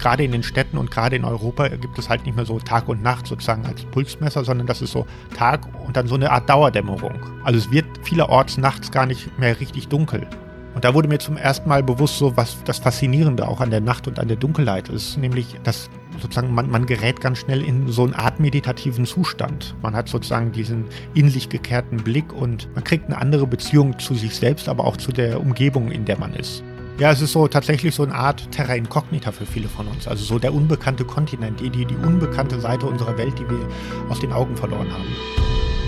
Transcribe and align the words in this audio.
gerade 0.00 0.24
in 0.24 0.32
den 0.32 0.42
Städten 0.42 0.78
und 0.78 0.90
gerade 0.90 1.16
in 1.16 1.24
Europa 1.24 1.68
gibt 1.68 1.98
es 1.98 2.08
halt 2.08 2.24
nicht 2.24 2.34
mehr 2.34 2.46
so 2.46 2.58
Tag 2.58 2.88
und 2.88 3.02
Nacht 3.02 3.26
sozusagen 3.26 3.64
als 3.66 3.84
Pulsmesser, 3.84 4.44
sondern 4.44 4.66
das 4.66 4.82
ist 4.82 4.92
so 4.92 5.06
Tag 5.36 5.60
und 5.86 5.96
dann 5.96 6.08
so 6.08 6.16
eine 6.16 6.30
Art 6.30 6.48
Dauerdämmerung. 6.48 7.14
Also 7.44 7.58
es 7.58 7.70
wird 7.70 7.86
vielerorts 8.02 8.58
nachts 8.58 8.90
gar 8.90 9.06
nicht 9.06 9.38
mehr 9.38 9.60
richtig 9.60 9.88
dunkel. 9.88 10.26
Und 10.74 10.84
da 10.84 10.94
wurde 10.94 11.08
mir 11.08 11.18
zum 11.18 11.36
ersten 11.36 11.68
Mal 11.68 11.82
bewusst, 11.82 12.18
so 12.18 12.36
was 12.36 12.62
das 12.64 12.78
Faszinierende 12.78 13.46
auch 13.46 13.60
an 13.60 13.70
der 13.70 13.80
Nacht 13.80 14.06
und 14.06 14.18
an 14.18 14.28
der 14.28 14.36
Dunkelheit 14.36 14.88
ist, 14.88 15.18
nämlich, 15.18 15.56
dass 15.64 15.90
sozusagen 16.20 16.54
man, 16.54 16.70
man 16.70 16.86
gerät 16.86 17.20
ganz 17.20 17.38
schnell 17.38 17.62
in 17.62 17.88
so 17.88 18.04
eine 18.04 18.16
Art 18.18 18.40
meditativen 18.40 19.04
Zustand. 19.04 19.74
Man 19.82 19.96
hat 19.96 20.08
sozusagen 20.08 20.52
diesen 20.52 20.84
in 21.14 21.28
sich 21.28 21.48
gekehrten 21.48 21.98
Blick 21.98 22.32
und 22.32 22.72
man 22.74 22.84
kriegt 22.84 23.06
eine 23.06 23.18
andere 23.18 23.46
Beziehung 23.46 23.98
zu 23.98 24.14
sich 24.14 24.36
selbst, 24.36 24.68
aber 24.68 24.84
auch 24.84 24.96
zu 24.96 25.12
der 25.12 25.40
Umgebung, 25.40 25.90
in 25.90 26.04
der 26.04 26.18
man 26.18 26.34
ist. 26.34 26.62
Ja, 27.00 27.10
es 27.10 27.22
ist 27.22 27.32
so 27.32 27.48
tatsächlich 27.48 27.94
so 27.94 28.02
eine 28.02 28.14
Art 28.14 28.52
Terra 28.52 28.74
Incognita 28.74 29.32
für 29.32 29.46
viele 29.46 29.70
von 29.70 29.88
uns. 29.88 30.06
Also 30.06 30.22
so 30.22 30.38
der 30.38 30.52
unbekannte 30.52 31.06
Kontinent, 31.06 31.58
die, 31.58 31.70
die, 31.70 31.86
die 31.86 31.96
unbekannte 31.96 32.60
Seite 32.60 32.84
unserer 32.84 33.16
Welt, 33.16 33.38
die 33.38 33.48
wir 33.48 33.66
aus 34.10 34.20
den 34.20 34.30
Augen 34.34 34.54
verloren 34.54 34.92
haben. 34.92 35.06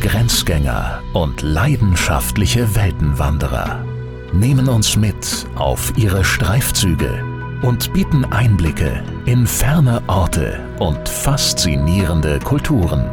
Grenzgänger 0.01 1.03
und 1.13 1.43
leidenschaftliche 1.43 2.75
Weltenwanderer 2.75 3.85
nehmen 4.33 4.71
uns 4.71 4.97
mit 4.97 5.47
auf 5.55 5.93
ihre 5.99 6.25
Streifzüge 6.25 7.23
und 7.61 7.93
bieten 7.93 8.25
Einblicke 8.25 9.05
in 9.27 9.47
ferne 9.47 10.03
Orte 10.07 10.61
und 10.79 11.07
faszinierende 11.07 12.39
Kulturen. 12.39 13.05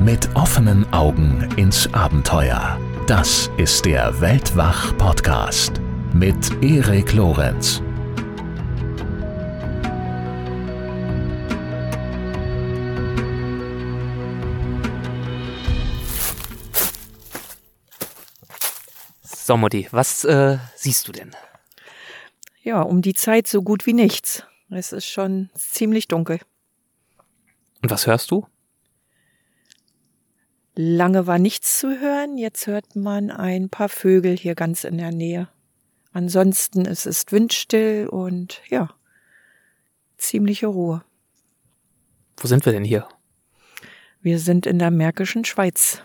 Mit 0.00 0.28
offenen 0.34 0.92
Augen 0.92 1.48
ins 1.54 1.94
Abenteuer. 1.94 2.76
Das 3.06 3.52
ist 3.56 3.84
der 3.86 4.20
Weltwach-Podcast 4.20 5.80
mit 6.14 6.62
Erik 6.62 7.12
Lorenz. 7.12 7.82
So, 19.22 19.56
Mutti, 19.56 19.88
was 19.90 20.24
äh, 20.24 20.58
siehst 20.76 21.08
du 21.08 21.12
denn? 21.12 21.32
Ja, 22.62 22.82
um 22.82 23.02
die 23.02 23.14
Zeit 23.14 23.46
so 23.46 23.62
gut 23.62 23.86
wie 23.86 23.94
nichts. 23.94 24.44
Es 24.70 24.92
ist 24.92 25.06
schon 25.06 25.50
ziemlich 25.54 26.06
dunkel. 26.06 26.38
Und 27.82 27.90
was 27.90 28.06
hörst 28.06 28.30
du? 28.30 28.46
Lange 30.76 31.26
war 31.26 31.38
nichts 31.38 31.78
zu 31.78 31.98
hören, 31.98 32.38
jetzt 32.38 32.66
hört 32.66 32.94
man 32.94 33.30
ein 33.30 33.70
paar 33.70 33.88
Vögel 33.88 34.36
hier 34.36 34.54
ganz 34.54 34.84
in 34.84 34.98
der 34.98 35.10
Nähe. 35.10 35.48
Ansonsten 36.12 36.86
es 36.86 37.06
ist 37.06 37.32
windstill 37.32 38.08
und 38.08 38.60
ja, 38.68 38.90
ziemliche 40.18 40.66
Ruhe. 40.66 41.04
Wo 42.36 42.48
sind 42.48 42.64
wir 42.64 42.72
denn 42.72 42.84
hier? 42.84 43.06
Wir 44.20 44.38
sind 44.38 44.66
in 44.66 44.78
der 44.78 44.90
Märkischen 44.90 45.44
Schweiz. 45.44 46.02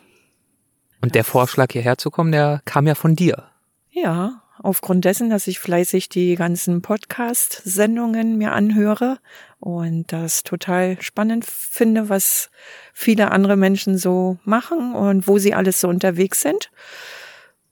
Und 1.02 1.16
der 1.16 1.23
Vorschlag 1.23 1.72
hierher 1.72 1.98
zu 1.98 2.11
kommen, 2.11 2.31
der 2.31 2.61
kam 2.66 2.88
ja 2.88 2.95
von 2.95 3.16
dir. 3.16 3.50
Ja, 3.92 4.44
aufgrund 4.58 5.06
dessen, 5.06 5.30
dass 5.30 5.48
ich 5.48 5.59
fleißig 5.59 6.09
die 6.09 6.36
ganzen 6.36 6.81
Podcast-Sendungen 6.81 8.38
mir 8.38 8.53
anhöre 8.53 9.20
und 9.59 10.11
das 10.11 10.44
total 10.44 11.02
spannend 11.02 11.45
finde, 11.45 12.09
was 12.09 12.50
viele 12.94 13.31
andere 13.31 13.56
Menschen 13.56 13.98
so 13.98 14.38
machen 14.44 14.94
und 14.94 15.28
wo 15.28 15.38
sie 15.38 15.53
alles 15.53 15.81
so 15.81 15.88
unterwegs 15.88 16.42
sind. 16.42 16.72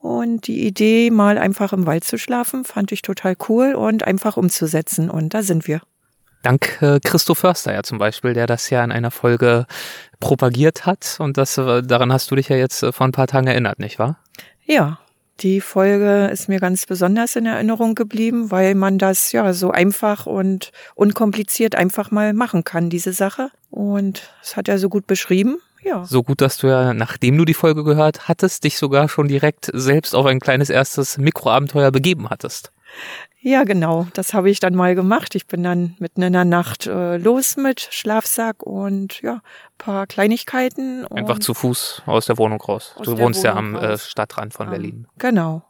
Und 0.03 0.47
die 0.47 0.67
Idee, 0.67 1.11
mal 1.11 1.37
einfach 1.37 1.71
im 1.71 1.85
Wald 1.85 2.03
zu 2.03 2.17
schlafen, 2.17 2.65
fand 2.65 2.91
ich 2.91 3.03
total 3.03 3.37
cool 3.47 3.73
und 3.73 4.03
einfach 4.03 4.35
umzusetzen. 4.35 5.09
Und 5.09 5.33
da 5.33 5.43
sind 5.43 5.65
wir. 5.65 5.79
Dank 6.41 6.81
äh, 6.81 6.99
Christo 7.01 7.35
Förster 7.35 7.73
ja 7.73 7.83
zum 7.83 7.99
Beispiel, 7.99 8.33
der 8.33 8.45
das 8.45 8.69
ja 8.69 8.83
in 8.83 8.91
einer 8.91 9.11
Folge 9.11 9.65
propagiert 10.19 10.85
hat. 10.85 11.15
Und 11.19 11.37
das, 11.37 11.57
äh, 11.57 11.81
daran 11.81 12.11
hast 12.11 12.29
du 12.29 12.35
dich 12.35 12.49
ja 12.49 12.57
jetzt 12.57 12.83
äh, 12.83 12.91
vor 12.91 13.07
ein 13.07 13.13
paar 13.13 13.27
Tagen 13.27 13.47
erinnert, 13.47 13.79
nicht 13.79 13.97
wahr? 13.97 14.19
Ja, 14.65 14.99
die 15.39 15.61
Folge 15.61 16.27
ist 16.33 16.49
mir 16.49 16.59
ganz 16.59 16.86
besonders 16.86 17.37
in 17.37 17.45
Erinnerung 17.45 17.95
geblieben, 17.95 18.52
weil 18.52 18.75
man 18.75 18.97
das 18.97 19.31
ja 19.31 19.53
so 19.53 19.71
einfach 19.71 20.25
und 20.25 20.73
unkompliziert 20.95 21.75
einfach 21.75 22.11
mal 22.11 22.33
machen 22.33 22.65
kann, 22.65 22.89
diese 22.89 23.13
Sache. 23.13 23.52
Und 23.69 24.33
das 24.42 24.58
hat 24.58 24.67
er 24.67 24.80
so 24.80 24.89
gut 24.89 25.08
beschrieben. 25.08 25.59
Ja. 25.83 26.05
So 26.05 26.23
gut, 26.23 26.42
dass 26.42 26.58
du 26.58 26.67
ja, 26.67 26.94
nachdem 26.94 27.38
du 27.38 27.45
die 27.45 27.54
Folge 27.54 27.83
gehört 27.83 28.27
hattest, 28.27 28.64
dich 28.64 28.77
sogar 28.77 29.10
schon 29.10 29.27
direkt 29.27 29.70
selbst 29.73 30.16
auf 30.16 30.26
ein 30.26 30.39
kleines 30.39 30.70
erstes 30.70 31.17
Mikroabenteuer 31.17 31.92
begeben 31.92 32.30
hattest. 32.30 32.71
Ja, 33.45 33.66
genau. 33.66 34.08
Das 34.14 34.33
habe 34.33 34.49
ich 34.49 34.61
dann 34.61 34.73
mal 34.73 34.95
gemacht. 34.95 35.36
Ich 35.36 35.48
bin 35.48 35.64
dann 35.64 35.95
mitten 35.99 36.22
in 36.22 36.32
der 36.32 36.45
Nacht 36.45 36.88
äh, 36.88 37.17
los 37.17 37.58
mit 37.58 37.82
Schlafsack 37.92 38.64
und 38.64 39.22
ja, 39.22 39.42
paar 39.77 40.08
Kleinigkeiten. 40.08 41.05
Einfach 41.08 41.39
zu 41.39 41.54
Fuß 41.54 42.04
aus 42.05 42.27
der 42.27 42.38
Wohnung 42.38 42.61
raus. 42.61 42.95
Du 43.04 43.17
wohnst 43.17 43.43
ja 43.43 43.55
am 43.55 43.76
äh, 43.76 43.98
Stadtrand 43.98 44.54
von 44.54 44.67
um, 44.67 44.72
Berlin. 44.72 45.08
Genau. 45.17 45.64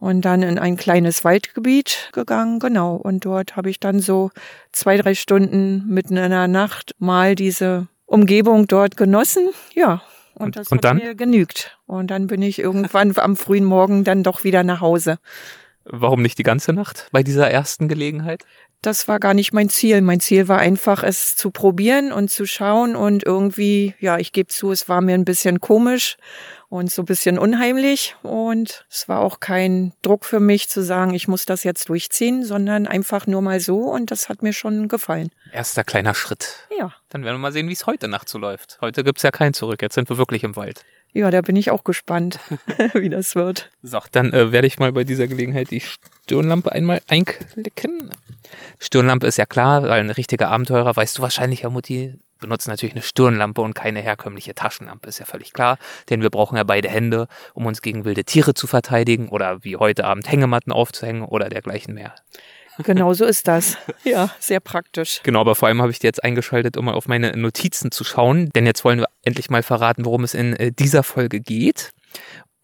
Und 0.00 0.22
dann 0.22 0.42
in 0.42 0.58
ein 0.58 0.76
kleines 0.76 1.24
Waldgebiet 1.24 2.10
gegangen, 2.12 2.58
genau. 2.58 2.96
Und 2.96 3.24
dort 3.24 3.54
habe 3.54 3.70
ich 3.70 3.78
dann 3.78 4.00
so 4.00 4.32
zwei, 4.72 4.96
drei 4.96 5.14
Stunden 5.14 5.86
mitten 5.86 6.16
in 6.16 6.30
der 6.30 6.48
Nacht 6.48 6.96
mal 6.98 7.36
diese 7.36 7.86
Umgebung 8.12 8.66
dort 8.66 8.96
genossen. 8.96 9.48
Ja, 9.74 10.02
und, 10.34 10.56
das 10.56 10.68
und 10.68 10.78
hat 10.78 10.84
dann? 10.84 10.96
mir 10.98 11.14
genügt. 11.14 11.78
Und 11.86 12.10
dann 12.10 12.26
bin 12.26 12.42
ich 12.42 12.58
irgendwann 12.58 13.16
am 13.16 13.36
frühen 13.36 13.64
Morgen 13.64 14.04
dann 14.04 14.22
doch 14.22 14.44
wieder 14.44 14.62
nach 14.64 14.80
Hause. 14.80 15.18
Warum 15.84 16.22
nicht 16.22 16.38
die 16.38 16.44
ganze 16.44 16.72
Nacht 16.72 17.08
bei 17.10 17.22
dieser 17.22 17.50
ersten 17.50 17.88
Gelegenheit? 17.88 18.44
Das 18.82 19.08
war 19.08 19.20
gar 19.20 19.34
nicht 19.34 19.52
mein 19.52 19.68
Ziel. 19.68 20.00
Mein 20.00 20.20
Ziel 20.20 20.48
war 20.48 20.58
einfach, 20.58 21.02
es 21.02 21.36
zu 21.36 21.50
probieren 21.50 22.12
und 22.12 22.30
zu 22.30 22.46
schauen 22.46 22.96
und 22.96 23.24
irgendwie, 23.24 23.94
ja, 23.98 24.18
ich 24.18 24.32
gebe 24.32 24.48
zu, 24.48 24.72
es 24.72 24.88
war 24.88 25.00
mir 25.00 25.14
ein 25.14 25.24
bisschen 25.24 25.60
komisch 25.60 26.16
und 26.72 26.90
so 26.90 27.02
ein 27.02 27.04
bisschen 27.04 27.38
unheimlich 27.38 28.16
und 28.22 28.86
es 28.90 29.06
war 29.06 29.20
auch 29.20 29.40
kein 29.40 29.92
Druck 30.00 30.24
für 30.24 30.40
mich 30.40 30.70
zu 30.70 30.82
sagen, 30.82 31.12
ich 31.12 31.28
muss 31.28 31.44
das 31.44 31.64
jetzt 31.64 31.90
durchziehen, 31.90 32.46
sondern 32.46 32.86
einfach 32.86 33.26
nur 33.26 33.42
mal 33.42 33.60
so 33.60 33.80
und 33.80 34.10
das 34.10 34.30
hat 34.30 34.42
mir 34.42 34.54
schon 34.54 34.88
gefallen. 34.88 35.28
Erster 35.52 35.84
kleiner 35.84 36.14
Schritt. 36.14 36.66
Ja. 36.78 36.94
Dann 37.10 37.24
werden 37.24 37.34
wir 37.34 37.40
mal 37.40 37.52
sehen, 37.52 37.68
wie 37.68 37.74
es 37.74 37.84
heute 37.84 38.08
Nacht 38.08 38.26
so 38.30 38.38
läuft. 38.38 38.78
Heute 38.80 39.04
gibt's 39.04 39.22
ja 39.22 39.30
kein 39.30 39.52
Zurück, 39.52 39.82
jetzt 39.82 39.94
sind 39.94 40.08
wir 40.08 40.16
wirklich 40.16 40.44
im 40.44 40.56
Wald. 40.56 40.82
Ja, 41.12 41.30
da 41.30 41.42
bin 41.42 41.56
ich 41.56 41.70
auch 41.70 41.84
gespannt, 41.84 42.40
wie 42.94 43.10
das 43.10 43.34
wird. 43.34 43.70
So, 43.82 44.00
dann 44.10 44.32
äh, 44.32 44.50
werde 44.50 44.66
ich 44.66 44.78
mal 44.78 44.92
bei 44.92 45.04
dieser 45.04 45.26
Gelegenheit 45.26 45.70
die 45.70 45.82
Stirnlampe 45.82 46.72
einmal 46.72 47.02
einklicken. 47.06 48.08
Stirnlampe 48.78 49.26
ist 49.26 49.36
ja 49.36 49.44
klar, 49.44 49.82
weil 49.82 50.00
ein 50.00 50.08
richtiger 50.08 50.48
Abenteurer, 50.48 50.96
weißt 50.96 51.18
du 51.18 51.22
wahrscheinlich, 51.22 51.64
Herr 51.64 51.70
Mutti, 51.70 52.14
benutzt 52.42 52.68
natürlich 52.68 52.94
eine 52.94 53.00
Stirnlampe 53.02 53.62
und 53.62 53.74
keine 53.74 54.00
herkömmliche 54.00 54.54
Taschenlampe, 54.54 55.08
ist 55.08 55.18
ja 55.18 55.24
völlig 55.24 55.54
klar. 55.54 55.78
Denn 56.10 56.20
wir 56.20 56.28
brauchen 56.28 56.56
ja 56.56 56.64
beide 56.64 56.90
Hände, 56.90 57.26
um 57.54 57.64
uns 57.64 57.80
gegen 57.80 58.04
wilde 58.04 58.24
Tiere 58.24 58.52
zu 58.52 58.66
verteidigen 58.66 59.30
oder 59.30 59.64
wie 59.64 59.76
heute 59.76 60.04
Abend 60.04 60.30
Hängematten 60.30 60.72
aufzuhängen 60.72 61.22
oder 61.22 61.48
dergleichen 61.48 61.94
mehr. 61.94 62.14
Genau 62.78 63.14
so 63.14 63.24
ist 63.24 63.48
das. 63.48 63.78
Ja, 64.04 64.30
sehr 64.40 64.58
praktisch. 64.58 65.20
Genau, 65.22 65.40
aber 65.40 65.54
vor 65.54 65.68
allem 65.68 65.80
habe 65.80 65.92
ich 65.92 66.00
die 66.00 66.06
jetzt 66.06 66.24
eingeschaltet, 66.24 66.76
um 66.76 66.86
mal 66.86 66.94
auf 66.94 67.06
meine 67.06 67.36
Notizen 67.36 67.92
zu 67.92 68.02
schauen, 68.02 68.50
denn 68.50 68.66
jetzt 68.66 68.84
wollen 68.84 68.98
wir 68.98 69.06
endlich 69.22 69.48
mal 69.48 69.62
verraten, 69.62 70.04
worum 70.04 70.24
es 70.24 70.34
in 70.34 70.56
äh, 70.56 70.72
dieser 70.72 71.04
Folge 71.04 71.40
geht. 71.40 71.92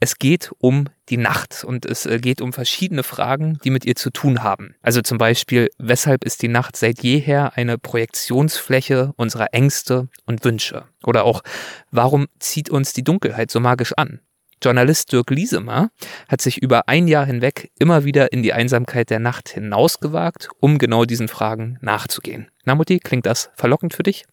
Es 0.01 0.19
geht 0.19 0.53
um 0.59 0.89
die 1.09 1.17
Nacht 1.17 1.65
und 1.65 1.85
es 1.85 2.07
äh, 2.07 2.21
geht 2.21 2.41
um 2.41 2.53
verschiedene 2.53 3.03
Fragen, 3.03 3.59
die 3.65 3.71
mit 3.71 3.85
ihr 3.85 3.97
zu 3.97 4.11
tun 4.11 4.45
haben. 4.45 4.77
Also 4.81 5.03
zum 5.03 5.19
Beispiel, 5.19 5.71
weshalb 5.79 6.25
ist 6.25 6.43
die 6.43 6.49
Nacht 6.49 6.77
seit 6.77 7.03
jeher 7.03 7.57
eine 7.57 7.79
Projektionsfläche 7.79 9.13
unserer 9.17 9.53
Ängste 9.53 10.09
und 10.25 10.45
Wünsche? 10.45 10.85
Oder 11.05 11.25
auch, 11.25 11.43
warum 11.91 12.29
zieht 12.39 12.71
uns 12.71 12.93
die 12.93 13.03
Dunkelheit 13.03 13.51
so 13.51 13.59
magisch 13.59 13.93
an? 13.97 14.21
Journalist 14.63 15.13
Dirk 15.13 15.31
Liesemer 15.31 15.91
hat 16.29 16.43
sich 16.43 16.63
über 16.63 16.89
ein 16.89 17.09
Jahr 17.09 17.27
hinweg 17.27 17.71
immer 17.79 18.05
wieder 18.05 18.33
in 18.33 18.43
die 18.43 18.53
Einsamkeit 18.53 19.11
der 19.11 19.21
Nacht 19.21 19.49
hinausgewagt, 19.49 20.49
um 20.61 20.79
genau 20.79 21.05
diesen 21.05 21.29
Fragen 21.29 21.79
nachzugehen. 21.81 22.51
Na 22.65 22.75
Mutti, 22.75 22.99
klingt 22.99 23.27
das 23.27 23.51
verlockend 23.55 23.95
für 23.95 24.03
dich? 24.05 24.27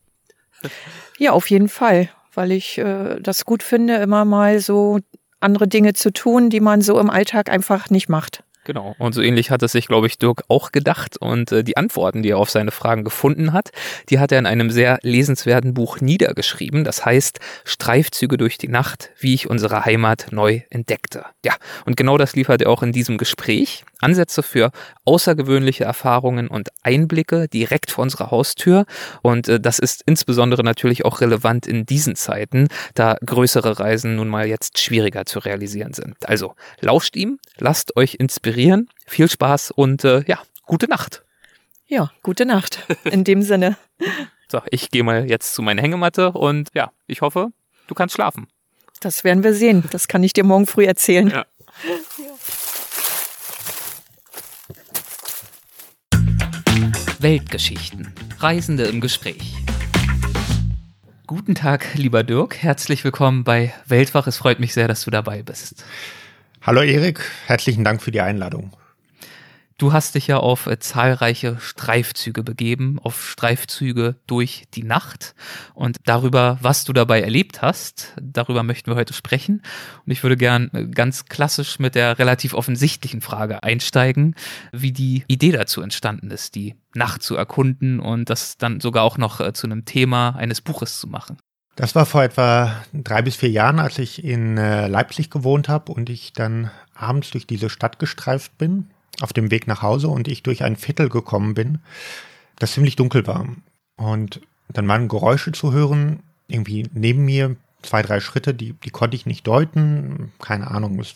Ja, 1.17 1.31
auf 1.31 1.49
jeden 1.49 1.69
Fall, 1.69 2.09
weil 2.33 2.51
ich 2.51 2.77
äh, 2.77 3.19
das 3.19 3.45
gut 3.45 3.63
finde, 3.63 3.95
immer 3.95 4.25
mal 4.25 4.59
so 4.59 4.99
andere 5.45 5.67
Dinge 5.69 5.93
zu 5.93 6.11
tun, 6.11 6.49
die 6.49 6.59
man 6.59 6.81
so 6.81 6.99
im 6.99 7.09
Alltag 7.09 7.49
einfach 7.49 7.89
nicht 7.89 8.09
macht. 8.09 8.43
Genau. 8.65 8.95
Und 8.97 9.13
so 9.13 9.21
ähnlich 9.21 9.51
hat 9.51 9.61
es 9.63 9.71
sich, 9.71 9.87
glaube 9.87 10.07
ich, 10.07 10.17
Dirk 10.17 10.43
auch 10.47 10.71
gedacht. 10.71 11.17
Und 11.17 11.51
äh, 11.51 11.63
die 11.63 11.77
Antworten, 11.77 12.23
die 12.23 12.31
er 12.31 12.39
auf 12.39 12.49
seine 12.49 12.71
Fragen 12.71 13.03
gefunden 13.03 13.53
hat, 13.53 13.69
die 14.09 14.19
hat 14.19 14.31
er 14.31 14.39
in 14.39 14.47
einem 14.47 14.71
sehr 14.71 14.97
lesenswerten 15.03 15.73
Buch 15.75 16.01
niedergeschrieben. 16.01 16.83
Das 16.83 17.05
heißt 17.05 17.39
Streifzüge 17.63 18.37
durch 18.37 18.57
die 18.57 18.67
Nacht, 18.67 19.11
wie 19.19 19.35
ich 19.35 19.49
unsere 19.49 19.85
Heimat 19.85 20.27
neu 20.31 20.61
entdeckte. 20.71 21.25
Ja, 21.45 21.53
und 21.85 21.95
genau 21.95 22.17
das 22.17 22.35
liefert 22.35 22.63
er 22.63 22.71
auch 22.71 22.81
in 22.81 22.91
diesem 22.91 23.17
Gespräch. 23.17 23.85
Ansätze 24.01 24.43
für 24.43 24.71
außergewöhnliche 25.05 25.83
Erfahrungen 25.83 26.47
und 26.47 26.69
Einblicke 26.83 27.47
direkt 27.47 27.91
vor 27.91 28.03
unserer 28.03 28.31
Haustür. 28.31 28.85
Und 29.21 29.47
äh, 29.47 29.59
das 29.59 29.79
ist 29.79 30.03
insbesondere 30.05 30.63
natürlich 30.63 31.05
auch 31.05 31.21
relevant 31.21 31.67
in 31.67 31.85
diesen 31.85 32.15
Zeiten, 32.15 32.67
da 32.93 33.17
größere 33.25 33.79
Reisen 33.79 34.15
nun 34.15 34.29
mal 34.29 34.47
jetzt 34.47 34.79
schwieriger 34.79 35.25
zu 35.25 35.39
realisieren 35.39 35.93
sind. 35.93 36.27
Also 36.27 36.55
lauscht 36.79 37.15
ihm, 37.15 37.39
lasst 37.57 37.95
euch 37.95 38.15
inspirieren, 38.15 38.89
viel 39.05 39.29
Spaß 39.29 39.71
und 39.71 40.03
äh, 40.03 40.23
ja, 40.27 40.39
gute 40.65 40.87
Nacht. 40.87 41.23
Ja, 41.87 42.11
gute 42.23 42.45
Nacht. 42.45 42.79
In 43.03 43.23
dem 43.23 43.41
Sinne. 43.41 43.77
So, 44.47 44.61
ich 44.69 44.91
gehe 44.91 45.01
mal 45.01 45.27
jetzt 45.27 45.55
zu 45.55 45.63
meiner 45.63 45.81
Hängematte 45.81 46.31
und 46.31 46.69
ja, 46.75 46.91
ich 47.07 47.21
hoffe, 47.21 47.47
du 47.87 47.95
kannst 47.95 48.13
schlafen. 48.13 48.47
Das 48.99 49.23
werden 49.23 49.43
wir 49.43 49.55
sehen. 49.55 49.83
Das 49.91 50.07
kann 50.07 50.23
ich 50.23 50.33
dir 50.33 50.43
morgen 50.43 50.67
früh 50.67 50.85
erzählen. 50.85 51.29
Ja. 51.29 51.45
Weltgeschichten. 57.25 58.13
Reisende 58.37 58.83
im 58.83 59.01
Gespräch. 59.01 59.55
Guten 61.25 61.55
Tag, 61.55 61.95
lieber 61.95 62.21
Dirk. 62.21 62.57
Herzlich 62.57 63.03
willkommen 63.03 63.43
bei 63.43 63.73
Weltwach. 63.87 64.27
Es 64.27 64.37
freut 64.37 64.59
mich 64.59 64.75
sehr, 64.75 64.87
dass 64.87 65.05
du 65.05 65.09
dabei 65.09 65.41
bist. 65.41 65.83
Hallo 66.61 66.83
Erik, 66.83 67.21
herzlichen 67.47 67.83
Dank 67.83 68.03
für 68.03 68.11
die 68.11 68.21
Einladung. 68.21 68.77
Du 69.77 69.91
hast 69.91 70.15
dich 70.15 70.27
ja 70.27 70.37
auf 70.37 70.67
äh, 70.67 70.79
zahlreiche 70.79 71.57
Streifzüge 71.59 72.43
begeben, 72.43 72.97
auf 73.03 73.29
Streifzüge 73.29 74.15
durch 74.25 74.63
die 74.73 74.83
Nacht. 74.83 75.35
Und 75.73 75.97
darüber, 76.05 76.57
was 76.61 76.85
du 76.85 76.93
dabei 76.93 77.19
erlebt 77.19 77.61
hast, 77.61 78.13
darüber 78.21 78.63
möchten 78.63 78.89
wir 78.89 78.95
heute 78.95 79.13
sprechen. 79.13 79.63
Und 80.05 80.11
ich 80.13 80.23
würde 80.23 80.37
gern 80.37 80.69
äh, 80.71 80.85
ganz 80.85 81.25
klassisch 81.25 81.77
mit 81.77 81.93
der 81.95 82.17
relativ 82.19 82.53
offensichtlichen 82.53 83.19
Frage 83.19 83.63
einsteigen, 83.63 84.35
wie 84.71 84.93
die 84.93 85.25
Idee 85.27 85.51
dazu 85.51 85.81
entstanden 85.81 86.31
ist, 86.31 86.55
die 86.55 86.75
Nacht 86.93 87.21
zu 87.21 87.35
erkunden 87.35 87.99
und 87.99 88.29
das 88.29 88.57
dann 88.57 88.79
sogar 88.79 89.03
auch 89.03 89.17
noch 89.17 89.41
äh, 89.41 89.51
zu 89.51 89.67
einem 89.67 89.83
Thema 89.83 90.37
eines 90.37 90.61
Buches 90.61 91.01
zu 91.01 91.07
machen. 91.07 91.37
Das 91.75 91.95
war 91.95 92.05
vor 92.05 92.23
etwa 92.23 92.81
drei 92.93 93.21
bis 93.21 93.35
vier 93.35 93.49
Jahren, 93.49 93.79
als 93.79 93.99
ich 93.99 94.23
in 94.23 94.55
Leipzig 94.55 95.29
gewohnt 95.29 95.67
habe 95.67 95.91
und 95.91 96.09
ich 96.09 96.31
dann 96.31 96.71
abends 96.93 97.31
durch 97.31 97.47
diese 97.47 97.69
Stadt 97.69 97.99
gestreift 97.99 98.57
bin 98.57 98.87
auf 99.21 99.33
dem 99.33 99.51
Weg 99.51 99.67
nach 99.67 99.81
Hause 99.81 100.07
und 100.07 100.27
ich 100.27 100.43
durch 100.43 100.63
ein 100.63 100.75
Viertel 100.75 101.09
gekommen 101.09 101.53
bin, 101.53 101.79
das 102.59 102.73
ziemlich 102.73 102.95
dunkel 102.95 103.27
war. 103.27 103.47
Und 103.97 104.41
dann 104.69 104.87
waren 104.87 105.07
Geräusche 105.07 105.51
zu 105.51 105.71
hören, 105.71 106.19
irgendwie 106.47 106.87
neben 106.93 107.25
mir, 107.25 107.55
zwei, 107.81 108.01
drei 108.01 108.19
Schritte, 108.19 108.53
die, 108.53 108.73
die 108.73 108.89
konnte 108.89 109.15
ich 109.15 109.25
nicht 109.25 109.45
deuten. 109.47 110.31
Keine 110.39 110.71
Ahnung, 110.71 110.99
es 110.99 111.15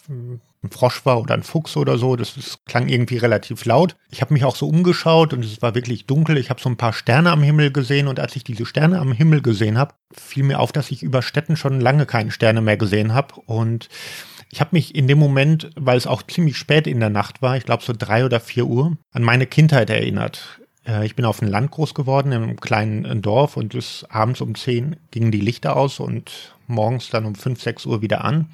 ein 0.61 0.71
Frosch 0.71 1.05
war 1.05 1.21
oder 1.21 1.35
ein 1.35 1.43
Fuchs 1.43 1.77
oder 1.77 1.97
so. 1.97 2.15
Das, 2.15 2.35
das 2.35 2.59
klang 2.65 2.89
irgendwie 2.89 3.17
relativ 3.17 3.63
laut. 3.65 3.95
Ich 4.11 4.21
habe 4.21 4.33
mich 4.33 4.43
auch 4.43 4.55
so 4.55 4.67
umgeschaut 4.67 5.33
und 5.33 5.45
es 5.45 5.61
war 5.61 5.73
wirklich 5.73 6.05
dunkel. 6.05 6.37
Ich 6.37 6.49
habe 6.49 6.61
so 6.61 6.69
ein 6.69 6.77
paar 6.77 6.93
Sterne 6.93 7.31
am 7.31 7.43
Himmel 7.43 7.71
gesehen 7.71 8.07
und 8.07 8.19
als 8.19 8.35
ich 8.35 8.43
diese 8.43 8.65
Sterne 8.65 8.99
am 8.99 9.13
Himmel 9.13 9.41
gesehen 9.41 9.77
habe, 9.77 9.93
fiel 10.11 10.43
mir 10.43 10.59
auf, 10.59 10.71
dass 10.71 10.91
ich 10.91 11.01
über 11.01 11.21
Städten 11.21 11.55
schon 11.55 11.79
lange 11.79 12.05
keine 12.05 12.31
Sterne 12.31 12.61
mehr 12.61 12.77
gesehen 12.77 13.13
habe. 13.13 13.35
Und 13.45 13.87
ich 14.51 14.61
habe 14.61 14.71
mich 14.73 14.95
in 14.95 15.07
dem 15.07 15.19
Moment, 15.19 15.69
weil 15.75 15.97
es 15.97 16.07
auch 16.07 16.23
ziemlich 16.23 16.57
spät 16.57 16.87
in 16.87 16.99
der 16.99 17.09
Nacht 17.09 17.41
war, 17.41 17.57
ich 17.57 17.65
glaube 17.65 17.83
so 17.83 17.93
drei 17.97 18.25
oder 18.25 18.39
vier 18.39 18.65
Uhr, 18.65 18.97
an 19.11 19.23
meine 19.23 19.45
Kindheit 19.45 19.89
erinnert. 19.89 20.59
Äh, 20.85 21.05
ich 21.05 21.15
bin 21.15 21.25
auf 21.25 21.39
dem 21.39 21.49
Land 21.49 21.71
groß 21.71 21.93
geworden, 21.93 22.31
in 22.31 22.43
einem 22.43 22.59
kleinen 22.59 23.05
äh, 23.05 23.15
Dorf 23.15 23.57
und 23.57 23.73
bis 23.73 24.05
abends 24.09 24.41
um 24.41 24.55
zehn 24.55 24.95
gingen 25.11 25.31
die 25.31 25.41
Lichter 25.41 25.75
aus 25.75 25.99
und 25.99 26.55
morgens 26.67 27.09
dann 27.09 27.25
um 27.25 27.35
fünf, 27.35 27.61
sechs 27.61 27.85
Uhr 27.85 28.01
wieder 28.01 28.23
an. 28.23 28.49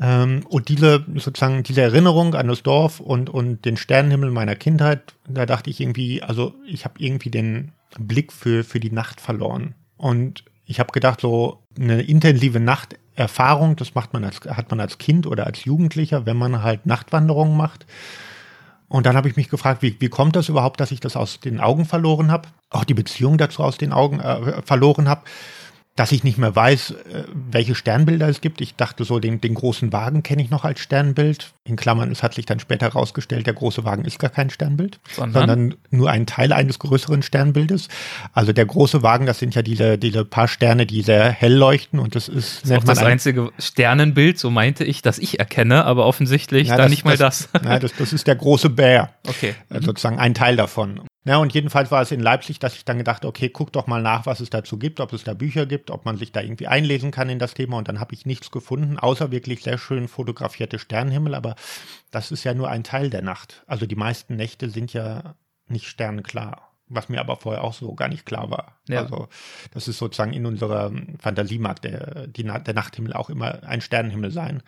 Ähm, 0.00 0.44
und 0.48 0.68
diese, 0.68 1.04
sozusagen, 1.14 1.62
diese 1.62 1.82
Erinnerung 1.82 2.34
an 2.34 2.48
das 2.48 2.62
Dorf 2.62 3.00
und, 3.00 3.30
und 3.30 3.64
den 3.64 3.76
Sternenhimmel 3.76 4.30
meiner 4.30 4.56
Kindheit, 4.56 5.14
da 5.28 5.46
dachte 5.46 5.70
ich 5.70 5.80
irgendwie, 5.80 6.22
also 6.22 6.54
ich 6.66 6.84
habe 6.84 6.94
irgendwie 6.98 7.30
den 7.30 7.72
Blick 7.98 8.32
für, 8.32 8.64
für 8.64 8.80
die 8.80 8.92
Nacht 8.92 9.20
verloren. 9.20 9.74
Und 9.96 10.44
ich 10.66 10.78
habe 10.78 10.92
gedacht, 10.92 11.20
so 11.20 11.62
eine 11.78 12.02
intensive 12.02 12.60
Nachterfahrung, 13.18 13.76
das 13.76 13.94
macht 13.94 14.12
man 14.12 14.24
als, 14.24 14.40
hat 14.40 14.70
man 14.70 14.80
als 14.80 14.98
Kind 14.98 15.26
oder 15.26 15.46
als 15.46 15.64
Jugendlicher, 15.64 16.24
wenn 16.24 16.36
man 16.36 16.62
halt 16.62 16.86
Nachtwanderungen 16.86 17.56
macht. 17.56 17.86
Und 18.88 19.04
dann 19.04 19.16
habe 19.16 19.28
ich 19.28 19.36
mich 19.36 19.50
gefragt, 19.50 19.82
wie, 19.82 19.96
wie 20.00 20.08
kommt 20.08 20.36
das 20.36 20.48
überhaupt, 20.48 20.80
dass 20.80 20.92
ich 20.92 21.00
das 21.00 21.16
aus 21.16 21.40
den 21.40 21.60
Augen 21.60 21.84
verloren 21.84 22.30
habe, 22.30 22.48
auch 22.70 22.84
die 22.84 22.94
Beziehung 22.94 23.36
dazu 23.36 23.62
aus 23.62 23.76
den 23.76 23.92
Augen 23.92 24.20
äh, 24.20 24.62
verloren 24.62 25.08
habe 25.08 25.22
dass 25.98 26.12
ich 26.12 26.22
nicht 26.22 26.38
mehr 26.38 26.54
weiß, 26.54 26.92
äh, 26.92 27.24
welche 27.50 27.74
Sternbilder 27.74 28.28
es 28.28 28.40
gibt. 28.40 28.60
Ich 28.60 28.76
dachte 28.76 29.02
so, 29.02 29.18
den, 29.18 29.40
den 29.40 29.54
großen 29.54 29.92
Wagen 29.92 30.22
kenne 30.22 30.42
ich 30.42 30.50
noch 30.50 30.64
als 30.64 30.78
Sternbild. 30.78 31.52
In 31.64 31.74
Klammern, 31.74 32.12
es 32.12 32.22
hat 32.22 32.34
sich 32.34 32.46
dann 32.46 32.60
später 32.60 32.86
herausgestellt, 32.86 33.46
der 33.46 33.54
große 33.54 33.84
Wagen 33.84 34.04
ist 34.04 34.20
gar 34.20 34.30
kein 34.30 34.48
Sternbild, 34.48 35.00
sondern? 35.10 35.48
sondern, 35.48 35.74
nur 35.90 36.10
ein 36.10 36.26
Teil 36.26 36.52
eines 36.52 36.78
größeren 36.78 37.22
Sternbildes. 37.22 37.88
Also 38.32 38.52
der 38.52 38.64
große 38.64 39.02
Wagen, 39.02 39.26
das 39.26 39.40
sind 39.40 39.56
ja 39.56 39.62
diese, 39.62 39.98
diese 39.98 40.24
paar 40.24 40.46
Sterne, 40.46 40.86
die 40.86 41.02
sehr 41.02 41.30
hell 41.30 41.54
leuchten 41.54 41.98
und 41.98 42.14
das 42.14 42.28
ist, 42.28 42.62
das, 42.62 42.70
ist 42.70 42.78
auch 42.78 42.84
das 42.84 42.98
einzige 42.98 43.50
Sternenbild, 43.58 44.38
so 44.38 44.50
meinte 44.50 44.84
ich, 44.84 45.02
das 45.02 45.18
ich 45.18 45.40
erkenne, 45.40 45.84
aber 45.84 46.06
offensichtlich 46.06 46.68
ja, 46.68 46.76
dann 46.76 46.84
das, 46.84 46.90
nicht 46.90 47.04
mal 47.04 47.16
das. 47.16 47.48
das. 47.52 47.62
Ja, 47.64 47.78
das, 47.80 47.92
das 47.96 48.12
ist 48.12 48.26
der 48.28 48.36
große 48.36 48.70
Bär. 48.70 49.10
Okay. 49.26 49.54
Also 49.68 49.86
sozusagen 49.86 50.18
ein 50.18 50.34
Teil 50.34 50.56
davon. 50.56 51.00
Ja, 51.28 51.36
und 51.36 51.52
jedenfalls 51.52 51.90
war 51.90 52.00
es 52.00 52.10
in 52.10 52.20
Leipzig, 52.20 52.58
dass 52.58 52.74
ich 52.74 52.86
dann 52.86 52.96
gedacht, 52.96 53.26
okay, 53.26 53.50
guck 53.50 53.70
doch 53.70 53.86
mal 53.86 54.00
nach, 54.00 54.24
was 54.24 54.40
es 54.40 54.48
dazu 54.48 54.78
gibt, 54.78 54.98
ob 54.98 55.12
es 55.12 55.24
da 55.24 55.34
Bücher 55.34 55.66
gibt, 55.66 55.90
ob 55.90 56.06
man 56.06 56.16
sich 56.16 56.32
da 56.32 56.40
irgendwie 56.40 56.68
einlesen 56.68 57.10
kann 57.10 57.28
in 57.28 57.38
das 57.38 57.52
Thema. 57.52 57.76
Und 57.76 57.86
dann 57.86 58.00
habe 58.00 58.14
ich 58.14 58.24
nichts 58.24 58.50
gefunden, 58.50 58.98
außer 58.98 59.30
wirklich 59.30 59.62
sehr 59.62 59.76
schön 59.76 60.08
fotografierte 60.08 60.78
Sternenhimmel. 60.78 61.34
Aber 61.34 61.54
das 62.10 62.32
ist 62.32 62.44
ja 62.44 62.54
nur 62.54 62.70
ein 62.70 62.82
Teil 62.82 63.10
der 63.10 63.20
Nacht. 63.20 63.62
Also 63.66 63.84
die 63.84 63.94
meisten 63.94 64.36
Nächte 64.36 64.70
sind 64.70 64.94
ja 64.94 65.34
nicht 65.66 65.86
sternenklar. 65.86 66.72
Was 66.86 67.10
mir 67.10 67.20
aber 67.20 67.36
vorher 67.36 67.62
auch 67.62 67.74
so 67.74 67.94
gar 67.94 68.08
nicht 68.08 68.24
klar 68.24 68.50
war. 68.50 68.78
Ja. 68.88 69.02
Also, 69.02 69.28
das 69.74 69.86
ist 69.86 69.98
sozusagen 69.98 70.32
in 70.32 70.46
unserer 70.46 70.90
Fantasie 71.18 71.58
mag 71.58 71.82
der, 71.82 72.26
die, 72.28 72.44
der 72.44 72.72
Nachthimmel 72.72 73.12
auch 73.12 73.28
immer 73.28 73.62
ein 73.64 73.82
Sternenhimmel 73.82 74.30
sein 74.30 74.62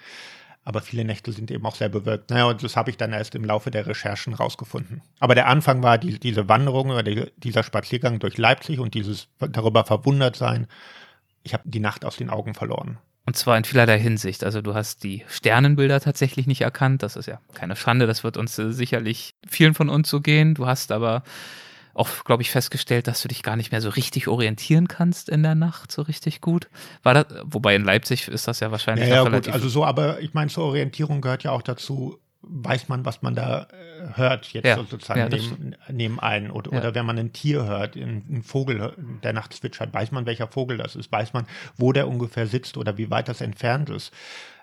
aber 0.65 0.83
viele 0.83 1.05
Nächte 1.05 1.33
sind 1.33 1.51
eben 1.51 1.65
auch 1.65 1.75
sehr 1.75 1.89
bewölkt. 1.89 2.31
Naja, 2.31 2.45
und 2.45 2.63
das 2.63 2.77
habe 2.77 2.91
ich 2.91 2.97
dann 2.97 3.13
erst 3.13 3.35
im 3.35 3.45
Laufe 3.45 3.71
der 3.71 3.87
Recherchen 3.87 4.35
rausgefunden. 4.35 5.03
Aber 5.19 5.35
der 5.35 5.49
Anfang 5.49 5.83
war 5.83 5.99
die, 5.99 6.19
diese 6.19 6.49
Wanderung 6.49 6.91
oder 6.91 7.03
die, 7.03 7.31
dieser 7.39 7.63
Spaziergang 7.63 8.19
durch 8.19 8.37
Leipzig 8.37 8.79
und 8.79 8.95
dieses 8.95 9.29
darüber 9.39 9.85
verwundert 9.85 10.37
sein. 10.37 10.67
Ich 11.43 11.55
habe 11.55 11.63
die 11.67 11.81
Nacht 11.81 12.05
aus 12.05 12.17
den 12.17 12.29
Augen 12.29 12.55
verloren. 12.55 12.99
Und 13.27 13.37
zwar 13.37 13.57
in 13.57 13.65
vielerlei 13.65 13.99
Hinsicht. 13.99 14.45
Also 14.45 14.61
du 14.61 14.75
hast 14.75 15.03
die 15.05 15.25
Sternenbilder 15.29 16.01
tatsächlich 16.01 16.47
nicht 16.47 16.63
erkannt. 16.63 17.03
Das 17.03 17.17
ist 17.17 17.27
ja 17.27 17.41
keine 17.55 17.77
Schande. 17.77 18.07
Das 18.07 18.25
wird 18.25 18.37
uns 18.37 18.59
äh, 18.59 18.73
sicherlich 18.73 19.35
vielen 19.49 19.75
von 19.75 19.89
uns 19.89 20.11
so 20.11 20.21
gehen. 20.21 20.55
Du 20.55 20.67
hast 20.67 20.93
aber 20.93 21.23
auch, 21.95 22.09
glaube 22.25 22.43
ich, 22.43 22.51
festgestellt, 22.51 23.07
dass 23.07 23.23
du 23.23 23.29
dich 23.29 23.43
gar 23.43 23.57
nicht 23.57 23.73
mehr 23.73 23.81
so 23.81 23.89
richtig 23.89 24.29
orientieren 24.29 24.89
kannst 24.89 25.29
in 25.29 25.43
der 25.43 25.55
Nacht, 25.55 25.93
so 25.93 26.03
richtig 26.03 26.41
gut. 26.41 26.69
War 27.03 27.15
das, 27.15 27.27
wobei 27.45 27.75
in 27.75 27.85
Leipzig 27.85 28.29
ist 28.29 28.49
das 28.49 28.61
ja 28.61 28.71
wahrscheinlich 28.71 29.09
ja, 29.09 29.17
ja, 29.17 29.23
relativ. 29.23 29.53
Gut, 29.53 29.55
also 29.55 29.69
so, 29.69 29.85
aber 29.85 30.21
ich 30.21 30.35
meine, 30.35 30.51
zur 30.51 30.65
Orientierung 30.65 31.21
gehört 31.21 31.43
ja 31.43 31.51
auch 31.53 31.63
dazu, 31.63 32.19
weiß 32.43 32.89
man, 32.89 33.05
was 33.05 33.23
man 33.23 33.35
da 33.35 33.65
äh, 33.65 34.17
hört, 34.17 34.53
jetzt 34.53 34.65
ja, 34.65 34.77
sozusagen 34.77 35.21
ja, 35.21 35.29
neben, 35.29 35.77
neben 35.91 36.21
einen. 36.21 36.51
Oder, 36.51 36.73
ja. 36.73 36.79
oder 36.79 36.95
wenn 36.95 37.07
man 37.07 37.19
ein 37.19 37.33
Tier 37.33 37.65
hört, 37.65 37.97
ein 37.97 38.43
Vogel, 38.43 38.95
der 39.23 39.33
nachts 39.33 39.59
zwitschert, 39.59 39.93
weiß 39.93 40.13
man, 40.13 40.27
welcher 40.27 40.49
Vogel 40.49 40.79
das 40.79 40.97
ist, 40.97 41.13
weiß 41.13 41.33
man, 41.33 41.47
wo 41.77 41.93
der 41.93 42.09
ungefähr 42.09 42.47
sitzt 42.47 42.77
oder 42.77 42.97
wie 42.99 43.11
weit 43.11 43.29
das 43.29 43.41
entfernt 43.41 43.91
ist. 43.91 44.13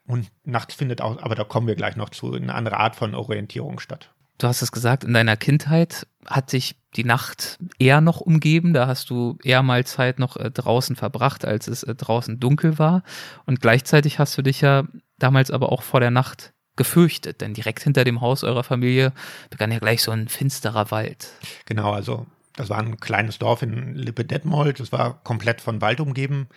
Und 0.06 0.32
nachts 0.46 0.74
findet 0.74 1.02
auch, 1.02 1.22
aber 1.22 1.36
da 1.36 1.44
kommen 1.44 1.68
wir 1.68 1.76
gleich 1.76 1.98
noch 1.98 2.10
zu, 2.10 2.34
eine 2.34 2.56
andere 2.56 2.78
Art 2.78 2.96
von 2.96 3.14
Orientierung 3.14 3.80
statt. 3.80 4.10
Du 4.38 4.48
hast 4.48 4.62
es 4.62 4.72
gesagt, 4.72 5.04
in 5.04 5.14
deiner 5.14 5.36
Kindheit 5.36 6.06
hat 6.26 6.52
dich 6.52 6.76
die 6.96 7.04
Nacht 7.04 7.58
eher 7.80 8.02
noch 8.02 8.22
umgeben. 8.22 8.74
Da 8.74 8.88
hast 8.88 9.10
du 9.10 9.38
eher 9.44 9.64
mal 9.64 9.86
Zeit 9.86 10.20
noch 10.20 10.38
äh, 10.38 10.52
draußen 10.52 10.96
verbracht, 10.96 11.46
als 11.46 11.68
es 11.68 11.84
äh, 11.84 11.96
draußen 11.96 12.40
dunkel 12.40 12.78
war. 12.78 13.04
Und 13.46 13.62
gleichzeitig 13.62 14.20
hast 14.20 14.38
du 14.38 14.42
dich 14.42 14.62
ja 14.62 14.84
damals 15.18 15.50
aber 15.52 15.72
auch 15.72 15.82
vor 15.82 16.00
der 16.00 16.12
Nacht 16.12 16.54
gefürchtet, 16.76 17.42
denn 17.42 17.56
direkt 17.56 17.82
hinter 17.82 18.04
dem 18.04 18.22
Haus 18.22 18.44
eurer 18.44 18.64
Familie 18.64 19.12
begann 19.50 19.72
ja 19.72 19.80
gleich 19.80 20.04
so 20.04 20.12
ein 20.12 20.28
finsterer 20.28 20.92
Wald. 20.92 21.30
Genau, 21.66 21.92
also 21.92 22.28
das 22.56 22.70
war 22.70 22.78
ein 22.78 23.00
kleines 23.00 23.40
Dorf 23.40 23.64
in 23.64 23.96
Lippe-Detmold. 23.96 24.80
Das 24.80 24.92
war 24.92 25.20
komplett 25.24 25.62
von 25.62 25.82
Wald 25.82 26.00
umgeben 26.00 26.48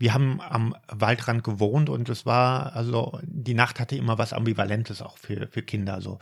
wir 0.00 0.14
haben 0.14 0.40
am 0.40 0.74
Waldrand 0.88 1.44
gewohnt 1.44 1.90
und 1.90 2.08
es 2.08 2.24
war, 2.24 2.74
also 2.74 3.20
die 3.22 3.52
Nacht 3.52 3.78
hatte 3.78 3.96
immer 3.96 4.16
was 4.16 4.32
Ambivalentes 4.32 5.02
auch 5.02 5.18
für, 5.18 5.46
für 5.48 5.60
Kinder. 5.60 5.92
Also 5.92 6.18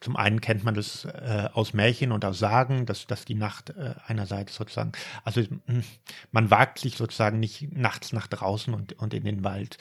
zum 0.00 0.16
einen 0.16 0.40
kennt 0.40 0.64
man 0.64 0.72
das 0.72 1.04
äh, 1.04 1.50
aus 1.52 1.74
Märchen 1.74 2.10
und 2.10 2.24
aus 2.24 2.38
Sagen, 2.38 2.86
dass, 2.86 3.06
dass 3.06 3.26
die 3.26 3.34
Nacht 3.34 3.70
äh, 3.70 3.94
einerseits 4.06 4.54
sozusagen, 4.54 4.92
also 5.24 5.42
hm, 5.42 5.84
man 6.32 6.50
wagt 6.50 6.78
sich 6.78 6.96
sozusagen 6.96 7.38
nicht 7.38 7.70
nachts 7.70 8.14
nach 8.14 8.28
draußen 8.28 8.72
und, 8.72 8.94
und 8.94 9.12
in 9.12 9.24
den 9.24 9.44
Wald. 9.44 9.76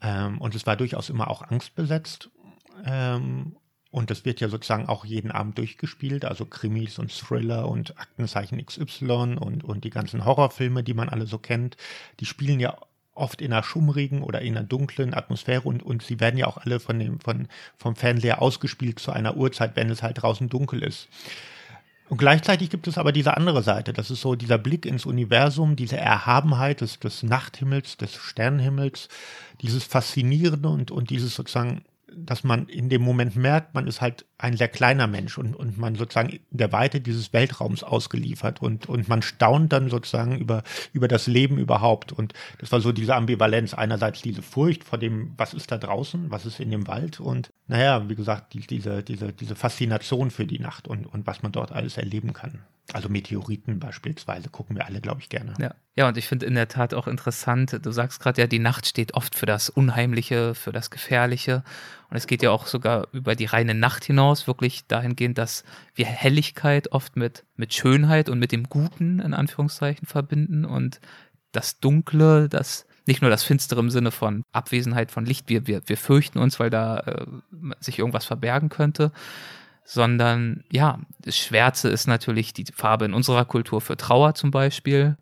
Ähm, 0.00 0.40
und 0.40 0.56
es 0.56 0.66
war 0.66 0.76
durchaus 0.76 1.08
immer 1.08 1.28
auch 1.30 1.42
angstbesetzt. 1.42 2.30
Ähm, 2.84 3.54
und 3.92 4.10
das 4.10 4.24
wird 4.24 4.40
ja 4.40 4.48
sozusagen 4.48 4.88
auch 4.88 5.04
jeden 5.04 5.30
Abend 5.30 5.58
durchgespielt, 5.58 6.24
also 6.24 6.46
Krimis 6.46 6.98
und 6.98 7.12
Thriller 7.12 7.68
und 7.68 7.96
Aktenzeichen 7.98 8.64
XY 8.64 9.36
und, 9.38 9.62
und 9.62 9.84
die 9.84 9.90
ganzen 9.90 10.24
Horrorfilme, 10.24 10.82
die 10.82 10.94
man 10.94 11.10
alle 11.10 11.26
so 11.26 11.38
kennt, 11.38 11.76
die 12.18 12.24
spielen 12.24 12.58
ja 12.58 12.76
oft 13.14 13.42
in 13.42 13.52
einer 13.52 13.62
schummrigen 13.62 14.22
oder 14.22 14.40
in 14.40 14.56
einer 14.56 14.66
dunklen 14.66 15.12
Atmosphäre 15.12 15.68
und, 15.68 15.82
und 15.82 16.02
sie 16.02 16.20
werden 16.20 16.38
ja 16.38 16.46
auch 16.46 16.56
alle 16.56 16.80
von 16.80 16.98
dem, 16.98 17.20
von, 17.20 17.48
vom 17.76 17.94
Fernseher 17.94 18.40
ausgespielt 18.40 18.98
zu 18.98 19.12
einer 19.12 19.36
Uhrzeit, 19.36 19.76
wenn 19.76 19.90
es 19.90 20.02
halt 20.02 20.22
draußen 20.22 20.48
dunkel 20.48 20.82
ist. 20.82 21.08
Und 22.08 22.16
gleichzeitig 22.16 22.70
gibt 22.70 22.88
es 22.88 22.96
aber 22.96 23.12
diese 23.12 23.36
andere 23.36 23.62
Seite, 23.62 23.92
das 23.92 24.10
ist 24.10 24.22
so 24.22 24.34
dieser 24.34 24.56
Blick 24.56 24.86
ins 24.86 25.04
Universum, 25.04 25.76
diese 25.76 25.98
Erhabenheit 25.98 26.80
des, 26.80 26.98
des 26.98 27.22
Nachthimmels, 27.22 27.98
des 27.98 28.16
Sternenhimmels, 28.16 29.08
dieses 29.60 29.84
Faszinierende 29.84 30.70
und, 30.70 30.90
und 30.90 31.10
dieses 31.10 31.34
sozusagen 31.34 31.84
dass 32.16 32.44
man 32.44 32.66
in 32.68 32.88
dem 32.88 33.02
Moment 33.02 33.36
merkt, 33.36 33.74
man 33.74 33.86
ist 33.86 34.00
halt 34.00 34.26
ein 34.38 34.56
sehr 34.56 34.68
kleiner 34.68 35.06
Mensch 35.06 35.38
und, 35.38 35.54
und 35.54 35.78
man 35.78 35.94
sozusagen 35.94 36.40
der 36.50 36.72
Weite 36.72 37.00
dieses 37.00 37.32
Weltraums 37.32 37.82
ausgeliefert 37.82 38.60
und, 38.60 38.88
und 38.88 39.08
man 39.08 39.22
staunt 39.22 39.72
dann 39.72 39.88
sozusagen 39.88 40.38
über, 40.38 40.62
über 40.92 41.08
das 41.08 41.26
Leben 41.26 41.58
überhaupt. 41.58 42.12
Und 42.12 42.32
das 42.58 42.72
war 42.72 42.80
so 42.80 42.92
diese 42.92 43.14
Ambivalenz. 43.14 43.74
Einerseits 43.74 44.22
diese 44.22 44.42
Furcht 44.42 44.84
vor 44.84 44.98
dem, 44.98 45.32
was 45.36 45.54
ist 45.54 45.70
da 45.70 45.78
draußen, 45.78 46.30
was 46.30 46.46
ist 46.46 46.60
in 46.60 46.70
dem 46.70 46.86
Wald 46.86 47.20
und 47.20 47.50
naja, 47.68 48.08
wie 48.08 48.14
gesagt, 48.14 48.54
die, 48.54 48.60
diese, 48.60 49.02
diese, 49.02 49.32
diese 49.32 49.54
Faszination 49.54 50.30
für 50.30 50.46
die 50.46 50.58
Nacht 50.58 50.88
und, 50.88 51.06
und 51.06 51.26
was 51.26 51.42
man 51.42 51.52
dort 51.52 51.72
alles 51.72 51.96
erleben 51.96 52.32
kann. 52.32 52.64
Also 52.92 53.08
Meteoriten 53.08 53.78
beispielsweise 53.78 54.50
gucken 54.50 54.76
wir 54.76 54.86
alle, 54.86 55.00
glaube 55.00 55.20
ich, 55.20 55.28
gerne. 55.28 55.54
Ja, 55.58 55.74
ja 55.94 56.08
und 56.08 56.18
ich 56.18 56.26
finde 56.26 56.46
in 56.46 56.54
der 56.54 56.68
Tat 56.68 56.92
auch 56.94 57.06
interessant, 57.06 57.78
du 57.82 57.90
sagst 57.90 58.20
gerade 58.20 58.40
ja, 58.40 58.46
die 58.46 58.58
Nacht 58.58 58.86
steht 58.86 59.14
oft 59.14 59.34
für 59.34 59.46
das 59.46 59.70
Unheimliche, 59.70 60.54
für 60.54 60.72
das 60.72 60.90
Gefährliche. 60.90 61.62
Und 62.12 62.18
es 62.18 62.26
geht 62.26 62.42
ja 62.42 62.50
auch 62.50 62.66
sogar 62.66 63.08
über 63.12 63.34
die 63.34 63.46
reine 63.46 63.74
Nacht 63.74 64.04
hinaus, 64.04 64.46
wirklich 64.46 64.86
dahingehend, 64.86 65.38
dass 65.38 65.64
wir 65.94 66.04
Helligkeit 66.04 66.92
oft 66.92 67.16
mit, 67.16 67.46
mit 67.56 67.72
Schönheit 67.72 68.28
und 68.28 68.38
mit 68.38 68.52
dem 68.52 68.64
Guten 68.64 69.18
in 69.18 69.32
Anführungszeichen 69.32 70.06
verbinden 70.06 70.66
und 70.66 71.00
das 71.52 71.80
Dunkle, 71.80 72.50
das 72.50 72.84
nicht 73.06 73.22
nur 73.22 73.30
das 73.30 73.44
Finstere 73.44 73.80
im 73.80 73.88
Sinne 73.88 74.10
von 74.10 74.44
Abwesenheit 74.52 75.10
von 75.10 75.24
Licht, 75.24 75.48
wir, 75.48 75.66
wir, 75.66 75.80
wir 75.86 75.96
fürchten 75.96 76.38
uns, 76.38 76.60
weil 76.60 76.68
da 76.68 76.98
äh, 76.98 77.26
sich 77.80 77.98
irgendwas 77.98 78.26
verbergen 78.26 78.68
könnte, 78.68 79.10
sondern 79.82 80.64
ja, 80.70 81.00
das 81.18 81.38
Schwärze 81.38 81.88
ist 81.88 82.06
natürlich 82.06 82.52
die 82.52 82.66
Farbe 82.74 83.06
in 83.06 83.14
unserer 83.14 83.46
Kultur 83.46 83.80
für 83.80 83.96
Trauer 83.96 84.34
zum 84.34 84.50
Beispiel. 84.50 85.16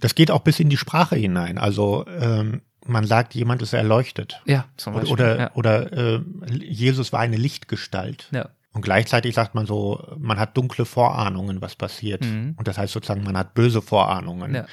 Das 0.00 0.14
geht 0.14 0.30
auch 0.30 0.42
bis 0.42 0.60
in 0.60 0.68
die 0.68 0.76
Sprache 0.76 1.16
hinein. 1.16 1.56
Also 1.56 2.04
ähm, 2.06 2.60
man 2.86 3.06
sagt, 3.06 3.34
jemand 3.34 3.62
ist 3.62 3.72
erleuchtet. 3.72 4.40
Ja, 4.44 4.66
zum 4.76 4.94
Beispiel. 4.94 5.12
Oder, 5.12 5.38
ja. 5.38 5.50
oder 5.54 5.92
äh, 5.92 6.20
Jesus 6.60 7.12
war 7.12 7.20
eine 7.20 7.36
Lichtgestalt. 7.36 8.28
Ja. 8.30 8.48
Und 8.72 8.82
gleichzeitig 8.82 9.34
sagt 9.34 9.54
man 9.54 9.66
so, 9.66 10.04
man 10.18 10.38
hat 10.38 10.56
dunkle 10.56 10.84
Vorahnungen, 10.84 11.62
was 11.62 11.76
passiert. 11.76 12.24
Mhm. 12.24 12.54
Und 12.56 12.66
das 12.66 12.76
heißt 12.76 12.92
sozusagen, 12.92 13.22
man 13.22 13.36
hat 13.38 13.54
böse 13.54 13.80
Vorahnungen. 13.80 14.54
Ja. 14.54 14.66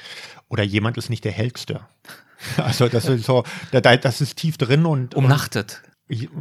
Oder 0.48 0.64
jemand 0.64 0.98
ist 0.98 1.08
nicht 1.08 1.24
der 1.24 1.32
Hellste. 1.32 1.80
Also 2.56 2.88
das 2.88 3.04
ist 3.04 3.24
so, 3.24 3.44
das 3.70 4.20
ist 4.20 4.36
tief 4.36 4.58
drin 4.58 4.84
und 4.84 5.14
Umnachtet. 5.14 5.80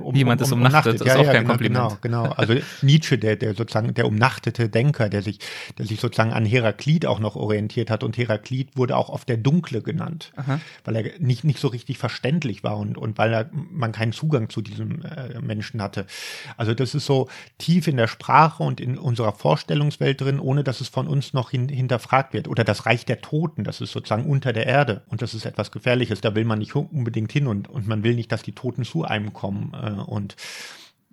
Um, 0.02 0.16
Jemand 0.16 0.42
ist 0.42 0.52
umnachtet, 0.52 0.96
ist 0.96 1.10
auch 1.10 1.26
kein 1.26 1.44
genau, 1.44 1.50
Kompliment. 1.50 2.02
Genau, 2.02 2.24
genau. 2.24 2.34
Also 2.34 2.56
Nietzsche, 2.82 3.18
der, 3.18 3.36
der 3.36 3.56
sozusagen 3.56 3.94
der 3.94 4.06
umnachtete 4.06 4.70
Denker, 4.70 5.10
der 5.10 5.22
sich, 5.22 5.40
der 5.78 5.86
sich 5.86 6.00
sozusagen 6.00 6.34
an 6.34 6.46
Heraklit 6.46 7.06
auch 7.06 7.20
noch 7.20 7.36
orientiert 7.36 7.90
hat. 7.90 8.04
Und 8.04 8.18
Heraklit 8.18 8.76
wurde 8.76 8.98
auch 8.98 9.10
oft 9.10 9.30
der 9.30 9.38
Dunkle 9.38 9.82
genannt, 9.82 10.32
Aha. 10.36 10.60
weil 10.84 10.96
er 10.96 11.12
nicht, 11.20 11.44
nicht 11.44 11.60
so 11.60 11.68
richtig 11.68 11.98
verständlich 11.98 12.64
war 12.64 12.78
und, 12.78 12.98
und 12.98 13.18
weil 13.18 13.34
er, 13.34 13.50
man 13.52 13.92
keinen 13.92 14.12
Zugang 14.12 14.50
zu 14.50 14.62
diesem 14.62 15.04
äh, 15.04 15.40
Menschen 15.40 15.82
hatte. 15.82 16.06
Also 16.58 16.74
das 16.74 16.94
ist 16.96 17.06
so 17.06 17.30
tief 17.58 17.88
in 17.88 17.98
der 17.98 18.08
Sprache 18.08 18.64
und 18.64 18.80
in 18.82 18.98
unserer 18.98 19.32
Vorstellungswelt 19.32 20.22
drin, 20.22 20.40
ohne 20.40 20.64
dass 20.64 20.82
es 20.82 20.90
von 20.90 21.08
uns 21.08 21.34
noch 21.34 21.52
hin, 21.52 21.70
hinterfragt 21.70 22.34
wird. 22.34 22.48
Oder 22.48 22.64
das 22.64 22.86
Reich 22.86 23.06
der 23.06 23.22
Toten, 23.22 23.64
das 23.64 23.82
ist 23.82 23.92
sozusagen 23.92 24.26
unter 24.26 24.54
der 24.54 24.68
Erde. 24.68 25.04
Und 25.08 25.22
das 25.22 25.34
ist 25.34 25.46
etwas 25.46 25.72
Gefährliches, 25.72 26.22
da 26.22 26.36
will 26.36 26.46
man 26.46 26.60
nicht 26.60 26.76
unbedingt 26.76 27.32
hin 27.32 27.48
und, 27.48 27.70
und 27.70 27.88
man 27.88 28.04
will 28.04 28.16
nicht, 28.16 28.32
dass 28.32 28.44
die 28.44 28.54
Toten 28.54 28.84
zu 28.84 29.04
einem 29.04 29.34
kommen. 29.34 29.61
Äh, 29.74 29.92
und 30.02 30.36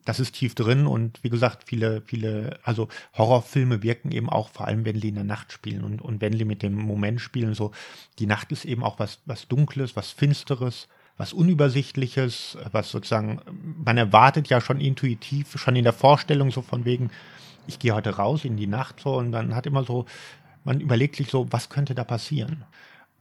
das 0.08 0.20
ist 0.20 0.36
tief 0.36 0.54
drin 0.54 0.86
und 0.86 1.22
wie 1.22 1.28
gesagt, 1.28 1.64
viele, 1.66 2.00
viele, 2.00 2.58
also 2.62 2.88
Horrorfilme 3.18 3.82
wirken 3.82 4.10
eben 4.10 4.30
auch, 4.30 4.48
vor 4.48 4.66
allem 4.66 4.86
wenn 4.86 5.00
die 5.00 5.10
in 5.10 5.16
der 5.16 5.24
Nacht 5.24 5.52
spielen 5.52 5.84
und, 5.84 6.00
und 6.00 6.22
wenn 6.22 6.32
die 6.32 6.46
mit 6.46 6.62
dem 6.62 6.74
Moment 6.74 7.20
spielen, 7.20 7.52
so, 7.52 7.72
die 8.18 8.24
Nacht 8.24 8.50
ist 8.50 8.64
eben 8.64 8.82
auch 8.82 8.98
was, 8.98 9.20
was 9.26 9.48
Dunkles, 9.48 9.96
was 9.96 10.10
Finsteres, 10.10 10.88
was 11.18 11.34
Unübersichtliches, 11.34 12.56
was 12.72 12.90
sozusagen, 12.90 13.40
man 13.84 13.98
erwartet 13.98 14.48
ja 14.48 14.62
schon 14.62 14.80
intuitiv, 14.80 15.60
schon 15.60 15.76
in 15.76 15.84
der 15.84 15.92
Vorstellung 15.92 16.52
so 16.52 16.62
von 16.62 16.86
wegen, 16.86 17.10
ich 17.66 17.78
gehe 17.78 17.94
heute 17.94 18.16
raus 18.16 18.46
in 18.46 18.56
die 18.56 18.66
Nacht 18.66 19.00
so 19.00 19.14
und 19.14 19.30
dann 19.30 19.54
hat 19.54 19.66
immer 19.66 19.84
so, 19.84 20.06
man 20.64 20.80
überlegt 20.80 21.16
sich 21.16 21.28
so, 21.28 21.52
was 21.52 21.68
könnte 21.68 21.94
da 21.94 22.04
passieren? 22.04 22.64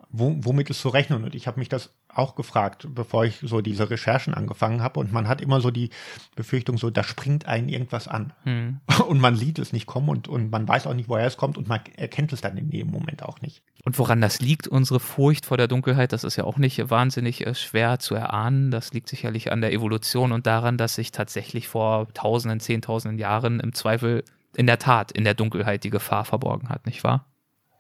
Wo, 0.09 0.37
womit 0.39 0.69
ist 0.69 0.79
zu 0.79 0.87
rechnen? 0.87 1.25
Und 1.25 1.35
ich 1.35 1.47
habe 1.47 1.59
mich 1.59 1.67
das 1.67 1.91
auch 2.17 2.35
gefragt, 2.35 2.87
bevor 2.93 3.25
ich 3.25 3.39
so 3.41 3.61
diese 3.61 3.89
Recherchen 3.89 4.33
angefangen 4.33 4.81
habe. 4.81 4.99
Und 4.99 5.11
man 5.11 5.27
hat 5.27 5.41
immer 5.41 5.61
so 5.61 5.71
die 5.71 5.89
Befürchtung, 6.35 6.77
so 6.77 6.89
da 6.89 7.03
springt 7.03 7.47
einen 7.47 7.69
irgendwas 7.69 8.07
an. 8.07 8.33
Hm. 8.43 8.79
Und 9.07 9.19
man 9.19 9.35
sieht 9.35 9.59
es 9.59 9.73
nicht 9.73 9.85
kommen 9.85 10.09
und, 10.09 10.27
und 10.27 10.51
man 10.51 10.67
weiß 10.67 10.85
auch 10.87 10.93
nicht, 10.93 11.07
woher 11.07 11.25
es 11.25 11.37
kommt 11.37 11.57
und 11.57 11.67
man 11.67 11.79
erkennt 11.95 12.33
es 12.33 12.41
dann 12.41 12.57
in 12.57 12.69
dem 12.69 12.87
Moment 12.87 13.23
auch 13.23 13.39
nicht. 13.41 13.63
Und 13.85 13.97
woran 13.99 14.19
das 14.19 14.41
liegt, 14.41 14.67
unsere 14.67 14.99
Furcht 14.99 15.45
vor 15.45 15.55
der 15.55 15.69
Dunkelheit, 15.69 16.11
das 16.11 16.25
ist 16.25 16.35
ja 16.35 16.43
auch 16.43 16.57
nicht 16.57 16.89
wahnsinnig 16.89 17.45
äh, 17.45 17.55
schwer 17.55 17.99
zu 17.99 18.15
erahnen. 18.15 18.69
Das 18.69 18.91
liegt 18.93 19.07
sicherlich 19.07 19.51
an 19.51 19.61
der 19.61 19.71
Evolution 19.71 20.33
und 20.33 20.45
daran, 20.45 20.77
dass 20.77 20.95
sich 20.95 21.11
tatsächlich 21.11 21.67
vor 21.67 22.07
tausenden, 22.13 22.59
zehntausenden 22.59 23.17
Jahren 23.17 23.59
im 23.59 23.73
Zweifel 23.73 24.23
in 24.57 24.67
der 24.67 24.79
Tat 24.79 25.11
in 25.11 25.23
der 25.23 25.35
Dunkelheit 25.35 25.83
die 25.83 25.89
Gefahr 25.89 26.25
verborgen 26.25 26.69
hat, 26.69 26.85
nicht 26.85 27.03
wahr? 27.03 27.25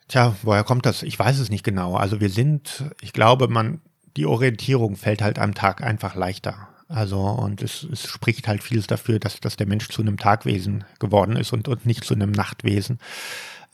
Tja, 0.07 0.35
woher 0.43 0.63
kommt 0.63 0.85
das? 0.85 1.03
Ich 1.03 1.19
weiß 1.19 1.39
es 1.39 1.49
nicht 1.49 1.63
genau. 1.63 1.95
Also 1.95 2.21
wir 2.21 2.29
sind, 2.29 2.85
ich 3.01 3.11
glaube, 3.11 3.49
man, 3.49 3.81
die 4.17 4.25
Orientierung 4.25 4.95
fällt 4.95 5.21
halt 5.21 5.39
am 5.39 5.53
Tag 5.53 5.81
einfach 5.81 6.15
leichter. 6.15 6.67
Also, 6.89 7.19
und 7.19 7.61
es, 7.61 7.83
es 7.83 8.07
spricht 8.07 8.47
halt 8.47 8.63
vieles 8.63 8.87
dafür, 8.87 9.19
dass, 9.19 9.39
dass 9.39 9.57
der 9.57 9.67
Mensch 9.67 9.89
zu 9.89 10.01
einem 10.01 10.17
Tagwesen 10.17 10.85
geworden 10.99 11.35
ist 11.35 11.53
und, 11.53 11.67
und 11.67 11.85
nicht 11.85 12.03
zu 12.03 12.13
einem 12.13 12.31
Nachtwesen. 12.31 12.99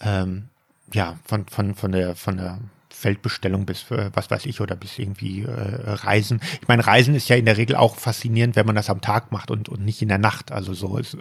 Ähm, 0.02 0.50
ja, 0.92 1.18
von, 1.24 1.46
von, 1.48 1.76
von 1.76 1.92
der, 1.92 2.16
von 2.16 2.38
der 2.38 2.60
Feldbestellung 2.90 3.66
bis, 3.66 3.90
äh, 3.92 4.10
was 4.14 4.32
weiß 4.32 4.46
ich, 4.46 4.62
oder 4.62 4.76
bis 4.76 4.98
irgendwie 4.98 5.44
äh, 5.44 5.50
Reisen. 5.52 6.42
Ich 6.62 6.68
meine, 6.68 6.86
Reisen 6.86 7.14
ist 7.16 7.30
ja 7.30 7.36
in 7.36 7.46
der 7.46 7.58
Regel 7.58 7.76
auch 7.76 7.98
faszinierend, 7.98 8.56
wenn 8.56 8.66
man 8.66 8.76
das 8.76 8.90
am 8.90 9.02
Tag 9.02 9.32
macht 9.32 9.52
und, 9.52 9.70
und 9.70 9.84
nicht 9.84 10.02
in 10.02 10.10
der 10.10 10.18
Nacht. 10.18 10.52
Also 10.52 10.74
so, 10.74 10.98
es, 10.98 11.18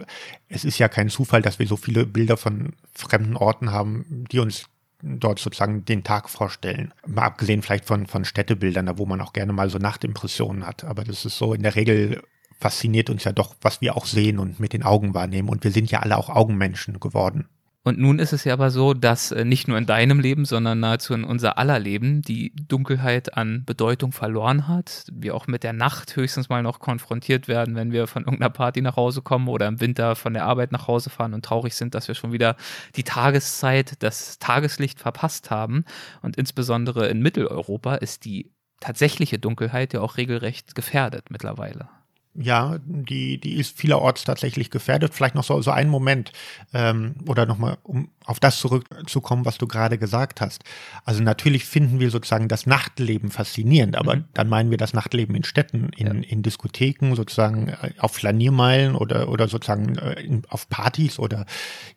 es 0.49 0.65
ist 0.65 0.79
ja 0.79 0.87
kein 0.87 1.09
Zufall, 1.09 1.41
dass 1.41 1.59
wir 1.59 1.67
so 1.67 1.77
viele 1.77 2.05
Bilder 2.05 2.37
von 2.37 2.73
fremden 2.93 3.35
Orten 3.35 3.71
haben, 3.71 4.25
die 4.31 4.39
uns 4.39 4.65
dort 5.03 5.39
sozusagen 5.39 5.85
den 5.85 6.03
Tag 6.03 6.29
vorstellen. 6.29 6.93
Mal 7.05 7.23
abgesehen 7.23 7.61
vielleicht 7.61 7.85
von, 7.85 8.07
von 8.07 8.25
Städtebildern, 8.25 8.85
da 8.85 8.97
wo 8.97 9.05
man 9.05 9.21
auch 9.21 9.33
gerne 9.33 9.53
mal 9.53 9.69
so 9.69 9.77
Nachtimpressionen 9.77 10.65
hat. 10.65 10.83
Aber 10.85 11.03
das 11.03 11.25
ist 11.25 11.37
so 11.37 11.53
in 11.53 11.61
der 11.61 11.75
Regel 11.75 12.23
fasziniert 12.59 13.09
uns 13.09 13.25
ja 13.25 13.33
doch, 13.33 13.55
was 13.61 13.81
wir 13.81 13.97
auch 13.97 14.05
sehen 14.05 14.39
und 14.39 14.59
mit 14.59 14.71
den 14.71 14.83
Augen 14.83 15.13
wahrnehmen. 15.13 15.49
Und 15.49 15.65
wir 15.65 15.71
sind 15.71 15.91
ja 15.91 15.99
alle 15.99 16.17
auch 16.17 16.29
Augenmenschen 16.29 16.99
geworden. 16.99 17.49
Und 17.85 17.99
nun 17.99 18.19
ist 18.19 18.31
es 18.31 18.45
ja 18.45 18.53
aber 18.53 18.71
so, 18.71 18.93
dass 18.93 19.31
äh, 19.31 19.43
nicht 19.43 19.67
nur 19.67 19.77
in 19.77 19.85
deinem 19.85 20.21
Leben, 20.21 20.45
sondern 20.45 20.79
nahezu 20.79 21.13
in 21.13 21.25
unser 21.25 21.57
aller 21.57 21.79
Leben 21.79 22.21
die 22.21 22.53
Dunkelheit 22.55 23.35
an 23.35 23.65
Bedeutung 23.65 24.13
verloren 24.13 24.69
hat. 24.69 25.05
Wir 25.11 25.35
auch 25.35 25.47
mit 25.47 25.63
der 25.63 25.73
Nacht 25.73 26.15
höchstens 26.15 26.47
mal 26.47 26.63
noch 26.63 26.79
konfrontiert 26.79 27.49
werden, 27.49 27.75
wenn 27.75 27.91
wir 27.91 28.07
von 28.07 28.23
irgendeiner 28.23 28.51
Party 28.51 28.81
nach 28.81 28.95
Hause 28.95 29.21
kommen 29.21 29.49
oder 29.49 29.67
im 29.67 29.81
Winter 29.81 30.15
von 30.15 30.33
der 30.33 30.45
Arbeit 30.45 30.71
nach 30.71 30.87
Hause 30.87 31.09
fahren 31.09 31.33
und 31.33 31.43
traurig 31.43 31.75
sind, 31.75 31.93
dass 31.93 32.07
wir 32.07 32.15
schon 32.15 32.31
wieder 32.31 32.55
die 32.95 33.03
Tageszeit, 33.03 34.01
das 34.01 34.39
Tageslicht 34.39 35.01
verpasst 35.01 35.51
haben. 35.51 35.83
Und 36.21 36.37
insbesondere 36.37 37.09
in 37.09 37.21
Mitteleuropa 37.21 37.95
ist 37.95 38.23
die 38.23 38.49
tatsächliche 38.79 39.39
Dunkelheit 39.39 39.93
ja 39.93 39.99
auch 39.99 40.15
regelrecht 40.15 40.73
gefährdet 40.73 41.31
mittlerweile. 41.31 41.89
Ja, 42.35 42.79
die, 42.85 43.37
die 43.39 43.53
ist 43.57 43.77
vielerorts 43.77 44.23
tatsächlich 44.23 44.71
gefährdet. 44.71 45.13
Vielleicht 45.13 45.35
noch 45.35 45.43
so, 45.43 45.61
so 45.61 45.69
ein 45.69 45.87
Moment 45.87 46.31
ähm, 46.73 47.13
oder 47.27 47.45
nochmal, 47.45 47.77
um 47.83 48.09
auf 48.25 48.39
das 48.39 48.57
zurückzukommen, 48.59 49.45
was 49.45 49.59
du 49.59 49.67
gerade 49.67 49.99
gesagt 49.99 50.41
hast. 50.41 50.63
Also 51.05 51.21
natürlich 51.21 51.65
finden 51.65 51.99
wir 51.99 52.09
sozusagen 52.09 52.47
das 52.47 52.65
Nachtleben 52.65 53.29
faszinierend, 53.29 53.95
aber 53.95 54.15
Mhm. 54.15 54.25
dann 54.33 54.49
meinen 54.49 54.71
wir 54.71 54.77
das 54.79 54.93
Nachtleben 54.93 55.35
in 55.35 55.43
Städten, 55.43 55.89
in, 55.95 56.07
Ja. 56.07 56.13
in 56.13 56.41
Diskotheken, 56.41 57.13
sozusagen 57.15 57.67
äh, 57.67 57.91
auf 57.99 58.13
Flaniermeilen 58.13 58.95
oder, 58.95 59.29
oder 59.29 59.47
sozusagen 59.47 59.95
äh, 59.99 60.19
in, 60.21 60.41
auf 60.49 60.67
Partys 60.69 61.19
oder 61.19 61.45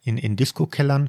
in, 0.04 0.18
in 0.18 0.36
Diskokellern. 0.36 1.08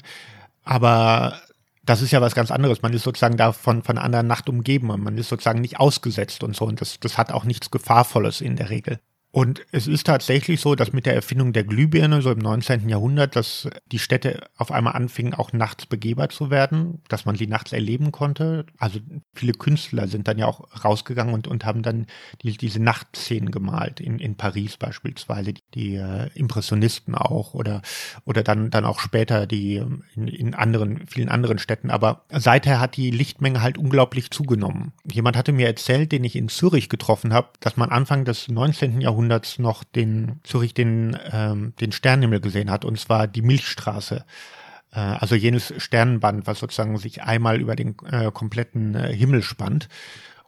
Aber 0.64 1.42
das 1.84 2.02
ist 2.02 2.12
ja 2.12 2.22
was 2.22 2.36
ganz 2.36 2.52
anderes. 2.52 2.82
Man 2.82 2.94
ist 2.94 3.04
sozusagen 3.04 3.38
da 3.38 3.52
von, 3.54 3.82
von 3.84 3.98
einer 3.98 4.06
anderen 4.06 4.28
Nacht 4.28 4.48
umgeben. 4.50 4.90
und 4.90 5.02
Man 5.04 5.18
ist 5.18 5.30
sozusagen 5.30 5.62
nicht 5.62 5.80
ausgesetzt 5.80 6.44
und 6.44 6.56
so. 6.56 6.66
Und 6.66 6.80
das, 6.82 7.00
das 7.00 7.18
hat 7.18 7.32
auch 7.32 7.44
nichts 7.46 7.72
Gefahrvolles 7.72 8.42
in 8.42 8.56
der 8.56 8.70
Regel. 8.70 9.00
Und 9.32 9.62
es 9.72 9.88
ist 9.88 10.08
tatsächlich 10.08 10.62
so, 10.62 10.74
dass 10.74 10.94
mit 10.94 11.06
der 11.06 11.14
Erfindung 11.14 11.54
der 11.54 11.66
Glühbirne, 11.66 12.22
so 12.22 12.32
im 12.32 12.40
19. 12.40 12.88
Jahrhundert, 12.88 13.36
dass 13.36 13.70
die 13.92 14.00
Städte 14.00 14.48
auf 14.56 14.72
einmal 14.72 14.94
anfingen, 14.94 15.34
auch 15.34 15.54
nachts 15.54 15.86
begehbar 15.86 16.30
zu 16.30 16.50
werden, 16.50 17.04
dass 17.10 17.26
man 17.26 17.36
sie 17.36 17.46
nachts 17.46 17.74
erleben 17.74 18.12
konnte. 18.12 18.66
Also 18.78 19.00
viele 19.34 19.54
Künstler 19.54 20.08
sind 20.08 20.28
dann 20.28 20.38
ja 20.38 20.48
auch 20.48 20.84
rausgegangen 20.84 21.34
und, 21.34 21.48
und 21.48 21.66
haben 21.66 21.84
dann 21.84 22.08
die, 22.42 22.56
diese 22.56 22.82
Nachtszenen 22.82 23.52
gemalt, 23.52 24.00
in, 24.00 24.18
in 24.18 24.36
Paris 24.38 24.78
beispielsweise, 24.78 25.54
die, 25.74 25.96
äh, 25.96 26.30
Impressionisten 26.34 27.14
auch 27.14 27.54
oder, 27.54 27.82
oder 28.26 28.44
dann, 28.44 28.70
dann 28.70 28.86
auch 28.86 29.00
später 29.00 29.46
die 29.46 29.76
ähm, 29.76 30.04
in, 30.16 30.28
in 30.28 30.54
anderen, 30.56 31.06
vielen 31.06 31.30
anderen 31.30 31.60
Städten. 31.60 31.92
Aber 31.92 32.24
seither 32.32 32.80
hat 32.80 32.96
die 32.96 33.12
Lichtmenge 33.12 33.62
halt 33.62 33.78
unglaublich 33.78 34.32
zugenommen. 34.32 34.94
Jemand 35.04 35.36
hatte 35.36 35.52
mir 35.52 35.68
erzählt, 35.68 36.12
den 36.12 36.24
ich 36.24 36.36
in 36.36 36.48
Zürich 36.48 36.90
getroffen 36.90 37.34
habe, 37.34 37.50
dass 37.60 37.78
man 37.78 37.90
Anfang 37.90 38.24
des 38.24 38.48
19. 38.48 39.02
Jahrhunderts 39.02 39.17
noch 39.22 39.84
den 39.84 40.40
Zürich 40.44 40.74
den, 40.74 41.18
ähm, 41.32 41.74
den 41.80 41.92
Sternenhimmel 41.92 42.40
gesehen 42.40 42.70
hat, 42.70 42.86
und 42.86 43.00
zwar 43.00 43.28
die 43.28 43.42
Milchstraße. 43.42 44.26
Äh, 44.92 45.00
also 45.00 45.36
jenes 45.36 45.74
Sternenband, 45.78 46.48
was 46.48 46.60
sozusagen 46.60 46.98
sich 46.98 47.24
einmal 47.24 47.60
über 47.60 47.76
den 47.76 47.96
äh, 48.12 48.32
kompletten 48.32 48.96
äh, 48.96 49.14
Himmel 49.14 49.44
spannt. 49.44 49.90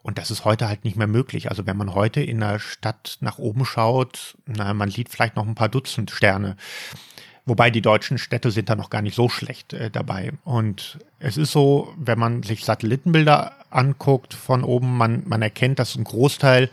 Und 0.02 0.16
das 0.18 0.30
ist 0.30 0.44
heute 0.44 0.68
halt 0.68 0.84
nicht 0.84 0.96
mehr 0.96 1.06
möglich. 1.06 1.50
Also 1.50 1.66
wenn 1.66 1.76
man 1.76 1.94
heute 1.94 2.22
in 2.22 2.40
der 2.40 2.58
Stadt 2.58 3.18
nach 3.20 3.38
oben 3.38 3.66
schaut, 3.66 4.36
na, 4.46 4.72
man 4.72 4.90
sieht 4.90 5.10
vielleicht 5.10 5.36
noch 5.36 5.46
ein 5.46 5.54
paar 5.54 5.68
Dutzend 5.68 6.10
Sterne. 6.10 6.56
Wobei 7.44 7.70
die 7.70 7.82
deutschen 7.82 8.18
Städte 8.18 8.50
sind 8.50 8.70
da 8.70 8.76
noch 8.76 8.90
gar 8.90 9.02
nicht 9.02 9.14
so 9.14 9.28
schlecht 9.28 9.72
äh, 9.72 9.90
dabei. 9.90 10.32
Und 10.44 10.98
es 11.18 11.36
ist 11.36 11.52
so, 11.52 11.92
wenn 11.96 12.18
man 12.18 12.42
sich 12.42 12.64
Satellitenbilder 12.64 13.52
anguckt 13.70 14.34
von 14.34 14.64
oben, 14.64 14.96
man, 14.96 15.22
man 15.26 15.42
erkennt, 15.42 15.78
dass 15.78 15.96
ein 15.96 16.04
Großteil 16.04 16.70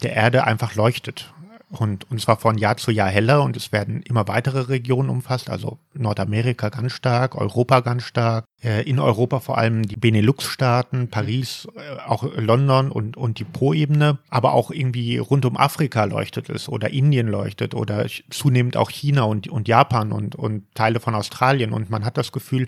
der 0.00 0.14
Erde 0.14 0.44
einfach 0.44 0.74
leuchtet. 0.74 1.32
Und, 1.70 2.10
und 2.10 2.20
zwar 2.20 2.36
von 2.36 2.58
Jahr 2.58 2.76
zu 2.78 2.90
Jahr 2.90 3.08
heller 3.08 3.44
und 3.44 3.56
es 3.56 3.70
werden 3.70 4.02
immer 4.02 4.26
weitere 4.26 4.62
Regionen 4.62 5.08
umfasst, 5.08 5.48
also 5.48 5.78
Nordamerika 5.94 6.68
ganz 6.68 6.92
stark, 6.92 7.36
Europa 7.36 7.78
ganz 7.78 8.02
stark, 8.02 8.44
äh, 8.60 8.82
in 8.82 8.98
Europa 8.98 9.38
vor 9.38 9.56
allem 9.56 9.86
die 9.86 9.94
Benelux-Staaten, 9.94 11.10
Paris, 11.10 11.68
äh, 11.76 12.00
auch 12.08 12.24
London 12.34 12.90
und, 12.90 13.16
und 13.16 13.38
die 13.38 13.44
Po-Ebene, 13.44 14.18
aber 14.30 14.52
auch 14.52 14.72
irgendwie 14.72 15.18
rund 15.18 15.44
um 15.44 15.56
Afrika 15.56 16.04
leuchtet 16.04 16.50
es 16.50 16.68
oder 16.68 16.90
Indien 16.90 17.28
leuchtet 17.28 17.76
oder 17.76 18.04
zunehmend 18.30 18.76
auch 18.76 18.90
China 18.90 19.22
und, 19.22 19.46
und 19.46 19.68
Japan 19.68 20.10
und, 20.10 20.34
und 20.34 20.64
Teile 20.74 20.98
von 20.98 21.14
Australien 21.14 21.72
und 21.72 21.88
man 21.88 22.04
hat 22.04 22.18
das 22.18 22.32
Gefühl, 22.32 22.66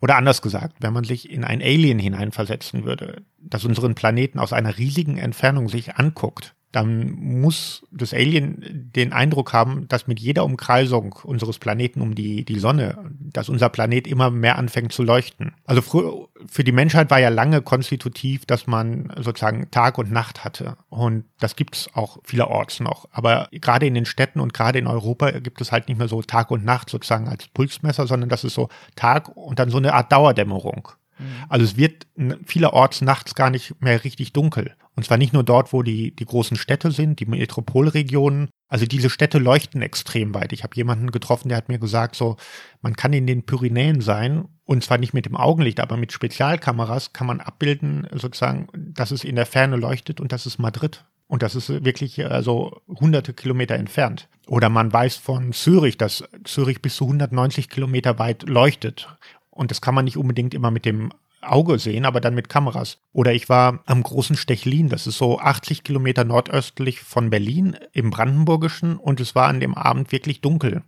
oder 0.00 0.16
anders 0.16 0.42
gesagt, 0.42 0.76
wenn 0.80 0.92
man 0.92 1.04
sich 1.04 1.30
in 1.30 1.44
ein 1.44 1.60
Alien 1.60 1.98
hineinversetzen 1.98 2.84
würde, 2.84 3.22
das 3.38 3.64
unseren 3.64 3.94
Planeten 3.94 4.38
aus 4.38 4.52
einer 4.52 4.78
riesigen 4.78 5.18
Entfernung 5.18 5.68
sich 5.68 5.96
anguckt, 5.96 6.54
dann 6.72 7.10
muss 7.12 7.84
das 7.90 8.14
Alien 8.14 8.90
den 8.94 9.12
Eindruck 9.12 9.52
haben, 9.52 9.88
dass 9.88 10.06
mit 10.06 10.20
jeder 10.20 10.44
Umkreisung 10.44 11.14
unseres 11.24 11.58
Planeten 11.58 12.00
um 12.00 12.14
die, 12.14 12.44
die 12.44 12.58
Sonne, 12.58 13.10
dass 13.18 13.48
unser 13.48 13.68
Planet 13.68 14.06
immer 14.06 14.30
mehr 14.30 14.56
anfängt 14.56 14.92
zu 14.92 15.02
leuchten. 15.02 15.52
Also 15.64 15.82
für, 15.82 16.28
für 16.46 16.62
die 16.62 16.72
Menschheit 16.72 17.10
war 17.10 17.18
ja 17.18 17.28
lange 17.28 17.60
konstitutiv, 17.62 18.46
dass 18.46 18.66
man 18.66 19.12
sozusagen 19.18 19.70
Tag 19.70 19.98
und 19.98 20.12
Nacht 20.12 20.44
hatte. 20.44 20.76
Und 20.88 21.24
das 21.40 21.56
gibt 21.56 21.74
es 21.74 21.90
auch 21.94 22.18
vielerorts 22.22 22.80
noch. 22.80 23.08
Aber 23.10 23.48
gerade 23.50 23.86
in 23.86 23.94
den 23.94 24.06
Städten 24.06 24.38
und 24.38 24.54
gerade 24.54 24.78
in 24.78 24.86
Europa 24.86 25.30
gibt 25.32 25.60
es 25.60 25.72
halt 25.72 25.88
nicht 25.88 25.98
mehr 25.98 26.08
so 26.08 26.22
Tag 26.22 26.50
und 26.50 26.64
Nacht 26.64 26.88
sozusagen 26.90 27.28
als 27.28 27.48
Pulsmesser, 27.48 28.06
sondern 28.06 28.28
das 28.28 28.44
ist 28.44 28.54
so 28.54 28.68
Tag 28.94 29.36
und 29.36 29.58
dann 29.58 29.70
so 29.70 29.78
eine 29.78 29.94
Art 29.94 30.12
Dauerdämmerung. 30.12 30.88
Mhm. 31.20 31.44
Also 31.48 31.64
es 31.64 31.76
wird 31.76 32.06
vielerorts 32.44 33.02
nachts 33.02 33.34
gar 33.34 33.50
nicht 33.50 33.80
mehr 33.80 34.02
richtig 34.04 34.32
dunkel. 34.32 34.74
Und 34.96 35.04
zwar 35.04 35.16
nicht 35.16 35.32
nur 35.32 35.44
dort, 35.44 35.72
wo 35.72 35.82
die, 35.82 36.14
die 36.14 36.24
großen 36.24 36.56
Städte 36.56 36.90
sind, 36.90 37.20
die 37.20 37.26
Metropolregionen. 37.26 38.50
Also 38.68 38.86
diese 38.86 39.08
Städte 39.08 39.38
leuchten 39.38 39.82
extrem 39.82 40.34
weit. 40.34 40.52
Ich 40.52 40.62
habe 40.62 40.76
jemanden 40.76 41.10
getroffen, 41.10 41.48
der 41.48 41.56
hat 41.56 41.68
mir 41.68 41.78
gesagt, 41.78 42.16
so, 42.16 42.36
man 42.82 42.96
kann 42.96 43.12
in 43.12 43.26
den 43.26 43.44
Pyrenäen 43.44 44.00
sein 44.00 44.46
und 44.64 44.84
zwar 44.84 44.98
nicht 44.98 45.14
mit 45.14 45.26
dem 45.26 45.36
Augenlicht, 45.36 45.80
aber 45.80 45.96
mit 45.96 46.12
Spezialkameras 46.12 47.12
kann 47.12 47.26
man 47.26 47.40
abbilden, 47.40 48.06
sozusagen, 48.12 48.68
dass 48.74 49.10
es 49.10 49.24
in 49.24 49.36
der 49.36 49.46
Ferne 49.46 49.76
leuchtet 49.76 50.20
und 50.20 50.32
das 50.32 50.46
ist 50.46 50.58
Madrid. 50.58 51.04
Und 51.30 51.44
das 51.44 51.54
ist 51.54 51.84
wirklich 51.84 52.26
also 52.26 52.82
hunderte 52.88 53.32
Kilometer 53.32 53.76
entfernt. 53.76 54.28
Oder 54.48 54.68
man 54.68 54.92
weiß 54.92 55.16
von 55.16 55.52
Zürich, 55.52 55.96
dass 55.96 56.24
Zürich 56.42 56.82
bis 56.82 56.96
zu 56.96 57.04
190 57.04 57.68
Kilometer 57.68 58.18
weit 58.18 58.48
leuchtet. 58.48 59.08
Und 59.50 59.70
das 59.70 59.80
kann 59.80 59.94
man 59.94 60.04
nicht 60.04 60.16
unbedingt 60.16 60.54
immer 60.54 60.70
mit 60.70 60.84
dem 60.84 61.12
Auge 61.42 61.78
sehen, 61.78 62.04
aber 62.04 62.20
dann 62.20 62.34
mit 62.34 62.48
Kameras. 62.48 62.98
Oder 63.12 63.32
ich 63.32 63.48
war 63.48 63.82
am 63.86 64.02
großen 64.02 64.36
Stechlin, 64.36 64.88
das 64.88 65.06
ist 65.06 65.18
so 65.18 65.38
80 65.38 65.84
Kilometer 65.84 66.24
nordöstlich 66.24 67.00
von 67.00 67.30
Berlin 67.30 67.76
im 67.92 68.10
Brandenburgischen 68.10 68.96
und 68.96 69.20
es 69.20 69.34
war 69.34 69.48
an 69.48 69.60
dem 69.60 69.74
Abend 69.74 70.12
wirklich 70.12 70.40
dunkel. 70.40 70.82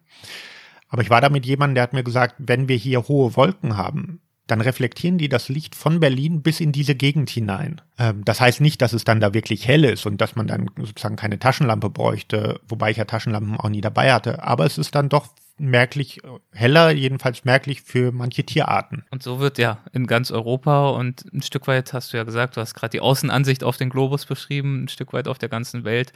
Aber 0.88 1.02
ich 1.02 1.10
war 1.10 1.22
da 1.22 1.30
mit 1.30 1.46
jemandem, 1.46 1.76
der 1.76 1.84
hat 1.84 1.94
mir 1.94 2.04
gesagt, 2.04 2.34
wenn 2.38 2.68
wir 2.68 2.76
hier 2.76 3.08
hohe 3.08 3.34
Wolken 3.34 3.76
haben, 3.76 4.20
dann 4.46 4.60
reflektieren 4.60 5.16
die 5.16 5.30
das 5.30 5.48
Licht 5.48 5.74
von 5.74 6.00
Berlin 6.00 6.42
bis 6.42 6.60
in 6.60 6.72
diese 6.72 6.94
Gegend 6.94 7.30
hinein. 7.30 7.80
Ähm, 7.98 8.22
das 8.24 8.40
heißt 8.40 8.60
nicht, 8.60 8.82
dass 8.82 8.92
es 8.92 9.04
dann 9.04 9.20
da 9.20 9.32
wirklich 9.32 9.66
hell 9.66 9.84
ist 9.84 10.04
und 10.04 10.20
dass 10.20 10.36
man 10.36 10.46
dann 10.46 10.68
sozusagen 10.76 11.16
keine 11.16 11.38
Taschenlampe 11.38 11.88
bräuchte, 11.88 12.60
wobei 12.68 12.90
ich 12.90 12.98
ja 12.98 13.06
Taschenlampen 13.06 13.56
auch 13.56 13.70
nie 13.70 13.80
dabei 13.80 14.12
hatte. 14.12 14.42
Aber 14.42 14.66
es 14.66 14.76
ist 14.76 14.94
dann 14.94 15.08
doch 15.08 15.28
merklich 15.62 16.20
heller, 16.52 16.90
jedenfalls 16.90 17.44
merklich 17.44 17.82
für 17.82 18.10
manche 18.10 18.44
Tierarten. 18.44 19.04
Und 19.10 19.22
so 19.22 19.38
wird 19.38 19.58
ja 19.58 19.78
in 19.92 20.06
ganz 20.06 20.30
Europa 20.30 20.90
und 20.90 21.24
ein 21.32 21.42
Stück 21.42 21.68
weit 21.68 21.92
hast 21.92 22.12
du 22.12 22.16
ja 22.16 22.24
gesagt, 22.24 22.56
du 22.56 22.60
hast 22.60 22.74
gerade 22.74 22.90
die 22.90 23.00
Außenansicht 23.00 23.62
auf 23.62 23.76
den 23.76 23.88
Globus 23.88 24.26
beschrieben, 24.26 24.84
ein 24.84 24.88
Stück 24.88 25.12
weit 25.12 25.28
auf 25.28 25.38
der 25.38 25.48
ganzen 25.48 25.84
Welt 25.84 26.12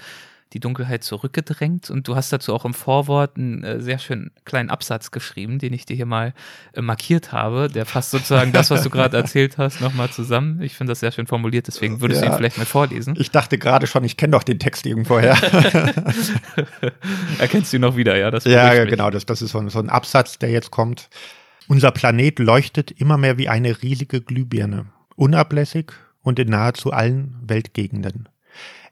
die 0.52 0.60
Dunkelheit 0.60 1.02
zurückgedrängt. 1.02 1.90
Und 1.90 2.06
du 2.06 2.14
hast 2.14 2.32
dazu 2.32 2.54
auch 2.54 2.64
im 2.64 2.74
Vorwort 2.74 3.36
einen 3.36 3.64
äh, 3.64 3.80
sehr 3.80 3.98
schönen 3.98 4.30
kleinen 4.44 4.70
Absatz 4.70 5.10
geschrieben, 5.10 5.58
den 5.58 5.72
ich 5.72 5.86
dir 5.86 5.96
hier 5.96 6.06
mal 6.06 6.34
äh, 6.72 6.82
markiert 6.82 7.32
habe. 7.32 7.68
Der 7.68 7.84
fasst 7.84 8.12
sozusagen 8.12 8.52
das, 8.52 8.70
was 8.70 8.82
du 8.82 8.90
gerade 8.90 9.16
erzählt 9.18 9.58
hast, 9.58 9.80
nochmal 9.80 10.08
zusammen. 10.10 10.62
Ich 10.62 10.74
finde 10.74 10.92
das 10.92 11.00
sehr 11.00 11.10
schön 11.10 11.26
formuliert, 11.26 11.66
deswegen 11.66 12.00
würdest 12.00 12.22
ja. 12.22 12.28
du 12.28 12.34
ihn 12.34 12.36
vielleicht 12.38 12.58
mal 12.58 12.66
vorlesen. 12.66 13.14
Ich 13.18 13.30
dachte 13.30 13.58
gerade 13.58 13.86
schon, 13.86 14.04
ich 14.04 14.16
kenne 14.16 14.32
doch 14.32 14.44
den 14.44 14.58
Text 14.58 14.86
irgendwoher. 14.86 15.36
Erkennst 17.38 17.72
du 17.72 17.78
ihn 17.78 17.82
noch 17.82 17.96
wieder, 17.96 18.16
ja? 18.16 18.30
Das 18.30 18.44
ja, 18.44 18.84
genau. 18.84 19.10
Das, 19.10 19.26
das 19.26 19.42
ist 19.42 19.50
so 19.50 19.58
ein, 19.58 19.68
so 19.68 19.80
ein 19.80 19.90
Absatz, 19.90 20.38
der 20.38 20.50
jetzt 20.50 20.70
kommt. 20.70 21.08
Unser 21.68 21.90
Planet 21.90 22.38
leuchtet 22.38 22.92
immer 22.92 23.16
mehr 23.16 23.38
wie 23.38 23.48
eine 23.48 23.82
riesige 23.82 24.20
Glühbirne, 24.20 24.86
unablässig 25.16 25.92
und 26.22 26.38
in 26.38 26.50
nahezu 26.50 26.92
allen 26.92 27.34
Weltgegenden. 27.42 28.28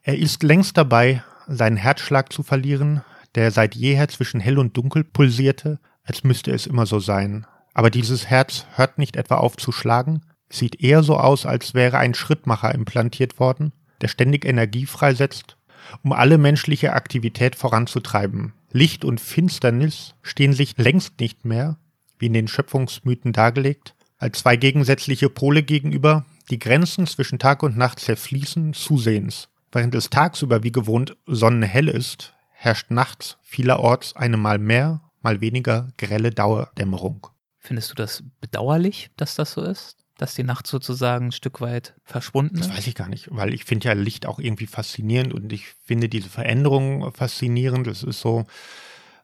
Er 0.03 0.19
ist 0.19 0.43
längst 0.43 0.77
dabei, 0.77 1.23
seinen 1.47 1.77
Herzschlag 1.77 2.33
zu 2.33 2.43
verlieren, 2.43 3.03
der 3.35 3.51
seit 3.51 3.75
jeher 3.75 4.09
zwischen 4.09 4.41
hell 4.41 4.59
und 4.59 4.77
dunkel 4.77 5.05
pulsierte, 5.05 5.79
als 6.05 6.25
müsste 6.25 6.53
es 6.53 6.67
immer 6.67 6.87
so 6.87 6.99
sein. 6.99 7.47
Aber 7.73 7.91
dieses 7.91 8.27
Herz 8.27 8.67
hört 8.75 8.99
nicht 8.99 9.17
etwa 9.17 9.37
auf 9.37 9.57
zu 9.57 9.73
schlagen, 9.73 10.23
sieht 10.49 10.81
eher 10.81 11.03
so 11.03 11.17
aus, 11.17 11.47
als 11.47 11.75
wäre 11.75 11.99
ein 11.99 12.15
Schrittmacher 12.15 12.75
implantiert 12.75 13.41
worden, 13.41 13.73
der 14.01 14.09
ständig 14.09 14.45
Energie 14.45 14.87
freisetzt, 14.87 15.57
um 16.03 16.13
alle 16.13 16.39
menschliche 16.39 16.93
Aktivität 16.93 17.57
voranzutreiben. 17.57 18.53
Licht 18.71 19.05
und 19.05 19.21
Finsternis 19.21 20.15
stehen 20.23 20.53
sich 20.53 20.77
längst 20.79 21.21
nicht 21.21 21.45
mehr, 21.45 21.79
wie 22.19 22.27
in 22.27 22.33
den 22.33 22.49
Schöpfungsmythen 22.49 23.33
dargelegt, 23.33 23.95
als 24.19 24.39
zwei 24.39 24.57
gegensätzliche 24.57 25.29
Pole 25.29 25.63
gegenüber, 25.63 26.25
die 26.51 26.59
Grenzen 26.59 27.07
zwischen 27.07 27.39
Tag 27.39 27.63
und 27.63 27.77
Nacht 27.77 28.01
zerfließen 28.01 28.75
zusehends. 28.75 29.49
Während 29.75 29.95
es 29.97 30.09
tagsüber 30.09 30.63
wie 30.63 30.71
gewohnt 30.71 31.17
sonnenhell 31.27 31.89
ist, 31.89 32.33
herrscht 32.53 32.93
nachts 32.93 33.39
vielerorts 33.43 34.15
eine 34.15 34.37
mal 34.37 34.59
mehr, 34.59 35.01
mal 35.21 35.41
weniger 35.41 35.89
grelle 35.99 36.31
Dauerdämmerung. 36.31 37.27
Findest 37.59 37.91
du 37.91 37.97
das 37.97 38.23
bedauerlich, 38.41 39.11
dass 39.17 39.35
das 39.35 39.53
so 39.53 39.63
ist? 39.63 39.97
Dass 40.17 40.37
die 40.37 40.45
Nacht 40.45 40.69
sozusagen 40.69 41.27
ein 41.27 41.33
Stück 41.33 41.61
weit 41.61 41.95
verschwunden 42.05 42.59
ist? 42.59 42.69
Das 42.69 42.77
weiß 42.77 42.87
ich 42.87 42.95
gar 42.95 43.09
nicht, 43.09 43.29
weil 43.33 43.53
ich 43.53 43.65
finde 43.65 43.89
ja 43.89 43.95
Licht 43.95 44.27
auch 44.27 44.39
irgendwie 44.39 44.69
faszinierend 44.69 45.35
und 45.35 45.53
ich 45.53 45.67
finde 45.85 46.09
diese 46.09 46.29
Veränderung 46.29 47.13
faszinierend. 47.13 47.89
Es 47.89 48.05
ist 48.05 48.21
so, 48.21 48.45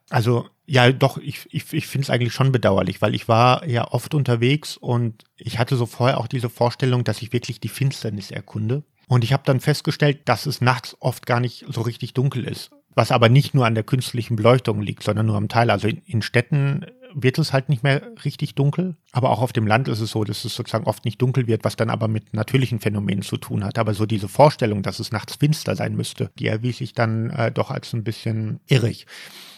also 0.09 0.49
ja, 0.67 0.91
doch, 0.91 1.19
ich, 1.19 1.47
ich, 1.53 1.73
ich 1.73 1.87
finde 1.87 2.07
es 2.07 2.11
eigentlich 2.11 2.35
schon 2.35 2.51
bedauerlich, 2.51 3.01
weil 3.01 3.15
ich 3.15 3.29
war 3.29 3.65
ja 3.69 3.87
oft 3.93 4.15
unterwegs 4.15 4.77
und 4.77 5.23
ich 5.37 5.61
hatte 5.61 5.77
so 5.77 5.87
vorher 5.87 6.19
auch 6.19 6.27
diese 6.27 6.51
Vorstellung, 6.51 7.05
dass 7.05 7.23
ich 7.23 7.33
wirklich 7.33 7.61
die 7.61 7.69
Finsternis 7.69 8.33
erkunde. 8.33 8.83
Und 9.11 9.25
ich 9.25 9.33
habe 9.33 9.43
dann 9.45 9.59
festgestellt, 9.59 10.21
dass 10.27 10.47
es 10.47 10.61
nachts 10.61 10.97
oft 11.01 11.27
gar 11.27 11.41
nicht 11.41 11.65
so 11.69 11.81
richtig 11.81 12.15
dunkel 12.15 12.45
ist. 12.45 12.71
Was 12.95 13.11
aber 13.11 13.29
nicht 13.29 13.55
nur 13.55 13.67
an 13.67 13.75
der 13.75 13.83
künstlichen 13.83 14.37
Beleuchtung 14.37 14.81
liegt, 14.83 15.03
sondern 15.03 15.27
nur 15.27 15.37
am 15.37 15.49
Teil. 15.49 15.71
Also 15.71 15.89
in, 15.89 16.01
in 16.07 16.23
Städten 16.23 16.87
wird 17.13 17.37
es 17.39 17.53
halt 17.53 17.69
nicht 17.69 17.83
mehr 17.83 18.03
richtig 18.25 18.55
dunkel. 18.55 18.95
Aber 19.11 19.31
auch 19.31 19.43
auf 19.43 19.53
dem 19.53 19.67
Land 19.67 19.89
ist 19.89 19.99
es 19.99 20.13
so, 20.13 20.23
dass 20.23 20.45
es 20.45 20.55
sozusagen 20.55 20.87
oft 20.87 21.05
nicht 21.05 21.21
dunkel 21.21 21.49
wird, 21.49 21.65
was 21.65 21.75
dann 21.75 21.91
aber 21.91 22.07
mit 22.07 22.35
natürlichen 22.35 22.79
Phänomenen 22.79 23.23
zu 23.23 23.37
tun 23.37 23.65
hat. 23.65 23.81
Aber 23.81 23.95
so 23.95 24.07
diese 24.07 24.29
Vorstellung, 24.29 24.85
dass 24.85 25.01
es 25.01 25.11
nachts 25.11 25.35
finster 25.35 25.75
sein 25.75 25.97
müsste, 25.97 26.31
die 26.39 26.47
erwies 26.47 26.79
sich 26.79 26.93
dann 26.93 27.31
äh, 27.31 27.51
doch 27.51 27.73
als 27.73 27.93
ein 27.93 28.05
bisschen 28.05 28.61
irrig. 28.69 29.07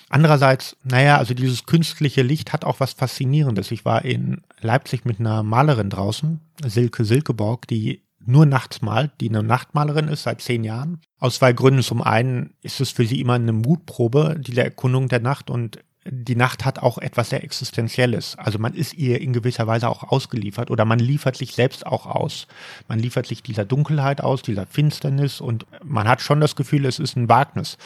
Andererseits, 0.09 0.79
naja, 0.83 1.19
also 1.19 1.35
dieses 1.35 1.67
künstliche 1.67 2.23
Licht 2.23 2.55
hat 2.55 2.65
auch 2.65 2.81
was 2.81 2.95
Faszinierendes. 2.95 3.71
Ich 3.71 3.85
war 3.85 4.03
in 4.03 4.41
Leipzig 4.63 5.05
mit 5.05 5.21
einer 5.21 5.43
Malerin 5.43 5.91
draußen, 5.91 6.41
Silke 6.65 7.05
Silkeborg, 7.05 7.69
die 7.69 8.03
nur 8.27 8.47
nachts 8.47 8.83
malt, 8.83 9.13
die 9.21 9.29
eine 9.29 9.43
Nachtmalerin 9.43 10.09
ist 10.09 10.25
seit 10.25 10.41
zehn 10.41 10.65
Jahren. 10.65 11.01
Aus 11.19 11.37
zwei 11.37 11.53
Gründen. 11.53 11.83
Zum 11.83 12.03
einen 12.03 12.55
ist 12.63 12.81
es 12.81 12.91
für 12.91 13.07
sie 13.07 13.21
immer 13.21 13.35
eine 13.35 13.53
Mutprobe, 13.53 14.37
diese 14.39 14.63
Erkundung 14.63 15.09
der 15.09 15.21
Nacht 15.21 15.51
und 15.51 15.79
die 16.05 16.35
Nacht 16.35 16.65
hat 16.65 16.81
auch 16.81 16.99
etwas 16.99 17.31
sehr 17.31 17.45
Existenzielles. 17.45 18.37
Also 18.37 18.59
man 18.59 18.75
ist 18.75 18.95
ihr 18.95 19.21
in 19.21 19.33
gewisser 19.33 19.67
Weise 19.67 19.89
auch 19.89 20.03
ausgeliefert 20.03 20.71
oder 20.71 20.85
man 20.85 20.99
liefert 20.99 21.37
sich 21.37 21.55
selbst 21.55 21.87
auch 21.87 22.07
aus. 22.07 22.49
Man 22.89 22.99
liefert 22.99 23.27
sich 23.27 23.43
dieser 23.43 23.65
Dunkelheit 23.65 24.21
aus, 24.21 24.43
dieser 24.43 24.67
Finsternis 24.67 25.41
und 25.41 25.67
man 25.85 26.09
hat 26.09 26.21
schon 26.21 26.41
das 26.41 26.57
Gefühl, 26.57 26.87
es 26.87 26.99
ist 26.99 27.17
ein 27.17 27.29
Wagnis. 27.29 27.79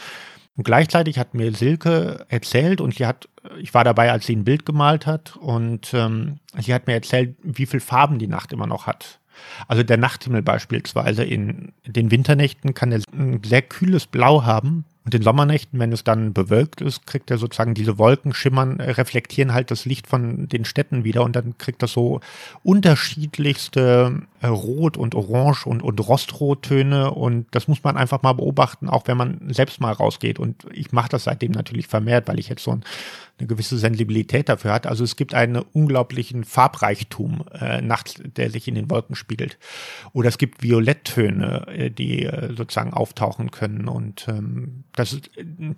Und 0.56 0.64
gleichzeitig 0.64 1.18
hat 1.18 1.34
mir 1.34 1.52
Silke 1.52 2.24
erzählt 2.28 2.80
und 2.80 2.94
sie 2.94 3.04
hat, 3.04 3.28
ich 3.60 3.74
war 3.74 3.84
dabei, 3.84 4.10
als 4.10 4.24
sie 4.24 4.34
ein 4.34 4.44
Bild 4.44 4.64
gemalt 4.64 5.04
hat 5.04 5.36
und 5.36 5.92
ähm, 5.92 6.38
sie 6.58 6.72
hat 6.72 6.86
mir 6.86 6.94
erzählt, 6.94 7.36
wie 7.42 7.66
viel 7.66 7.80
Farben 7.80 8.18
die 8.18 8.28
Nacht 8.28 8.54
immer 8.54 8.66
noch 8.66 8.86
hat. 8.86 9.20
Also 9.68 9.82
der 9.82 9.96
Nachthimmel 9.96 10.42
beispielsweise 10.42 11.24
in 11.24 11.72
den 11.86 12.10
Winternächten 12.10 12.74
kann 12.74 12.92
er 12.92 13.00
ein 13.12 13.40
sehr 13.44 13.62
kühles 13.62 14.06
Blau 14.06 14.44
haben 14.44 14.84
Und 15.06 15.14
in 15.14 15.22
Sommernächten, 15.22 15.78
wenn 15.78 15.92
es 15.92 16.02
dann 16.02 16.32
bewölkt 16.32 16.80
ist, 16.80 17.06
kriegt 17.06 17.30
er 17.30 17.38
sozusagen 17.38 17.74
diese 17.74 17.96
Wolken 17.96 18.34
schimmern, 18.34 18.80
reflektieren 18.80 19.54
halt 19.54 19.70
das 19.70 19.84
Licht 19.84 20.08
von 20.08 20.48
den 20.48 20.64
Städten 20.64 21.04
wieder 21.04 21.22
und 21.22 21.36
dann 21.36 21.56
kriegt 21.58 21.80
das 21.80 21.92
so 21.92 22.20
unterschiedlichste 22.64 24.22
äh, 24.40 24.46
Rot 24.48 24.96
und 24.96 25.14
Orange 25.14 25.66
und, 25.66 25.82
und 25.82 26.00
Rostrottöne 26.00 27.10
und 27.10 27.46
das 27.52 27.68
muss 27.68 27.82
man 27.82 27.96
einfach 27.96 28.22
mal 28.22 28.34
beobachten, 28.34 28.88
auch 28.88 29.06
wenn 29.06 29.16
man 29.16 29.40
selbst 29.48 29.80
mal 29.80 29.92
rausgeht. 29.92 30.38
Und 30.38 30.66
ich 30.72 30.92
mache 30.92 31.08
das 31.08 31.24
seitdem 31.24 31.52
natürlich 31.52 31.86
vermehrt, 31.86 32.28
weil 32.28 32.38
ich 32.38 32.48
jetzt 32.48 32.62
so 32.62 32.72
ein, 32.72 32.84
eine 33.38 33.46
gewisse 33.46 33.78
Sensibilität 33.78 34.48
dafür 34.48 34.72
hat. 34.72 34.86
Also 34.86 35.04
es 35.04 35.16
gibt 35.16 35.34
einen 35.34 35.58
unglaublichen 35.72 36.44
Farbreichtum 36.44 37.44
äh, 37.52 37.80
nachts, 37.80 38.14
der 38.24 38.50
sich 38.50 38.68
in 38.68 38.74
den 38.74 38.90
Wolken 38.90 39.14
spiegelt. 39.14 39.58
Oder 40.12 40.28
es 40.28 40.38
gibt 40.38 40.62
Violetttöne, 40.62 41.66
äh, 41.68 41.90
die 41.90 42.24
äh, 42.24 42.54
sozusagen 42.54 42.92
auftauchen 42.92 43.50
können. 43.50 43.88
Und 43.88 44.26
ähm, 44.28 44.84
das, 44.94 45.20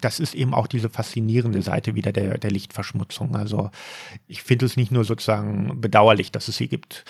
das 0.01 0.21
ist 0.21 0.35
eben 0.35 0.55
auch 0.55 0.67
diese 0.67 0.91
faszinierende 0.91 1.63
Seite 1.63 1.95
wieder 1.95 2.13
der, 2.13 2.39
der 2.39 2.51
Lichtverschmutzung. 2.51 3.37
Also 3.37 3.71
ich 4.27 4.43
finde 4.43 4.67
es 4.67 4.77
nicht 4.77 4.93
nur 4.93 5.05
sozusagen 5.05 5.81
bedauerlich, 5.81 6.33
dass 6.33 6.49
es 6.49 6.57
sie 6.57 6.69
gibt. 6.69 7.05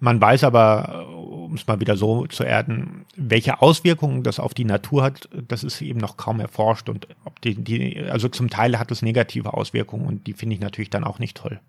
Man 0.00 0.20
weiß 0.20 0.44
aber, 0.44 1.08
um 1.50 1.54
es 1.54 1.66
mal 1.66 1.80
wieder 1.80 1.96
so 1.96 2.26
zu 2.26 2.42
erden, 2.42 3.04
welche 3.16 3.60
Auswirkungen 3.60 4.22
das 4.22 4.40
auf 4.40 4.54
die 4.54 4.64
Natur 4.64 5.02
hat, 5.02 5.28
das 5.48 5.62
ist 5.62 5.80
eben 5.82 6.00
noch 6.00 6.16
kaum 6.16 6.40
erforscht 6.40 6.88
und 6.88 7.06
ob 7.24 7.40
die, 7.42 7.54
die 7.54 7.98
also 8.08 8.28
zum 8.28 8.48
Teil 8.48 8.78
hat 8.78 8.90
es 8.90 9.02
negative 9.02 9.52
Auswirkungen 9.52 10.06
und 10.06 10.26
die 10.26 10.32
finde 10.32 10.54
ich 10.54 10.60
natürlich 10.60 10.90
dann 10.90 11.04
auch 11.04 11.18
nicht 11.18 11.36
toll. 11.36 11.60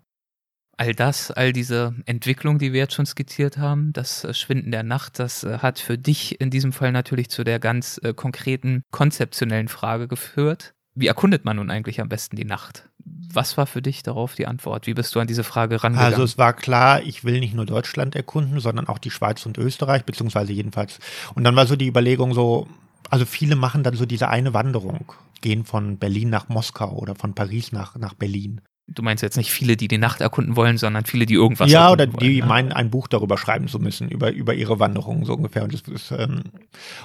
All 0.78 0.94
das, 0.94 1.30
all 1.30 1.52
diese 1.52 1.94
Entwicklung, 2.06 2.58
die 2.58 2.72
wir 2.72 2.80
jetzt 2.80 2.94
schon 2.94 3.06
skizziert 3.06 3.58
haben, 3.58 3.92
das 3.92 4.26
Schwinden 4.36 4.70
der 4.70 4.82
Nacht, 4.82 5.18
das 5.18 5.44
äh, 5.44 5.58
hat 5.58 5.78
für 5.78 5.98
dich 5.98 6.40
in 6.40 6.50
diesem 6.50 6.72
Fall 6.72 6.92
natürlich 6.92 7.28
zu 7.28 7.44
der 7.44 7.58
ganz 7.58 8.00
äh, 8.02 8.14
konkreten 8.14 8.82
konzeptionellen 8.90 9.68
Frage 9.68 10.08
geführt. 10.08 10.74
Wie 10.94 11.06
erkundet 11.06 11.44
man 11.44 11.56
nun 11.56 11.70
eigentlich 11.70 12.00
am 12.00 12.08
besten 12.08 12.36
die 12.36 12.44
Nacht? 12.44 12.88
Was 13.04 13.56
war 13.56 13.66
für 13.66 13.80
dich 13.80 14.02
darauf 14.02 14.34
die 14.34 14.46
Antwort? 14.46 14.86
Wie 14.86 14.94
bist 14.94 15.14
du 15.14 15.20
an 15.20 15.26
diese 15.26 15.44
Frage 15.44 15.82
rangegangen? 15.82 16.12
Also 16.12 16.22
es 16.22 16.38
war 16.38 16.52
klar, 16.52 17.02
ich 17.02 17.24
will 17.24 17.40
nicht 17.40 17.54
nur 17.54 17.66
Deutschland 17.66 18.14
erkunden, 18.14 18.60
sondern 18.60 18.88
auch 18.88 18.98
die 18.98 19.10
Schweiz 19.10 19.46
und 19.46 19.58
Österreich, 19.58 20.04
beziehungsweise 20.04 20.52
jedenfalls. 20.52 20.98
Und 21.34 21.44
dann 21.44 21.56
war 21.56 21.66
so 21.66 21.76
die 21.76 21.86
Überlegung 21.86 22.34
so, 22.34 22.68
also 23.10 23.24
viele 23.24 23.56
machen 23.56 23.82
dann 23.82 23.94
so 23.94 24.06
diese 24.06 24.28
eine 24.28 24.54
Wanderung, 24.54 25.12
gehen 25.40 25.64
von 25.64 25.98
Berlin 25.98 26.30
nach 26.30 26.48
Moskau 26.48 26.92
oder 26.92 27.14
von 27.14 27.34
Paris 27.34 27.72
nach, 27.72 27.96
nach 27.96 28.14
Berlin. 28.14 28.60
Du 28.94 29.02
meinst 29.02 29.22
jetzt 29.22 29.36
nicht 29.36 29.50
viele, 29.50 29.76
die 29.76 29.88
die 29.88 29.98
Nacht 29.98 30.20
erkunden 30.20 30.56
wollen, 30.56 30.78
sondern 30.78 31.04
viele, 31.04 31.26
die 31.26 31.34
irgendwas 31.34 31.70
ja, 31.70 31.90
oder 31.90 32.06
die 32.06 32.12
wollen, 32.12 32.36
ne? 32.36 32.46
meinen, 32.46 32.72
ein 32.72 32.90
Buch 32.90 33.08
darüber 33.08 33.38
schreiben 33.38 33.68
zu 33.68 33.78
müssen, 33.78 34.08
über, 34.08 34.32
über 34.32 34.54
ihre 34.54 34.78
Wanderung 34.78 35.24
so 35.24 35.34
ungefähr. 35.34 35.64
Und, 35.64 35.72
das 35.74 35.82
ist, 35.82 36.10
ähm, 36.12 36.42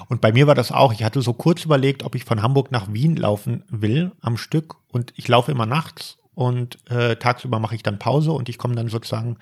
und 0.08 0.20
bei 0.20 0.32
mir 0.32 0.46
war 0.46 0.54
das 0.54 0.72
auch, 0.72 0.92
ich 0.92 1.04
hatte 1.04 1.22
so 1.22 1.32
kurz 1.32 1.64
überlegt, 1.64 2.02
ob 2.02 2.14
ich 2.14 2.24
von 2.24 2.42
Hamburg 2.42 2.70
nach 2.70 2.92
Wien 2.92 3.16
laufen 3.16 3.64
will 3.68 4.12
am 4.20 4.36
Stück. 4.36 4.76
Und 4.90 5.12
ich 5.16 5.28
laufe 5.28 5.52
immer 5.52 5.66
nachts 5.66 6.18
und 6.34 6.78
äh, 6.90 7.16
tagsüber 7.16 7.58
mache 7.58 7.74
ich 7.74 7.82
dann 7.82 7.98
Pause 7.98 8.32
und 8.32 8.48
ich 8.48 8.58
komme 8.58 8.74
dann 8.74 8.88
sozusagen 8.88 9.38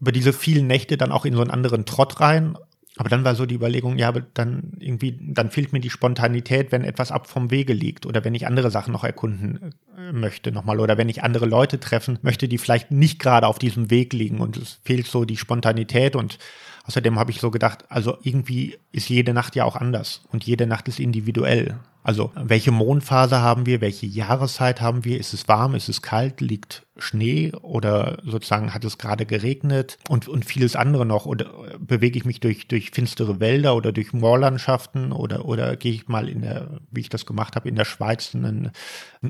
über 0.00 0.12
diese 0.12 0.32
vielen 0.32 0.66
Nächte 0.66 0.96
dann 0.96 1.12
auch 1.12 1.24
in 1.24 1.34
so 1.34 1.40
einen 1.40 1.50
anderen 1.50 1.86
Trott 1.86 2.20
rein 2.20 2.56
aber 2.96 3.10
dann 3.10 3.24
war 3.24 3.34
so 3.34 3.44
die 3.44 3.54
Überlegung, 3.54 3.98
ja, 3.98 4.08
aber 4.08 4.20
dann 4.20 4.72
irgendwie, 4.78 5.18
dann 5.20 5.50
fehlt 5.50 5.72
mir 5.72 5.80
die 5.80 5.90
Spontanität, 5.90 6.72
wenn 6.72 6.82
etwas 6.82 7.12
ab 7.12 7.28
vom 7.28 7.50
Wege 7.50 7.74
liegt 7.74 8.06
oder 8.06 8.24
wenn 8.24 8.34
ich 8.34 8.46
andere 8.46 8.70
Sachen 8.70 8.92
noch 8.92 9.04
erkunden 9.04 9.74
äh, 9.96 10.12
möchte 10.12 10.50
nochmal 10.50 10.80
oder 10.80 10.96
wenn 10.96 11.10
ich 11.10 11.22
andere 11.22 11.44
Leute 11.44 11.78
treffen 11.78 12.18
möchte, 12.22 12.48
die 12.48 12.58
vielleicht 12.58 12.90
nicht 12.90 13.18
gerade 13.18 13.46
auf 13.46 13.58
diesem 13.58 13.90
Weg 13.90 14.14
liegen 14.14 14.40
und 14.40 14.56
es 14.56 14.80
fehlt 14.82 15.06
so 15.06 15.26
die 15.26 15.36
Spontanität 15.36 16.16
und 16.16 16.38
außerdem 16.84 17.18
habe 17.18 17.30
ich 17.30 17.40
so 17.40 17.50
gedacht, 17.50 17.84
also 17.90 18.16
irgendwie 18.22 18.78
ist 18.92 19.10
jede 19.10 19.34
Nacht 19.34 19.56
ja 19.56 19.64
auch 19.64 19.76
anders 19.76 20.22
und 20.32 20.44
jede 20.44 20.66
Nacht 20.66 20.88
ist 20.88 20.98
individuell. 20.98 21.78
Also 22.06 22.30
welche 22.36 22.70
Mondphase 22.70 23.40
haben 23.40 23.66
wir, 23.66 23.80
welche 23.80 24.06
Jahreszeit 24.06 24.80
haben 24.80 25.04
wir, 25.04 25.18
ist 25.18 25.34
es 25.34 25.48
warm, 25.48 25.74
ist 25.74 25.88
es 25.88 26.02
kalt, 26.02 26.40
liegt 26.40 26.86
Schnee? 26.98 27.52
Oder 27.62 28.18
sozusagen 28.24 28.72
hat 28.72 28.84
es 28.84 28.96
gerade 28.96 29.26
geregnet? 29.26 29.98
Und, 30.08 30.28
und 30.28 30.44
vieles 30.44 30.76
andere 30.76 31.04
noch. 31.04 31.26
Oder 31.26 31.46
bewege 31.80 32.16
ich 32.16 32.24
mich 32.24 32.38
durch, 32.38 32.68
durch 32.68 32.92
finstere 32.92 33.40
Wälder 33.40 33.74
oder 33.74 33.90
durch 33.90 34.12
Moorlandschaften? 34.12 35.10
Oder, 35.10 35.46
oder 35.46 35.74
gehe 35.74 35.92
ich 35.92 36.06
mal 36.06 36.28
in 36.28 36.42
der, 36.42 36.80
wie 36.92 37.00
ich 37.00 37.08
das 37.08 37.26
gemacht 37.26 37.56
habe, 37.56 37.68
in 37.68 37.74
der 37.74 37.84
Schweiz 37.84 38.36
einen, 38.36 38.70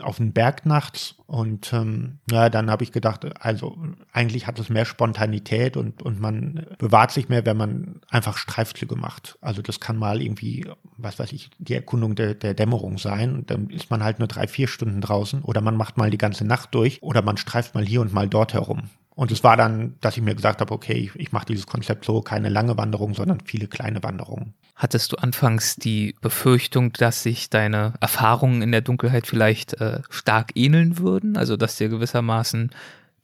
auf 0.01 0.21
einen 0.21 0.35
Berg 0.35 0.67
nachts. 0.67 1.15
Und 1.27 1.73
ähm, 1.73 2.19
ja, 2.31 2.51
dann 2.51 2.71
habe 2.71 2.85
ich 2.85 2.93
gedacht, 2.93 3.25
also 3.43 3.77
eigentlich 4.13 4.47
hat 4.47 4.59
es 4.59 4.69
mehr 4.69 4.85
Spontanität 4.85 5.77
und, 5.77 6.03
und 6.03 6.21
man 6.21 6.67
bewahrt 6.79 7.11
sich 7.11 7.29
mehr, 7.29 7.45
wenn 7.47 7.57
man 7.57 8.01
einfach 8.11 8.37
Streifzüge 8.37 8.97
macht. 8.97 9.39
Also 9.41 9.63
das 9.63 9.81
kann 9.81 9.97
mal 9.97 10.23
irgendwie, 10.23 10.67
was 10.97 11.19
weiß 11.19 11.33
ich, 11.33 11.51
die 11.59 11.75
Erkundung 11.75 12.15
der, 12.15 12.35
der 12.35 12.66
Dämmerung 12.67 12.99
sein. 12.99 13.45
Dann 13.47 13.71
ist 13.71 13.91
man 13.91 14.03
halt 14.03 14.19
nur 14.19 14.29
drei, 14.29 14.47
vier 14.47 14.69
Stunden 14.69 15.01
draußen 15.01 15.43
oder 15.43 15.61
man 15.61 15.77
macht 15.77 15.97
mal 15.97 16.11
die 16.11 16.19
ganze 16.19 16.45
Nacht 16.45 16.75
durch 16.75 17.03
oder 17.03 17.23
man 17.23 17.37
streift 17.37 17.57
streift 17.57 17.75
mal 17.75 17.87
hier 17.87 18.01
und 18.01 18.13
mal 18.13 18.29
dort 18.29 18.53
herum. 18.55 18.83
Und 19.15 19.33
es 19.33 19.43
war 19.43 19.57
dann, 19.57 19.95
dass 20.03 20.19
ich 20.19 20.23
mir 20.23 20.35
gesagt 20.35 20.61
habe, 20.61 20.75
okay, 20.75 20.93
ich, 20.93 21.17
ich 21.17 21.33
mache 21.33 21.47
dieses 21.47 21.67
Konzept 21.67 22.05
so, 22.05 22.21
keine 22.21 22.51
lange 22.51 22.77
Wanderung, 22.77 23.15
sondern 23.15 23.41
viele 23.47 23.67
kleine 23.67 24.03
Wanderungen. 24.03 24.53
Hattest 24.75 25.13
du 25.13 25.17
anfangs 25.17 25.77
die 25.77 26.15
Befürchtung, 26.21 26.93
dass 26.93 27.23
sich 27.23 27.49
deine 27.49 27.95
Erfahrungen 28.01 28.61
in 28.61 28.73
der 28.73 28.83
Dunkelheit 28.83 29.27
vielleicht 29.27 29.81
äh, 29.81 30.03
stark 30.11 30.51
ähneln 30.55 30.99
würden? 30.99 31.39
Also 31.39 31.57
dass 31.57 31.77
dir 31.77 31.89
gewissermaßen 31.89 32.71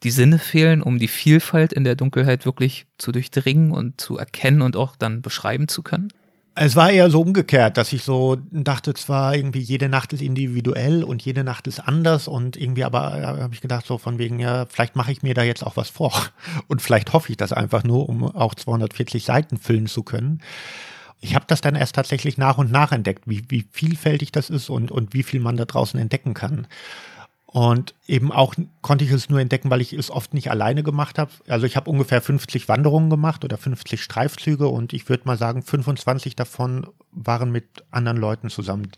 die 0.02 0.10
Sinne 0.10 0.38
fehlen, 0.38 0.80
um 0.82 0.98
die 0.98 1.08
Vielfalt 1.08 1.74
in 1.74 1.84
der 1.84 1.94
Dunkelheit 1.94 2.46
wirklich 2.46 2.86
zu 2.96 3.12
durchdringen 3.12 3.70
und 3.70 4.00
zu 4.00 4.16
erkennen 4.16 4.62
und 4.62 4.76
auch 4.76 4.96
dann 4.96 5.20
beschreiben 5.20 5.68
zu 5.68 5.82
können? 5.82 6.08
Es 6.54 6.76
war 6.76 6.90
eher 6.90 7.10
so 7.10 7.22
umgekehrt, 7.22 7.78
dass 7.78 7.94
ich 7.94 8.02
so 8.02 8.36
dachte, 8.50 8.92
zwar 8.92 9.34
irgendwie 9.34 9.60
jede 9.60 9.88
Nacht 9.88 10.12
ist 10.12 10.20
individuell 10.20 11.02
und 11.02 11.22
jede 11.22 11.44
Nacht 11.44 11.66
ist 11.66 11.80
anders 11.80 12.28
und 12.28 12.58
irgendwie 12.58 12.84
aber 12.84 13.18
äh, 13.18 13.24
habe 13.24 13.54
ich 13.54 13.62
gedacht 13.62 13.86
so 13.86 13.96
von 13.96 14.18
wegen 14.18 14.38
ja, 14.38 14.66
vielleicht 14.66 14.94
mache 14.94 15.12
ich 15.12 15.22
mir 15.22 15.32
da 15.32 15.42
jetzt 15.42 15.64
auch 15.64 15.76
was 15.76 15.88
vor 15.88 16.12
und 16.68 16.82
vielleicht 16.82 17.14
hoffe 17.14 17.30
ich 17.30 17.38
das 17.38 17.54
einfach 17.54 17.84
nur, 17.84 18.06
um 18.08 18.24
auch 18.24 18.54
240 18.54 19.24
Seiten 19.24 19.56
füllen 19.56 19.86
zu 19.86 20.02
können. 20.02 20.42
Ich 21.20 21.34
habe 21.34 21.44
das 21.48 21.60
dann 21.60 21.76
erst 21.76 21.94
tatsächlich 21.94 22.36
nach 22.36 22.58
und 22.58 22.70
nach 22.70 22.92
entdeckt, 22.92 23.22
wie, 23.26 23.44
wie 23.48 23.64
vielfältig 23.70 24.32
das 24.32 24.50
ist 24.50 24.68
und, 24.68 24.90
und 24.90 25.14
wie 25.14 25.22
viel 25.22 25.40
man 25.40 25.56
da 25.56 25.64
draußen 25.64 25.98
entdecken 25.98 26.34
kann. 26.34 26.66
Und 27.52 27.94
eben 28.06 28.32
auch 28.32 28.54
konnte 28.80 29.04
ich 29.04 29.10
es 29.10 29.28
nur 29.28 29.38
entdecken, 29.38 29.68
weil 29.68 29.82
ich 29.82 29.92
es 29.92 30.10
oft 30.10 30.32
nicht 30.32 30.50
alleine 30.50 30.82
gemacht 30.82 31.18
habe. 31.18 31.30
Also 31.48 31.66
ich 31.66 31.76
habe 31.76 31.90
ungefähr 31.90 32.22
50 32.22 32.66
Wanderungen 32.66 33.10
gemacht 33.10 33.44
oder 33.44 33.58
50 33.58 34.02
Streifzüge 34.02 34.68
und 34.68 34.94
ich 34.94 35.06
würde 35.10 35.24
mal 35.26 35.36
sagen, 35.36 35.62
25 35.62 36.34
davon 36.34 36.86
waren 37.10 37.52
mit 37.52 37.84
anderen 37.90 38.16
Leuten 38.16 38.48
zusammen. 38.48 38.90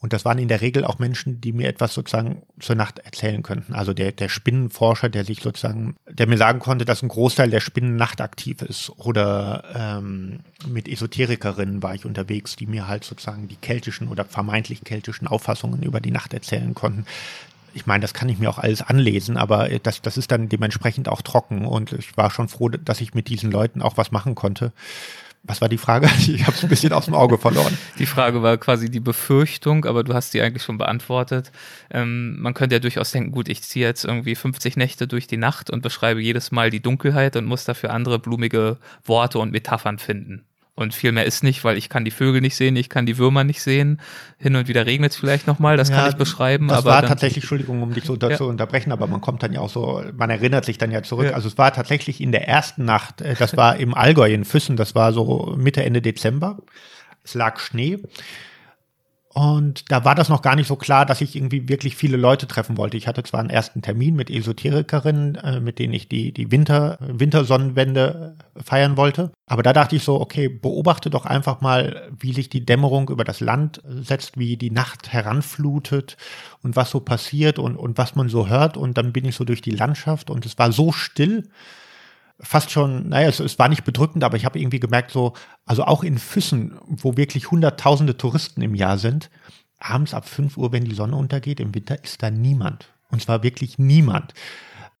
Und 0.00 0.12
das 0.12 0.26
waren 0.26 0.38
in 0.38 0.48
der 0.48 0.60
Regel 0.60 0.84
auch 0.84 0.98
Menschen, 0.98 1.40
die 1.40 1.52
mir 1.52 1.66
etwas 1.66 1.94
sozusagen 1.94 2.42
zur 2.60 2.76
Nacht 2.76 3.00
erzählen 3.00 3.42
könnten. 3.42 3.74
Also 3.74 3.94
der, 3.94 4.12
der 4.12 4.28
Spinnenforscher, 4.28 5.08
der 5.08 5.24
sich 5.24 5.40
sozusagen, 5.40 5.96
der 6.08 6.28
mir 6.28 6.36
sagen 6.36 6.60
konnte, 6.60 6.84
dass 6.84 7.02
ein 7.02 7.08
Großteil 7.08 7.50
der 7.50 7.60
Spinnen 7.60 7.96
nachtaktiv 7.96 8.62
ist. 8.62 8.92
Oder 8.98 9.64
ähm, 9.74 10.40
mit 10.68 10.88
Esoterikerinnen 10.88 11.82
war 11.82 11.94
ich 11.94 12.04
unterwegs, 12.04 12.54
die 12.54 12.66
mir 12.66 12.86
halt 12.86 13.02
sozusagen 13.02 13.48
die 13.48 13.56
keltischen 13.56 14.08
oder 14.08 14.24
vermeintlich 14.24 14.84
keltischen 14.84 15.26
Auffassungen 15.26 15.82
über 15.82 16.00
die 16.00 16.12
Nacht 16.12 16.34
erzählen 16.34 16.74
konnten 16.74 17.06
ich 17.74 17.86
meine, 17.86 18.02
das 18.02 18.14
kann 18.14 18.28
ich 18.28 18.38
mir 18.38 18.50
auch 18.50 18.58
alles 18.58 18.82
anlesen, 18.82 19.36
aber 19.36 19.70
äh, 19.70 19.80
das, 19.82 20.02
das 20.02 20.16
ist 20.16 20.30
dann 20.30 20.48
dementsprechend 20.48 21.08
auch 21.08 21.22
trocken 21.22 21.64
und 21.64 21.92
ich 21.92 22.16
war 22.16 22.30
schon 22.30 22.48
froh, 22.48 22.68
dass 22.68 23.00
ich 23.00 23.14
mit 23.14 23.28
diesen 23.28 23.50
Leuten 23.50 23.82
auch 23.82 23.96
was 23.96 24.10
machen 24.10 24.34
konnte. 24.34 24.72
Was 25.44 25.60
war 25.60 25.68
die 25.68 25.78
Frage? 25.78 26.08
Ich 26.28 26.46
habe 26.46 26.56
es 26.56 26.62
ein 26.62 26.68
bisschen 26.68 26.92
aus 26.92 27.06
dem 27.06 27.14
Auge 27.14 27.38
verloren. 27.38 27.76
Die 27.98 28.06
Frage 28.06 28.42
war 28.42 28.58
quasi 28.58 28.90
die 28.90 29.00
Befürchtung, 29.00 29.84
aber 29.84 30.04
du 30.04 30.12
hast 30.12 30.34
die 30.34 30.42
eigentlich 30.42 30.62
schon 30.62 30.78
beantwortet. 30.78 31.52
Ähm, 31.90 32.40
man 32.40 32.54
könnte 32.54 32.76
ja 32.76 32.80
durchaus 32.80 33.12
denken, 33.12 33.30
gut, 33.30 33.48
ich 33.48 33.62
ziehe 33.62 33.86
jetzt 33.86 34.04
irgendwie 34.04 34.34
50 34.34 34.76
Nächte 34.76 35.06
durch 35.06 35.26
die 35.26 35.36
Nacht 35.36 35.70
und 35.70 35.82
beschreibe 35.82 36.20
jedes 36.20 36.50
Mal 36.50 36.70
die 36.70 36.82
Dunkelheit 36.82 37.36
und 37.36 37.46
muss 37.46 37.64
dafür 37.64 37.90
andere 37.90 38.18
blumige 38.18 38.78
Worte 39.04 39.38
und 39.38 39.52
Metaphern 39.52 39.98
finden. 39.98 40.44
Und 40.78 40.94
viel 40.94 41.10
mehr 41.10 41.24
ist 41.24 41.42
nicht, 41.42 41.64
weil 41.64 41.76
ich 41.76 41.88
kann 41.88 42.04
die 42.04 42.12
Vögel 42.12 42.40
nicht 42.40 42.54
sehen, 42.54 42.76
ich 42.76 42.88
kann 42.88 43.04
die 43.04 43.18
Würmer 43.18 43.42
nicht 43.42 43.60
sehen. 43.60 44.00
Hin 44.38 44.54
und 44.54 44.68
wieder 44.68 44.86
regnet 44.86 45.10
es 45.10 45.18
vielleicht 45.18 45.48
nochmal, 45.48 45.76
das 45.76 45.88
ja, 45.88 45.96
kann 45.96 46.10
ich 46.10 46.14
beschreiben. 46.14 46.68
Das 46.68 46.78
aber 46.78 46.90
war 46.90 47.02
tatsächlich, 47.02 47.42
Entschuldigung, 47.42 47.82
um 47.82 47.92
dich 47.92 48.04
so 48.04 48.16
ja. 48.16 48.36
zu 48.36 48.44
unterbrechen, 48.44 48.92
aber 48.92 49.08
man 49.08 49.20
kommt 49.20 49.42
dann 49.42 49.52
ja 49.52 49.58
auch 49.58 49.70
so, 49.70 50.04
man 50.16 50.30
erinnert 50.30 50.64
sich 50.64 50.78
dann 50.78 50.92
ja 50.92 51.02
zurück. 51.02 51.26
Ja. 51.26 51.32
Also 51.32 51.48
es 51.48 51.58
war 51.58 51.72
tatsächlich 51.72 52.20
in 52.20 52.30
der 52.30 52.46
ersten 52.46 52.84
Nacht, 52.84 53.22
äh, 53.22 53.34
das 53.34 53.56
war 53.56 53.76
im 53.76 53.92
Allgäu 53.92 54.32
in 54.32 54.44
Füssen, 54.44 54.76
das 54.76 54.94
war 54.94 55.12
so 55.12 55.56
Mitte, 55.58 55.82
Ende 55.82 56.00
Dezember. 56.00 56.58
Es 57.24 57.34
lag 57.34 57.58
Schnee. 57.58 57.98
Und 59.34 59.92
da 59.92 60.04
war 60.04 60.14
das 60.14 60.30
noch 60.30 60.40
gar 60.40 60.56
nicht 60.56 60.66
so 60.66 60.76
klar, 60.76 61.04
dass 61.04 61.20
ich 61.20 61.36
irgendwie 61.36 61.68
wirklich 61.68 61.96
viele 61.96 62.16
Leute 62.16 62.46
treffen 62.46 62.78
wollte. 62.78 62.96
Ich 62.96 63.06
hatte 63.06 63.22
zwar 63.22 63.40
einen 63.40 63.50
ersten 63.50 63.82
Termin 63.82 64.16
mit 64.16 64.30
Esoterikerinnen, 64.30 65.34
äh, 65.36 65.60
mit 65.60 65.78
denen 65.78 65.92
ich 65.92 66.08
die, 66.08 66.32
die 66.32 66.50
Winter, 66.50 66.96
Wintersonnenwende 67.00 68.36
äh, 68.54 68.62
feiern 68.62 68.96
wollte. 68.96 69.30
Aber 69.46 69.62
da 69.62 69.72
dachte 69.74 69.96
ich 69.96 70.02
so, 70.02 70.18
okay, 70.20 70.48
beobachte 70.48 71.10
doch 71.10 71.26
einfach 71.26 71.60
mal, 71.60 72.08
wie 72.18 72.32
sich 72.32 72.48
die 72.48 72.64
Dämmerung 72.64 73.10
über 73.10 73.24
das 73.24 73.40
Land 73.40 73.82
setzt, 73.86 74.38
wie 74.38 74.56
die 74.56 74.70
Nacht 74.70 75.12
heranflutet 75.12 76.16
und 76.62 76.74
was 76.74 76.90
so 76.90 77.00
passiert 77.00 77.58
und, 77.58 77.76
und 77.76 77.98
was 77.98 78.16
man 78.16 78.30
so 78.30 78.48
hört. 78.48 78.78
Und 78.78 78.96
dann 78.96 79.12
bin 79.12 79.26
ich 79.26 79.36
so 79.36 79.44
durch 79.44 79.60
die 79.60 79.70
Landschaft 79.70 80.30
und 80.30 80.46
es 80.46 80.58
war 80.58 80.72
so 80.72 80.90
still, 80.90 81.48
fast 82.40 82.70
schon, 82.70 83.08
naja, 83.08 83.28
es, 83.28 83.40
es 83.40 83.58
war 83.58 83.68
nicht 83.68 83.84
bedrückend, 83.84 84.24
aber 84.24 84.36
ich 84.36 84.44
habe 84.44 84.58
irgendwie 84.58 84.80
gemerkt, 84.80 85.10
so, 85.10 85.34
also 85.64 85.84
auch 85.84 86.04
in 86.04 86.18
Füssen, 86.18 86.78
wo 86.86 87.16
wirklich 87.16 87.50
hunderttausende 87.50 88.16
Touristen 88.16 88.62
im 88.62 88.74
Jahr 88.74 88.98
sind, 88.98 89.30
abends 89.78 90.14
ab 90.14 90.28
5 90.28 90.56
Uhr, 90.56 90.72
wenn 90.72 90.84
die 90.84 90.94
Sonne 90.94 91.16
untergeht, 91.16 91.60
im 91.60 91.74
Winter 91.74 92.02
ist 92.02 92.22
da 92.22 92.30
niemand. 92.30 92.92
Und 93.10 93.22
zwar 93.22 93.42
wirklich 93.42 93.78
niemand. 93.78 94.34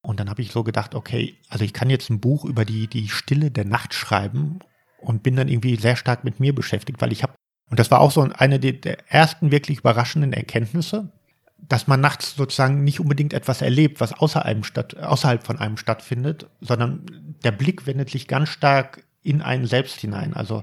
Und 0.00 0.20
dann 0.20 0.30
habe 0.30 0.42
ich 0.42 0.52
so 0.52 0.64
gedacht, 0.64 0.94
okay, 0.94 1.38
also 1.48 1.64
ich 1.64 1.72
kann 1.72 1.90
jetzt 1.90 2.10
ein 2.10 2.20
Buch 2.20 2.44
über 2.44 2.64
die, 2.64 2.86
die 2.86 3.08
Stille 3.08 3.50
der 3.50 3.64
Nacht 3.64 3.94
schreiben 3.94 4.60
und 5.00 5.22
bin 5.22 5.36
dann 5.36 5.48
irgendwie 5.48 5.76
sehr 5.76 5.96
stark 5.96 6.24
mit 6.24 6.40
mir 6.40 6.54
beschäftigt, 6.54 7.00
weil 7.00 7.12
ich 7.12 7.22
habe, 7.22 7.34
und 7.70 7.78
das 7.78 7.90
war 7.90 8.00
auch 8.00 8.10
so 8.10 8.22
eine 8.22 8.58
der 8.58 9.10
ersten 9.12 9.50
wirklich 9.50 9.80
überraschenden 9.80 10.32
Erkenntnisse, 10.32 11.12
dass 11.58 11.86
man 11.86 12.00
nachts 12.00 12.36
sozusagen 12.36 12.84
nicht 12.84 13.00
unbedingt 13.00 13.34
etwas 13.34 13.60
erlebt, 13.62 14.00
was 14.00 14.12
außer 14.12 14.44
einem 14.44 14.64
statt, 14.64 14.96
außerhalb 14.96 15.44
von 15.44 15.58
einem 15.58 15.76
stattfindet, 15.76 16.46
sondern 16.60 17.34
der 17.44 17.52
Blick 17.52 17.86
wendet 17.86 18.10
sich 18.10 18.28
ganz 18.28 18.48
stark 18.48 19.04
in 19.22 19.42
einen 19.42 19.66
selbst 19.66 20.00
hinein. 20.00 20.32
Also 20.32 20.62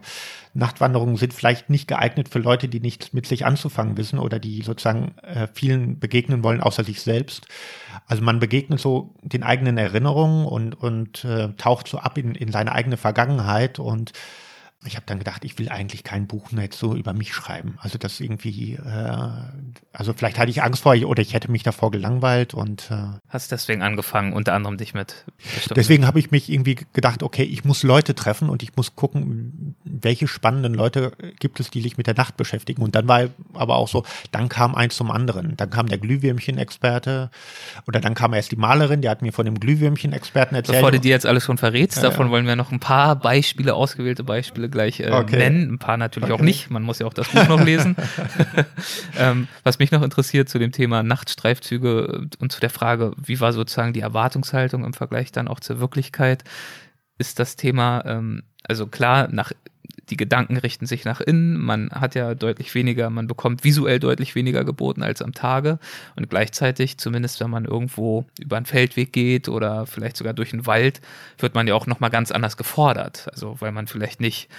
Nachtwanderungen 0.54 1.18
sind 1.18 1.34
vielleicht 1.34 1.70
nicht 1.70 1.88
geeignet 1.88 2.30
für 2.30 2.40
Leute, 2.40 2.68
die 2.68 2.80
nichts 2.80 3.14
mit 3.14 3.28
sich 3.28 3.46
anzufangen 3.46 3.98
wissen 3.98 4.18
oder 4.18 4.40
die 4.40 4.62
sozusagen 4.64 5.16
äh, 5.20 5.48
vielen 5.54 6.00
begegnen 6.00 6.44
wollen, 6.44 6.62
außer 6.62 6.84
sich 6.84 7.02
selbst. 7.02 7.48
Also 8.08 8.24
man 8.24 8.40
begegnet 8.40 8.80
so 8.80 9.14
den 9.22 9.44
eigenen 9.44 9.78
Erinnerungen 9.78 10.46
und, 10.46 10.74
und 10.74 11.26
äh, 11.26 11.50
taucht 11.58 11.88
so 11.88 12.00
ab 12.00 12.18
in, 12.18 12.34
in 12.34 12.52
seine 12.52 12.72
eigene 12.72 12.98
Vergangenheit 12.98 13.78
und 13.78 14.14
ich 14.84 14.96
habe 14.96 15.06
dann 15.08 15.18
gedacht, 15.18 15.44
ich 15.44 15.58
will 15.58 15.70
eigentlich 15.70 16.04
kein 16.04 16.28
Buch 16.28 16.52
mehr 16.52 16.66
jetzt 16.66 16.78
so 16.78 16.96
über 16.96 17.14
mich 17.14 17.34
schreiben. 17.34 17.78
Also 17.80 17.98
das 17.98 18.20
irgendwie, 18.20 18.74
äh, 18.74 19.18
also 19.92 20.14
vielleicht 20.14 20.38
hatte 20.38 20.52
ich 20.52 20.62
Angst 20.62 20.84
vor 20.84 20.96
oder 20.96 21.22
ich 21.22 21.34
hätte 21.34 21.50
mich 21.50 21.64
davor 21.64 21.92
gelangweilt 21.92 22.54
und 22.54 22.92
äh, 22.92 23.18
hast 23.28 23.52
deswegen 23.52 23.82
angefangen, 23.82 24.34
unter 24.34 24.54
anderem 24.54 24.78
dich 24.78 24.94
mit. 24.94 25.26
Deswegen 25.76 26.06
habe 26.06 26.20
ich 26.20 26.32
mich 26.32 26.50
irgendwie 26.50 26.76
gedacht, 26.94 27.24
okay, 27.24 27.44
ich 27.44 27.66
muss 27.66 27.84
Leute 27.84 28.14
treffen 28.14 28.50
und 28.50 28.62
ich 28.62 28.76
muss 28.76 28.96
gucken, 28.96 29.76
welche 29.84 30.28
spannenden 30.28 30.74
Leute 30.74 31.14
gibt 31.40 31.60
es, 31.60 31.72
die 31.72 31.82
sich 31.82 31.98
mit 31.98 32.08
der 32.08 32.16
Nacht 32.16 32.38
beschäftigen. 32.38 32.84
Und 32.84 32.96
dann 32.96 33.08
war 33.08 33.30
aber 33.54 33.78
auch 33.78 33.88
so, 33.88 34.04
dann 34.32 34.50
kam 34.50 34.76
eins 34.76 34.96
zum 34.96 35.10
anderen. 35.10 35.58
Dann 35.58 35.70
kam 35.72 35.88
der 35.88 35.98
Glühwürmchen-Experte 35.98 37.32
oder 37.88 38.00
dann 38.02 38.14
kam 38.14 38.34
erst 38.34 38.52
die 38.52 38.56
Malerin, 38.56 39.02
die 39.02 39.10
hat 39.10 39.22
mir 39.22 39.34
von 39.34 39.46
dem 39.46 39.60
Glühwürmchen-Experten 39.60 40.56
erzählt. 40.56 40.78
Bevor 40.78 40.92
du 40.92 41.00
dir 41.00 41.10
jetzt 41.10 41.26
alles 41.26 41.44
schon 41.44 41.58
verrätst, 41.58 42.04
davon 42.04 42.28
ja. 42.28 42.32
wollen 42.32 42.46
wir 42.46 42.56
noch 42.56 42.72
ein 42.72 42.80
paar 42.80 43.16
Beispiele, 43.16 43.74
ausgewählte 43.74 44.24
Beispiele 44.24 44.65
gleich 44.70 45.00
äh, 45.00 45.12
okay. 45.12 45.38
nennen. 45.38 45.74
Ein 45.74 45.80
paar 45.80 45.98
natürlich 45.98 46.32
okay. 46.32 46.42
auch 46.42 46.46
nicht. 46.46 46.70
Man 46.70 46.84
muss 46.84 47.00
ja 47.00 47.06
auch 47.06 47.14
das 47.14 47.30
Buch 47.30 47.48
noch 47.48 47.64
lesen. 47.64 47.96
ähm, 49.18 49.48
was 49.64 49.80
mich 49.80 49.92
noch 49.92 50.02
interessiert 50.02 50.50
zu 50.50 50.60
dem 50.60 50.72
Thema 50.72 51.04
Nachtstreifzüge 51.04 52.28
und 52.40 52.52
zu 52.52 52.60
der 52.60 52.70
Frage, 52.70 53.14
wie 53.18 53.40
war 53.40 53.54
sozusagen 53.54 53.94
die 53.94 54.02
Erwartungshaltung 54.02 54.84
im 54.84 54.94
Vergleich 54.94 55.32
dann 55.32 55.48
auch 55.48 55.60
zur 55.60 55.80
Wirklichkeit, 55.80 56.44
ist 57.18 57.40
das 57.40 57.56
Thema, 57.56 58.04
ähm, 58.06 58.44
also 58.64 58.88
klar, 58.88 59.30
nach 59.32 59.52
die 60.10 60.18
Gedanken 60.18 60.58
richten 60.58 60.86
sich 60.86 61.06
nach 61.06 61.22
innen, 61.22 61.58
man 61.58 61.90
hat 61.92 62.16
ja 62.16 62.36
deutlich 62.36 62.76
weniger, 62.76 63.10
man 63.10 63.28
bekommt 63.28 63.64
visuell 63.64 64.00
deutlich 64.00 64.36
weniger 64.36 64.64
geboten 64.64 65.04
als 65.04 65.22
am 65.22 65.34
Tage 65.34 65.80
und 66.16 66.30
gleichzeitig, 66.30 66.98
zumindest 66.98 67.40
wenn 67.40 67.50
man 67.50 67.66
irgendwo 67.66 68.26
über 68.40 68.58
einen 68.58 68.66
Feldweg 68.66 69.12
geht 69.14 69.50
oder 69.50 69.86
vielleicht 69.86 70.18
sogar 70.18 70.34
durch 70.34 70.54
einen 70.54 70.66
Wald, 70.66 71.02
wird 71.40 71.56
man 71.56 71.68
ja 71.68 71.74
auch 71.74 71.88
nochmal 71.88 72.10
ganz 72.10 72.32
anders 72.32 72.58
gefordert. 72.58 73.28
Also 73.32 73.58
weil 73.60 73.72
man 73.72 73.88
vielleicht 73.88 74.22
nicht 74.22 74.50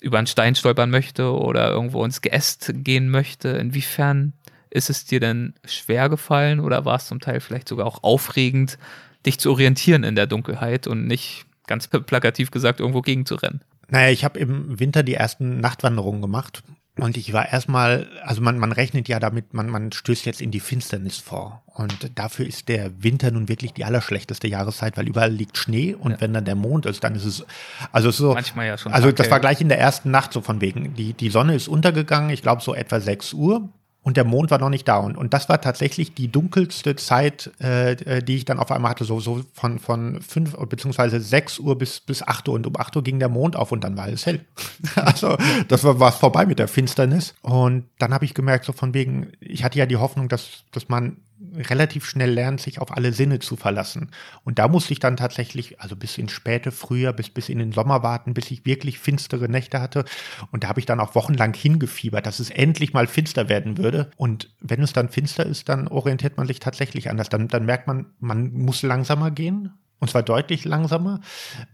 über 0.00 0.18
einen 0.18 0.26
Stein 0.26 0.54
stolpern 0.54 0.90
möchte 0.90 1.32
oder 1.32 1.70
irgendwo 1.70 2.04
ins 2.04 2.20
Geäst 2.20 2.72
gehen 2.76 3.10
möchte. 3.10 3.48
Inwiefern 3.48 4.32
ist 4.70 4.90
es 4.90 5.04
dir 5.04 5.20
denn 5.20 5.54
schwer 5.64 6.08
gefallen 6.08 6.60
oder 6.60 6.84
war 6.84 6.96
es 6.96 7.06
zum 7.06 7.20
Teil 7.20 7.40
vielleicht 7.40 7.68
sogar 7.68 7.86
auch 7.86 8.02
aufregend, 8.02 8.78
dich 9.26 9.40
zu 9.40 9.50
orientieren 9.50 10.04
in 10.04 10.14
der 10.14 10.26
Dunkelheit 10.26 10.86
und 10.86 11.06
nicht 11.06 11.46
ganz 11.66 11.88
plakativ 12.06 12.50
gesagt 12.50 12.80
irgendwo 12.80 13.02
gegenzurennen? 13.02 13.60
Naja, 13.90 14.10
ich 14.10 14.24
habe 14.24 14.38
im 14.38 14.78
Winter 14.78 15.02
die 15.02 15.14
ersten 15.14 15.60
Nachtwanderungen 15.60 16.20
gemacht 16.20 16.62
und 16.98 17.16
ich 17.16 17.32
war 17.32 17.50
erstmal, 17.50 18.08
also 18.24 18.42
man, 18.42 18.58
man 18.58 18.72
rechnet 18.72 19.08
ja 19.08 19.20
damit, 19.20 19.54
man, 19.54 19.68
man 19.68 19.92
stößt 19.92 20.26
jetzt 20.26 20.40
in 20.40 20.50
die 20.50 20.60
Finsternis 20.60 21.18
vor. 21.18 21.62
Und 21.74 22.10
dafür 22.16 22.46
ist 22.46 22.68
der 22.68 23.02
Winter 23.02 23.30
nun 23.30 23.48
wirklich 23.48 23.72
die 23.72 23.84
allerschlechteste 23.84 24.48
Jahreszeit, 24.48 24.96
weil 24.96 25.06
überall 25.06 25.30
liegt 25.30 25.56
Schnee 25.56 25.94
und 25.94 26.12
ja. 26.12 26.20
wenn 26.20 26.32
dann 26.32 26.44
der 26.44 26.56
Mond 26.56 26.86
ist, 26.86 27.04
dann 27.04 27.14
ist 27.14 27.24
es, 27.24 27.46
also 27.92 28.10
so. 28.10 28.34
Manchmal 28.34 28.66
ja 28.66 28.76
schon. 28.76 28.92
Also 28.92 29.12
das 29.12 29.30
war 29.30 29.38
gleich 29.38 29.60
in 29.60 29.68
der 29.68 29.78
ersten 29.78 30.10
Nacht 30.10 30.32
so 30.32 30.40
von 30.40 30.60
wegen. 30.60 30.94
Die, 30.94 31.12
die 31.12 31.30
Sonne 31.30 31.54
ist 31.54 31.68
untergegangen, 31.68 32.30
ich 32.30 32.42
glaube 32.42 32.62
so 32.62 32.74
etwa 32.74 32.98
6 32.98 33.32
Uhr 33.34 33.68
und 34.02 34.16
der 34.16 34.24
Mond 34.24 34.50
war 34.50 34.58
noch 34.58 34.70
nicht 34.70 34.88
da. 34.88 34.98
Und, 34.98 35.16
und 35.16 35.34
das 35.34 35.48
war 35.48 35.60
tatsächlich 35.60 36.14
die 36.14 36.30
dunkelste 36.30 36.96
Zeit, 36.96 37.50
äh, 37.60 37.92
äh 37.92 38.22
die 38.22 38.36
ich 38.36 38.44
dann 38.44 38.58
auf 38.58 38.70
einmal 38.70 38.92
hatte, 38.92 39.04
so, 39.04 39.20
so 39.20 39.42
von, 39.52 39.78
von 39.78 40.22
fünf 40.22 40.56
beziehungsweise 40.56 41.20
sechs 41.20 41.58
Uhr 41.58 41.76
bis, 41.76 42.00
bis 42.00 42.22
acht 42.22 42.48
Uhr. 42.48 42.54
Und 42.54 42.66
um 42.66 42.76
acht 42.76 42.96
Uhr 42.96 43.02
ging 43.02 43.18
der 43.18 43.28
Mond 43.28 43.56
auf 43.56 43.72
und 43.72 43.84
dann 43.84 43.96
war 43.96 44.08
es 44.08 44.24
hell. 44.24 44.44
also 44.94 45.36
das 45.68 45.84
war 45.84 46.00
was 46.00 46.16
vorbei 46.16 46.46
mit 46.46 46.58
der 46.58 46.68
Finsternis. 46.68 47.34
Und 47.42 47.84
dann 47.98 48.14
habe 48.14 48.24
ich 48.24 48.34
gemerkt, 48.34 48.64
so 48.64 48.72
von 48.72 48.94
wegen, 48.94 49.32
ich 49.40 49.64
hatte 49.64 49.78
ja 49.78 49.86
die 49.86 49.96
Hoffnung, 49.96 50.28
dass, 50.28 50.64
dass 50.72 50.88
man 50.88 51.18
relativ 51.56 52.04
schnell 52.04 52.30
lernt, 52.30 52.60
sich 52.60 52.80
auf 52.80 52.96
alle 52.96 53.12
Sinne 53.12 53.38
zu 53.38 53.56
verlassen. 53.56 54.10
Und 54.44 54.58
da 54.58 54.68
musste 54.68 54.92
ich 54.92 55.00
dann 55.00 55.16
tatsächlich, 55.16 55.80
also 55.80 55.96
bis 55.96 56.18
ins 56.18 56.32
späte 56.32 56.72
Frühjahr, 56.72 57.12
bis, 57.12 57.30
bis 57.30 57.48
in 57.48 57.58
den 57.58 57.72
Sommer 57.72 58.02
warten, 58.02 58.34
bis 58.34 58.50
ich 58.50 58.64
wirklich 58.64 58.98
finstere 58.98 59.48
Nächte 59.48 59.80
hatte. 59.80 60.04
Und 60.50 60.64
da 60.64 60.68
habe 60.68 60.80
ich 60.80 60.86
dann 60.86 61.00
auch 61.00 61.14
wochenlang 61.14 61.54
hingefiebert, 61.54 62.26
dass 62.26 62.40
es 62.40 62.50
endlich 62.50 62.92
mal 62.92 63.06
finster 63.06 63.48
werden 63.48 63.78
würde. 63.78 64.10
Und 64.16 64.50
wenn 64.60 64.82
es 64.82 64.92
dann 64.92 65.08
finster 65.08 65.46
ist, 65.46 65.68
dann 65.68 65.88
orientiert 65.88 66.36
man 66.36 66.46
sich 66.46 66.60
tatsächlich 66.60 67.10
anders. 67.10 67.28
Dann, 67.28 67.48
dann 67.48 67.66
merkt 67.66 67.86
man, 67.86 68.06
man 68.20 68.52
muss 68.52 68.82
langsamer 68.82 69.30
gehen. 69.30 69.72
Und 70.00 70.10
zwar 70.10 70.22
deutlich 70.22 70.64
langsamer. 70.64 71.20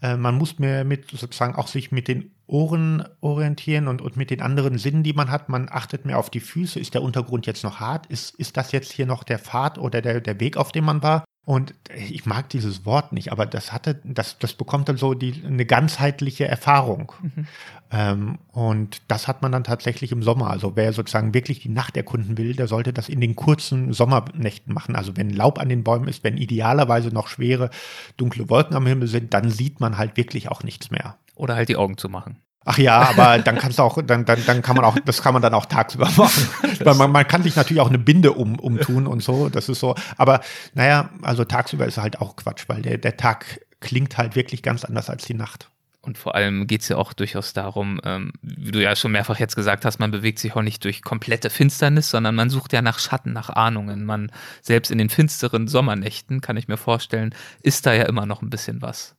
Äh, 0.03 0.17
man 0.17 0.37
muss 0.37 0.59
mehr 0.59 0.85
mit 0.85 1.11
sozusagen 1.11 1.55
auch 1.55 1.69
sich 1.69 1.93
mit 1.93 2.09
den 2.09 2.31
Ohren 2.47 3.05
orientieren 3.21 3.89
und, 3.89 4.03
und 4.03 4.17
mit 4.17 4.31
den 4.31 4.41
anderen 4.41 4.79
Sinnen, 4.79 5.03
die 5.03 5.13
man 5.13 5.31
hat. 5.31 5.49
Man 5.49 5.69
achtet 5.71 6.05
mehr 6.05 6.19
auf 6.19 6.31
die 6.31 6.41
Füße. 6.41 6.81
Ist 6.81 6.95
der 6.95 7.03
Untergrund 7.03 7.47
jetzt 7.47 7.65
noch 7.65 7.81
hart? 7.81 8.07
Ist, 8.07 8.35
ist 8.37 8.57
das 8.57 8.73
jetzt 8.73 8.93
hier 8.93 9.07
noch 9.07 9.25
der 9.25 9.39
Pfad 9.39 9.79
oder 9.79 10.01
der, 10.01 10.21
der 10.21 10.41
Weg, 10.41 10.57
auf 10.57 10.73
dem 10.73 10.85
man 10.85 11.03
war? 11.03 11.25
Und 11.47 11.75
ich 11.95 12.25
mag 12.25 12.49
dieses 12.49 12.87
Wort 12.87 13.13
nicht, 13.13 13.31
aber 13.31 13.45
das 13.45 13.71
hatte, 13.71 14.01
das, 14.03 14.39
das 14.39 14.55
bekommt 14.55 14.89
dann 14.89 14.97
so 14.97 15.13
die, 15.13 15.43
eine 15.45 15.67
ganzheitliche 15.67 16.49
Erfahrung. 16.49 17.13
Mhm. 17.21 17.47
Ähm, 17.91 18.39
und 18.51 19.03
das 19.09 19.29
hat 19.29 19.43
man 19.43 19.53
dann 19.53 19.63
tatsächlich 19.63 20.11
im 20.11 20.23
Sommer. 20.23 20.49
Also 20.49 20.75
wer 20.75 20.95
sozusagen 20.95 21.35
wirklich 21.35 21.61
die 21.61 21.69
Nacht 21.69 21.99
erkunden 21.99 22.39
will, 22.39 22.55
der 22.55 22.67
sollte 22.67 22.95
das 22.95 23.11
in 23.11 23.21
den 23.21 23.37
kurzen 23.37 23.93
Sommernächten 23.93 24.73
machen. 24.73 24.97
Also 24.97 25.19
wenn 25.19 25.29
Laub 25.29 25.59
an 25.59 25.69
den 25.69 25.85
Bäumen 25.85 26.09
ist, 26.09 26.25
wenn 26.25 26.39
idealerweise 26.39 27.09
noch 27.11 27.29
schwere, 27.29 27.69
dunkle 28.17 28.49
Wolken 28.49 28.75
am 28.75 28.87
Himmel 28.87 29.09
sind, 29.09 29.35
dann 29.35 29.51
sieht 29.51 29.81
man 29.81 29.99
halt 29.99 30.17
wirklich 30.17 30.51
auch 30.51 30.63
nichts 30.63 30.91
mehr. 30.91 31.19
Oder 31.35 31.57
halt 31.57 31.69
die 31.69 31.77
Augen 31.77 31.99
zu 31.99 32.09
machen. 32.09 32.39
Ach 32.65 32.79
ja, 32.79 32.99
aber 33.01 33.39
dann 33.39 33.59
kannst 33.59 33.79
du 33.79 33.83
auch, 33.83 34.01
dann, 34.03 34.25
dann, 34.25 34.45
dann 34.47 34.63
kann 34.63 34.77
man 34.77 34.85
auch, 34.85 34.97
das 35.05 35.23
kann 35.23 35.35
man 35.35 35.43
dann 35.43 35.53
auch 35.53 35.67
tagsüber 35.67 36.09
machen. 36.17 36.49
Man, 36.85 37.13
man 37.13 37.29
kann 37.29 37.43
sich 37.43 37.57
natürlich 37.57 37.81
auch 37.81 37.89
eine 37.89 37.99
Binde 37.99 38.33
um, 38.33 38.59
umtun 38.59 39.07
und 39.07 39.23
so. 39.23 39.49
Das 39.51 39.69
ist 39.69 39.81
so. 39.81 39.95
Aber 40.17 40.41
naja, 40.75 41.11
also 41.23 41.45
tagsüber 41.45 41.87
ist 41.87 41.99
halt 41.99 42.21
auch 42.21 42.37
Quatsch, 42.37 42.65
weil 42.69 42.83
der, 42.83 42.99
der 42.99 43.17
Tag 43.17 43.61
klingt 43.81 44.17
halt 44.17 44.35
wirklich 44.35 44.63
ganz 44.63 44.85
anders 44.85 45.11
als 45.11 45.25
die 45.25 45.35
Nacht. 45.35 45.69
Und 46.01 46.19
vor 46.19 46.35
allem 46.35 46.67
geht 46.67 46.83
es 46.83 46.89
ja 46.89 46.97
auch 46.97 47.15
durchaus 47.15 47.55
darum, 47.55 47.99
ähm, 48.05 48.33
wie 48.43 48.73
du 48.73 48.83
ja 48.83 48.95
schon 48.95 49.13
mehrfach 49.13 49.39
jetzt 49.39 49.57
gesagt 49.57 49.85
hast, 49.87 49.99
man 49.99 50.11
bewegt 50.11 50.39
sich 50.39 50.55
auch 50.55 50.63
nicht 50.63 50.85
durch 50.85 51.03
komplette 51.03 51.49
Finsternis, 51.49 52.11
sondern 52.11 52.35
man 52.35 52.51
sucht 52.51 52.75
ja 52.75 52.83
nach 52.83 52.99
Schatten, 52.99 53.33
nach 53.33 53.49
Ahnungen. 53.49 54.05
Man, 54.05 54.31
selbst 54.61 54.91
in 54.91 54.99
den 54.99 55.09
finsteren 55.09 55.67
Sommernächten, 55.67 56.43
kann 56.43 56.59
ich 56.59 56.69
mir 56.69 56.77
vorstellen, 56.77 57.35
ist 57.63 57.87
da 57.87 57.95
ja 57.95 58.05
immer 58.05 58.27
noch 58.27 58.43
ein 58.43 58.51
bisschen 58.51 58.83
was. 58.83 59.17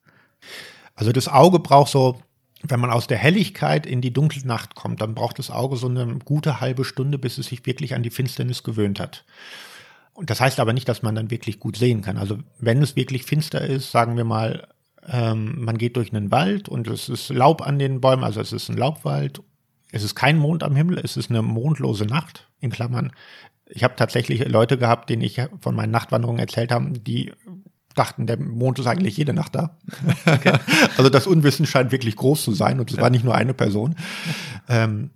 Also 0.93 1.11
das 1.11 1.27
Auge 1.27 1.59
braucht 1.59 1.91
so 1.91 2.21
wenn 2.69 2.79
man 2.79 2.91
aus 2.91 3.07
der 3.07 3.17
Helligkeit 3.17 3.85
in 3.85 4.01
die 4.01 4.13
dunkle 4.13 4.45
Nacht 4.45 4.75
kommt, 4.75 5.01
dann 5.01 5.15
braucht 5.15 5.39
das 5.39 5.51
Auge 5.51 5.77
so 5.77 5.87
eine 5.87 6.19
gute 6.23 6.59
halbe 6.59 6.85
Stunde, 6.85 7.17
bis 7.17 7.37
es 7.37 7.47
sich 7.47 7.65
wirklich 7.65 7.95
an 7.95 8.03
die 8.03 8.09
Finsternis 8.09 8.63
gewöhnt 8.63 8.99
hat. 8.99 9.25
Und 10.13 10.29
das 10.29 10.39
heißt 10.39 10.59
aber 10.59 10.73
nicht, 10.73 10.87
dass 10.87 11.03
man 11.03 11.15
dann 11.15 11.29
wirklich 11.29 11.59
gut 11.59 11.77
sehen 11.77 12.01
kann. 12.01 12.17
Also 12.17 12.37
wenn 12.59 12.81
es 12.81 12.95
wirklich 12.95 13.23
finster 13.23 13.61
ist, 13.61 13.91
sagen 13.91 14.15
wir 14.15 14.23
mal, 14.23 14.67
ähm, 15.07 15.63
man 15.63 15.77
geht 15.77 15.97
durch 15.97 16.13
einen 16.13 16.31
Wald 16.31 16.69
und 16.69 16.87
es 16.87 17.09
ist 17.09 17.29
Laub 17.29 17.61
an 17.61 17.79
den 17.79 18.01
Bäumen, 18.01 18.23
also 18.23 18.39
es 18.39 18.53
ist 18.53 18.69
ein 18.69 18.77
Laubwald, 18.77 19.41
es 19.91 20.03
ist 20.03 20.15
kein 20.15 20.37
Mond 20.37 20.63
am 20.63 20.75
Himmel, 20.75 20.99
es 20.99 21.17
ist 21.17 21.29
eine 21.29 21.41
mondlose 21.41 22.05
Nacht, 22.05 22.47
in 22.59 22.71
Klammern. 22.71 23.11
Ich 23.67 23.83
habe 23.83 23.95
tatsächlich 23.95 24.47
Leute 24.47 24.77
gehabt, 24.77 25.09
denen 25.09 25.21
ich 25.21 25.41
von 25.59 25.75
meinen 25.75 25.91
Nachtwanderungen 25.91 26.39
erzählt 26.39 26.71
habe, 26.71 26.91
die 26.91 27.33
dachten, 27.95 28.27
der 28.27 28.37
Mond 28.37 28.79
ist 28.79 28.87
eigentlich 28.87 29.17
jede 29.17 29.33
Nacht 29.33 29.55
da. 29.55 29.77
Okay. 30.25 30.57
also 30.97 31.09
das 31.09 31.27
Unwissen 31.27 31.65
scheint 31.65 31.91
wirklich 31.91 32.15
groß 32.15 32.43
zu 32.43 32.53
sein 32.53 32.79
und 32.79 32.91
es 32.91 32.97
ja. 32.97 33.01
war 33.01 33.09
nicht 33.09 33.23
nur 33.23 33.35
eine 33.35 33.53
Person. 33.53 33.95
Ähm, 34.69 35.11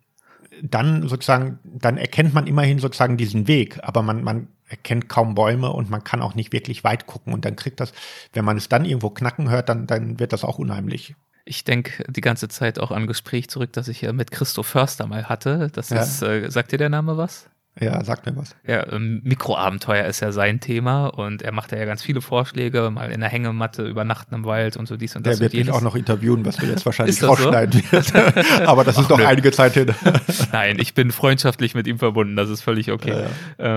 dann 0.62 1.08
sozusagen, 1.08 1.60
dann 1.64 1.98
erkennt 1.98 2.34
man 2.34 2.48
immerhin 2.48 2.80
sozusagen 2.80 3.18
diesen 3.18 3.48
Weg, 3.48 3.80
aber 3.84 4.02
man, 4.02 4.24
man 4.24 4.48
erkennt 4.68 5.10
kaum 5.10 5.36
Bäume 5.36 5.72
und 5.72 5.90
man 5.90 6.04
kann 6.04 6.22
auch 6.22 6.36
nicht 6.36 6.54
wirklich 6.54 6.84
weit 6.84 7.08
gucken 7.08 7.34
und 7.34 7.46
dann 7.46 7.56
kriegt 7.56 7.80
das, 7.80 7.94
wenn 8.34 8.46
man 8.46 8.58
es 8.58 8.70
dann 8.70 8.86
irgendwo 8.86 9.10
knacken 9.10 9.50
hört, 9.50 9.70
dann, 9.70 9.88
dann 9.88 10.20
wird 10.20 10.34
das 10.34 10.44
auch 10.44 10.60
unheimlich. 10.60 11.16
Ich 11.46 11.64
denke 11.64 12.04
die 12.12 12.22
ganze 12.22 12.48
Zeit 12.48 12.78
auch 12.80 12.92
an 12.92 13.04
ein 13.04 13.08
Gespräch 13.08 13.50
zurück, 13.50 13.74
das 13.74 13.88
ich 13.88 14.02
ja 14.02 14.14
mit 14.14 14.32
Christoph 14.32 14.68
Förster 14.68 15.08
mal 15.08 15.26
hatte. 15.26 15.70
Das 15.74 15.90
ja. 15.90 16.02
ist, 16.02 16.22
äh, 16.22 16.50
sagt 16.52 16.72
dir 16.72 16.78
der 16.78 16.90
Name 16.90 17.18
was? 17.18 17.50
Ja, 17.80 18.04
sag 18.04 18.26
mir 18.26 18.36
was. 18.36 18.56
Ja, 18.68 18.92
ähm, 18.92 19.22
Mikroabenteuer 19.24 20.06
ist 20.06 20.20
ja 20.20 20.32
sein 20.32 20.60
Thema 20.60 21.08
und 21.08 21.42
er 21.42 21.52
macht 21.52 21.72
ja 21.72 21.84
ganz 21.86 22.04
viele 22.04 22.22
Vorschläge, 22.22 22.90
mal 22.92 23.12
in 23.12 23.22
der 23.22 23.30
Hängematte 23.30 23.88
übernachten 23.88 24.36
im 24.36 24.46
Wald 24.46 24.76
und 24.76 24.88
so 24.88 24.98
dies 24.98 25.16
und 25.16 25.26
das. 25.26 25.40
Der 25.40 25.52
wird 25.52 25.54
mich 25.54 25.72
auch 25.72 25.82
noch 25.82 25.96
interviewen, 25.96 26.46
was 26.46 26.58
du 26.58 26.66
jetzt 26.66 26.86
wahrscheinlich 26.86 27.18
das 27.18 27.26
so? 27.26 27.28
rausschneiden 27.28 27.82
wirst. 27.92 28.14
Aber 28.66 28.84
das 28.84 28.98
ist 28.98 29.10
noch 29.10 29.18
nö. 29.18 29.26
einige 29.26 29.52
Zeit 29.52 29.74
hin. 29.74 29.94
Nein, 30.52 30.78
ich 30.80 30.94
bin 30.94 31.12
freundschaftlich 31.12 31.74
mit 31.74 31.88
ihm 31.88 32.00
verbunden, 32.00 32.36
das 32.36 32.50
ist 32.50 32.62
völlig 32.62 32.92
okay. 32.92 33.12
Ja, 33.12 33.22
ja. 33.22 33.30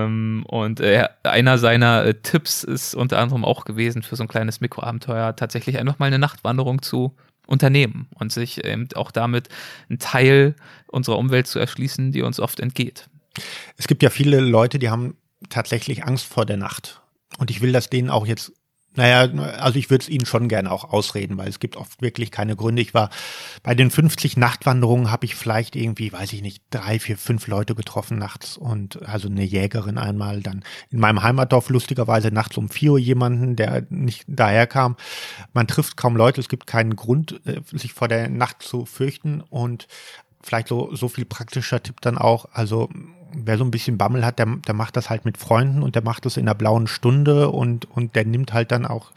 Ähm, 0.05 0.43
und 0.47 0.79
äh, 0.81 1.07
einer 1.23 1.57
seiner 1.57 2.05
äh, 2.05 2.13
Tipps 2.15 2.63
ist 2.63 2.95
unter 2.95 3.19
anderem 3.19 3.45
auch 3.45 3.63
gewesen 3.63 4.03
für 4.03 4.15
so 4.15 4.23
ein 4.23 4.27
kleines 4.27 4.59
Mikroabenteuer 4.59 5.35
tatsächlich 5.35 5.79
einfach 5.79 5.99
mal 5.99 6.07
eine 6.07 6.19
Nachtwanderung 6.19 6.81
zu 6.81 7.15
unternehmen 7.47 8.07
und 8.15 8.31
sich 8.31 8.63
eben 8.63 8.87
auch 8.95 9.11
damit 9.11 9.49
einen 9.89 9.99
Teil 9.99 10.55
unserer 10.87 11.17
Umwelt 11.17 11.47
zu 11.47 11.59
erschließen, 11.59 12.11
die 12.11 12.21
uns 12.21 12.39
oft 12.39 12.59
entgeht. 12.59 13.07
Es 13.77 13.87
gibt 13.87 14.03
ja 14.03 14.09
viele 14.09 14.39
Leute, 14.39 14.79
die 14.79 14.89
haben 14.89 15.17
tatsächlich 15.49 16.03
Angst 16.05 16.25
vor 16.25 16.45
der 16.45 16.57
Nacht. 16.57 17.01
Und 17.37 17.51
ich 17.51 17.61
will 17.61 17.71
das 17.71 17.89
denen 17.89 18.09
auch 18.09 18.25
jetzt, 18.25 18.53
naja, 18.95 19.21
also 19.57 19.79
ich 19.79 19.89
würde 19.89 20.03
es 20.03 20.09
ihnen 20.09 20.27
schon 20.27 20.47
gerne 20.47 20.71
auch 20.71 20.83
ausreden, 20.83 21.37
weil 21.37 21.47
es 21.47 21.59
gibt 21.59 21.77
oft 21.77 21.99
wirklich 22.03 22.29
keine 22.29 22.55
Gründe. 22.55 22.81
Ich 22.81 22.93
war 22.93 23.09
bei 23.63 23.73
den 23.73 23.89
50 23.89 24.37
Nachtwanderungen 24.37 25.09
habe 25.09 25.25
ich 25.25 25.33
vielleicht 25.33 25.75
irgendwie, 25.75 26.13
weiß 26.13 26.31
ich 26.33 26.43
nicht, 26.43 26.61
drei, 26.69 26.99
vier, 26.99 27.17
fünf 27.17 27.47
Leute 27.47 27.73
getroffen 27.73 28.19
nachts 28.19 28.55
und 28.55 29.01
also 29.07 29.29
eine 29.29 29.43
Jägerin 29.43 29.97
einmal, 29.97 30.41
dann 30.41 30.63
in 30.91 30.99
meinem 30.99 31.23
Heimatdorf 31.23 31.69
lustigerweise 31.69 32.29
nachts 32.29 32.55
um 32.57 32.69
vier 32.69 32.91
Uhr 32.91 32.99
jemanden, 32.99 33.55
der 33.55 33.87
nicht 33.89 34.25
daher 34.27 34.67
kam. 34.67 34.95
Man 35.53 35.67
trifft 35.67 35.97
kaum 35.97 36.15
Leute, 36.15 36.39
es 36.39 36.49
gibt 36.49 36.67
keinen 36.67 36.95
Grund, 36.95 37.41
äh, 37.45 37.61
sich 37.71 37.93
vor 37.93 38.07
der 38.07 38.29
Nacht 38.29 38.61
zu 38.61 38.85
fürchten 38.85 39.41
und 39.41 39.87
vielleicht 40.43 40.67
so, 40.67 40.93
so 40.93 41.07
viel 41.07 41.25
praktischer 41.25 41.81
Tipp 41.81 42.01
dann 42.01 42.17
auch, 42.17 42.45
also 42.51 42.89
wer 43.35 43.57
so 43.57 43.63
ein 43.63 43.71
bisschen 43.71 43.97
Bammel 43.97 44.25
hat, 44.25 44.39
der, 44.39 44.45
der 44.45 44.73
macht 44.73 44.97
das 44.97 45.09
halt 45.09 45.25
mit 45.25 45.37
Freunden 45.37 45.83
und 45.83 45.95
der 45.95 46.03
macht 46.03 46.25
das 46.25 46.37
in 46.37 46.45
der 46.45 46.53
blauen 46.53 46.87
Stunde 46.87 47.49
und, 47.49 47.89
und 47.89 48.15
der 48.15 48.25
nimmt 48.25 48.53
halt 48.53 48.71
dann 48.71 48.85
auch, 48.85 49.11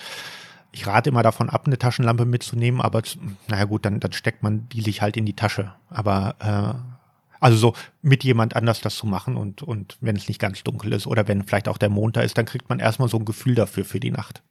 ich 0.73 0.87
rate 0.87 1.11
immer 1.11 1.23
davon 1.23 1.51
ab, 1.51 1.67
eine 1.67 1.79
Taschenlampe 1.79 2.25
mitzunehmen, 2.25 2.81
aber 2.81 3.03
naja 3.49 3.65
gut, 3.65 3.85
dann, 3.85 4.01
dann 4.01 4.13
steckt 4.13 4.43
man 4.43 4.69
die 4.69 4.83
sich 4.83 5.03
halt 5.03 5.17
in 5.17 5.27
die 5.27 5.37
Tasche. 5.37 5.73
Aber 5.89 6.35
äh, 6.41 6.97
also 7.41 7.57
so 7.57 7.75
mit 8.03 8.25
jemand 8.25 8.57
anders 8.57 8.81
das 8.81 8.97
zu 8.97 9.07
machen 9.07 9.37
und, 9.37 9.63
und 9.63 9.97
wenn 10.01 10.17
es 10.17 10.29
nicht 10.29 10.41
ganz 10.41 10.63
dunkel 10.63 10.93
ist 10.93 11.07
oder 11.07 11.29
wenn 11.29 11.45
vielleicht 11.45 11.69
auch 11.69 11.79
der 11.79 11.91
Mond 11.91 12.17
da 12.17 12.21
ist, 12.23 12.37
dann 12.39 12.47
kriegt 12.47 12.69
man 12.69 12.79
erstmal 12.79 13.09
so 13.09 13.19
ein 13.19 13.25
Gefühl 13.25 13.55
dafür 13.55 13.85
für 13.85 14.01
die 14.01 14.11
Nacht. 14.11 14.43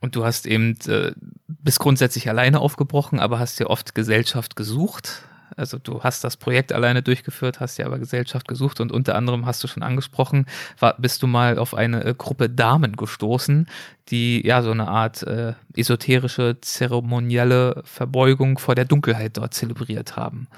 Und 0.00 0.16
du 0.16 0.24
hast 0.24 0.46
eben, 0.46 0.78
äh, 0.86 1.12
bist 1.46 1.78
grundsätzlich 1.78 2.28
alleine 2.28 2.60
aufgebrochen, 2.60 3.20
aber 3.20 3.38
hast 3.38 3.60
dir 3.60 3.68
oft 3.68 3.94
Gesellschaft 3.94 4.56
gesucht. 4.56 5.24
Also 5.56 5.78
du 5.78 6.02
hast 6.02 6.24
das 6.24 6.36
Projekt 6.36 6.72
alleine 6.72 7.02
durchgeführt, 7.02 7.60
hast 7.60 7.78
dir 7.78 7.86
aber 7.86 7.98
Gesellschaft 7.98 8.48
gesucht 8.48 8.80
und 8.80 8.92
unter 8.92 9.14
anderem 9.14 9.46
hast 9.46 9.62
du 9.62 9.68
schon 9.68 9.82
angesprochen, 9.82 10.46
war, 10.78 10.94
bist 10.98 11.22
du 11.22 11.26
mal 11.26 11.58
auf 11.58 11.74
eine 11.74 12.04
äh, 12.04 12.14
Gruppe 12.16 12.48
Damen 12.48 12.96
gestoßen, 12.96 13.68
die 14.08 14.46
ja 14.46 14.62
so 14.62 14.70
eine 14.70 14.88
Art 14.88 15.22
äh, 15.22 15.54
esoterische, 15.76 16.58
zeremonielle 16.60 17.82
Verbeugung 17.84 18.58
vor 18.58 18.74
der 18.74 18.84
Dunkelheit 18.84 19.36
dort 19.36 19.54
zelebriert 19.54 20.16
haben. 20.16 20.48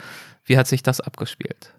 Wie 0.45 0.59
hat 0.59 0.67
sich 0.67 0.83
das 0.83 1.01
abgespielt? 1.01 1.73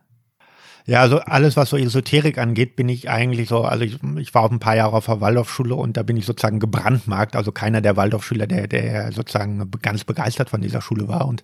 Ja, 0.86 1.00
also 1.00 1.20
alles, 1.20 1.56
was 1.56 1.70
so 1.70 1.78
Esoterik 1.78 2.38
angeht, 2.38 2.76
bin 2.76 2.90
ich 2.90 3.10
eigentlich 3.10 3.48
so, 3.48 3.64
also 3.64 3.86
ich, 3.86 4.00
ich 4.18 4.34
war 4.34 4.44
auch 4.44 4.52
ein 4.52 4.60
paar 4.60 4.76
Jahre 4.76 4.98
auf 4.98 5.06
der 5.06 5.22
Waldorfschule 5.22 5.76
und 5.76 5.96
da 5.96 6.04
bin 6.04 6.18
ich 6.18 6.26
sozusagen 6.26 6.60
gebrandmarkt, 6.60 7.38
also 7.38 7.54
keiner 7.54 7.80
der 7.80 7.96
Waldorfschüler, 7.96 8.48
der, 8.48 8.68
der 8.68 9.14
sozusagen 9.14 9.72
ganz 9.82 10.04
begeistert 10.04 10.50
von 10.50 10.62
dieser 10.62 10.82
Schule 10.82 11.08
war. 11.08 11.26
Und 11.26 11.42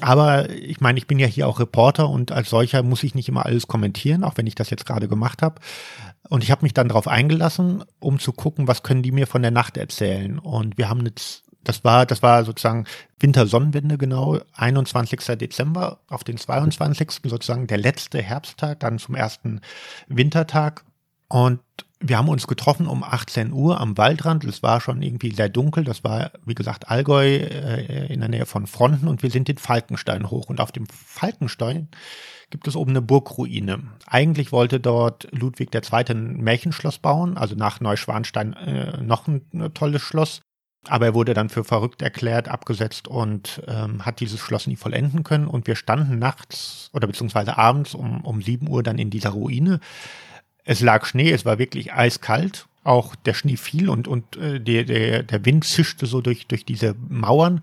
aber 0.00 0.48
ich 0.50 0.80
meine, 0.80 0.98
ich 0.98 1.06
bin 1.06 1.18
ja 1.18 1.26
hier 1.26 1.46
auch 1.46 1.60
Reporter 1.60 2.08
und 2.08 2.32
als 2.32 2.48
solcher 2.48 2.82
muss 2.82 3.02
ich 3.02 3.14
nicht 3.14 3.28
immer 3.28 3.44
alles 3.44 3.66
kommentieren, 3.66 4.24
auch 4.24 4.38
wenn 4.38 4.46
ich 4.46 4.54
das 4.54 4.70
jetzt 4.70 4.86
gerade 4.86 5.06
gemacht 5.06 5.42
habe. 5.42 5.60
Und 6.30 6.42
ich 6.42 6.50
habe 6.50 6.62
mich 6.62 6.72
dann 6.72 6.88
darauf 6.88 7.08
eingelassen, 7.08 7.84
um 8.00 8.18
zu 8.18 8.32
gucken, 8.32 8.68
was 8.68 8.82
können 8.82 9.02
die 9.02 9.12
mir 9.12 9.26
von 9.26 9.42
der 9.42 9.50
Nacht 9.50 9.76
erzählen. 9.76 10.38
Und 10.38 10.78
wir 10.78 10.88
haben 10.88 11.04
jetzt 11.04 11.44
das 11.64 11.84
war, 11.84 12.06
das 12.06 12.22
war 12.22 12.44
sozusagen 12.44 12.86
Wintersonnenwende 13.18 13.98
genau, 13.98 14.40
21. 14.54 15.20
Dezember 15.38 16.00
auf 16.08 16.24
den 16.24 16.36
22. 16.36 17.10
sozusagen 17.24 17.66
der 17.66 17.78
letzte 17.78 18.20
Herbsttag, 18.20 18.80
dann 18.80 18.98
zum 18.98 19.14
ersten 19.14 19.60
Wintertag. 20.08 20.84
Und 21.28 21.60
wir 22.00 22.18
haben 22.18 22.28
uns 22.28 22.46
getroffen 22.46 22.86
um 22.86 23.04
18 23.04 23.52
Uhr 23.52 23.80
am 23.80 23.96
Waldrand. 23.96 24.44
Es 24.44 24.62
war 24.62 24.80
schon 24.80 25.02
irgendwie 25.02 25.32
sehr 25.32 25.48
dunkel. 25.48 25.84
Das 25.84 26.02
war, 26.02 26.32
wie 26.44 26.54
gesagt, 26.54 26.88
Allgäu 26.88 27.26
äh, 27.26 28.12
in 28.12 28.20
der 28.20 28.28
Nähe 28.28 28.46
von 28.46 28.66
Fronten 28.66 29.08
und 29.08 29.22
wir 29.22 29.30
sind 29.30 29.48
den 29.48 29.58
Falkenstein 29.58 30.30
hoch. 30.30 30.48
Und 30.48 30.60
auf 30.60 30.72
dem 30.72 30.86
Falkenstein 30.86 31.88
gibt 32.50 32.66
es 32.68 32.76
oben 32.76 32.90
eine 32.90 33.02
Burgruine. 33.02 33.84
Eigentlich 34.06 34.52
wollte 34.52 34.80
dort 34.80 35.28
Ludwig 35.30 35.74
II. 35.74 36.04
ein 36.10 36.36
Märchenschloss 36.38 36.98
bauen, 36.98 37.38
also 37.38 37.54
nach 37.54 37.80
Neuschwanstein 37.80 38.52
äh, 38.54 39.02
noch 39.02 39.26
ein, 39.28 39.42
ein 39.54 39.72
tolles 39.72 40.02
Schloss. 40.02 40.42
Aber 40.88 41.06
er 41.06 41.14
wurde 41.14 41.34
dann 41.34 41.48
für 41.48 41.62
verrückt 41.62 42.02
erklärt, 42.02 42.48
abgesetzt 42.48 43.06
und 43.06 43.62
ähm, 43.68 44.04
hat 44.04 44.18
dieses 44.20 44.40
Schloss 44.40 44.66
nie 44.66 44.76
vollenden 44.76 45.22
können. 45.22 45.46
Und 45.46 45.66
wir 45.66 45.76
standen 45.76 46.18
nachts 46.18 46.90
oder 46.92 47.06
beziehungsweise 47.06 47.56
abends 47.56 47.94
um, 47.94 48.22
um 48.22 48.42
7 48.42 48.68
Uhr 48.68 48.82
dann 48.82 48.98
in 48.98 49.10
dieser 49.10 49.30
Ruine. 49.30 49.78
Es 50.64 50.80
lag 50.80 51.06
Schnee, 51.06 51.30
es 51.30 51.44
war 51.44 51.58
wirklich 51.58 51.92
eiskalt. 51.92 52.66
Auch 52.84 53.14
der 53.14 53.34
Schnee 53.34 53.56
fiel 53.56 53.88
und, 53.88 54.08
und 54.08 54.36
äh, 54.36 54.60
der, 54.60 54.84
der, 54.84 55.22
der 55.22 55.44
Wind 55.44 55.64
zischte 55.64 56.06
so 56.06 56.20
durch, 56.20 56.48
durch 56.48 56.64
diese 56.64 56.96
Mauern. 57.08 57.62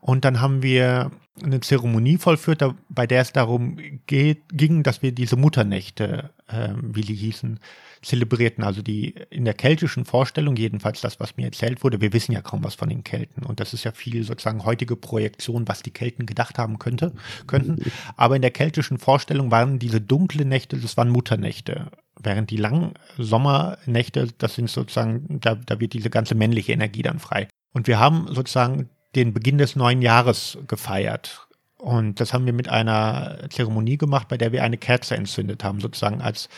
Und 0.00 0.26
dann 0.26 0.42
haben 0.42 0.62
wir 0.62 1.10
eine 1.42 1.60
Zeremonie 1.60 2.18
vollführt, 2.18 2.62
bei 2.90 3.06
der 3.06 3.22
es 3.22 3.32
darum 3.32 3.78
geht, 4.06 4.42
ging, 4.52 4.82
dass 4.82 5.02
wir 5.02 5.12
diese 5.12 5.36
Mutternächte, 5.36 6.30
äh, 6.46 6.68
wie 6.80 7.02
sie 7.02 7.14
hießen, 7.14 7.58
zelebrierten. 8.04 8.64
Also 8.64 8.82
die 8.82 9.14
in 9.30 9.44
der 9.44 9.54
keltischen 9.54 10.04
Vorstellung, 10.04 10.56
jedenfalls 10.56 11.00
das, 11.00 11.20
was 11.20 11.36
mir 11.36 11.46
erzählt 11.46 11.82
wurde, 11.82 12.00
wir 12.00 12.12
wissen 12.12 12.32
ja 12.32 12.42
kaum 12.42 12.62
was 12.62 12.74
von 12.74 12.88
den 12.88 13.04
Kelten. 13.04 13.44
Und 13.44 13.60
das 13.60 13.74
ist 13.74 13.84
ja 13.84 13.92
viel 13.92 14.24
sozusagen 14.24 14.64
heutige 14.64 14.96
Projektion, 14.96 15.66
was 15.66 15.82
die 15.82 15.90
Kelten 15.90 16.26
gedacht 16.26 16.58
haben 16.58 16.78
könnte, 16.78 17.12
könnten. 17.46 17.90
Aber 18.16 18.36
in 18.36 18.42
der 18.42 18.50
keltischen 18.50 18.98
Vorstellung 18.98 19.50
waren 19.50 19.78
diese 19.78 20.00
dunklen 20.00 20.48
Nächte, 20.48 20.76
das 20.76 20.96
waren 20.96 21.08
Mutternächte. 21.08 21.90
Während 22.20 22.50
die 22.50 22.56
langen 22.56 22.94
Sommernächte, 23.18 24.28
das 24.38 24.54
sind 24.54 24.70
sozusagen, 24.70 25.40
da, 25.40 25.56
da 25.56 25.80
wird 25.80 25.92
diese 25.92 26.10
ganze 26.10 26.34
männliche 26.34 26.72
Energie 26.72 27.02
dann 27.02 27.18
frei. 27.18 27.48
Und 27.72 27.86
wir 27.88 27.98
haben 27.98 28.28
sozusagen 28.28 28.88
den 29.14 29.32
Beginn 29.32 29.58
des 29.58 29.76
neuen 29.76 30.02
Jahres 30.02 30.58
gefeiert. 30.66 31.46
Und 31.84 32.18
das 32.20 32.32
haben 32.32 32.46
wir 32.46 32.52
mit 32.54 32.68
einer 32.68 33.38
Zeremonie 33.50 33.98
gemacht, 33.98 34.28
bei 34.28 34.38
der 34.38 34.52
wir 34.52 34.62
eine 34.62 34.78
Kerze 34.78 35.16
entzündet 35.16 35.64
haben, 35.64 35.80
sozusagen 35.80 36.22
als, 36.22 36.48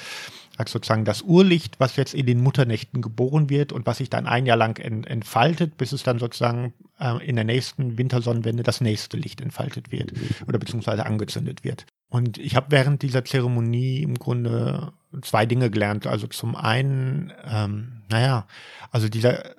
als 0.56 0.72
sozusagen 0.72 1.04
das 1.04 1.22
Urlicht, 1.22 1.78
was 1.78 1.96
jetzt 1.96 2.14
in 2.14 2.26
den 2.26 2.42
Mutternächten 2.42 3.02
geboren 3.02 3.50
wird 3.50 3.72
und 3.72 3.86
was 3.86 3.98
sich 3.98 4.10
dann 4.10 4.26
ein 4.26 4.46
Jahr 4.46 4.56
lang 4.56 4.78
ent, 4.78 5.06
entfaltet, 5.06 5.76
bis 5.76 5.92
es 5.92 6.02
dann 6.02 6.18
sozusagen 6.18 6.72
äh, 6.98 7.24
in 7.26 7.36
der 7.36 7.44
nächsten 7.44 7.98
Wintersonnenwende 7.98 8.62
das 8.62 8.80
nächste 8.80 9.16
Licht 9.16 9.40
entfaltet 9.40 9.92
wird 9.92 10.12
oder 10.46 10.58
beziehungsweise 10.58 11.06
angezündet 11.06 11.64
wird. 11.64 11.86
Und 12.08 12.38
ich 12.38 12.56
habe 12.56 12.70
während 12.70 13.02
dieser 13.02 13.24
Zeremonie 13.24 14.02
im 14.02 14.14
Grunde 14.14 14.92
zwei 15.22 15.46
Dinge 15.46 15.70
gelernt. 15.70 16.06
Also 16.06 16.26
zum 16.26 16.56
einen, 16.56 17.32
ähm, 17.44 18.02
naja, 18.08 18.46
also 18.90 19.08
dieser 19.08 19.54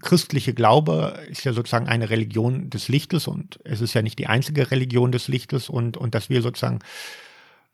christliche 0.00 0.54
Glaube 0.54 1.20
ist 1.28 1.44
ja 1.44 1.52
sozusagen 1.52 1.86
eine 1.86 2.10
Religion 2.10 2.70
des 2.70 2.88
Lichtes 2.88 3.28
und 3.28 3.60
es 3.64 3.80
ist 3.80 3.94
ja 3.94 4.02
nicht 4.02 4.18
die 4.18 4.26
einzige 4.26 4.70
Religion 4.70 5.12
des 5.12 5.28
Lichtes 5.28 5.68
und, 5.68 5.96
und 5.96 6.14
dass 6.14 6.30
wir 6.30 6.42
sozusagen 6.42 6.80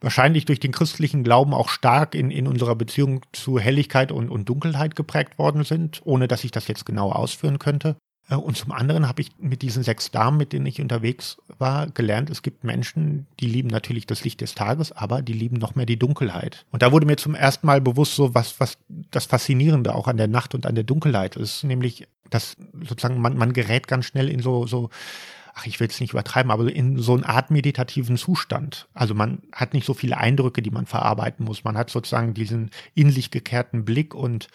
wahrscheinlich 0.00 0.44
durch 0.44 0.60
den 0.60 0.72
christlichen 0.72 1.24
Glauben 1.24 1.54
auch 1.54 1.68
stark 1.68 2.14
in, 2.14 2.30
in 2.30 2.46
unserer 2.46 2.76
Beziehung 2.76 3.22
zu 3.32 3.58
Helligkeit 3.58 4.12
und, 4.12 4.28
und 4.30 4.48
Dunkelheit 4.48 4.96
geprägt 4.96 5.38
worden 5.38 5.64
sind, 5.64 6.00
ohne 6.04 6.28
dass 6.28 6.44
ich 6.44 6.50
das 6.50 6.68
jetzt 6.68 6.86
genau 6.86 7.10
ausführen 7.10 7.58
könnte. 7.58 7.96
Und 8.36 8.58
zum 8.58 8.72
anderen 8.72 9.08
habe 9.08 9.22
ich 9.22 9.30
mit 9.38 9.62
diesen 9.62 9.82
sechs 9.82 10.10
Damen, 10.10 10.36
mit 10.36 10.52
denen 10.52 10.66
ich 10.66 10.82
unterwegs 10.82 11.38
war, 11.56 11.86
gelernt, 11.86 12.28
es 12.28 12.42
gibt 12.42 12.62
Menschen, 12.62 13.26
die 13.40 13.46
lieben 13.46 13.68
natürlich 13.70 14.06
das 14.06 14.22
Licht 14.22 14.42
des 14.42 14.54
Tages, 14.54 14.92
aber 14.92 15.22
die 15.22 15.32
lieben 15.32 15.56
noch 15.56 15.74
mehr 15.74 15.86
die 15.86 15.98
Dunkelheit. 15.98 16.66
Und 16.70 16.82
da 16.82 16.92
wurde 16.92 17.06
mir 17.06 17.16
zum 17.16 17.34
ersten 17.34 17.66
Mal 17.66 17.80
bewusst, 17.80 18.16
so 18.16 18.34
was, 18.34 18.60
was 18.60 18.76
das 19.10 19.24
Faszinierende 19.24 19.94
auch 19.94 20.08
an 20.08 20.18
der 20.18 20.28
Nacht 20.28 20.54
und 20.54 20.66
an 20.66 20.74
der 20.74 20.84
Dunkelheit 20.84 21.36
ist, 21.36 21.64
nämlich, 21.64 22.06
dass 22.28 22.56
sozusagen 22.86 23.18
man, 23.18 23.38
man 23.38 23.54
gerät 23.54 23.88
ganz 23.88 24.04
schnell 24.04 24.28
in 24.28 24.40
so, 24.40 24.66
so, 24.66 24.90
ach, 25.58 25.66
ich 25.66 25.80
will 25.80 25.88
es 25.88 26.00
nicht 26.00 26.12
übertreiben, 26.12 26.50
aber 26.50 26.70
in 26.72 26.98
so 26.98 27.14
eine 27.14 27.28
Art 27.28 27.50
meditativen 27.50 28.16
Zustand. 28.16 28.88
Also 28.94 29.14
man 29.14 29.42
hat 29.52 29.74
nicht 29.74 29.86
so 29.86 29.94
viele 29.94 30.16
Eindrücke, 30.16 30.62
die 30.62 30.70
man 30.70 30.86
verarbeiten 30.86 31.44
muss. 31.44 31.64
Man 31.64 31.76
hat 31.76 31.90
sozusagen 31.90 32.34
diesen 32.34 32.70
in 32.94 33.10
sich 33.10 33.30
gekehrten 33.30 33.84
Blick 33.84 34.14
und 34.14 34.48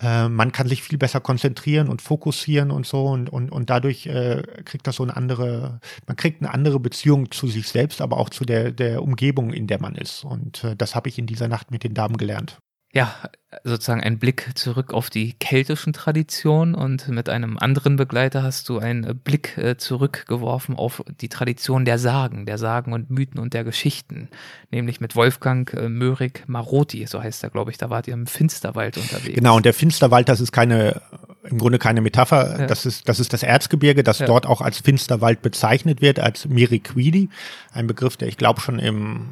äh, 0.00 0.28
man 0.28 0.52
kann 0.52 0.68
sich 0.68 0.82
viel 0.82 0.98
besser 0.98 1.20
konzentrieren 1.20 1.88
und 1.88 2.02
fokussieren 2.02 2.70
und 2.70 2.86
so 2.86 3.06
und, 3.06 3.28
und, 3.30 3.50
und 3.50 3.70
dadurch 3.70 4.06
äh, 4.06 4.42
kriegt 4.64 4.86
das 4.86 4.96
so 4.96 5.02
eine 5.02 5.16
andere, 5.16 5.80
man 6.06 6.16
kriegt 6.16 6.42
eine 6.42 6.52
andere 6.52 6.78
Beziehung 6.78 7.30
zu 7.30 7.48
sich 7.48 7.68
selbst, 7.68 8.00
aber 8.00 8.18
auch 8.18 8.30
zu 8.30 8.44
der, 8.44 8.70
der 8.70 9.02
Umgebung, 9.02 9.52
in 9.52 9.66
der 9.66 9.80
man 9.80 9.94
ist. 9.94 10.24
Und 10.24 10.64
äh, 10.64 10.76
das 10.76 10.94
habe 10.94 11.08
ich 11.08 11.18
in 11.18 11.26
dieser 11.26 11.48
Nacht 11.48 11.70
mit 11.70 11.82
den 11.82 11.94
Damen 11.94 12.18
gelernt. 12.18 12.58
Ja, 12.96 13.14
sozusagen 13.62 14.02
ein 14.02 14.18
Blick 14.18 14.52
zurück 14.54 14.94
auf 14.94 15.10
die 15.10 15.34
keltischen 15.34 15.92
Traditionen 15.92 16.74
und 16.74 17.08
mit 17.08 17.28
einem 17.28 17.58
anderen 17.58 17.96
Begleiter 17.96 18.42
hast 18.42 18.70
du 18.70 18.78
einen 18.78 19.18
Blick 19.18 19.58
äh, 19.58 19.76
zurückgeworfen 19.76 20.74
auf 20.74 21.04
die 21.20 21.28
Tradition 21.28 21.84
der 21.84 21.98
Sagen, 21.98 22.46
der 22.46 22.56
Sagen 22.56 22.94
und 22.94 23.10
Mythen 23.10 23.38
und 23.38 23.52
der 23.52 23.64
Geschichten, 23.64 24.30
nämlich 24.70 24.98
mit 24.98 25.14
Wolfgang 25.14 25.70
äh, 25.74 25.90
Möhrig 25.90 26.44
Marotti, 26.46 27.04
so 27.04 27.22
heißt 27.22 27.44
er, 27.44 27.50
glaube 27.50 27.70
ich, 27.70 27.76
da 27.76 27.90
wart 27.90 28.08
ihr 28.08 28.14
im 28.14 28.26
Finsterwald 28.26 28.96
unterwegs. 28.96 29.34
Genau, 29.34 29.56
und 29.56 29.66
der 29.66 29.74
Finsterwald, 29.74 30.30
das 30.30 30.40
ist 30.40 30.52
keine, 30.52 31.02
im 31.50 31.58
Grunde 31.58 31.78
keine 31.78 32.00
Metapher, 32.00 32.60
ja. 32.60 32.66
das 32.66 32.86
ist, 32.86 33.08
das 33.08 33.20
ist 33.20 33.32
das 33.32 33.42
Erzgebirge, 33.42 34.02
das 34.02 34.18
ja. 34.18 34.26
dort 34.26 34.46
auch 34.46 34.60
als 34.60 34.78
Finsterwald 34.78 35.42
bezeichnet 35.42 36.00
wird, 36.00 36.20
als 36.20 36.46
Miriquidi, 36.46 37.28
ein 37.72 37.86
Begriff, 37.86 38.16
der 38.16 38.28
ich 38.28 38.36
glaube 38.36 38.60
schon 38.60 38.78
im 38.78 39.26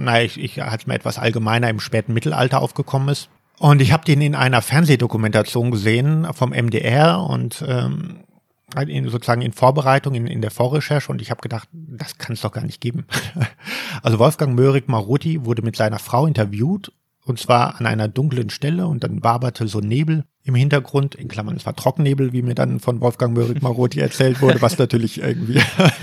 naja, 0.00 0.24
ich, 0.24 0.40
ich 0.40 0.62
als 0.62 0.86
mir 0.86 0.94
etwas 0.94 1.18
allgemeiner 1.18 1.68
im 1.68 1.80
späten 1.80 2.14
Mittelalter 2.14 2.60
aufgekommen 2.60 3.08
ist. 3.08 3.28
Und 3.58 3.82
ich 3.82 3.92
habe 3.92 4.04
den 4.04 4.22
in 4.22 4.34
einer 4.34 4.62
Fernsehdokumentation 4.62 5.70
gesehen 5.70 6.26
vom 6.32 6.50
MDR 6.50 7.20
und 7.20 7.62
ähm, 7.68 8.20
halt 8.74 8.88
in, 8.88 9.08
sozusagen 9.08 9.42
in 9.42 9.52
Vorbereitung, 9.52 10.14
in, 10.14 10.26
in 10.26 10.40
der 10.40 10.50
Vorrecherche 10.50 11.12
und 11.12 11.20
ich 11.20 11.30
habe 11.30 11.42
gedacht, 11.42 11.68
das 11.72 12.16
kann 12.16 12.32
es 12.32 12.40
doch 12.40 12.52
gar 12.52 12.64
nicht 12.64 12.80
geben. 12.80 13.04
also 14.02 14.18
Wolfgang 14.18 14.54
Möhrig 14.54 14.88
Maruti 14.88 15.44
wurde 15.44 15.62
mit 15.62 15.76
seiner 15.76 15.98
Frau 15.98 16.26
interviewt 16.26 16.92
und 17.26 17.38
zwar 17.38 17.78
an 17.78 17.86
einer 17.86 18.08
dunklen 18.08 18.48
Stelle 18.48 18.86
und 18.86 19.04
dann 19.04 19.22
waberte 19.22 19.68
so 19.68 19.80
Nebel 19.80 20.24
im 20.44 20.54
Hintergrund, 20.54 21.14
in 21.14 21.28
Klammern, 21.28 21.56
es 21.56 21.66
war 21.66 21.76
Trockennebel, 21.76 22.32
wie 22.32 22.42
mir 22.42 22.54
dann 22.54 22.80
von 22.80 23.00
Wolfgang 23.00 23.34
Möhrig 23.34 23.60
Marotti 23.62 24.00
erzählt 24.00 24.40
wurde, 24.40 24.62
was 24.62 24.78
natürlich 24.78 25.20
irgendwie. 25.20 25.60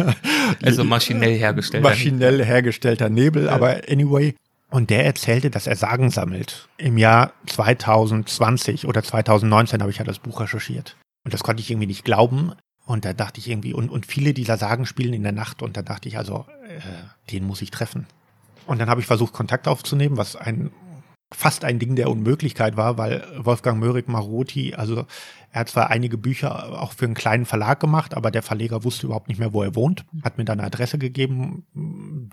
also 0.64 0.84
maschinell 0.84 1.38
hergestellter 1.38 1.90
Maschinell 1.90 2.46
hergestellter 2.46 3.10
Nebel, 3.10 3.46
ja. 3.46 3.52
aber 3.52 3.82
anyway. 3.90 4.36
Und 4.70 4.90
der 4.90 5.06
erzählte, 5.06 5.50
dass 5.50 5.66
er 5.66 5.78
Sagen 5.78 6.10
sammelt. 6.12 6.68
Im 6.78 6.98
Jahr 6.98 7.32
2020 7.46 8.86
oder 8.86 9.02
2019 9.02 9.82
habe 9.82 9.92
ich 9.92 9.98
ja 9.98 10.04
das 10.04 10.20
Buch 10.20 10.42
recherchiert. 10.42 10.98
Und 11.24 11.34
das 11.34 11.44
konnte 11.44 11.62
ich 11.62 11.72
irgendwie 11.72 11.88
nicht 11.88 12.04
glauben. 12.04 12.52
Und 12.86 13.06
da 13.06 13.14
dachte 13.14 13.40
ich 13.40 13.50
irgendwie, 13.50 13.74
und, 13.74 13.90
und 13.90 14.06
viele 14.06 14.34
dieser 14.34 14.58
Sagen 14.58 14.86
spielen 14.86 15.14
in 15.14 15.24
der 15.24 15.32
Nacht. 15.32 15.62
Und 15.62 15.78
da 15.78 15.82
dachte 15.82 16.10
ich 16.10 16.18
also, 16.18 16.46
äh, 16.68 17.32
den 17.32 17.46
muss 17.46 17.62
ich 17.62 17.72
treffen. 17.72 18.08
Und 18.66 18.80
dann 18.80 18.90
habe 18.90 19.00
ich 19.00 19.08
versucht, 19.08 19.34
Kontakt 19.34 19.70
aufzunehmen, 19.70 20.18
was 20.18 20.36
ein 20.36 20.72
fast 21.32 21.66
ein 21.66 21.80
Ding 21.80 21.96
der 21.96 22.10
Unmöglichkeit 22.10 22.78
war, 22.78 22.98
weil 22.98 23.24
Wolfgang 23.38 23.80
Möhrig 23.80 24.08
Marotti, 24.08 24.76
also 24.76 25.06
er 25.52 25.62
hat 25.62 25.70
zwar 25.70 25.90
einige 25.90 26.18
Bücher 26.18 26.82
auch 26.82 26.94
für 26.94 27.06
einen 27.06 27.14
kleinen 27.14 27.46
Verlag 27.46 27.80
gemacht, 27.80 28.14
aber 28.14 28.32
der 28.32 28.44
Verleger 28.44 28.84
wusste 28.84 29.08
überhaupt 29.08 29.28
nicht 29.28 29.40
mehr, 29.40 29.54
wo 29.54 29.64
er 29.64 29.76
wohnt, 29.76 30.06
hat 30.24 30.38
mir 30.38 30.46
dann 30.46 30.60
eine 30.60 30.68
Adresse 30.68 30.98
gegeben, 30.98 31.66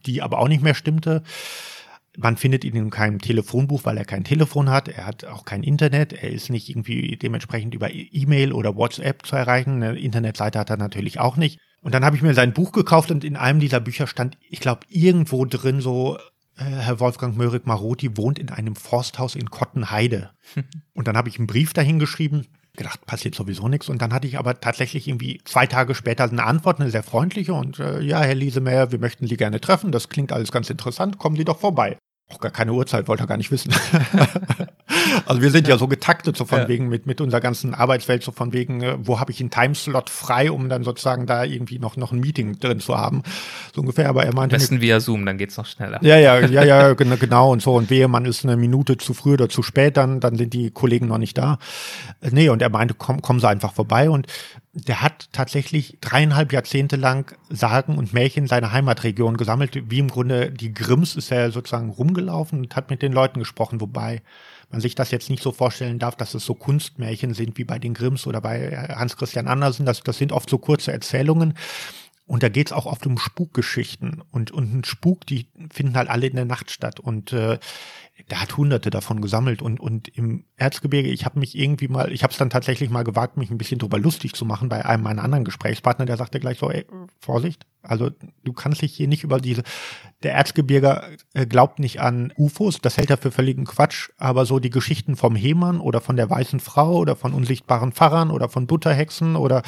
die 0.06 0.22
aber 0.22 0.38
auch 0.38 0.48
nicht 0.48 0.62
mehr 0.62 0.74
stimmte. 0.74 1.22
Man 2.16 2.36
findet 2.36 2.64
ihn 2.64 2.76
in 2.76 2.90
keinem 2.90 3.20
Telefonbuch, 3.20 3.84
weil 3.84 3.98
er 3.98 4.04
kein 4.04 4.22
Telefon 4.22 4.70
hat. 4.70 4.88
Er 4.88 5.04
hat 5.04 5.24
auch 5.24 5.44
kein 5.44 5.64
Internet. 5.64 6.12
Er 6.12 6.30
ist 6.30 6.48
nicht 6.48 6.68
irgendwie 6.68 7.16
dementsprechend 7.16 7.74
über 7.74 7.88
E-Mail 7.92 8.52
oder 8.52 8.76
WhatsApp 8.76 9.26
zu 9.26 9.34
erreichen. 9.34 9.82
Eine 9.82 9.98
Internetseite 9.98 10.60
hat 10.60 10.70
er 10.70 10.76
natürlich 10.76 11.18
auch 11.18 11.36
nicht. 11.36 11.58
Und 11.82 11.92
dann 11.92 12.04
habe 12.04 12.14
ich 12.14 12.22
mir 12.22 12.32
sein 12.32 12.52
Buch 12.52 12.70
gekauft 12.70 13.10
und 13.10 13.24
in 13.24 13.36
einem 13.36 13.58
dieser 13.58 13.80
Bücher 13.80 14.06
stand, 14.06 14.38
ich 14.48 14.60
glaube, 14.60 14.82
irgendwo 14.88 15.44
drin 15.44 15.80
so 15.80 16.16
Herr 16.56 17.00
Wolfgang 17.00 17.36
Möhrig 17.36 17.66
Marotti 17.66 18.16
wohnt 18.16 18.38
in 18.38 18.50
einem 18.50 18.76
Forsthaus 18.76 19.34
in 19.34 19.50
Kottenheide. 19.50 20.30
und 20.94 21.08
dann 21.08 21.16
habe 21.16 21.28
ich 21.28 21.38
einen 21.38 21.46
Brief 21.46 21.72
dahin 21.72 21.98
geschrieben, 21.98 22.46
gedacht, 22.76 23.06
passiert 23.06 23.34
sowieso 23.34 23.68
nichts. 23.68 23.88
Und 23.88 24.02
dann 24.02 24.12
hatte 24.12 24.26
ich 24.26 24.38
aber 24.38 24.60
tatsächlich 24.60 25.08
irgendwie 25.08 25.40
zwei 25.44 25.66
Tage 25.66 25.94
später 25.94 26.24
eine 26.24 26.44
Antwort, 26.44 26.80
eine 26.80 26.90
sehr 26.90 27.02
freundliche. 27.02 27.54
Und 27.54 27.78
äh, 27.78 28.00
ja, 28.00 28.20
Herr 28.20 28.34
Liesemeyer, 28.34 28.92
wir 28.92 28.98
möchten 28.98 29.26
Sie 29.26 29.36
gerne 29.36 29.60
treffen. 29.60 29.92
Das 29.92 30.08
klingt 30.08 30.32
alles 30.32 30.52
ganz 30.52 30.70
interessant. 30.70 31.18
Kommen 31.18 31.36
Sie 31.36 31.44
doch 31.44 31.58
vorbei. 31.58 31.98
Auch 32.30 32.40
gar 32.40 32.52
keine 32.52 32.72
Uhrzeit, 32.72 33.06
wollte 33.06 33.24
er 33.24 33.26
gar 33.26 33.36
nicht 33.36 33.50
wissen. 33.50 33.72
also 35.26 35.42
wir 35.42 35.50
sind 35.50 35.68
ja 35.68 35.78
so 35.78 35.88
getaktet, 35.88 36.36
so 36.36 36.44
von 36.44 36.60
ja. 36.60 36.68
wegen 36.68 36.88
mit, 36.88 37.06
mit 37.06 37.20
unserer 37.20 37.40
ganzen 37.40 37.74
Arbeitswelt, 37.74 38.22
so 38.22 38.32
von 38.32 38.52
wegen, 38.52 38.82
äh, 38.82 38.96
wo 38.98 39.20
habe 39.20 39.32
ich 39.32 39.40
einen 39.40 39.50
Timeslot 39.50 40.10
frei, 40.10 40.50
um 40.50 40.68
dann 40.68 40.84
sozusagen 40.84 41.26
da 41.26 41.44
irgendwie 41.44 41.78
noch, 41.78 41.96
noch 41.96 42.12
ein 42.12 42.20
Meeting 42.20 42.58
drin 42.58 42.80
zu 42.80 42.96
haben. 42.96 43.22
So 43.74 43.80
ungefähr, 43.80 44.08
aber 44.08 44.24
er 44.24 44.34
meinte. 44.34 44.56
Am 44.56 44.60
besten 44.60 44.80
via 44.80 45.00
Zoom, 45.00 45.26
dann 45.26 45.38
geht's 45.38 45.56
noch 45.56 45.66
schneller. 45.66 45.98
Ja, 46.02 46.16
ja, 46.16 46.38
ja, 46.40 46.64
ja, 46.64 46.92
genau 46.94 47.52
und 47.52 47.62
so. 47.62 47.74
Und 47.74 47.90
wehe, 47.90 48.08
man 48.08 48.24
ist 48.24 48.44
eine 48.44 48.56
Minute 48.56 48.96
zu 48.98 49.14
früh 49.14 49.34
oder 49.34 49.48
zu 49.48 49.62
spät, 49.62 49.96
dann, 49.96 50.20
dann 50.20 50.36
sind 50.36 50.52
die 50.54 50.70
Kollegen 50.70 51.06
noch 51.06 51.18
nicht 51.18 51.36
da. 51.38 51.58
Nee, 52.30 52.48
und 52.48 52.62
er 52.62 52.70
meinte, 52.70 52.94
komm, 52.94 53.22
kommen 53.22 53.40
Sie 53.40 53.48
einfach 53.48 53.72
vorbei. 53.72 54.10
Und 54.10 54.26
der 54.74 55.02
hat 55.02 55.28
tatsächlich 55.32 55.98
dreieinhalb 56.00 56.52
Jahrzehnte 56.52 56.96
lang 56.96 57.36
Sagen 57.48 57.96
und 57.96 58.12
Märchen 58.12 58.48
seiner 58.48 58.72
Heimatregion 58.72 59.36
gesammelt. 59.36 59.90
Wie 59.90 60.00
im 60.00 60.08
Grunde 60.08 60.50
die 60.50 60.74
Grimms 60.74 61.14
ist 61.14 61.30
er 61.30 61.52
sozusagen 61.52 61.90
rumgelaufen 61.90 62.60
und 62.60 62.76
hat 62.76 62.90
mit 62.90 63.00
den 63.00 63.12
Leuten 63.12 63.38
gesprochen, 63.38 63.80
wobei 63.80 64.22
man 64.70 64.80
sich 64.80 64.94
das 64.94 65.10
jetzt 65.10 65.30
nicht 65.30 65.42
so 65.42 65.52
vorstellen 65.52 65.98
darf, 65.98 66.16
dass 66.16 66.34
es 66.34 66.44
so 66.44 66.54
Kunstmärchen 66.54 67.34
sind 67.34 67.58
wie 67.58 67.64
bei 67.64 67.78
den 67.78 67.94
Grimms 67.94 68.26
oder 68.26 68.40
bei 68.40 68.76
Hans 68.96 69.16
Christian 69.16 69.48
Andersen. 69.48 69.86
Das, 69.86 70.02
das 70.02 70.18
sind 70.18 70.32
oft 70.32 70.48
so 70.48 70.58
kurze 70.58 70.92
Erzählungen. 70.92 71.54
Und 72.26 72.42
da 72.42 72.48
geht's 72.48 72.72
auch 72.72 72.86
oft 72.86 73.06
um 73.06 73.18
Spukgeschichten. 73.18 74.22
Und, 74.30 74.50
und 74.50 74.74
ein 74.74 74.84
Spuk, 74.84 75.26
die 75.26 75.48
finden 75.70 75.96
halt 75.96 76.08
alle 76.08 76.26
in 76.26 76.36
der 76.36 76.46
Nacht 76.46 76.70
statt. 76.70 76.98
Und 76.98 77.34
äh, 77.34 77.58
der 78.30 78.40
hat 78.40 78.56
hunderte 78.56 78.90
davon 78.90 79.20
gesammelt 79.20 79.60
und, 79.60 79.80
und 79.80 80.08
im 80.08 80.44
Erzgebirge, 80.56 81.10
ich 81.10 81.24
habe 81.24 81.40
mich 81.40 81.58
irgendwie 81.58 81.88
mal, 81.88 82.12
ich 82.12 82.22
habe 82.22 82.30
es 82.30 82.38
dann 82.38 82.48
tatsächlich 82.48 82.88
mal 82.88 83.02
gewagt, 83.02 83.36
mich 83.36 83.50
ein 83.50 83.58
bisschen 83.58 83.80
drüber 83.80 83.98
lustig 83.98 84.34
zu 84.34 84.44
machen 84.44 84.68
bei 84.68 84.84
einem 84.86 85.02
meiner 85.02 85.24
anderen 85.24 85.44
Gesprächspartner, 85.44 86.06
der 86.06 86.16
sagte 86.16 86.38
gleich 86.38 86.58
so, 86.58 86.70
ey, 86.70 86.86
Vorsicht, 87.18 87.66
also 87.82 88.10
du 88.44 88.52
kannst 88.52 88.82
dich 88.82 88.94
hier 88.94 89.08
nicht 89.08 89.24
über 89.24 89.40
diese, 89.40 89.64
der 90.24 90.32
Erzgebirger 90.34 91.04
äh, 91.34 91.46
glaubt 91.46 91.78
nicht 91.78 92.00
an 92.00 92.32
UFOs, 92.36 92.78
das 92.80 92.96
hält 92.96 93.10
er 93.10 93.18
für 93.18 93.30
völligen 93.30 93.64
Quatsch, 93.64 94.10
aber 94.18 94.46
so 94.46 94.58
die 94.58 94.70
Geschichten 94.70 95.16
vom 95.16 95.36
Hemann 95.36 95.80
oder 95.80 96.00
von 96.00 96.16
der 96.16 96.28
weißen 96.28 96.60
Frau 96.60 96.96
oder 96.96 97.14
von 97.14 97.32
unsichtbaren 97.34 97.92
Pfarrern 97.92 98.30
oder 98.30 98.48
von 98.48 98.66
Butterhexen 98.66 99.36
oder 99.36 99.62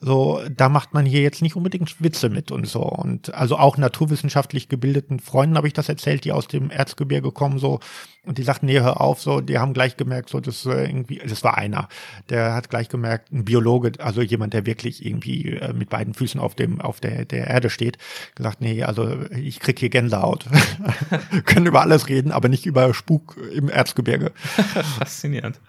so, 0.00 0.40
da 0.50 0.68
macht 0.68 0.94
man 0.94 1.04
hier 1.04 1.20
jetzt 1.20 1.42
nicht 1.42 1.56
unbedingt 1.56 2.02
Witze 2.02 2.28
mit 2.28 2.52
und 2.52 2.66
so. 2.66 2.82
Und 2.82 3.34
also 3.34 3.56
auch 3.58 3.76
naturwissenschaftlich 3.76 4.68
gebildeten 4.68 5.20
Freunden 5.20 5.56
habe 5.56 5.66
ich 5.66 5.74
das 5.74 5.88
erzählt, 5.88 6.24
die 6.24 6.32
aus 6.32 6.48
dem 6.48 6.70
Erzgebirge 6.70 7.32
kommen, 7.32 7.58
so, 7.58 7.80
und 8.26 8.38
die 8.38 8.42
sagten, 8.42 8.66
nee, 8.66 8.80
hör 8.80 9.00
auf, 9.00 9.20
so, 9.20 9.40
die 9.40 9.58
haben 9.58 9.72
gleich 9.72 9.96
gemerkt, 9.96 10.28
so, 10.28 10.40
das 10.40 10.66
äh, 10.66 10.84
irgendwie, 10.84 11.18
das 11.18 11.44
war 11.44 11.56
einer, 11.56 11.88
der 12.28 12.54
hat 12.54 12.68
gleich 12.68 12.88
gemerkt, 12.88 13.32
ein 13.32 13.44
Biologe, 13.44 13.92
also 13.98 14.20
jemand, 14.20 14.52
der 14.52 14.66
wirklich 14.66 15.06
irgendwie 15.06 15.50
äh, 15.50 15.72
mit 15.72 15.88
beiden 15.88 16.12
Füßen 16.12 16.40
auf 16.40 16.54
dem, 16.54 16.80
auf 16.80 17.00
der, 17.00 17.24
der 17.24 17.46
Erde 17.46 17.70
steht, 17.70 17.98
gesagt, 18.34 18.60
nee, 18.60 18.82
also 18.82 19.16
ich 19.30 19.60
krieg 19.60 19.78
hier 19.78 19.90
Gänsehaut. 19.90 20.46
Können 21.44 21.66
über 21.66 21.82
alles 21.82 22.08
reden, 22.08 22.32
aber 22.32 22.48
nicht 22.48 22.66
über 22.66 22.92
Spuk 22.92 23.36
im 23.52 23.68
Erzgebirge. 23.68 24.32
Faszinierend. 24.98 25.60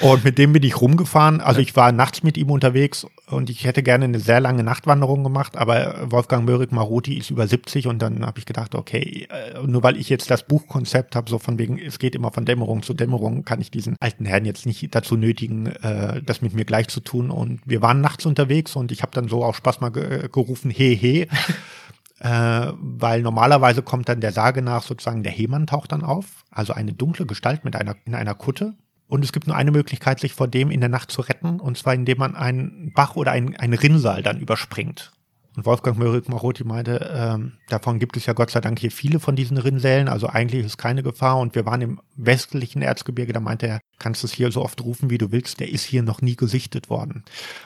Und 0.00 0.24
mit 0.24 0.38
dem 0.38 0.52
bin 0.52 0.62
ich 0.62 0.80
rumgefahren. 0.80 1.40
Also 1.40 1.60
ich 1.60 1.74
war 1.76 1.92
nachts 1.92 2.22
mit 2.22 2.36
ihm 2.36 2.50
unterwegs 2.50 3.06
und 3.30 3.50
ich 3.50 3.64
hätte 3.64 3.82
gerne 3.82 4.06
eine 4.06 4.20
sehr 4.20 4.40
lange 4.40 4.62
Nachtwanderung 4.62 5.22
gemacht, 5.22 5.56
aber 5.56 6.10
Wolfgang 6.10 6.44
Möhrig 6.44 6.72
Maruti 6.72 7.18
ist 7.18 7.30
über 7.30 7.46
70 7.46 7.86
und 7.86 8.00
dann 8.00 8.24
habe 8.24 8.38
ich 8.38 8.46
gedacht, 8.46 8.74
okay, 8.74 9.26
äh, 9.30 9.66
nur 9.66 9.82
weil 9.82 9.96
ich 9.96 10.08
jetzt 10.08 10.30
das 10.30 10.44
Buchkonzept 10.44 11.16
habe, 11.16 11.28
so 11.28 11.38
von 11.38 11.58
wegen, 11.58 11.78
es 11.78 11.98
geht 11.98 12.14
immer 12.14 12.32
von 12.32 12.44
Dämmerung 12.44 12.82
zu 12.82 12.94
Dämmerung, 12.94 13.44
kann 13.44 13.60
ich 13.60 13.70
diesen 13.70 13.96
alten 14.00 14.24
Herrn 14.24 14.44
jetzt 14.44 14.66
nicht 14.66 14.94
dazu 14.94 15.16
nötigen, 15.16 15.66
äh, 15.66 16.22
das 16.22 16.42
mit 16.42 16.54
mir 16.54 16.64
gleich 16.64 16.88
zu 16.88 17.00
tun. 17.00 17.30
Und 17.30 17.60
wir 17.64 17.82
waren 17.82 18.00
nachts 18.00 18.26
unterwegs 18.26 18.76
und 18.76 18.92
ich 18.92 19.02
habe 19.02 19.12
dann 19.12 19.28
so 19.28 19.44
auch 19.44 19.54
Spaß 19.54 19.80
mal 19.80 19.90
gerufen, 19.90 20.70
he 20.70 20.94
he. 20.94 21.28
äh, 22.20 22.72
weil 22.78 23.22
normalerweise 23.22 23.82
kommt 23.82 24.08
dann 24.08 24.20
der 24.20 24.32
Sage 24.32 24.62
nach 24.62 24.82
sozusagen 24.82 25.22
der 25.22 25.32
Hemann 25.32 25.66
taucht 25.66 25.92
dann 25.92 26.02
auf, 26.02 26.44
also 26.50 26.72
eine 26.72 26.92
dunkle 26.92 27.26
Gestalt 27.26 27.64
mit 27.64 27.76
einer 27.76 27.96
in 28.04 28.14
einer 28.14 28.34
Kutte 28.34 28.74
und 29.08 29.24
es 29.24 29.32
gibt 29.32 29.46
nur 29.46 29.56
eine 29.56 29.70
Möglichkeit, 29.70 30.20
sich 30.20 30.34
vor 30.34 30.48
dem 30.48 30.70
in 30.70 30.80
der 30.80 30.88
Nacht 30.88 31.10
zu 31.10 31.22
retten, 31.22 31.60
und 31.60 31.76
zwar 31.76 31.94
indem 31.94 32.18
man 32.18 32.36
einen 32.36 32.92
Bach 32.94 33.16
oder 33.16 33.32
einen, 33.32 33.56
einen 33.56 33.74
Rinnsal 33.74 34.22
dann 34.22 34.38
überspringt. 34.38 35.12
Und 35.58 35.66
Wolfgang 35.66 35.98
Möhrig-Marotti 35.98 36.62
meinte, 36.62 37.10
ähm, 37.12 37.54
davon 37.68 37.98
gibt 37.98 38.16
es 38.16 38.26
ja 38.26 38.32
Gott 38.32 38.48
sei 38.48 38.60
Dank 38.60 38.78
hier 38.78 38.92
viele 38.92 39.18
von 39.18 39.34
diesen 39.34 39.58
Rinnsälen, 39.58 40.06
also 40.06 40.28
eigentlich 40.28 40.64
ist 40.64 40.78
keine 40.78 41.02
Gefahr. 41.02 41.36
Und 41.36 41.56
wir 41.56 41.66
waren 41.66 41.80
im 41.80 42.00
westlichen 42.14 42.80
Erzgebirge, 42.80 43.32
da 43.32 43.40
meinte 43.40 43.66
er, 43.66 43.80
kannst 43.98 44.22
es 44.22 44.32
hier 44.32 44.52
so 44.52 44.62
oft 44.62 44.80
rufen, 44.84 45.10
wie 45.10 45.18
du 45.18 45.32
willst, 45.32 45.58
der 45.58 45.68
ist 45.68 45.82
hier 45.82 46.04
noch 46.04 46.22
nie 46.22 46.36
gesichtet 46.36 46.90
worden. 46.90 47.24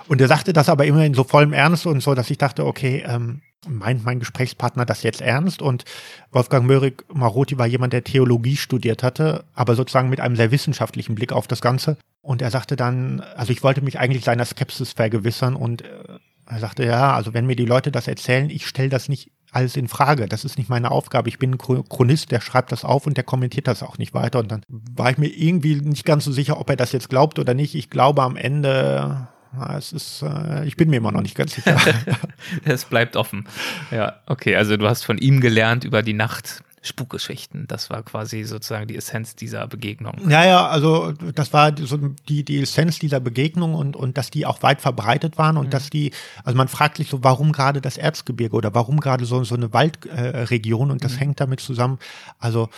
Und 0.09 0.23
er 0.23 0.29
sagte 0.29 0.55
das 0.55 0.71
aber 0.71 0.87
immer 0.87 1.05
in 1.05 1.13
so 1.13 1.23
vollem 1.23 1.53
Ernst 1.53 1.85
und 1.85 2.03
so, 2.03 2.15
dass 2.15 2.31
ich 2.31 2.39
dachte, 2.39 2.65
okay, 2.65 3.05
ähm, 3.07 3.43
meint 3.69 4.07
mein 4.07 4.21
Gesprächspartner 4.21 4.87
das 4.87 5.03
jetzt 5.03 5.21
ernst? 5.21 5.61
Und 5.61 5.85
Wolfgang 6.31 6.67
Möhrig 6.67 7.05
Marotti 7.13 7.59
war 7.59 7.67
jemand, 7.67 7.93
der 7.93 8.05
Theologie 8.05 8.57
studiert 8.57 9.03
hatte, 9.03 9.45
aber 9.53 9.75
sozusagen 9.75 10.09
mit 10.09 10.19
einem 10.19 10.37
sehr 10.37 10.51
wissenschaftlichen 10.51 11.15
Blick 11.15 11.33
auf 11.33 11.47
das 11.47 11.61
Ganze. 11.61 11.99
Und 12.23 12.41
er 12.41 12.51
sagte 12.51 12.75
dann, 12.75 13.21
also 13.21 13.53
ich 13.53 13.63
wollte 13.63 13.83
mich 13.83 13.99
eigentlich 13.99 14.25
seiner 14.25 14.47
Skepsis 14.47 14.93
vergewissern 14.93 15.57
und 15.57 15.83
äh, 15.83 16.19
er 16.47 16.59
sagte, 16.59 16.85
ja, 16.85 17.15
also 17.15 17.35
wenn 17.35 17.47
mir 17.47 17.57
die 17.57 17.65
Leute 17.65 17.93
das 17.93 18.09
erzählen, 18.09 18.51
ich 18.51 18.67
stelle 18.67 18.89
das 18.89 19.09
nicht 19.09 19.31
alles 19.53 19.77
in 19.77 19.87
Frage. 19.87 20.27
Das 20.27 20.45
ist 20.45 20.57
nicht 20.57 20.71
meine 20.71 20.91
Aufgabe. 20.91 21.29
Ich 21.29 21.39
bin 21.39 21.53
ein 21.53 21.59
Chronist, 21.59 22.31
der 22.31 22.41
schreibt 22.41 22.73
das 22.73 22.85
auf 22.85 23.07
und 23.07 23.17
der 23.17 23.25
kommentiert 23.25 23.69
das 23.69 23.83
auch 23.83 23.99
nicht 23.99 24.15
weiter. 24.15 24.39
Und 24.39 24.51
dann 24.51 24.63
war 24.69 25.11
ich 25.11 25.19
mir 25.19 25.29
irgendwie 25.29 25.77
nicht 25.77 26.07
ganz 26.07 26.25
so 26.25 26.33
sicher, 26.33 26.59
ob 26.59 26.71
er 26.71 26.77
das 26.77 26.93
jetzt 26.93 27.11
glaubt 27.11 27.39
oder 27.39 27.53
nicht. 27.53 27.75
Ich 27.75 27.91
glaube 27.91 28.23
am 28.23 28.37
Ende 28.37 29.29
es 29.77 29.93
ist, 29.93 30.23
äh, 30.23 30.65
ich 30.65 30.77
bin 30.77 30.89
mir 30.89 30.97
immer 30.97 31.13
noch 31.13 31.21
nicht 31.21 31.37
ganz 31.37 31.55
sicher. 31.55 31.77
es 32.65 32.87
bleibt 32.87 33.17
offen. 33.17 33.47
Ja, 33.91 34.21
okay. 34.27 34.57
Also 34.57 34.79
du 34.79 34.89
hast 34.89 35.05
von 35.05 35.19
ihm 35.19 35.41
gelernt 35.41 35.85
über 35.85 36.03
die 36.03 36.15
Nacht 36.15 36.63
Spukgeschichten. 36.83 37.67
Das 37.69 37.91
war 37.91 38.03
quasi 38.03 38.43
sozusagen 38.43 38.89
die 38.89 38.97
Essenz 38.97 39.37
dieser 39.37 39.69
Begegnung. 39.69 40.17
Ja, 40.29 40.45
ja, 40.45 40.67
also 40.67 41.13
das 41.13 41.53
war 41.53 41.73
so 41.79 41.97
die, 42.29 42.45
die 42.45 42.61
Essenz 42.61 42.99
dieser 42.99 43.21
Begegnung 43.21 43.75
und, 43.75 43.95
und 43.95 44.19
dass 44.19 44.31
die 44.31 44.47
auch 44.47 44.63
weit 44.65 44.81
verbreitet 44.81 45.39
waren 45.39 45.57
und 45.57 45.67
mhm. 45.67 45.71
dass 45.71 45.91
die, 45.91 46.11
also 46.43 46.57
man 46.57 46.67
fragt 46.67 46.97
sich 46.97 47.09
so, 47.09 47.23
warum 47.23 47.53
gerade 47.53 47.81
das 47.81 47.99
Erzgebirge 47.99 48.57
oder 48.57 48.75
warum 48.75 48.99
gerade 48.99 49.25
so, 49.25 49.45
so 49.45 49.55
eine 49.55 49.73
Waldregion 49.73 50.89
äh, 50.89 50.93
und 50.93 51.05
das 51.05 51.13
mhm. 51.13 51.19
hängt 51.19 51.41
damit 51.41 51.61
zusammen. 51.61 52.01
Also 52.41 52.69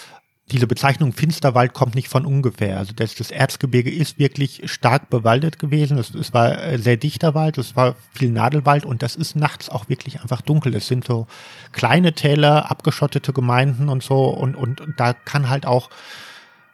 diese 0.53 0.67
Bezeichnung 0.67 1.13
Finsterwald 1.13 1.73
kommt 1.73 1.95
nicht 1.95 2.09
von 2.09 2.27
ungefähr. 2.27 2.79
Also 2.79 2.93
das, 2.95 3.15
das 3.15 3.31
Erzgebirge 3.31 3.91
ist 3.91 4.19
wirklich 4.19 4.61
stark 4.71 5.09
bewaldet 5.09 5.59
gewesen. 5.59 5.97
Es, 5.97 6.15
es 6.15 6.35
war 6.35 6.63
äh, 6.63 6.79
sehr 6.79 6.99
dichter 6.99 7.35
Wald, 7.35 7.57
es 7.57 7.77
war 7.77 7.97
viel 8.13 8.31
Nadelwald 8.31 8.85
und 8.85 9.03
das 9.03 9.17
ist 9.17 9.37
nachts 9.37 9.71
auch 9.71 9.89
wirklich 9.89 10.21
einfach 10.21 10.43
dunkel. 10.43 10.75
Es 10.75 10.87
sind 10.87 11.07
so 11.07 11.27
kleine 11.73 12.13
Täler, 12.13 12.71
abgeschottete 12.71 13.33
Gemeinden 13.33 13.89
und 13.89 14.03
so 14.03 14.29
und, 14.29 14.55
und, 14.55 14.83
und 14.83 15.01
da 15.01 15.15
kann 15.15 15.49
halt 15.49 15.65
auch 15.65 15.89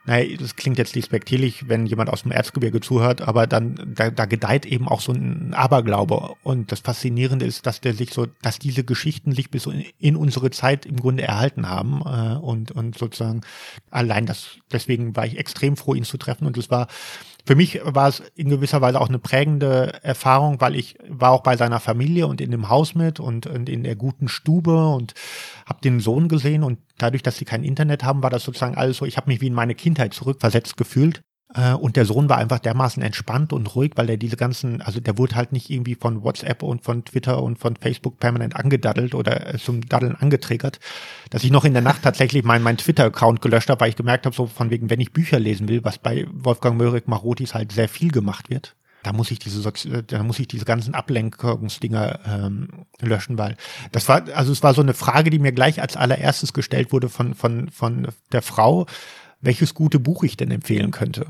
naja, 0.06 0.36
das 0.38 0.56
klingt 0.56 0.78
jetzt 0.78 0.96
despektierlich, 0.96 1.68
wenn 1.68 1.84
jemand 1.84 2.08
aus 2.08 2.22
dem 2.22 2.32
Erzgebirge 2.32 2.80
zuhört, 2.80 3.20
aber 3.20 3.46
dann, 3.46 3.92
da, 3.94 4.10
da 4.10 4.24
gedeiht 4.24 4.64
eben 4.64 4.88
auch 4.88 5.02
so 5.02 5.12
ein 5.12 5.52
Aberglaube. 5.52 6.34
Und 6.42 6.72
das 6.72 6.80
Faszinierende 6.80 7.44
ist, 7.44 7.66
dass 7.66 7.82
der 7.82 7.92
sich 7.92 8.14
so, 8.14 8.26
dass 8.40 8.58
diese 8.58 8.82
Geschichten 8.82 9.32
sich 9.32 9.50
bis 9.50 9.68
in 9.98 10.16
unsere 10.16 10.50
Zeit 10.50 10.86
im 10.86 10.96
Grunde 10.96 11.24
erhalten 11.24 11.68
haben. 11.68 12.00
Äh, 12.06 12.38
und, 12.38 12.72
und 12.72 12.96
sozusagen 12.96 13.42
allein 13.90 14.24
das, 14.24 14.56
deswegen 14.72 15.16
war 15.16 15.26
ich 15.26 15.36
extrem 15.36 15.76
froh, 15.76 15.94
ihn 15.94 16.04
zu 16.04 16.16
treffen. 16.16 16.46
Und 16.46 16.56
es 16.56 16.70
war, 16.70 16.88
für 17.46 17.56
mich 17.56 17.80
war 17.84 18.08
es 18.08 18.22
in 18.34 18.48
gewisser 18.48 18.80
Weise 18.80 19.00
auch 19.00 19.08
eine 19.08 19.18
prägende 19.18 20.02
Erfahrung, 20.02 20.60
weil 20.60 20.76
ich 20.76 20.96
war 21.08 21.32
auch 21.32 21.42
bei 21.42 21.56
seiner 21.56 21.80
Familie 21.80 22.26
und 22.26 22.40
in 22.40 22.50
dem 22.50 22.68
Haus 22.68 22.94
mit 22.94 23.20
und, 23.20 23.46
und 23.46 23.68
in 23.68 23.84
der 23.84 23.96
guten 23.96 24.28
Stube 24.28 24.88
und 24.88 25.14
habe 25.66 25.80
den 25.82 26.00
Sohn 26.00 26.28
gesehen. 26.28 26.62
Und 26.62 26.78
dadurch, 26.98 27.22
dass 27.22 27.36
sie 27.36 27.44
kein 27.44 27.64
Internet 27.64 28.04
haben, 28.04 28.22
war 28.22 28.30
das 28.30 28.44
sozusagen 28.44 28.76
alles 28.76 28.98
so, 28.98 29.06
ich 29.06 29.16
habe 29.16 29.30
mich 29.30 29.40
wie 29.40 29.46
in 29.46 29.54
meine 29.54 29.74
Kindheit 29.74 30.14
zurückversetzt 30.14 30.76
gefühlt 30.76 31.22
und 31.72 31.96
der 31.96 32.04
Sohn 32.04 32.28
war 32.28 32.38
einfach 32.38 32.60
dermaßen 32.60 33.02
entspannt 33.02 33.52
und 33.52 33.74
ruhig, 33.74 33.92
weil 33.96 34.08
er 34.08 34.16
diese 34.16 34.36
ganzen, 34.36 34.82
also 34.82 35.00
der 35.00 35.18
wurde 35.18 35.34
halt 35.34 35.52
nicht 35.52 35.68
irgendwie 35.68 35.96
von 35.96 36.22
WhatsApp 36.22 36.62
und 36.62 36.84
von 36.84 37.04
Twitter 37.04 37.42
und 37.42 37.58
von 37.58 37.76
Facebook 37.76 38.20
permanent 38.20 38.54
angedaddelt 38.54 39.14
oder 39.14 39.58
zum 39.58 39.80
Daddeln 39.88 40.14
angetriggert, 40.14 40.78
dass 41.30 41.42
ich 41.42 41.50
noch 41.50 41.64
in 41.64 41.72
der 41.72 41.82
Nacht 41.82 42.02
tatsächlich 42.02 42.44
mein, 42.44 42.62
mein 42.62 42.76
Twitter-Account 42.76 43.42
gelöscht 43.42 43.68
habe, 43.68 43.80
weil 43.80 43.90
ich 43.90 43.96
gemerkt 43.96 44.26
habe, 44.26 44.36
so 44.36 44.46
von 44.46 44.70
wegen, 44.70 44.90
wenn 44.90 45.00
ich 45.00 45.12
Bücher 45.12 45.40
lesen 45.40 45.68
will, 45.68 45.82
was 45.84 45.98
bei 45.98 46.26
Wolfgang 46.32 46.76
Möhrig 46.76 47.08
Marotis 47.08 47.54
halt 47.54 47.72
sehr 47.72 47.88
viel 47.88 48.12
gemacht 48.12 48.48
wird, 48.48 48.76
da 49.02 49.12
muss 49.12 49.30
ich 49.30 49.38
diese 49.38 49.66
äh, 49.68 50.02
da 50.06 50.22
muss 50.22 50.38
ich 50.38 50.48
diese 50.48 50.64
ganzen 50.64 50.94
Ablenkungsdinger 50.94 52.20
ähm, 52.26 52.68
löschen, 53.00 53.38
weil 53.38 53.56
das 53.92 54.08
war 54.08 54.24
also 54.34 54.52
es 54.52 54.62
war 54.62 54.74
so 54.74 54.82
eine 54.82 54.94
Frage, 54.94 55.30
die 55.30 55.38
mir 55.38 55.52
gleich 55.52 55.80
als 55.80 55.96
allererstes 55.96 56.52
gestellt 56.52 56.92
wurde 56.92 57.08
von 57.08 57.34
von 57.34 57.70
von 57.70 58.08
der 58.32 58.42
Frau, 58.42 58.86
welches 59.40 59.74
gute 59.74 59.98
Buch 59.98 60.22
ich 60.22 60.36
denn 60.36 60.50
empfehlen 60.50 60.90
könnte. 60.90 61.26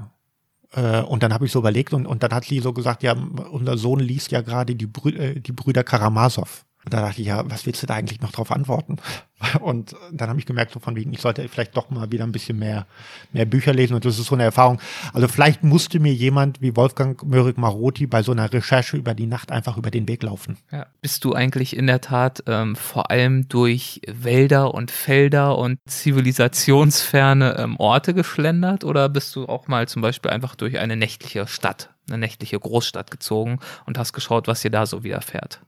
Äh, 0.72 1.02
und 1.02 1.22
dann 1.22 1.32
habe 1.32 1.46
ich 1.46 1.52
so 1.52 1.58
überlegt 1.58 1.92
und, 1.92 2.06
und 2.06 2.22
dann 2.22 2.32
hat 2.32 2.44
sie 2.44 2.60
so 2.60 2.72
gesagt, 2.72 3.02
ja, 3.02 3.12
unser 3.12 3.76
Sohn 3.76 4.00
liest 4.00 4.30
ja 4.30 4.40
gerade 4.40 4.74
die, 4.74 4.86
Brü 4.86 5.10
äh, 5.10 5.40
die 5.40 5.52
Brüder 5.52 5.84
Karamasow. 5.84 6.64
Und 6.84 6.94
da 6.94 7.02
dachte 7.02 7.20
ich, 7.20 7.26
ja, 7.26 7.42
was 7.50 7.66
willst 7.66 7.82
du 7.82 7.86
da 7.86 7.94
eigentlich 7.94 8.22
noch 8.22 8.32
drauf 8.32 8.50
antworten? 8.50 8.96
Und 9.60 9.94
dann 10.12 10.28
habe 10.28 10.38
ich 10.38 10.46
gemerkt, 10.46 10.72
so 10.72 10.80
von 10.80 10.96
wegen, 10.96 11.12
ich 11.12 11.20
sollte 11.20 11.46
vielleicht 11.48 11.76
doch 11.76 11.90
mal 11.90 12.10
wieder 12.10 12.24
ein 12.24 12.32
bisschen 12.32 12.58
mehr, 12.58 12.86
mehr 13.32 13.44
Bücher 13.44 13.74
lesen. 13.74 13.94
Und 13.94 14.04
das 14.04 14.18
ist 14.18 14.26
so 14.26 14.34
eine 14.34 14.44
Erfahrung. 14.44 14.80
Also 15.12 15.28
vielleicht 15.28 15.62
musste 15.62 16.00
mir 16.00 16.12
jemand 16.12 16.62
wie 16.62 16.76
Wolfgang 16.76 17.22
Möhrig 17.22 17.58
Maroti 17.58 18.06
bei 18.06 18.22
so 18.22 18.32
einer 18.32 18.50
Recherche 18.50 18.96
über 18.96 19.14
die 19.14 19.26
Nacht 19.26 19.52
einfach 19.52 19.76
über 19.76 19.90
den 19.90 20.08
Weg 20.08 20.22
laufen. 20.22 20.56
Ja. 20.70 20.86
Bist 21.02 21.24
du 21.24 21.34
eigentlich 21.34 21.76
in 21.76 21.86
der 21.86 22.00
Tat 22.00 22.42
ähm, 22.46 22.76
vor 22.76 23.10
allem 23.10 23.48
durch 23.48 24.00
Wälder 24.06 24.72
und 24.72 24.90
Felder 24.90 25.58
und 25.58 25.78
zivilisationsferne 25.86 27.56
ähm, 27.58 27.76
Orte 27.78 28.14
geschlendert 28.14 28.84
oder 28.84 29.08
bist 29.08 29.36
du 29.36 29.46
auch 29.46 29.68
mal 29.68 29.86
zum 29.86 30.00
Beispiel 30.00 30.30
einfach 30.30 30.54
durch 30.54 30.78
eine 30.78 30.96
nächtliche 30.96 31.46
Stadt, 31.46 31.90
eine 32.08 32.18
nächtliche 32.18 32.58
Großstadt 32.58 33.10
gezogen 33.10 33.58
und 33.84 33.98
hast 33.98 34.12
geschaut, 34.12 34.48
was 34.48 34.62
dir 34.62 34.70
da 34.70 34.86
so 34.86 35.04
widerfährt? 35.04 35.60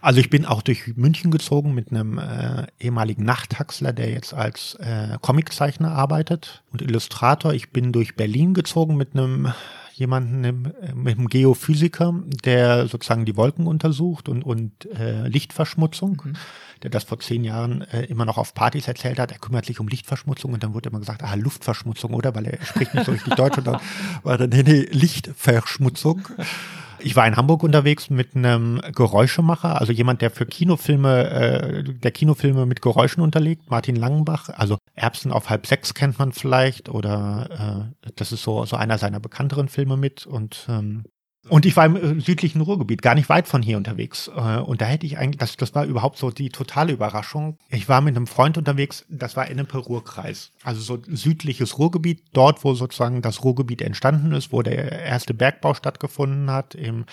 Also 0.00 0.20
ich 0.20 0.30
bin 0.30 0.46
auch 0.46 0.62
durch 0.62 0.96
München 0.96 1.30
gezogen 1.30 1.74
mit 1.74 1.90
einem 1.90 2.18
äh, 2.18 2.66
ehemaligen 2.80 3.24
Nachttaxler, 3.24 3.92
der 3.92 4.10
jetzt 4.10 4.34
als 4.34 4.74
äh, 4.76 5.18
Comiczeichner 5.20 5.92
arbeitet 5.92 6.62
und 6.72 6.82
Illustrator. 6.82 7.52
Ich 7.52 7.70
bin 7.70 7.92
durch 7.92 8.16
Berlin 8.16 8.54
gezogen 8.54 8.96
mit 8.96 9.14
einem 9.14 9.52
jemanden, 9.94 10.72
mit 10.94 11.18
einem 11.18 11.28
Geophysiker, 11.28 12.14
der 12.44 12.88
sozusagen 12.88 13.24
die 13.24 13.36
Wolken 13.36 13.66
untersucht 13.66 14.28
und, 14.28 14.42
und 14.42 14.86
äh, 14.98 15.28
Lichtverschmutzung, 15.28 16.22
mhm. 16.24 16.32
der 16.82 16.90
das 16.90 17.04
vor 17.04 17.20
zehn 17.20 17.44
Jahren 17.44 17.82
äh, 17.82 18.04
immer 18.04 18.24
noch 18.24 18.38
auf 18.38 18.54
Partys 18.54 18.88
erzählt 18.88 19.18
hat. 19.18 19.32
Er 19.32 19.38
kümmert 19.38 19.66
sich 19.66 19.80
um 19.80 19.88
Lichtverschmutzung 19.88 20.52
und 20.52 20.62
dann 20.62 20.74
wurde 20.74 20.88
immer 20.88 20.98
gesagt, 20.98 21.22
ah, 21.22 21.34
Luftverschmutzung, 21.34 22.14
oder? 22.14 22.34
Weil 22.34 22.46
er 22.46 22.64
spricht 22.64 22.94
nicht 22.94 23.06
so 23.06 23.12
richtig 23.12 23.34
Deutsch 23.34 23.58
und 23.58 23.66
dann 23.66 23.80
war 24.22 24.38
dann, 24.38 24.50
nee, 24.50 24.62
nee, 24.62 24.88
Lichtverschmutzung. 24.90 26.28
Ich 27.04 27.16
war 27.16 27.26
in 27.26 27.36
Hamburg 27.36 27.62
unterwegs 27.62 28.10
mit 28.10 28.36
einem 28.36 28.80
Geräuschemacher, 28.94 29.80
also 29.80 29.92
jemand, 29.92 30.22
der 30.22 30.30
für 30.30 30.46
Kinofilme, 30.46 31.30
äh, 31.30 31.82
der 31.82 32.10
Kinofilme 32.12 32.64
mit 32.66 32.80
Geräuschen 32.80 33.22
unterlegt, 33.22 33.70
Martin 33.70 33.96
Langenbach. 33.96 34.48
Also 34.48 34.78
Erbsen 34.94 35.32
auf 35.32 35.50
halb 35.50 35.66
sechs 35.66 35.94
kennt 35.94 36.18
man 36.18 36.32
vielleicht 36.32 36.88
oder 36.88 37.90
äh, 38.04 38.10
das 38.16 38.32
ist 38.32 38.42
so, 38.42 38.64
so 38.64 38.76
einer 38.76 38.98
seiner 38.98 39.20
bekannteren 39.20 39.68
Filme 39.68 39.96
mit 39.96 40.26
und 40.26 40.66
ähm, 40.68 41.04
und 41.48 41.66
ich 41.66 41.76
war 41.76 41.86
im 41.86 41.96
äh, 41.96 42.20
südlichen 42.20 42.60
Ruhrgebiet, 42.60 43.02
gar 43.02 43.16
nicht 43.16 43.28
weit 43.28 43.48
von 43.48 43.62
hier 43.62 43.76
unterwegs. 43.76 44.28
Äh, 44.28 44.58
und 44.58 44.80
da 44.80 44.84
hätte 44.84 45.06
ich 45.06 45.18
eigentlich, 45.18 45.38
das, 45.38 45.56
das 45.56 45.74
war 45.74 45.84
überhaupt 45.84 46.16
so 46.16 46.30
die 46.30 46.50
totale 46.50 46.92
Überraschung. 46.92 47.58
Ich 47.68 47.88
war 47.88 48.00
mit 48.00 48.16
einem 48.16 48.28
Freund 48.28 48.58
unterwegs, 48.58 49.04
das 49.08 49.36
war 49.36 49.50
Ennepe-Ruhrkreis. 49.50 50.52
Also 50.62 50.80
so 50.80 51.02
südliches 51.08 51.78
Ruhrgebiet, 51.78 52.22
dort, 52.32 52.62
wo 52.62 52.74
sozusagen 52.74 53.22
das 53.22 53.42
Ruhrgebiet 53.42 53.82
entstanden 53.82 54.32
ist, 54.32 54.52
wo 54.52 54.62
der 54.62 55.02
erste 55.02 55.34
Bergbau 55.34 55.74
stattgefunden 55.74 56.48
hat, 56.48 56.76
im 56.76 57.06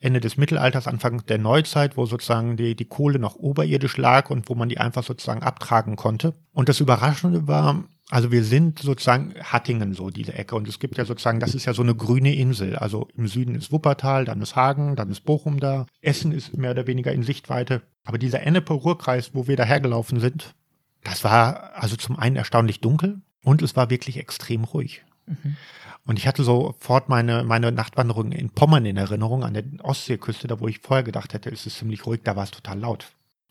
Ende 0.00 0.20
des 0.20 0.38
Mittelalters, 0.38 0.86
Anfang 0.86 1.26
der 1.26 1.38
Neuzeit, 1.38 1.98
wo 1.98 2.06
sozusagen 2.06 2.56
die, 2.56 2.76
die 2.76 2.86
Kohle 2.86 3.18
noch 3.18 3.36
oberirdisch 3.36 3.98
lag 3.98 4.30
und 4.30 4.48
wo 4.48 4.54
man 4.54 4.70
die 4.70 4.78
einfach 4.78 5.04
sozusagen 5.04 5.42
abtragen 5.42 5.96
konnte. 5.96 6.32
Und 6.54 6.70
das 6.70 6.80
Überraschende 6.80 7.46
war, 7.46 7.84
also 8.08 8.30
wir 8.30 8.44
sind 8.44 8.78
sozusagen 8.78 9.34
Hattingen 9.42 9.92
so, 9.92 10.10
diese 10.10 10.34
Ecke. 10.34 10.54
Und 10.54 10.68
es 10.68 10.78
gibt 10.78 10.96
ja 10.96 11.04
sozusagen, 11.04 11.40
das 11.40 11.54
ist 11.54 11.64
ja 11.64 11.74
so 11.74 11.82
eine 11.82 11.94
grüne 11.94 12.34
Insel. 12.34 12.76
Also 12.76 13.08
im 13.16 13.26
Süden 13.26 13.54
ist 13.56 13.72
Wuppertal, 13.72 14.24
dann 14.24 14.40
ist 14.40 14.54
Hagen, 14.54 14.94
dann 14.94 15.10
ist 15.10 15.24
Bochum 15.24 15.58
da. 15.58 15.86
Essen 16.02 16.30
ist 16.30 16.56
mehr 16.56 16.70
oder 16.70 16.86
weniger 16.86 17.12
in 17.12 17.24
Sichtweite. 17.24 17.82
Aber 18.04 18.18
dieser 18.18 18.42
Ennepe-Ruhrkreis, 18.42 19.34
wo 19.34 19.48
wir 19.48 19.56
dahergelaufen 19.56 20.20
sind, 20.20 20.54
das 21.02 21.24
war 21.24 21.72
also 21.74 21.96
zum 21.96 22.18
einen 22.18 22.36
erstaunlich 22.36 22.80
dunkel 22.80 23.22
und 23.42 23.62
es 23.62 23.74
war 23.76 23.90
wirklich 23.90 24.18
extrem 24.18 24.64
ruhig. 24.64 25.04
Mhm. 25.26 25.56
Und 26.04 26.20
ich 26.20 26.28
hatte 26.28 26.44
sofort 26.44 27.08
meine, 27.08 27.42
meine 27.42 27.72
Nachtwanderung 27.72 28.30
in 28.30 28.50
Pommern 28.50 28.86
in 28.86 28.96
Erinnerung, 28.96 29.42
an 29.42 29.54
der 29.54 29.64
Ostseeküste, 29.82 30.46
da 30.46 30.60
wo 30.60 30.68
ich 30.68 30.78
vorher 30.78 31.02
gedacht 31.02 31.34
hätte, 31.34 31.50
es 31.50 31.66
ist 31.66 31.78
ziemlich 31.78 32.06
ruhig, 32.06 32.20
da 32.22 32.36
war 32.36 32.44
es 32.44 32.52
total 32.52 32.78
laut. 32.78 33.06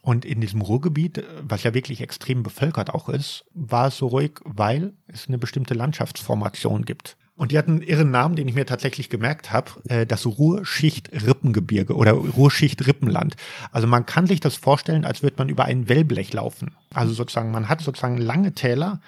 Und 0.06 0.24
in 0.24 0.39
diesem 0.39 0.62
Ruhrgebiet, 0.62 1.24
was 1.41 1.64
ja 1.64 1.74
wirklich 1.74 1.99
extrem 1.99 2.43
bevölkert 2.43 2.93
auch 2.93 3.10
ist, 3.10 3.43
war 3.56 3.88
es 3.88 3.97
so 3.97 4.06
ruhig, 4.06 4.34
weil 4.43 4.93
es 5.08 5.28
eine 5.28 5.39
bestimmte 5.39 5.74
Landschaftsformation 5.74 6.86
gibt. 6.86 7.18
Und 7.36 7.51
die 7.51 7.58
hat 7.58 7.68
einen 7.68 7.82
irren 7.82 8.12
Namen, 8.12 8.36
den 8.36 8.47
ich 8.47 8.53
mir 8.53 8.68
tatsächlich 8.68 9.10
gemerkt 9.10 9.51
habe, 9.51 9.72
äh, 9.89 10.06
das 10.06 10.28
Ruhrschicht-Rippengebirge 10.28 11.95
oder 11.95 12.12
Ruhrschicht-Rippenland. 12.12 13.36
Also 13.72 13.88
man 13.88 14.06
kann 14.06 14.28
sich 14.28 14.39
das 14.39 14.53
vorstellen, 14.53 15.06
als 15.06 15.24
würde 15.24 15.38
man 15.39 15.49
über 15.49 15.66
ein 15.66 15.89
Wellblech 15.89 16.32
laufen. 16.34 16.76
Also 16.93 17.12
sozusagen, 17.16 17.49
man 17.49 17.68
hat 17.68 17.82
sozusagen 17.82 18.20
lange 18.20 18.53
Täler 18.53 19.01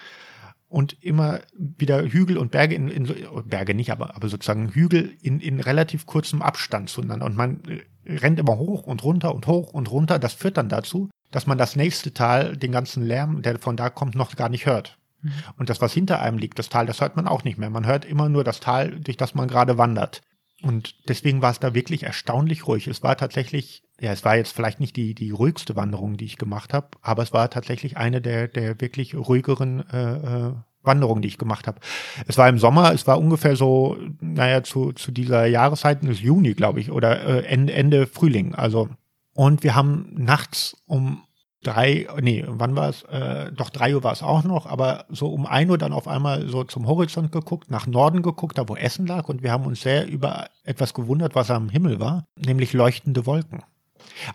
und 0.67 0.97
immer 1.03 1.41
wieder 1.53 2.01
Hügel 2.01 2.39
und 2.39 2.49
Berge 2.49 2.73
in, 2.73 2.89
in 2.89 3.07
Berge 3.45 3.75
nicht, 3.75 3.91
aber, 3.91 4.15
aber 4.15 4.29
sozusagen 4.29 4.69
Hügel 4.69 5.13
in, 5.21 5.41
in 5.41 5.59
relativ 5.59 6.07
kurzem 6.07 6.41
Abstand 6.41 6.89
zueinander. 6.89 7.27
Und 7.27 7.37
man 7.37 7.61
rennt 8.07 8.39
immer 8.39 8.57
hoch 8.57 8.83
und 8.83 9.03
runter 9.03 9.33
und 9.33 9.47
hoch 9.47 9.73
und 9.73 9.91
runter. 9.91 10.19
Das 10.19 10.33
führt 10.33 10.57
dann 10.57 10.69
dazu, 10.69 11.09
dass 11.31 11.47
man 11.47 11.57
das 11.57 11.75
nächste 11.75 12.13
Tal, 12.13 12.57
den 12.57 12.71
ganzen 12.71 13.03
Lärm, 13.03 13.41
der 13.41 13.59
von 13.59 13.77
da 13.77 13.89
kommt, 13.89 14.15
noch 14.15 14.35
gar 14.35 14.49
nicht 14.49 14.65
hört. 14.65 14.97
Mhm. 15.21 15.31
Und 15.57 15.69
das, 15.69 15.81
was 15.81 15.93
hinter 15.93 16.21
einem 16.21 16.37
liegt, 16.37 16.59
das 16.59 16.69
Tal, 16.69 16.85
das 16.85 17.01
hört 17.01 17.15
man 17.15 17.27
auch 17.27 17.43
nicht 17.43 17.57
mehr. 17.57 17.69
Man 17.69 17.85
hört 17.85 18.05
immer 18.05 18.29
nur 18.29 18.43
das 18.43 18.59
Tal, 18.59 18.99
durch 18.99 19.17
das 19.17 19.35
man 19.35 19.47
gerade 19.47 19.77
wandert. 19.77 20.21
Und 20.63 20.95
deswegen 21.07 21.41
war 21.41 21.51
es 21.51 21.59
da 21.59 21.75
wirklich 21.75 22.03
erstaunlich 22.03 22.65
ruhig. 22.65 22.87
Es 22.87 23.03
war 23.03 23.15
tatsächlich, 23.15 23.83
ja, 23.99 24.11
es 24.11 24.25
war 24.25 24.37
jetzt 24.37 24.53
vielleicht 24.53 24.79
nicht 24.79 24.95
die, 24.95 25.13
die 25.13 25.29
ruhigste 25.29 25.75
Wanderung, 25.75 26.17
die 26.17 26.25
ich 26.25 26.37
gemacht 26.37 26.73
habe, 26.73 26.89
aber 27.01 27.21
es 27.21 27.31
war 27.31 27.49
tatsächlich 27.49 27.97
eine 27.97 28.21
der, 28.21 28.47
der 28.47 28.81
wirklich 28.81 29.13
ruhigeren 29.13 29.87
äh, 29.89 30.53
Wanderungen, 30.87 31.21
die 31.21 31.27
ich 31.27 31.37
gemacht 31.37 31.67
habe. 31.67 31.79
Es 32.25 32.37
war 32.37 32.49
im 32.49 32.57
Sommer, 32.57 32.93
es 32.93 33.05
war 33.05 33.19
ungefähr 33.19 33.55
so, 33.55 33.97
naja, 34.19 34.63
zu, 34.63 34.93
zu 34.93 35.11
dieser 35.11 35.45
Jahreszeit, 35.45 35.99
das 36.01 36.21
Juni, 36.21 36.53
glaube 36.55 36.79
ich, 36.79 36.91
oder 36.91 37.21
äh, 37.23 37.45
Ende, 37.45 37.73
Ende 37.73 38.07
Frühling. 38.07 38.55
Also, 38.55 38.89
und 39.33 39.63
wir 39.63 39.75
haben 39.75 40.09
nachts 40.15 40.75
um 40.87 41.21
drei, 41.63 42.07
nee, 42.21 42.43
wann 42.47 42.75
war 42.75 42.89
es? 42.89 43.03
Äh, 43.03 43.51
doch 43.51 43.69
drei 43.69 43.95
Uhr 43.95 44.03
war 44.03 44.13
es 44.13 44.23
auch 44.23 44.43
noch, 44.43 44.65
aber 44.65 45.05
so 45.09 45.27
um 45.27 45.45
ein 45.45 45.69
Uhr 45.69 45.77
dann 45.77 45.93
auf 45.93 46.07
einmal 46.07 46.47
so 46.47 46.63
zum 46.63 46.87
Horizont 46.87 47.31
geguckt, 47.31 47.69
nach 47.69 47.87
Norden 47.87 48.21
geguckt, 48.21 48.57
da 48.57 48.67
wo 48.67 48.75
Essen 48.75 49.05
lag 49.05 49.27
und 49.27 49.43
wir 49.43 49.51
haben 49.51 49.65
uns 49.65 49.81
sehr 49.81 50.07
über 50.07 50.47
etwas 50.63 50.93
gewundert, 50.93 51.35
was 51.35 51.51
am 51.51 51.69
Himmel 51.69 51.99
war, 51.99 52.25
nämlich 52.35 52.73
leuchtende 52.73 53.25
Wolken. 53.25 53.63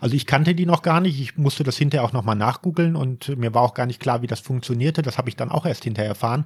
Also 0.01 0.15
ich 0.15 0.25
kannte 0.25 0.55
die 0.55 0.65
noch 0.65 0.81
gar 0.81 1.01
nicht. 1.01 1.19
Ich 1.19 1.37
musste 1.37 1.63
das 1.63 1.77
hinterher 1.77 2.05
auch 2.05 2.13
nochmal 2.13 2.35
nachgoogeln 2.35 2.95
und 2.95 3.37
mir 3.37 3.53
war 3.53 3.61
auch 3.61 3.73
gar 3.73 3.85
nicht 3.85 3.99
klar, 3.99 4.21
wie 4.21 4.27
das 4.27 4.39
funktionierte. 4.39 5.01
Das 5.01 5.17
habe 5.17 5.29
ich 5.29 5.35
dann 5.35 5.49
auch 5.49 5.65
erst 5.65 5.83
hinterher 5.83 6.09
erfahren. 6.09 6.45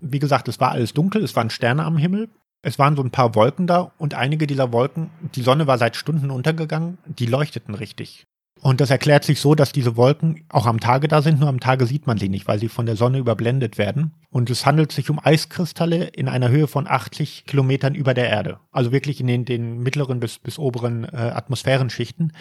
Wie 0.00 0.18
gesagt, 0.18 0.48
es 0.48 0.60
war 0.60 0.72
alles 0.72 0.92
dunkel, 0.92 1.22
es 1.22 1.36
waren 1.36 1.50
Sterne 1.50 1.84
am 1.84 1.96
Himmel. 1.96 2.28
Es 2.62 2.78
waren 2.78 2.94
so 2.94 3.02
ein 3.02 3.10
paar 3.10 3.34
Wolken 3.34 3.66
da 3.66 3.92
und 3.96 4.12
einige 4.12 4.46
dieser 4.46 4.70
Wolken, 4.70 5.08
die 5.34 5.40
Sonne 5.40 5.66
war 5.66 5.78
seit 5.78 5.96
Stunden 5.96 6.30
untergegangen, 6.30 6.98
die 7.06 7.24
leuchteten 7.24 7.74
richtig. 7.74 8.26
Und 8.62 8.80
das 8.80 8.90
erklärt 8.90 9.24
sich 9.24 9.40
so, 9.40 9.54
dass 9.54 9.72
diese 9.72 9.96
Wolken 9.96 10.44
auch 10.50 10.66
am 10.66 10.80
Tage 10.80 11.08
da 11.08 11.22
sind, 11.22 11.40
nur 11.40 11.48
am 11.48 11.60
Tage 11.60 11.86
sieht 11.86 12.06
man 12.06 12.18
sie 12.18 12.28
nicht, 12.28 12.46
weil 12.46 12.58
sie 12.58 12.68
von 12.68 12.84
der 12.84 12.96
Sonne 12.96 13.18
überblendet 13.18 13.78
werden. 13.78 14.12
Und 14.30 14.50
es 14.50 14.66
handelt 14.66 14.92
sich 14.92 15.08
um 15.08 15.18
Eiskristalle 15.18 16.04
in 16.04 16.28
einer 16.28 16.50
Höhe 16.50 16.66
von 16.66 16.86
80 16.86 17.44
Kilometern 17.46 17.94
über 17.94 18.12
der 18.12 18.28
Erde. 18.28 18.58
Also 18.70 18.92
wirklich 18.92 19.20
in 19.20 19.26
den, 19.26 19.44
den 19.46 19.78
mittleren 19.78 20.20
bis, 20.20 20.38
bis 20.38 20.58
oberen 20.58 21.04
äh, 21.04 21.16
Atmosphärenschichten. 21.16 22.32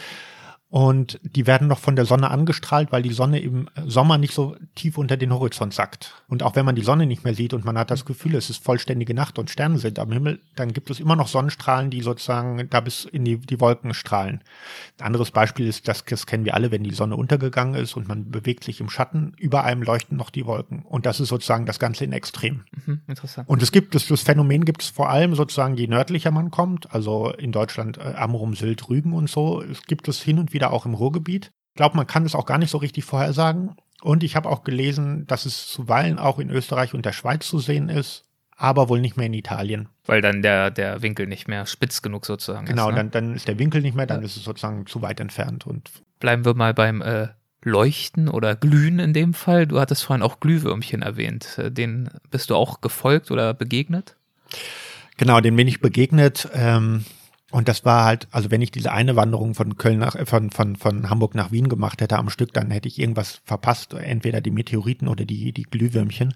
Und 0.72 1.20
die 1.24 1.48
werden 1.48 1.68
noch 1.68 1.80
von 1.80 1.96
der 1.96 2.06
Sonne 2.06 2.30
angestrahlt, 2.30 2.92
weil 2.92 3.02
die 3.02 3.14
Sonne 3.14 3.40
im 3.40 3.70
Sommer 3.88 4.20
nicht 4.20 4.36
so 4.36 4.56
tief 4.76 5.00
unter 5.00 5.18
den 5.18 5.34
Horizont 5.34 5.74
sackt. 5.74 6.22
Und 6.28 6.44
auch 6.44 6.56
wenn 6.56 6.66
man 6.66 6.76
die 6.76 6.84
Sonne 6.84 7.08
nicht 7.08 7.24
mehr 7.24 7.34
sieht 7.34 7.56
und 7.56 7.66
man 7.66 7.76
hat 7.76 7.90
das 7.90 8.06
Gefühl, 8.06 8.36
es 8.36 8.52
ist 8.52 8.64
vollständige 8.64 9.16
Nacht 9.16 9.40
und 9.40 9.50
Sterne 9.50 9.80
sind 9.80 9.98
am 9.98 10.12
Himmel, 10.12 10.40
dann 10.56 10.72
gibt 10.72 10.92
es 10.92 11.00
immer 11.00 11.16
noch 11.16 11.28
Sonnenstrahlen, 11.28 11.90
die 11.90 12.02
sozusagen 12.02 12.70
da 12.70 12.82
bis 12.82 13.06
in 13.06 13.26
die, 13.26 13.38
die 13.38 13.60
Wolken 13.60 13.96
strahlen. 13.96 14.44
Ein 15.00 15.08
anderes 15.08 15.32
Beispiel 15.32 15.66
ist, 15.66 15.88
das, 15.88 16.06
das 16.06 16.28
kennen 16.28 16.46
wir 16.46 16.54
alle, 16.54 16.70
wenn 16.70 16.84
die 16.84 16.94
Sonne 16.94 17.16
untergegangen 17.16 17.74
ist 17.74 17.98
und 17.98 18.08
man 18.08 18.30
bewegt 18.30 18.64
sich 18.64 18.80
im 18.80 18.92
Schatten, 18.92 19.34
über 19.40 19.64
einem 19.64 19.82
leuchten 19.82 20.18
noch 20.18 20.30
die 20.30 20.46
Wolken. 20.46 20.84
Und 20.84 21.08
das 21.08 21.20
ist 21.20 21.30
sozusagen 21.30 21.66
das 21.66 21.80
Ganze 21.80 22.04
in 22.04 22.12
Extrem. 22.12 22.66
Mhm, 22.86 23.02
interessant. 23.08 23.50
Und 23.50 23.64
es 23.64 23.72
gibt, 23.72 23.96
das, 23.96 24.06
das 24.06 24.22
Phänomen 24.22 24.66
gibt 24.66 24.84
es 24.84 24.90
vor 24.90 25.10
allem 25.10 25.34
sozusagen, 25.34 25.76
je 25.78 25.88
nördlicher 25.88 26.30
man 26.30 26.52
kommt, 26.52 26.94
also 26.94 27.32
in 27.32 27.52
Deutschland 27.52 27.98
äh, 27.98 28.14
Amrum, 28.16 28.54
Sylt, 28.54 28.88
Rügen 28.88 29.14
und 29.14 29.32
so, 29.32 29.64
es 29.64 29.82
gibt 29.84 30.08
es 30.08 30.22
hin 30.22 30.38
und 30.38 30.54
wieder 30.54 30.59
wieder 30.60 30.74
auch 30.74 30.86
im 30.86 30.94
Ruhrgebiet. 30.94 31.52
Ich 31.70 31.78
glaube, 31.78 31.96
man 31.96 32.08
kann 32.08 32.26
es 32.26 32.36
auch 32.36 32.46
gar 32.46 32.58
nicht 32.58 32.70
so 32.70 32.78
richtig 32.78 33.06
vorhersagen. 33.06 33.76
Und 34.02 34.24
ich 34.24 34.36
habe 34.36 34.50
auch 34.50 34.64
gelesen, 34.64 35.26
dass 35.28 35.46
es 35.46 35.68
zuweilen 35.68 36.20
auch 36.20 36.40
in 36.40 36.50
Österreich 36.50 36.94
und 36.94 37.06
der 37.06 37.14
Schweiz 37.14 37.48
zu 37.48 37.60
sehen 37.60 37.90
ist, 37.90 38.26
aber 38.56 38.90
wohl 38.90 39.00
nicht 39.00 39.18
mehr 39.18 39.28
in 39.28 39.34
Italien. 39.34 39.90
Weil 40.06 40.22
dann 40.22 40.42
der, 40.42 40.72
der 40.72 41.02
Winkel 41.02 41.28
nicht 41.28 41.48
mehr 41.48 41.66
spitz 41.66 42.02
genug 42.02 42.26
sozusagen 42.26 42.66
genau, 42.66 42.90
ist. 42.90 42.96
Genau, 42.96 43.04
ne? 43.04 43.10
dann, 43.10 43.26
dann 43.28 43.36
ist 43.36 43.48
der 43.48 43.60
Winkel 43.60 43.82
nicht 43.82 43.96
mehr, 43.96 44.06
dann 44.06 44.20
ja. 44.20 44.26
ist 44.26 44.36
es 44.36 44.44
sozusagen 44.44 44.86
zu 44.86 45.02
weit 45.02 45.20
entfernt. 45.20 45.66
Und 45.66 45.90
Bleiben 46.20 46.46
wir 46.46 46.54
mal 46.54 46.74
beim 46.74 47.02
äh, 47.02 47.30
Leuchten 47.64 48.28
oder 48.28 48.56
Glühen 48.56 49.00
in 49.00 49.14
dem 49.14 49.34
Fall. 49.34 49.68
Du 49.68 49.80
hattest 49.80 50.04
vorhin 50.04 50.24
auch 50.24 50.40
Glühwürmchen 50.40 51.02
erwähnt. 51.02 51.58
Äh, 51.58 51.72
den 51.72 52.10
bist 52.32 52.50
du 52.50 52.56
auch 52.56 52.82
gefolgt 52.82 53.32
oder 53.32 53.54
begegnet? 53.54 54.16
Genau, 55.18 55.42
den 55.42 55.56
bin 55.58 55.68
ich 55.68 55.82
begegnet. 55.82 56.48
Ähm, 56.54 57.06
und 57.52 57.68
das 57.68 57.84
war 57.84 58.06
halt, 58.06 58.28
also 58.32 58.52
wenn 58.52 58.62
ich 58.62 58.72
diese 58.72 58.92
eine 58.92 59.16
Wanderung 59.16 59.56
von 59.56 59.78
Köln 59.78 60.00
nach, 60.00 60.16
von, 60.28 60.52
von, 60.52 60.76
von 60.76 61.10
Hamburg 61.10 61.34
nach 61.34 61.52
Wien 61.52 61.68
gemacht 61.68 62.02
hätte 62.02 62.18
am 62.18 62.30
Stück, 62.30 62.54
dann 62.54 62.70
hätte 62.70 62.88
ich 62.88 63.00
irgendwas 63.00 63.42
verpasst, 63.44 63.94
entweder 63.94 64.42
die 64.42 64.52
Meteoriten 64.52 65.08
oder 65.08 65.26
die, 65.26 65.52
die 65.52 65.64
Glühwürmchen. 65.64 66.34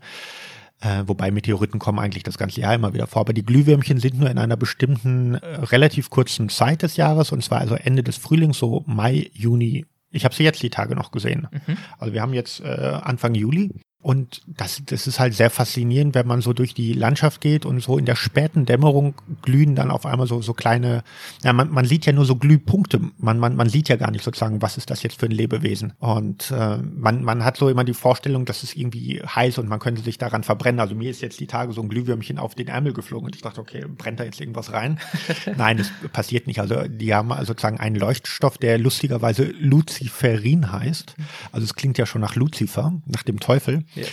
Äh, 0.81 1.03
wobei 1.05 1.31
Meteoriten 1.31 1.79
kommen 1.79 1.99
eigentlich 1.99 2.23
das 2.23 2.37
ganze 2.37 2.61
Jahr 2.61 2.73
immer 2.73 2.93
wieder 2.93 3.07
vor. 3.07 3.21
Aber 3.21 3.33
die 3.33 3.45
Glühwürmchen 3.45 3.99
sind 3.99 4.19
nur 4.19 4.29
in 4.29 4.37
einer 4.37 4.57
bestimmten, 4.57 5.35
äh, 5.35 5.45
relativ 5.65 6.09
kurzen 6.09 6.49
Zeit 6.49 6.81
des 6.81 6.97
Jahres, 6.97 7.31
und 7.31 7.43
zwar 7.43 7.59
also 7.59 7.75
Ende 7.75 8.03
des 8.03 8.17
Frühlings, 8.17 8.57
so 8.57 8.83
Mai, 8.87 9.29
Juni. 9.33 9.85
Ich 10.09 10.25
habe 10.25 10.35
sie 10.35 10.43
jetzt 10.43 10.61
die 10.61 10.69
Tage 10.69 10.95
noch 10.95 11.11
gesehen. 11.11 11.47
Mhm. 11.51 11.77
Also 11.99 12.13
wir 12.13 12.21
haben 12.21 12.33
jetzt 12.33 12.59
äh, 12.59 12.99
Anfang 13.01 13.35
Juli 13.35 13.71
und 14.03 14.41
das, 14.47 14.81
das 14.85 15.07
ist 15.07 15.21
halt 15.21 15.33
sehr 15.33 15.49
faszinierend, 15.49 16.13
wenn 16.13 16.27
man 16.27 16.41
so 16.41 16.51
durch 16.51 16.73
die 16.73 16.91
Landschaft 16.91 17.39
geht 17.39 17.65
und 17.65 17.81
so 17.81 17.97
in 17.97 18.03
der 18.03 18.17
späten 18.17 18.65
Dämmerung 18.65 19.15
glühen 19.41 19.75
dann 19.75 19.91
auf 19.91 20.05
einmal 20.05 20.27
so, 20.27 20.41
so 20.41 20.53
kleine, 20.53 21.03
ja, 21.41 21.53
man, 21.53 21.71
man 21.71 21.85
sieht 21.85 22.05
ja 22.05 22.11
nur 22.11 22.25
so 22.25 22.35
Glühpunkte. 22.35 22.99
Man, 23.17 23.39
man, 23.39 23.55
man 23.55 23.69
sieht 23.69 23.87
ja 23.87 23.95
gar 23.95 24.11
nicht 24.11 24.25
sozusagen, 24.25 24.61
was 24.61 24.75
ist 24.75 24.89
das 24.89 25.03
jetzt 25.03 25.21
für 25.21 25.27
ein 25.27 25.31
Lebewesen. 25.31 25.93
Und 25.99 26.51
äh, 26.51 26.79
man, 26.79 27.23
man 27.23 27.45
hat 27.45 27.55
so 27.55 27.69
immer 27.69 27.85
die 27.85 27.93
Vorstellung, 27.93 28.43
dass 28.43 28.63
es 28.63 28.75
irgendwie 28.75 29.21
heiß 29.21 29.57
und 29.57 29.69
man 29.69 29.79
könnte 29.79 30.01
sich 30.01 30.17
daran 30.17 30.43
verbrennen. 30.43 30.81
Also 30.81 30.95
mir 30.95 31.09
ist 31.09 31.21
jetzt 31.21 31.39
die 31.39 31.47
Tage 31.47 31.71
so 31.71 31.81
ein 31.81 31.87
Glühwürmchen 31.87 32.39
auf 32.39 32.55
den 32.55 32.67
Ärmel 32.67 32.91
geflogen 32.91 33.27
und 33.27 33.35
ich 33.37 33.41
dachte, 33.41 33.61
okay, 33.61 33.85
brennt 33.87 34.19
da 34.19 34.25
jetzt 34.25 34.41
irgendwas 34.41 34.73
rein? 34.73 34.99
Nein, 35.57 35.77
das 35.77 35.89
passiert 36.11 36.47
nicht. 36.47 36.59
Also 36.59 36.89
die 36.89 37.15
haben 37.15 37.33
sozusagen 37.45 37.79
einen 37.79 37.95
Leuchtstoff, 37.95 38.57
der 38.57 38.77
lustigerweise 38.79 39.45
Luciferin 39.59 40.73
heißt. 40.73 41.15
Also 41.53 41.63
es 41.63 41.75
klingt 41.75 41.97
ja 41.97 42.05
schon 42.05 42.19
nach 42.19 42.35
Lucifer, 42.35 42.91
nach 43.05 43.23
dem 43.23 43.39
Teufel. 43.39 43.85
Yes. 43.95 44.11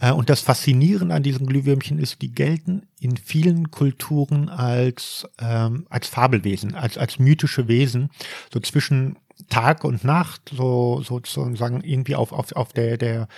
Äh, 0.00 0.12
und 0.12 0.30
das 0.30 0.40
Faszinierende 0.40 1.14
an 1.14 1.22
diesen 1.22 1.46
Glühwürmchen 1.46 1.98
ist, 1.98 2.22
die 2.22 2.32
gelten 2.32 2.86
in 3.00 3.16
vielen 3.16 3.70
Kulturen 3.70 4.48
als, 4.48 5.26
ähm, 5.40 5.86
als 5.90 6.08
Fabelwesen, 6.08 6.74
als, 6.74 6.98
als 6.98 7.18
mythische 7.18 7.68
Wesen, 7.68 8.10
so 8.52 8.60
zwischen 8.60 9.16
Tag 9.48 9.84
und 9.84 10.04
Nacht, 10.04 10.52
so 10.54 11.02
sozusagen 11.02 11.82
irgendwie 11.82 12.14
auf, 12.14 12.32
auf, 12.32 12.52
auf 12.52 12.72
der, 12.72 12.96
der 12.96 13.28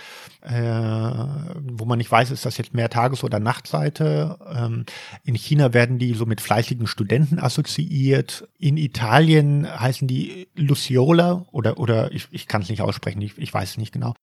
äh, 0.41 0.53
wo 0.61 1.85
man 1.85 1.97
nicht 1.97 2.11
weiß, 2.11 2.29
ist 2.31 2.45
das 2.45 2.57
jetzt 2.57 2.73
mehr 2.73 2.89
Tages- 2.89 3.23
oder 3.23 3.39
Nachtseite. 3.39 4.37
Ähm, 4.55 4.85
in 5.23 5.35
China 5.35 5.73
werden 5.73 5.97
die 5.97 6.13
so 6.13 6.25
mit 6.25 6.39
fleißigen 6.39 6.85
Studenten 6.85 7.39
assoziiert. 7.39 8.47
In 8.59 8.77
Italien 8.77 9.67
heißen 9.67 10.07
die 10.07 10.47
Luciola 10.55 11.45
oder, 11.51 11.79
oder 11.79 12.11
ich, 12.11 12.27
ich 12.31 12.47
kann 12.47 12.61
es 12.61 12.69
nicht 12.69 12.81
aussprechen, 12.81 13.21
ich, 13.21 13.37
ich 13.37 13.53
weiß 13.53 13.71
es 13.71 13.77
nicht 13.77 13.91
genau 13.91 14.13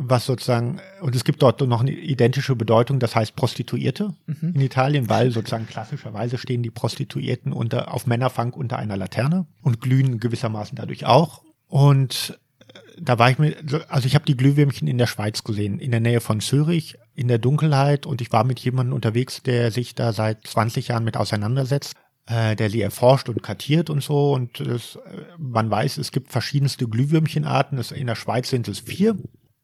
was 0.00 0.26
sozusagen, 0.26 0.80
und 1.00 1.14
es 1.14 1.24
gibt 1.24 1.42
dort 1.42 1.60
noch 1.60 1.80
eine 1.80 1.92
identische 1.92 2.56
Bedeutung, 2.56 2.98
das 2.98 3.14
heißt 3.14 3.36
Prostituierte 3.36 4.14
mhm. 4.26 4.54
in 4.54 4.60
Italien, 4.60 5.08
weil 5.08 5.30
sozusagen 5.30 5.66
klassischerweise 5.66 6.38
stehen 6.38 6.62
die 6.62 6.70
Prostituierten 6.70 7.52
unter, 7.52 7.92
auf 7.92 8.06
Männerfang 8.06 8.52
unter 8.52 8.78
einer 8.78 8.96
Laterne 8.96 9.46
und 9.62 9.80
glühen 9.80 10.20
gewissermaßen 10.20 10.76
dadurch 10.76 11.04
auch. 11.04 11.42
Und 11.66 12.38
äh, 12.60 12.78
da 13.00 13.18
war 13.18 13.30
ich 13.30 13.38
mir, 13.38 13.56
also 13.88 14.06
ich 14.06 14.14
habe 14.14 14.24
die 14.24 14.36
Glühwürmchen 14.36 14.88
in 14.88 14.98
der 14.98 15.06
Schweiz 15.06 15.44
gesehen, 15.44 15.78
in 15.78 15.90
der 15.90 16.00
Nähe 16.00 16.20
von 16.20 16.40
Zürich, 16.40 16.96
in 17.14 17.28
der 17.28 17.38
Dunkelheit 17.38 18.06
und 18.06 18.20
ich 18.20 18.32
war 18.32 18.44
mit 18.44 18.60
jemandem 18.60 18.94
unterwegs, 18.94 19.42
der 19.42 19.70
sich 19.70 19.94
da 19.94 20.12
seit 20.12 20.46
20 20.46 20.88
Jahren 20.88 21.04
mit 21.04 21.16
auseinandersetzt 21.16 21.94
äh, 22.28 22.56
der 22.56 22.68
sie 22.68 22.82
erforscht 22.82 23.28
und 23.28 23.42
kartiert 23.42 23.90
und 23.90 24.02
so. 24.02 24.32
Und 24.32 24.60
das, 24.60 24.96
äh, 24.96 25.22
man 25.38 25.70
weiß, 25.70 25.96
es 25.98 26.12
gibt 26.12 26.30
verschiedenste 26.30 26.86
Glühwürmchenarten. 26.86 27.78
in 27.94 28.06
der 28.06 28.16
Schweiz 28.16 28.50
sind 28.50 28.68
es 28.68 28.80
vier. 28.80 29.16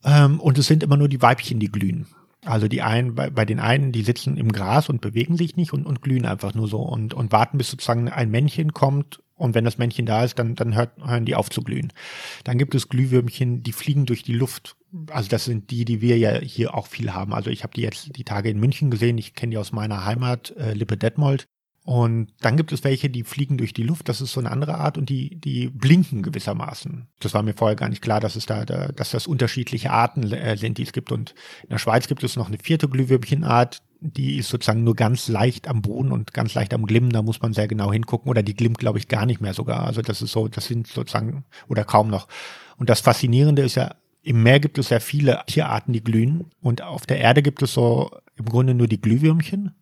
Ähm, 0.04 0.40
und 0.40 0.58
es 0.58 0.66
sind 0.66 0.82
immer 0.82 0.96
nur 0.96 1.08
die 1.08 1.22
Weibchen, 1.22 1.58
die 1.58 1.70
glühen. 1.70 2.06
Also 2.44 2.68
die 2.68 2.82
einen, 2.82 3.14
bei, 3.14 3.30
bei 3.30 3.44
den 3.44 3.58
einen, 3.58 3.92
die 3.92 4.02
sitzen 4.02 4.36
im 4.36 4.52
Gras 4.52 4.88
und 4.88 5.00
bewegen 5.00 5.36
sich 5.36 5.56
nicht 5.56 5.72
und, 5.72 5.86
und 5.86 6.02
glühen 6.02 6.26
einfach 6.26 6.54
nur 6.54 6.68
so 6.68 6.80
und, 6.82 7.14
und 7.14 7.32
warten, 7.32 7.56
bis 7.56 7.70
sozusagen 7.70 8.10
ein 8.10 8.30
Männchen 8.30 8.74
kommt 8.74 9.20
und 9.36 9.54
wenn 9.54 9.64
das 9.64 9.78
Männchen 9.78 10.06
da 10.06 10.24
ist, 10.24 10.38
dann, 10.38 10.54
dann 10.54 10.74
hört, 10.74 10.96
hören 11.04 11.24
die 11.24 11.34
auf 11.34 11.50
zu 11.50 11.62
glühen. 11.62 11.92
Dann 12.44 12.58
gibt 12.58 12.74
es 12.74 12.88
Glühwürmchen, 12.88 13.62
die 13.62 13.72
fliegen 13.72 14.06
durch 14.06 14.22
die 14.22 14.32
Luft. 14.32 14.76
Also 15.10 15.28
das 15.28 15.44
sind 15.44 15.70
die, 15.70 15.84
die 15.84 16.00
wir 16.00 16.18
ja 16.18 16.38
hier 16.38 16.74
auch 16.74 16.86
viel 16.86 17.12
haben. 17.12 17.34
Also 17.34 17.50
ich 17.50 17.64
habe 17.64 17.74
die 17.74 17.82
jetzt 17.82 18.16
die 18.16 18.24
Tage 18.24 18.50
in 18.50 18.60
München 18.60 18.90
gesehen. 18.90 19.18
Ich 19.18 19.34
kenne 19.34 19.50
die 19.50 19.58
aus 19.58 19.72
meiner 19.72 20.04
Heimat, 20.04 20.54
äh, 20.56 20.74
Lippe 20.74 20.96
Detmold. 20.96 21.48
Und 21.84 22.32
dann 22.40 22.56
gibt 22.56 22.72
es 22.72 22.82
welche, 22.82 23.10
die 23.10 23.24
fliegen 23.24 23.58
durch 23.58 23.74
die 23.74 23.82
Luft, 23.82 24.08
das 24.08 24.22
ist 24.22 24.32
so 24.32 24.40
eine 24.40 24.50
andere 24.50 24.76
Art 24.76 24.96
und 24.96 25.10
die, 25.10 25.38
die 25.38 25.68
blinken 25.68 26.22
gewissermaßen. 26.22 27.08
Das 27.20 27.34
war 27.34 27.42
mir 27.42 27.52
vorher 27.52 27.76
gar 27.76 27.90
nicht 27.90 28.00
klar, 28.00 28.20
dass 28.20 28.36
es 28.36 28.46
da, 28.46 28.64
da 28.64 28.88
dass 28.88 29.10
das 29.10 29.26
unterschiedliche 29.26 29.90
Arten 29.90 30.32
äh, 30.32 30.56
sind, 30.56 30.78
die 30.78 30.82
es 30.82 30.94
gibt. 30.94 31.12
Und 31.12 31.34
in 31.62 31.68
der 31.68 31.78
Schweiz 31.78 32.08
gibt 32.08 32.24
es 32.24 32.36
noch 32.36 32.48
eine 32.48 32.56
vierte 32.56 32.88
Glühwürmchenart, 32.88 33.82
die 34.00 34.36
ist 34.36 34.48
sozusagen 34.48 34.82
nur 34.82 34.96
ganz 34.96 35.28
leicht 35.28 35.68
am 35.68 35.82
Boden 35.82 36.10
und 36.10 36.32
ganz 36.32 36.54
leicht 36.54 36.72
am 36.72 36.86
Glimmen, 36.86 37.10
da 37.10 37.22
muss 37.22 37.42
man 37.42 37.52
sehr 37.52 37.68
genau 37.68 37.92
hingucken. 37.92 38.30
Oder 38.30 38.42
die 38.42 38.54
glimmt, 38.54 38.78
glaube 38.78 38.98
ich, 38.98 39.08
gar 39.08 39.26
nicht 39.26 39.42
mehr 39.42 39.54
sogar. 39.54 39.84
Also 39.84 40.00
das 40.00 40.22
ist 40.22 40.32
so, 40.32 40.48
das 40.48 40.66
sind 40.66 40.86
sozusagen, 40.86 41.44
oder 41.68 41.84
kaum 41.84 42.08
noch. 42.08 42.28
Und 42.78 42.88
das 42.88 43.00
Faszinierende 43.00 43.62
ist 43.62 43.74
ja, 43.74 43.94
im 44.22 44.42
Meer 44.42 44.58
gibt 44.58 44.78
es 44.78 44.88
ja 44.88 45.00
viele 45.00 45.42
Tierarten, 45.46 45.92
die 45.92 46.02
glühen. 46.02 46.50
Und 46.62 46.80
auf 46.80 47.04
der 47.04 47.18
Erde 47.18 47.42
gibt 47.42 47.62
es 47.62 47.74
so 47.74 48.10
im 48.36 48.46
Grunde 48.46 48.74
nur 48.74 48.88
die 48.88 49.00
Glühwürmchen. 49.00 49.74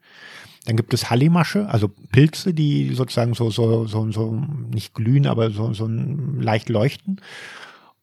Dann 0.64 0.76
gibt 0.76 0.94
es 0.94 1.10
Hallimasche, 1.10 1.68
also 1.68 1.88
Pilze, 1.88 2.54
die 2.54 2.94
sozusagen 2.94 3.34
so, 3.34 3.50
so, 3.50 3.86
so, 3.86 4.10
so 4.12 4.32
nicht 4.70 4.94
glühen, 4.94 5.26
aber 5.26 5.50
so, 5.50 5.72
so 5.74 5.88
leicht 5.88 6.68
leuchten. 6.68 7.20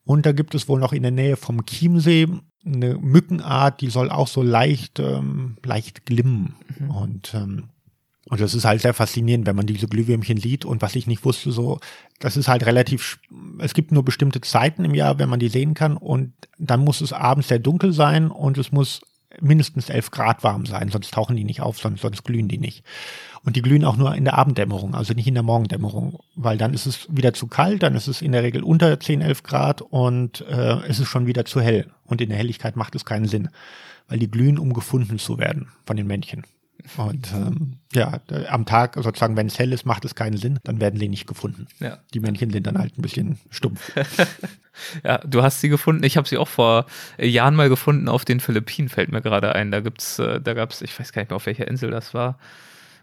Und 0.03 0.25
da 0.25 0.33
gibt 0.33 0.55
es 0.55 0.67
wohl 0.67 0.79
noch 0.79 0.91
in 0.91 1.03
der 1.03 1.11
Nähe 1.11 1.37
vom 1.37 1.65
Chiemsee 1.65 2.27
eine 2.65 2.95
Mückenart, 2.95 3.81
die 3.81 3.89
soll 3.89 4.09
auch 4.09 4.27
so 4.27 4.41
leicht, 4.43 4.99
ähm, 4.99 5.57
leicht 5.63 6.05
glimmen. 6.05 6.55
Mhm. 6.77 6.91
Und, 6.91 7.33
ähm, 7.33 7.69
und 8.25 8.41
das 8.41 8.53
ist 8.53 8.65
halt 8.65 8.81
sehr 8.81 8.93
faszinierend, 8.93 9.47
wenn 9.47 9.55
man 9.55 9.65
diese 9.65 9.87
Glühwürmchen 9.87 10.37
sieht. 10.37 10.65
Und 10.65 10.81
was 10.81 10.95
ich 10.95 11.07
nicht 11.07 11.23
wusste, 11.23 11.51
so, 11.51 11.79
das 12.19 12.37
ist 12.37 12.47
halt 12.47 12.65
relativ, 12.65 13.19
es 13.59 13.73
gibt 13.73 13.91
nur 13.91 14.03
bestimmte 14.03 14.41
Zeiten 14.41 14.83
im 14.83 14.93
Jahr, 14.93 15.17
wenn 15.17 15.29
man 15.29 15.39
die 15.39 15.49
sehen 15.49 15.73
kann. 15.73 15.95
Und 15.95 16.33
dann 16.57 16.83
muss 16.83 17.01
es 17.01 17.13
abends 17.13 17.47
sehr 17.47 17.59
dunkel 17.59 17.93
sein 17.93 18.29
und 18.29 18.57
es 18.57 18.71
muss 18.71 19.01
mindestens 19.39 19.89
11 19.89 20.11
Grad 20.11 20.43
warm 20.43 20.65
sein, 20.65 20.89
sonst 20.89 21.13
tauchen 21.13 21.35
die 21.35 21.43
nicht 21.43 21.61
auf, 21.61 21.79
sonst, 21.79 22.01
sonst 22.01 22.23
glühen 22.23 22.47
die 22.47 22.57
nicht. 22.57 22.83
Und 23.43 23.55
die 23.55 23.61
glühen 23.61 23.85
auch 23.85 23.95
nur 23.95 24.15
in 24.15 24.25
der 24.25 24.37
Abenddämmerung, 24.37 24.95
also 24.95 25.13
nicht 25.13 25.27
in 25.27 25.35
der 25.35 25.43
Morgendämmerung, 25.43 26.19
weil 26.35 26.57
dann 26.57 26.73
ist 26.73 26.85
es 26.85 27.07
wieder 27.09 27.33
zu 27.33 27.47
kalt, 27.47 27.83
dann 27.83 27.95
ist 27.95 28.07
es 28.07 28.21
in 28.21 28.31
der 28.31 28.43
Regel 28.43 28.63
unter 28.63 28.99
10, 28.99 29.21
11 29.21 29.43
Grad 29.43 29.81
und 29.81 30.41
äh, 30.41 30.79
es 30.87 30.99
ist 30.99 31.07
schon 31.07 31.27
wieder 31.27 31.45
zu 31.45 31.61
hell. 31.61 31.91
Und 32.05 32.21
in 32.21 32.29
der 32.29 32.37
Helligkeit 32.37 32.75
macht 32.75 32.95
es 32.95 33.05
keinen 33.05 33.27
Sinn, 33.27 33.49
weil 34.07 34.19
die 34.19 34.31
glühen, 34.31 34.57
um 34.57 34.73
gefunden 34.73 35.19
zu 35.19 35.37
werden 35.37 35.69
von 35.85 35.95
den 35.95 36.07
Männchen. 36.07 36.43
Und 36.97 37.31
ähm, 37.33 37.77
ja, 37.93 38.19
am 38.49 38.65
Tag 38.65 38.95
sozusagen, 38.95 39.35
wenn 39.35 39.47
es 39.47 39.59
hell 39.59 39.73
ist, 39.73 39.85
macht 39.85 40.05
es 40.05 40.15
keinen 40.15 40.37
Sinn, 40.37 40.59
dann 40.63 40.79
werden 40.79 40.99
sie 40.99 41.09
nicht 41.09 41.27
gefunden. 41.27 41.67
Ja. 41.79 41.99
Die 42.13 42.19
Männchen 42.19 42.51
sind 42.51 42.67
dann 42.67 42.77
halt 42.77 42.97
ein 42.97 43.01
bisschen 43.01 43.37
stumpf. 43.49 43.91
ja, 45.03 45.19
du 45.19 45.43
hast 45.43 45.61
sie 45.61 45.69
gefunden. 45.69 46.03
Ich 46.03 46.17
habe 46.17 46.27
sie 46.27 46.37
auch 46.37 46.47
vor 46.47 46.85
Jahren 47.17 47.55
mal 47.55 47.69
gefunden 47.69 48.07
auf 48.07 48.25
den 48.25 48.39
Philippinen, 48.39 48.89
fällt 48.89 49.11
mir 49.11 49.21
gerade 49.21 49.53
ein. 49.55 49.71
Da 49.71 49.81
gibt's, 49.81 50.19
äh, 50.19 50.39
da 50.39 50.53
gab's, 50.53 50.81
ich 50.81 50.97
weiß 50.97 51.11
gar 51.11 51.21
nicht 51.21 51.29
mehr, 51.29 51.37
auf 51.37 51.45
welcher 51.45 51.67
Insel 51.67 51.91
das 51.91 52.13
war 52.13 52.37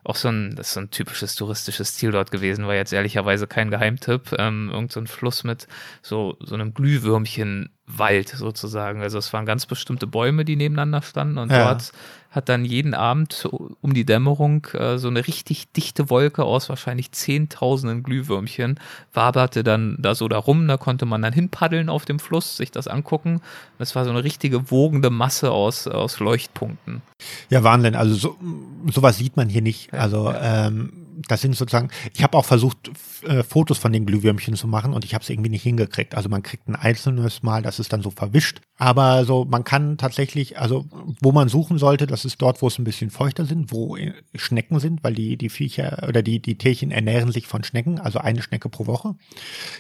auch 0.06 0.14
so 0.14 0.28
ein, 0.28 0.54
das 0.54 0.68
ist 0.68 0.74
so 0.74 0.80
ein 0.80 0.90
typisches 0.90 1.34
touristisches 1.34 1.94
Ziel 1.96 2.12
dort 2.12 2.30
gewesen, 2.30 2.66
war 2.66 2.74
jetzt 2.74 2.92
ehrlicherweise 2.92 3.48
kein 3.48 3.70
Geheimtipp. 3.70 4.36
Ähm, 4.38 4.70
irgend 4.72 4.92
so 4.92 5.00
ein 5.00 5.08
Fluss 5.08 5.42
mit 5.42 5.66
so, 6.00 6.36
so 6.40 6.54
einem 6.54 6.74
Glühwürmchenwald 6.74 8.28
sozusagen. 8.28 9.02
Also 9.02 9.18
es 9.18 9.32
waren 9.32 9.46
ganz 9.46 9.66
bestimmte 9.66 10.06
Bäume, 10.06 10.44
die 10.44 10.54
nebeneinander 10.54 11.02
standen 11.02 11.38
und 11.38 11.50
ja. 11.50 11.64
dort 11.64 11.92
hat 12.36 12.50
dann 12.50 12.66
jeden 12.66 12.94
Abend 12.94 13.48
um 13.80 13.94
die 13.94 14.04
Dämmerung 14.04 14.66
äh, 14.74 14.98
so 14.98 15.08
eine 15.08 15.26
richtig 15.26 15.72
dichte 15.72 16.10
Wolke 16.10 16.44
aus 16.44 16.68
wahrscheinlich 16.68 17.10
zehntausenden 17.10 18.02
Glühwürmchen 18.02 18.78
waberte 19.12 19.64
dann 19.64 19.96
da 19.98 20.14
so 20.14 20.28
darum. 20.28 20.68
Da 20.68 20.76
konnte 20.76 21.06
man 21.06 21.22
dann 21.22 21.32
hinpaddeln 21.32 21.88
auf 21.88 22.04
dem 22.04 22.18
Fluss, 22.18 22.58
sich 22.58 22.70
das 22.70 22.88
angucken. 22.88 23.40
Das 23.78 23.96
war 23.96 24.04
so 24.04 24.10
eine 24.10 24.22
richtige 24.22 24.70
wogende 24.70 25.08
Masse 25.08 25.50
aus, 25.50 25.88
aus 25.88 26.20
Leuchtpunkten. 26.20 27.00
Ja, 27.48 27.64
Wahnsinn. 27.64 27.96
Also 27.96 28.14
so, 28.14 28.36
sowas 28.92 29.16
sieht 29.16 29.36
man 29.36 29.48
hier 29.48 29.62
nicht. 29.62 29.94
Also 29.94 30.30
ähm, 30.38 31.06
das 31.28 31.40
sind 31.40 31.56
sozusagen, 31.56 31.88
ich 32.14 32.22
habe 32.22 32.36
auch 32.36 32.44
versucht, 32.44 32.90
äh, 33.22 33.42
Fotos 33.42 33.78
von 33.78 33.92
den 33.92 34.04
Glühwürmchen 34.04 34.56
zu 34.56 34.68
machen 34.68 34.92
und 34.92 35.04
ich 35.04 35.14
habe 35.14 35.22
es 35.22 35.30
irgendwie 35.30 35.50
nicht 35.50 35.62
hingekriegt. 35.62 36.14
Also 36.14 36.28
man 36.28 36.42
kriegt 36.42 36.68
ein 36.68 36.76
einzelnes 36.76 37.42
Mal, 37.42 37.62
das 37.62 37.78
ist 37.78 37.92
dann 37.92 38.02
so 38.02 38.10
verwischt. 38.10 38.60
Aber 38.78 39.24
so, 39.24 39.44
man 39.44 39.64
kann 39.64 39.96
tatsächlich, 39.96 40.58
also 40.58 40.84
wo 41.20 41.32
man 41.32 41.48
suchen 41.48 41.78
sollte, 41.78 42.06
das 42.06 42.24
ist 42.24 42.42
dort, 42.42 42.60
wo 42.60 42.68
es 42.68 42.78
ein 42.78 42.84
bisschen 42.84 43.10
feuchter 43.10 43.46
sind, 43.46 43.72
wo 43.72 43.96
äh, 43.96 44.12
Schnecken 44.34 44.80
sind, 44.80 45.02
weil 45.02 45.14
die, 45.14 45.36
die 45.36 45.48
Viecher 45.48 46.04
oder 46.06 46.22
die, 46.22 46.40
die 46.40 46.58
Tierchen 46.58 46.90
ernähren 46.90 47.32
sich 47.32 47.46
von 47.46 47.64
Schnecken, 47.64 47.98
also 47.98 48.18
eine 48.18 48.42
Schnecke 48.42 48.68
pro 48.68 48.86
Woche, 48.86 49.14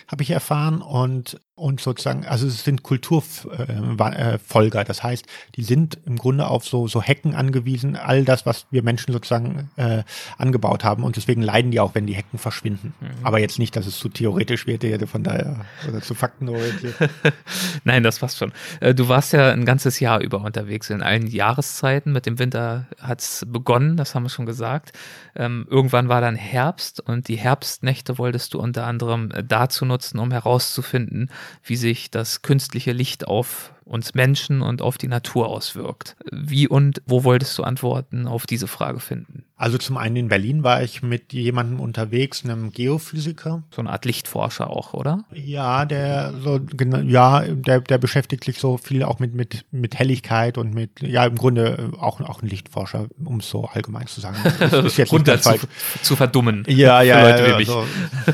habe 0.08 0.22
ich 0.22 0.30
erfahren. 0.30 0.80
Und 0.80 1.40
und 1.56 1.80
sozusagen, 1.80 2.26
also 2.26 2.46
es 2.46 2.64
sind 2.64 2.82
Kulturfolger, 2.82 4.84
das 4.84 5.02
heißt, 5.02 5.24
die 5.54 5.62
sind 5.62 5.98
im 6.04 6.16
Grunde 6.16 6.48
auf 6.48 6.66
so, 6.66 6.86
so 6.86 7.00
Hecken 7.00 7.34
angewiesen, 7.34 7.96
all 7.96 8.26
das, 8.26 8.44
was 8.44 8.66
wir 8.70 8.82
Menschen 8.82 9.14
sozusagen 9.14 9.70
äh, 9.76 10.02
angebaut 10.36 10.84
haben 10.84 11.02
und 11.02 11.16
deswegen 11.16 11.40
leiden 11.40 11.70
die 11.70 11.80
auch, 11.80 11.94
wenn 11.94 12.06
die 12.06 12.14
Hecken 12.14 12.38
verschwinden. 12.38 12.92
Mhm. 13.00 13.06
Aber 13.22 13.38
jetzt 13.38 13.58
nicht, 13.58 13.74
dass 13.74 13.86
es 13.86 13.98
zu 13.98 14.10
theoretisch 14.10 14.66
wird, 14.66 14.84
von 15.08 15.22
daher, 15.22 15.64
oder 15.88 16.02
zu 16.02 16.14
faktenorientiert. 16.14 16.94
Nein, 17.84 18.02
das 18.02 18.18
passt 18.18 18.36
schon. 18.36 18.52
Äh, 18.86 18.94
du 18.94 19.08
warst 19.08 19.32
ja 19.32 19.50
ein 19.50 19.64
ganzes 19.64 19.98
Jahr 19.98 20.20
über 20.20 20.40
unterwegs, 20.40 20.90
in 20.90 21.02
allen 21.02 21.26
Jahreszeiten. 21.26 22.12
Mit 22.12 22.24
dem 22.24 22.38
Winter 22.38 22.86
hat's 23.00 23.44
begonnen, 23.48 23.96
das 23.96 24.14
haben 24.14 24.22
wir 24.22 24.30
schon 24.30 24.46
gesagt. 24.46 24.92
Ähm, 25.34 25.66
irgendwann 25.68 26.08
war 26.08 26.20
dann 26.20 26.36
Herbst 26.36 27.00
und 27.00 27.26
die 27.26 27.36
Herbstnächte 27.36 28.16
wolltest 28.18 28.54
du 28.54 28.60
unter 28.60 28.86
anderem 28.86 29.32
äh, 29.32 29.42
dazu 29.42 29.84
nutzen, 29.86 30.20
um 30.20 30.30
herauszufinden, 30.30 31.30
wie 31.64 31.74
sich 31.74 32.12
das 32.12 32.42
künstliche 32.42 32.92
Licht 32.92 33.26
auf 33.26 33.72
uns 33.86 34.14
Menschen 34.14 34.62
und 34.62 34.82
auf 34.82 34.98
die 34.98 35.08
Natur 35.08 35.48
auswirkt. 35.48 36.16
Wie 36.30 36.68
und 36.68 37.00
wo 37.06 37.24
wolltest 37.24 37.56
du 37.56 37.62
Antworten 37.62 38.26
auf 38.26 38.46
diese 38.46 38.66
Frage 38.66 39.00
finden? 39.00 39.46
Also 39.58 39.78
zum 39.78 39.96
einen 39.96 40.16
in 40.16 40.28
Berlin 40.28 40.64
war 40.64 40.82
ich 40.82 41.02
mit 41.02 41.32
jemandem 41.32 41.80
unterwegs, 41.80 42.44
einem 42.44 42.72
Geophysiker. 42.72 43.62
So 43.70 43.80
eine 43.80 43.88
Art 43.88 44.04
Lichtforscher 44.04 44.68
auch, 44.68 44.92
oder? 44.92 45.24
Ja, 45.32 45.86
der 45.86 46.34
so 46.44 46.60
ja, 47.04 47.40
der, 47.40 47.80
der 47.80 47.96
beschäftigt 47.96 48.44
sich 48.44 48.58
so 48.58 48.76
viel 48.76 49.02
auch 49.02 49.18
mit 49.18 49.34
mit 49.34 49.64
mit 49.70 49.98
Helligkeit 49.98 50.58
und 50.58 50.74
mit 50.74 51.00
ja 51.00 51.24
im 51.24 51.36
Grunde 51.36 51.90
auch 51.98 52.20
auch 52.20 52.42
ein 52.42 52.48
Lichtforscher, 52.48 53.06
um 53.24 53.38
es 53.38 53.48
so 53.48 53.64
allgemein 53.64 54.06
zu 54.06 54.20
sagen. 54.20 54.36
Das 54.66 54.84
ist 54.84 54.98
jetzt 54.98 55.12
Runter 55.12 55.40
zu, 55.40 55.54
zu, 56.02 56.16
verdummen. 56.16 56.64
Ja, 56.66 57.00
ja, 57.00 57.28
ja, 57.28 57.54
also, 57.54 57.84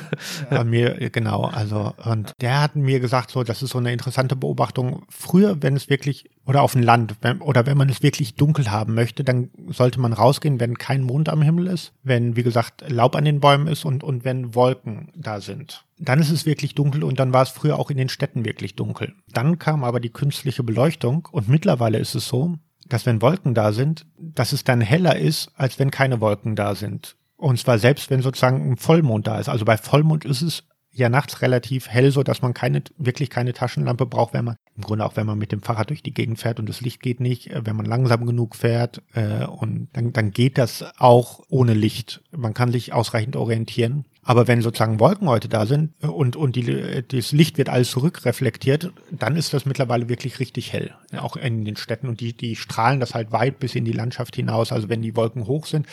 ja, 0.51 0.65
mir 0.65 1.11
genau. 1.11 1.45
Also 1.45 1.95
und 2.05 2.33
der 2.41 2.63
hat 2.63 2.75
mir 2.75 2.99
gesagt, 2.99 3.31
so 3.31 3.45
das 3.45 3.63
ist 3.63 3.71
so 3.71 3.79
eine 3.79 3.93
interessante 3.93 4.35
Beobachtung. 4.35 5.05
Früher, 5.09 5.42
wenn 5.61 5.77
es 5.77 5.89
wirklich 5.89 6.31
oder 6.45 6.63
auf 6.63 6.73
dem 6.73 6.83
Land 6.83 7.17
wenn, 7.21 7.41
oder 7.41 7.67
wenn 7.67 7.77
man 7.77 7.89
es 7.89 8.03
wirklich 8.03 8.35
dunkel 8.35 8.71
haben 8.71 8.95
möchte, 8.95 9.25
dann 9.25 9.51
sollte 9.69 10.01
man 10.01 10.13
rausgehen, 10.13 10.61
wenn 10.61 10.79
kein 10.79 11.03
Mond 11.03 11.29
am 11.29 11.43
Himmel 11.43 11.69
ist, 11.69 11.93
wenn, 12.03 12.37
wie 12.37 12.43
gesagt, 12.43 12.85
Laub 12.89 13.15
an 13.15 13.25
den 13.25 13.41
Bäumen 13.41 13.67
ist 13.67 13.85
und, 13.85 14.03
und 14.03 14.25
wenn 14.25 14.55
Wolken 14.55 15.13
da 15.15 15.41
sind. 15.41 15.85
Dann 15.99 16.21
ist 16.21 16.31
es 16.31 16.47
wirklich 16.47 16.75
dunkel 16.75 17.05
und 17.05 17.21
dann 17.21 17.33
war 17.33 17.43
es 17.43 17.51
früher 17.51 17.79
auch 17.79 17.91
in 17.91 17.97
den 17.97 18.09
Städten 18.09 18.45
wirklich 18.45 18.75
dunkel. 18.75 19.15
Dann 19.33 19.59
kam 19.59 19.85
aber 19.85 20.01
die 20.01 20.11
künstliche 20.11 20.63
Beleuchtung 20.63 21.29
und 21.31 21.49
mittlerweile 21.49 21.99
ist 21.99 22.15
es 22.15 22.27
so, 22.27 22.57
dass 22.89 23.07
wenn 23.07 23.23
Wolken 23.23 23.55
da 23.55 23.73
sind, 23.73 24.07
dass 24.19 24.53
es 24.53 24.65
dann 24.65 24.81
heller 24.81 25.17
ist, 25.17 25.51
als 25.57 25.79
wenn 25.79 25.91
keine 25.91 26.21
Wolken 26.21 26.57
da 26.57 26.75
sind. 26.75 27.17
Und 27.37 27.59
zwar 27.59 27.79
selbst, 27.79 28.11
wenn 28.11 28.23
sozusagen 28.23 28.71
ein 28.71 28.77
Vollmond 28.77 29.27
da 29.27 29.39
ist. 29.39 29.49
Also 29.49 29.65
bei 29.65 29.77
Vollmond 29.77 30.25
ist 30.25 30.43
es 30.43 30.65
ja 30.93 31.09
nachts 31.09 31.43
relativ 31.43 31.89
hell, 31.89 32.11
so 32.11 32.23
dass 32.23 32.43
man 32.43 32.55
keine, 32.55 32.83
wirklich 32.99 33.31
keine 33.31 33.53
Taschenlampe 33.53 34.07
braucht, 34.07 34.35
wenn 34.35 34.45
man, 34.45 34.57
im 34.77 34.83
Grunde 34.83 35.05
auch 35.05 35.17
wenn 35.17 35.27
man 35.27 35.39
mit 35.39 35.53
dem 35.53 35.63
Fahrrad 35.63 35.91
durch 35.91 36.03
die 36.03 36.15
Gegend 36.15 36.39
fährt 36.39 36.61
und 36.61 36.69
das 36.69 36.81
Licht 36.81 37.03
geht 37.03 37.21
nicht, 37.21 37.51
äh, 37.51 37.63
wenn 37.65 37.77
man 37.77 37.87
langsam 37.87 38.27
genug 38.27 38.57
fährt, 38.57 39.03
äh, 39.15 39.45
und 39.47 39.89
dann, 39.93 40.13
dann 40.13 40.31
geht 40.31 40.59
das 40.59 40.85
auch 40.99 41.41
ohne 41.49 41.75
Licht. 41.75 42.23
Man 42.31 42.55
kann 42.55 42.73
sich 42.73 42.93
ausreichend 42.93 43.37
orientieren. 43.37 44.05
Aber 44.25 44.47
wenn 44.47 44.63
sozusagen 44.63 45.01
Wolken 45.01 45.29
heute 45.29 45.49
da 45.49 45.67
sind 45.67 45.95
und, 46.01 46.37
und 46.37 46.55
die, 46.55 47.03
das 47.09 47.33
Licht 47.33 47.59
wird 47.59 47.69
alles 47.69 47.91
zurückreflektiert, 47.91 48.93
dann 49.11 49.35
ist 49.35 49.53
das 49.53 49.67
mittlerweile 49.67 50.09
wirklich 50.09 50.39
richtig 50.39 50.73
hell. 50.73 50.95
Auch 51.17 51.35
in 51.35 51.65
den 51.65 51.75
Städten. 51.75 52.09
Und 52.09 52.21
die, 52.21 52.33
die 52.33 52.55
strahlen 52.55 53.01
das 53.01 53.15
halt 53.15 53.33
weit 53.33 53.59
bis 53.59 53.75
in 53.75 53.85
die 53.85 53.93
Landschaft 53.93 54.37
hinaus. 54.37 54.71
Also 54.71 54.89
wenn 54.89 55.03
die 55.03 55.17
Wolken 55.17 55.49
hoch 55.49 55.67
sind, 55.67 55.89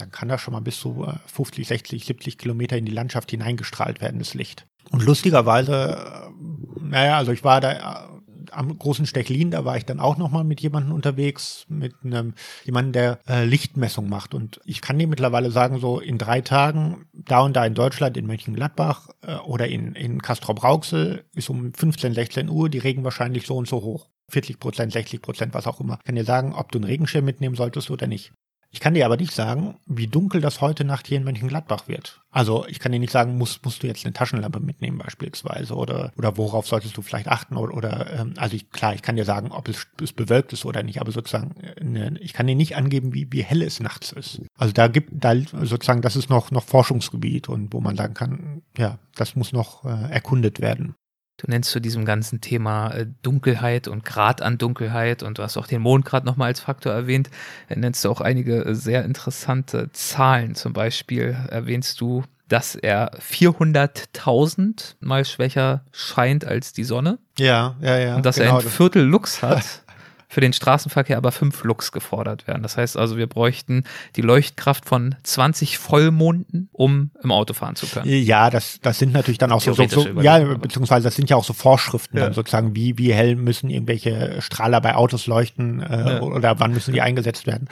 dann 0.00 0.10
kann 0.10 0.28
das 0.28 0.40
schon 0.40 0.52
mal 0.52 0.60
bis 0.60 0.78
zu 0.78 1.06
50, 1.26 1.66
60, 1.66 2.04
70 2.04 2.38
Kilometer 2.38 2.76
in 2.76 2.84
die 2.84 2.92
Landschaft 2.92 3.30
hineingestrahlt 3.30 4.00
werden, 4.00 4.18
das 4.18 4.34
Licht. 4.34 4.66
Und 4.90 5.04
lustigerweise, 5.04 6.30
äh, 6.30 6.80
naja, 6.80 7.18
also 7.18 7.32
ich 7.32 7.44
war 7.44 7.60
da 7.60 7.72
äh, 7.72 8.18
am 8.52 8.78
großen 8.78 9.06
Stechlin, 9.06 9.50
da 9.50 9.64
war 9.64 9.76
ich 9.76 9.84
dann 9.84 10.00
auch 10.00 10.16
nochmal 10.16 10.44
mit 10.44 10.60
jemandem 10.60 10.94
unterwegs, 10.94 11.66
mit 11.68 11.94
einem 12.02 12.34
jemandem, 12.64 12.92
der 12.92 13.18
äh, 13.28 13.44
Lichtmessung 13.44 14.08
macht. 14.08 14.34
Und 14.34 14.60
ich 14.64 14.80
kann 14.80 14.98
dir 14.98 15.06
mittlerweile 15.06 15.50
sagen, 15.50 15.80
so 15.80 16.00
in 16.00 16.18
drei 16.18 16.40
Tagen, 16.40 17.06
da 17.12 17.40
und 17.40 17.54
da 17.56 17.66
in 17.66 17.74
Deutschland, 17.74 18.16
in 18.16 18.26
Mönchengladbach 18.26 19.08
äh, 19.22 19.36
oder 19.36 19.68
in, 19.68 19.94
in 19.94 20.22
Castrop-Rauxel, 20.22 21.24
ist 21.34 21.50
um 21.50 21.74
15, 21.74 22.14
16 22.14 22.48
Uhr 22.48 22.68
die 22.68 22.78
Regen 22.78 23.04
wahrscheinlich 23.04 23.46
so 23.46 23.56
und 23.56 23.68
so 23.68 23.82
hoch. 23.82 24.08
40 24.30 24.60
Prozent, 24.60 24.92
60 24.92 25.22
Prozent, 25.22 25.54
was 25.54 25.66
auch 25.66 25.80
immer. 25.80 25.98
Ich 26.00 26.04
kann 26.04 26.16
dir 26.16 26.24
sagen, 26.24 26.54
ob 26.54 26.70
du 26.72 26.78
einen 26.78 26.84
Regenschirm 26.84 27.24
mitnehmen 27.24 27.54
solltest 27.54 27.90
oder 27.90 28.06
nicht. 28.06 28.32
Ich 28.70 28.80
kann 28.80 28.94
dir 28.94 29.06
aber 29.06 29.16
nicht 29.16 29.32
sagen, 29.32 29.78
wie 29.86 30.08
dunkel 30.08 30.42
das 30.42 30.60
heute 30.60 30.84
Nacht 30.84 31.06
hier 31.06 31.16
in 31.16 31.24
Mönchengladbach 31.24 31.88
wird. 31.88 32.20
Also 32.30 32.66
ich 32.66 32.78
kann 32.78 32.92
dir 32.92 32.98
nicht 32.98 33.12
sagen, 33.12 33.38
musst, 33.38 33.64
musst 33.64 33.82
du 33.82 33.86
jetzt 33.86 34.04
eine 34.04 34.12
Taschenlampe 34.12 34.60
mitnehmen 34.60 34.98
beispielsweise 34.98 35.74
oder, 35.74 36.12
oder 36.18 36.36
worauf 36.36 36.66
solltest 36.66 36.96
du 36.96 37.02
vielleicht 37.02 37.28
achten 37.28 37.56
oder, 37.56 37.74
oder 37.74 38.20
ähm, 38.20 38.34
also 38.36 38.56
ich, 38.56 38.70
klar, 38.70 38.94
ich 38.94 39.00
kann 39.00 39.16
dir 39.16 39.24
sagen, 39.24 39.52
ob 39.52 39.68
es, 39.68 39.86
es 40.02 40.12
bewölkt 40.12 40.52
ist 40.52 40.66
oder 40.66 40.82
nicht, 40.82 41.00
aber 41.00 41.12
sozusagen, 41.12 41.54
ne, 41.80 42.14
ich 42.20 42.34
kann 42.34 42.46
dir 42.46 42.54
nicht 42.54 42.76
angeben, 42.76 43.14
wie, 43.14 43.32
wie 43.32 43.42
hell 43.42 43.62
es 43.62 43.80
nachts 43.80 44.12
ist. 44.12 44.42
Also 44.56 44.74
da 44.74 44.88
gibt, 44.88 45.12
da 45.12 45.34
sozusagen, 45.34 46.02
das 46.02 46.16
ist 46.16 46.28
noch, 46.28 46.50
noch 46.50 46.64
Forschungsgebiet 46.64 47.48
und 47.48 47.72
wo 47.72 47.80
man 47.80 47.96
sagen 47.96 48.14
kann, 48.14 48.62
ja, 48.76 48.98
das 49.16 49.34
muss 49.34 49.52
noch 49.52 49.86
äh, 49.86 50.12
erkundet 50.12 50.60
werden. 50.60 50.94
Du 51.38 51.48
nennst 51.48 51.70
zu 51.70 51.80
diesem 51.80 52.04
ganzen 52.04 52.40
Thema 52.40 52.90
äh, 52.90 53.06
Dunkelheit 53.22 53.86
und 53.86 54.04
Grad 54.04 54.42
an 54.42 54.58
Dunkelheit 54.58 55.22
und 55.22 55.38
du 55.38 55.42
hast 55.44 55.56
auch 55.56 55.68
den 55.68 55.80
Mond 55.80 56.04
gerade 56.04 56.26
nochmal 56.26 56.48
als 56.48 56.58
Faktor 56.58 56.92
erwähnt. 56.92 57.30
Dann 57.68 57.78
nennst 57.78 58.04
du 58.04 58.10
auch 58.10 58.20
einige 58.20 58.64
äh, 58.64 58.74
sehr 58.74 59.04
interessante 59.04 59.88
Zahlen. 59.92 60.56
Zum 60.56 60.72
Beispiel 60.72 61.36
erwähnst 61.48 62.00
du, 62.00 62.24
dass 62.48 62.74
er 62.74 63.12
400.000 63.20 64.96
mal 64.98 65.24
schwächer 65.24 65.84
scheint 65.92 66.44
als 66.44 66.72
die 66.72 66.84
Sonne. 66.84 67.18
Ja, 67.38 67.76
ja, 67.80 67.98
ja. 67.98 68.16
Und 68.16 68.26
dass 68.26 68.36
genau 68.36 68.58
er 68.58 68.64
ein 68.64 68.68
Viertel 68.68 69.04
Lux 69.04 69.42
hat. 69.42 69.84
für 70.28 70.42
den 70.42 70.52
Straßenverkehr 70.52 71.16
aber 71.16 71.32
fünf 71.32 71.64
Lux 71.64 71.90
gefordert 71.90 72.46
werden. 72.46 72.62
Das 72.62 72.76
heißt 72.76 72.96
also, 72.96 73.16
wir 73.16 73.26
bräuchten 73.26 73.84
die 74.14 74.20
Leuchtkraft 74.20 74.84
von 74.84 75.14
20 75.22 75.78
Vollmonden, 75.78 76.68
um 76.72 77.10
im 77.22 77.32
Auto 77.32 77.54
fahren 77.54 77.76
zu 77.76 77.86
können. 77.86 78.08
Ja, 78.08 78.50
das, 78.50 78.78
das 78.82 78.98
sind 78.98 79.12
natürlich 79.12 79.38
dann 79.38 79.52
auch 79.52 79.62
so, 79.62 79.72
so, 79.72 79.86
so 79.88 80.20
ja, 80.20 80.38
beziehungsweise 80.54 81.04
das 81.04 81.16
sind 81.16 81.30
ja 81.30 81.36
auch 81.36 81.44
so 81.44 81.54
Vorschriften 81.54 82.18
ja. 82.18 82.24
dann 82.24 82.34
sozusagen, 82.34 82.76
wie, 82.76 82.98
wie 82.98 83.12
hell 83.12 83.36
müssen 83.36 83.70
irgendwelche 83.70 84.42
Strahler 84.42 84.82
bei 84.82 84.94
Autos 84.94 85.26
leuchten 85.26 85.80
äh, 85.80 86.14
ja. 86.14 86.20
oder 86.20 86.60
wann 86.60 86.72
müssen 86.72 86.92
die 86.92 87.00
eingesetzt 87.00 87.46
werden. 87.46 87.68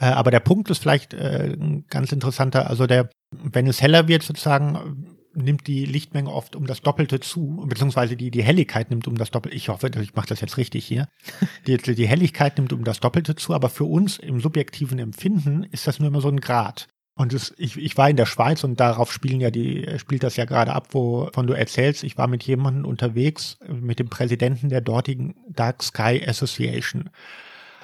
Äh, 0.00 0.06
aber 0.06 0.32
der 0.32 0.40
Punkt 0.40 0.70
ist 0.70 0.78
vielleicht 0.78 1.14
äh, 1.14 1.56
ganz 1.88 2.10
interessanter, 2.10 2.68
also 2.68 2.88
der, 2.88 3.10
wenn 3.30 3.68
es 3.68 3.80
heller 3.80 4.08
wird 4.08 4.24
sozusagen, 4.24 5.11
nimmt 5.34 5.66
die 5.66 5.84
Lichtmenge 5.84 6.30
oft 6.30 6.56
um 6.56 6.66
das 6.66 6.80
Doppelte 6.82 7.20
zu, 7.20 7.64
beziehungsweise 7.66 8.16
die, 8.16 8.30
die 8.30 8.42
Helligkeit 8.42 8.90
nimmt 8.90 9.08
um 9.08 9.16
das 9.16 9.30
Doppelte. 9.30 9.56
Ich 9.56 9.68
hoffe, 9.68 9.90
ich 10.00 10.14
mache 10.14 10.28
das 10.28 10.40
jetzt 10.40 10.56
richtig 10.56 10.84
hier. 10.84 11.08
Die, 11.66 11.76
die 11.76 12.08
Helligkeit 12.08 12.58
nimmt 12.58 12.72
um 12.72 12.84
das 12.84 13.00
Doppelte 13.00 13.36
zu, 13.36 13.54
aber 13.54 13.68
für 13.68 13.84
uns 13.84 14.18
im 14.18 14.40
subjektiven 14.40 14.98
Empfinden 14.98 15.62
ist 15.64 15.86
das 15.86 16.00
nur 16.00 16.08
immer 16.08 16.20
so 16.20 16.28
ein 16.28 16.40
Grad. 16.40 16.88
Und 17.14 17.34
das, 17.34 17.54
ich, 17.58 17.76
ich 17.76 17.96
war 17.98 18.08
in 18.08 18.16
der 18.16 18.26
Schweiz 18.26 18.64
und 18.64 18.80
darauf 18.80 19.12
spielen 19.12 19.40
ja 19.40 19.50
die, 19.50 19.86
spielt 19.98 20.22
das 20.22 20.36
ja 20.36 20.44
gerade 20.44 20.72
ab, 20.72 20.88
wovon 20.92 21.46
du 21.46 21.52
erzählst. 21.52 22.04
Ich 22.04 22.16
war 22.16 22.26
mit 22.26 22.42
jemandem 22.44 22.84
unterwegs, 22.86 23.58
mit 23.68 23.98
dem 23.98 24.08
Präsidenten 24.08 24.70
der 24.70 24.80
dortigen 24.80 25.34
Dark 25.48 25.82
Sky 25.82 26.22
Association. 26.26 27.10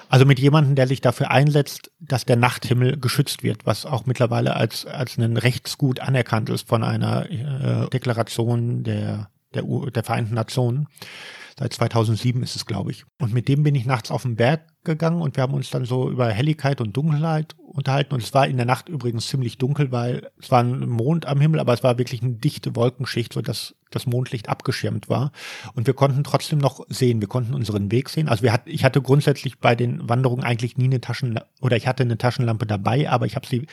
Also 0.09 0.25
mit 0.25 0.39
jemandem, 0.39 0.73
der 0.73 0.87
sich 0.87 1.01
dafür 1.01 1.29
einsetzt, 1.29 1.91
dass 1.99 2.25
der 2.25 2.35
Nachthimmel 2.35 2.99
geschützt 2.99 3.43
wird, 3.43 3.67
was 3.67 3.85
auch 3.85 4.07
mittlerweile 4.07 4.55
als, 4.55 4.87
als 4.87 5.19
ein 5.19 5.37
Rechtsgut 5.37 5.99
anerkannt 5.99 6.49
ist 6.49 6.67
von 6.67 6.83
einer 6.83 7.29
äh, 7.29 7.87
Deklaration 7.91 8.83
der, 8.83 9.29
der, 9.53 9.63
der 9.63 10.03
Vereinten 10.03 10.33
Nationen. 10.33 10.87
Seit 11.59 11.73
2007 11.73 12.41
ist 12.41 12.55
es, 12.55 12.65
glaube 12.65 12.91
ich. 12.91 13.03
Und 13.19 13.33
mit 13.33 13.49
dem 13.49 13.63
bin 13.63 13.75
ich 13.75 13.85
nachts 13.85 14.11
auf 14.11 14.21
den 14.21 14.37
Berg 14.37 14.61
gegangen 14.85 15.21
und 15.21 15.35
wir 15.35 15.43
haben 15.43 15.53
uns 15.53 15.69
dann 15.69 15.83
so 15.83 16.09
über 16.09 16.29
Helligkeit 16.29 16.79
und 16.79 16.95
Dunkelheit 16.95 17.53
unterhalten. 17.57 18.13
Und 18.13 18.23
es 18.23 18.33
war 18.33 18.47
in 18.47 18.55
der 18.55 18.65
Nacht 18.65 18.87
übrigens 18.87 19.27
ziemlich 19.27 19.57
dunkel, 19.57 19.91
weil 19.91 20.31
es 20.41 20.51
war 20.51 20.63
ein 20.63 20.87
Mond 20.87 21.25
am 21.25 21.41
Himmel, 21.41 21.59
aber 21.59 21.73
es 21.73 21.83
war 21.83 21.97
wirklich 21.97 22.23
eine 22.23 22.31
dichte 22.31 22.77
Wolkenschicht, 22.77 23.33
so 23.33 23.41
dass 23.41 23.75
das 23.91 24.05
Mondlicht 24.05 24.47
abgeschirmt 24.47 25.09
war. 25.09 25.33
Und 25.73 25.85
wir 25.85 25.93
konnten 25.93 26.23
trotzdem 26.23 26.59
noch 26.59 26.85
sehen. 26.87 27.19
Wir 27.19 27.27
konnten 27.27 27.53
unseren 27.53 27.91
Weg 27.91 28.07
sehen. 28.07 28.29
Also 28.29 28.43
wir 28.43 28.53
hat, 28.53 28.61
ich 28.65 28.85
hatte 28.85 29.01
grundsätzlich 29.01 29.59
bei 29.59 29.75
den 29.75 30.07
Wanderungen 30.07 30.45
eigentlich 30.45 30.77
nie 30.77 30.85
eine 30.85 31.01
Taschen 31.01 31.41
oder 31.59 31.75
ich 31.75 31.87
hatte 31.87 32.03
eine 32.03 32.17
Taschenlampe 32.17 32.67
dabei, 32.67 33.09
aber 33.09 33.25
ich 33.25 33.35
habe 33.35 33.45
sie 33.45 33.67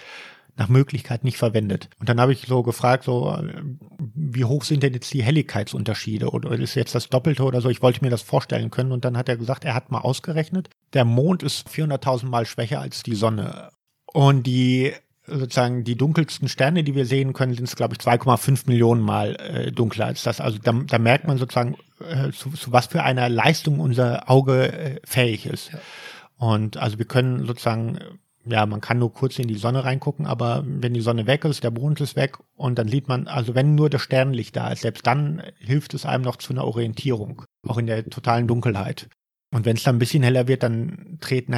nach 0.56 0.68
Möglichkeit 0.68 1.22
nicht 1.22 1.36
verwendet. 1.36 1.90
Und 1.98 2.08
dann 2.08 2.20
habe 2.20 2.32
ich 2.32 2.46
so 2.46 2.62
gefragt, 2.62 3.04
so, 3.04 3.38
wie 4.14 4.44
hoch 4.44 4.64
sind 4.64 4.82
denn 4.82 4.94
jetzt 4.94 5.12
die 5.12 5.22
Helligkeitsunterschiede 5.22 6.30
oder 6.30 6.52
ist 6.52 6.74
jetzt 6.74 6.94
das 6.94 7.08
Doppelte 7.08 7.44
oder 7.44 7.60
so? 7.60 7.68
Ich 7.68 7.82
wollte 7.82 8.02
mir 8.02 8.10
das 8.10 8.22
vorstellen 8.22 8.70
können 8.70 8.92
und 8.92 9.04
dann 9.04 9.16
hat 9.16 9.28
er 9.28 9.36
gesagt, 9.36 9.64
er 9.64 9.74
hat 9.74 9.90
mal 9.90 10.00
ausgerechnet, 10.00 10.70
der 10.94 11.04
Mond 11.04 11.42
ist 11.42 11.68
400.000 11.68 12.26
Mal 12.26 12.46
schwächer 12.46 12.80
als 12.80 13.02
die 13.02 13.14
Sonne. 13.14 13.70
Und 14.12 14.44
die 14.46 14.92
sozusagen 15.26 15.84
die 15.84 15.96
dunkelsten 15.96 16.48
Sterne, 16.48 16.84
die 16.84 16.94
wir 16.94 17.04
sehen 17.04 17.32
können, 17.32 17.54
sind 17.54 17.64
es, 17.64 17.76
glaube 17.76 17.94
ich, 17.94 18.00
2,5 18.00 18.62
Millionen 18.66 19.02
Mal 19.02 19.36
äh, 19.36 19.72
dunkler 19.72 20.06
als 20.06 20.22
das. 20.22 20.40
Also 20.40 20.58
da, 20.62 20.72
da 20.72 20.98
merkt 20.98 21.26
man 21.26 21.36
sozusagen, 21.36 21.76
äh, 22.08 22.30
zu, 22.30 22.50
zu 22.50 22.72
was 22.72 22.86
für 22.86 23.02
einer 23.02 23.28
Leistung 23.28 23.80
unser 23.80 24.30
Auge 24.30 24.72
äh, 24.72 25.00
fähig 25.04 25.46
ist. 25.46 25.72
Ja. 25.72 25.80
Und 26.38 26.76
also 26.76 26.98
wir 26.98 27.06
können 27.06 27.44
sozusagen 27.46 27.98
ja, 28.48 28.64
man 28.66 28.80
kann 28.80 28.98
nur 28.98 29.12
kurz 29.12 29.38
in 29.38 29.48
die 29.48 29.56
Sonne 29.56 29.84
reingucken, 29.84 30.26
aber 30.26 30.62
wenn 30.66 30.94
die 30.94 31.00
Sonne 31.00 31.26
weg 31.26 31.44
ist, 31.44 31.64
der 31.64 31.70
Mond 31.70 32.00
ist 32.00 32.16
weg 32.16 32.38
und 32.54 32.78
dann 32.78 32.88
sieht 32.88 33.08
man, 33.08 33.26
also 33.26 33.54
wenn 33.54 33.74
nur 33.74 33.90
das 33.90 34.02
Sternlicht 34.02 34.56
da 34.56 34.70
ist, 34.70 34.82
selbst 34.82 35.06
dann 35.06 35.42
hilft 35.58 35.94
es 35.94 36.06
einem 36.06 36.24
noch 36.24 36.36
zu 36.36 36.52
einer 36.52 36.64
Orientierung, 36.64 37.42
auch 37.66 37.78
in 37.78 37.86
der 37.86 38.08
totalen 38.08 38.46
Dunkelheit. 38.46 39.08
Und 39.52 39.64
wenn 39.64 39.76
es 39.76 39.84
dann 39.84 39.96
ein 39.96 40.00
bisschen 40.00 40.24
heller 40.24 40.48
wird, 40.48 40.64
dann 40.64 41.18
treten 41.20 41.54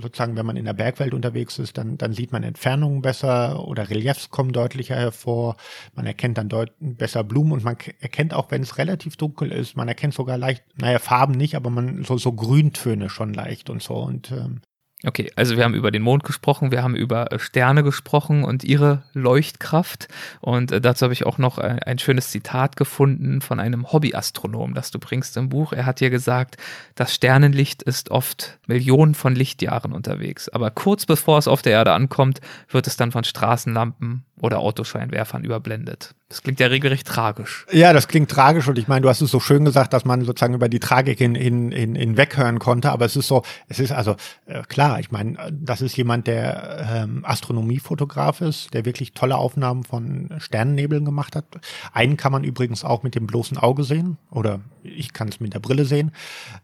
sozusagen, 0.00 0.36
wenn 0.36 0.46
man 0.46 0.56
in 0.56 0.64
der 0.64 0.74
Bergwelt 0.74 1.12
unterwegs 1.12 1.58
ist, 1.58 1.76
dann, 1.76 1.98
dann 1.98 2.12
sieht 2.12 2.30
man 2.30 2.44
Entfernungen 2.44 3.02
besser 3.02 3.66
oder 3.66 3.90
Reliefs 3.90 4.30
kommen 4.30 4.52
deutlicher 4.52 4.94
hervor. 4.94 5.56
Man 5.94 6.06
erkennt 6.06 6.38
dann 6.38 6.48
besser 6.78 7.24
Blumen 7.24 7.52
und 7.52 7.64
man 7.64 7.76
erkennt 7.98 8.32
auch, 8.32 8.50
wenn 8.52 8.62
es 8.62 8.78
relativ 8.78 9.16
dunkel 9.16 9.50
ist, 9.50 9.76
man 9.76 9.88
erkennt 9.88 10.14
sogar 10.14 10.38
leicht, 10.38 10.64
naja, 10.76 11.00
Farben 11.00 11.34
nicht, 11.34 11.56
aber 11.56 11.68
man 11.70 12.04
so, 12.04 12.16
so 12.16 12.32
Grüntöne 12.32 13.10
schon 13.10 13.34
leicht 13.34 13.70
und 13.70 13.82
so. 13.82 13.96
Und 13.96 14.30
ähm, 14.30 14.60
Okay, 15.04 15.32
also 15.34 15.56
wir 15.56 15.64
haben 15.64 15.74
über 15.74 15.90
den 15.90 16.02
Mond 16.02 16.22
gesprochen, 16.22 16.70
wir 16.70 16.82
haben 16.84 16.94
über 16.94 17.32
äh, 17.32 17.38
Sterne 17.40 17.82
gesprochen 17.82 18.44
und 18.44 18.62
ihre 18.62 19.02
Leuchtkraft. 19.14 20.06
Und 20.40 20.70
äh, 20.70 20.80
dazu 20.80 21.04
habe 21.04 21.12
ich 21.12 21.26
auch 21.26 21.38
noch 21.38 21.58
ein, 21.58 21.80
ein 21.80 21.98
schönes 21.98 22.30
Zitat 22.30 22.76
gefunden 22.76 23.40
von 23.40 23.58
einem 23.58 23.92
Hobbyastronom, 23.92 24.74
das 24.74 24.92
du 24.92 25.00
bringst 25.00 25.36
im 25.36 25.48
Buch. 25.48 25.72
Er 25.72 25.86
hat 25.86 25.98
hier 25.98 26.10
gesagt, 26.10 26.56
das 26.94 27.14
Sternenlicht 27.14 27.82
ist 27.82 28.10
oft 28.12 28.58
Millionen 28.72 29.14
von 29.14 29.34
Lichtjahren 29.34 29.92
unterwegs. 29.92 30.48
Aber 30.48 30.70
kurz 30.70 31.04
bevor 31.06 31.38
es 31.38 31.46
auf 31.46 31.62
der 31.62 31.72
Erde 31.72 31.92
ankommt, 31.92 32.40
wird 32.70 32.86
es 32.86 32.96
dann 32.96 33.12
von 33.12 33.24
Straßenlampen 33.24 34.24
oder 34.42 34.58
Autoscheinwerfern 34.58 35.44
überblendet. 35.44 36.14
Das 36.28 36.42
klingt 36.42 36.58
ja 36.58 36.66
regelrecht 36.66 37.06
tragisch. 37.06 37.64
Ja, 37.70 37.92
das 37.92 38.08
klingt 38.08 38.30
tragisch 38.30 38.66
und 38.66 38.76
ich 38.76 38.88
meine, 38.88 39.02
du 39.02 39.08
hast 39.08 39.20
es 39.20 39.30
so 39.30 39.38
schön 39.38 39.64
gesagt, 39.64 39.92
dass 39.92 40.04
man 40.04 40.24
sozusagen 40.24 40.54
über 40.54 40.68
die 40.68 40.80
Tragik 40.80 41.18
hin, 41.18 41.34
hin, 41.34 41.70
hin, 41.70 41.94
hinweghören 41.94 42.58
konnte, 42.58 42.90
aber 42.90 43.04
es 43.04 43.14
ist 43.14 43.28
so, 43.28 43.42
es 43.68 43.78
ist 43.78 43.92
also 43.92 44.16
äh, 44.46 44.62
klar, 44.62 44.98
ich 44.98 45.12
meine, 45.12 45.36
das 45.52 45.80
ist 45.80 45.96
jemand, 45.96 46.26
der 46.26 46.88
ähm, 46.90 47.24
Astronomiefotograf 47.24 48.40
ist, 48.40 48.74
der 48.74 48.84
wirklich 48.84 49.12
tolle 49.12 49.36
Aufnahmen 49.36 49.84
von 49.84 50.30
Sternennebeln 50.38 51.04
gemacht 51.04 51.36
hat. 51.36 51.44
Einen 51.92 52.16
kann 52.16 52.32
man 52.32 52.42
übrigens 52.42 52.82
auch 52.82 53.02
mit 53.02 53.14
dem 53.14 53.26
bloßen 53.28 53.58
Auge 53.58 53.84
sehen 53.84 54.16
oder 54.30 54.60
ich 54.82 55.12
kann 55.12 55.28
es 55.28 55.38
mit 55.38 55.54
der 55.54 55.60
Brille 55.60 55.84
sehen 55.84 56.10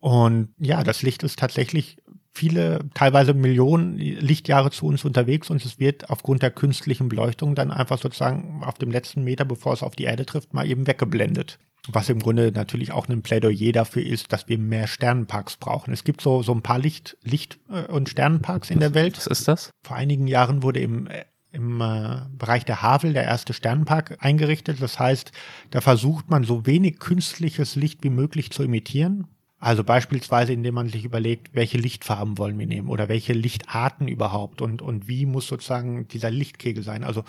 und 0.00 0.48
ja, 0.58 0.82
das 0.82 1.02
Licht 1.02 1.22
ist 1.22 1.38
tatsächlich 1.38 1.97
viele, 2.38 2.78
teilweise 2.94 3.34
Millionen 3.34 3.98
Lichtjahre 3.98 4.70
zu 4.70 4.86
uns 4.86 5.04
unterwegs 5.04 5.50
und 5.50 5.64
es 5.64 5.80
wird 5.80 6.08
aufgrund 6.08 6.42
der 6.42 6.52
künstlichen 6.52 7.08
Beleuchtung 7.08 7.56
dann 7.56 7.72
einfach 7.72 7.98
sozusagen 7.98 8.62
auf 8.64 8.78
dem 8.78 8.92
letzten 8.92 9.24
Meter, 9.24 9.44
bevor 9.44 9.72
es 9.72 9.82
auf 9.82 9.96
die 9.96 10.04
Erde 10.04 10.24
trifft, 10.24 10.54
mal 10.54 10.66
eben 10.66 10.86
weggeblendet. 10.86 11.58
Was 11.88 12.08
im 12.08 12.20
Grunde 12.20 12.52
natürlich 12.52 12.92
auch 12.92 13.08
ein 13.08 13.22
Plädoyer 13.22 13.72
dafür 13.72 14.04
ist, 14.04 14.32
dass 14.32 14.48
wir 14.48 14.58
mehr 14.58 14.86
Sternenparks 14.86 15.56
brauchen. 15.56 15.92
Es 15.92 16.04
gibt 16.04 16.20
so, 16.20 16.42
so 16.42 16.52
ein 16.52 16.62
paar 16.62 16.78
Licht, 16.78 17.16
Licht- 17.22 17.58
äh, 17.70 17.90
und 17.90 18.08
Sternenparks 18.08 18.70
in 18.70 18.78
der 18.78 18.94
Welt. 18.94 19.16
Was 19.16 19.26
ist 19.26 19.48
das? 19.48 19.70
Vor 19.82 19.96
einigen 19.96 20.28
Jahren 20.28 20.62
wurde 20.62 20.80
im, 20.80 21.08
äh, 21.08 21.24
im 21.50 21.80
äh, 21.80 22.20
Bereich 22.36 22.64
der 22.64 22.82
Havel 22.82 23.14
der 23.14 23.24
erste 23.24 23.52
Sternenpark 23.52 24.18
eingerichtet. 24.20 24.80
Das 24.80 25.00
heißt, 25.00 25.32
da 25.70 25.80
versucht 25.80 26.30
man 26.30 26.44
so 26.44 26.66
wenig 26.66 27.00
künstliches 27.00 27.74
Licht 27.74 28.04
wie 28.04 28.10
möglich 28.10 28.50
zu 28.50 28.62
imitieren 28.62 29.26
also 29.60 29.82
beispielsweise, 29.82 30.52
indem 30.52 30.74
man 30.74 30.88
sich 30.88 31.04
überlegt, 31.04 31.48
welche 31.52 31.78
Lichtfarben 31.78 32.38
wollen 32.38 32.58
wir 32.58 32.66
nehmen 32.66 32.88
oder 32.88 33.08
welche 33.08 33.32
Lichtarten 33.32 34.06
überhaupt 34.06 34.62
und, 34.62 34.82
und 34.82 35.08
wie 35.08 35.26
muss 35.26 35.48
sozusagen 35.48 36.06
dieser 36.06 36.30
Lichtkegel 36.30 36.84
sein. 36.84 37.02
Also 37.02 37.24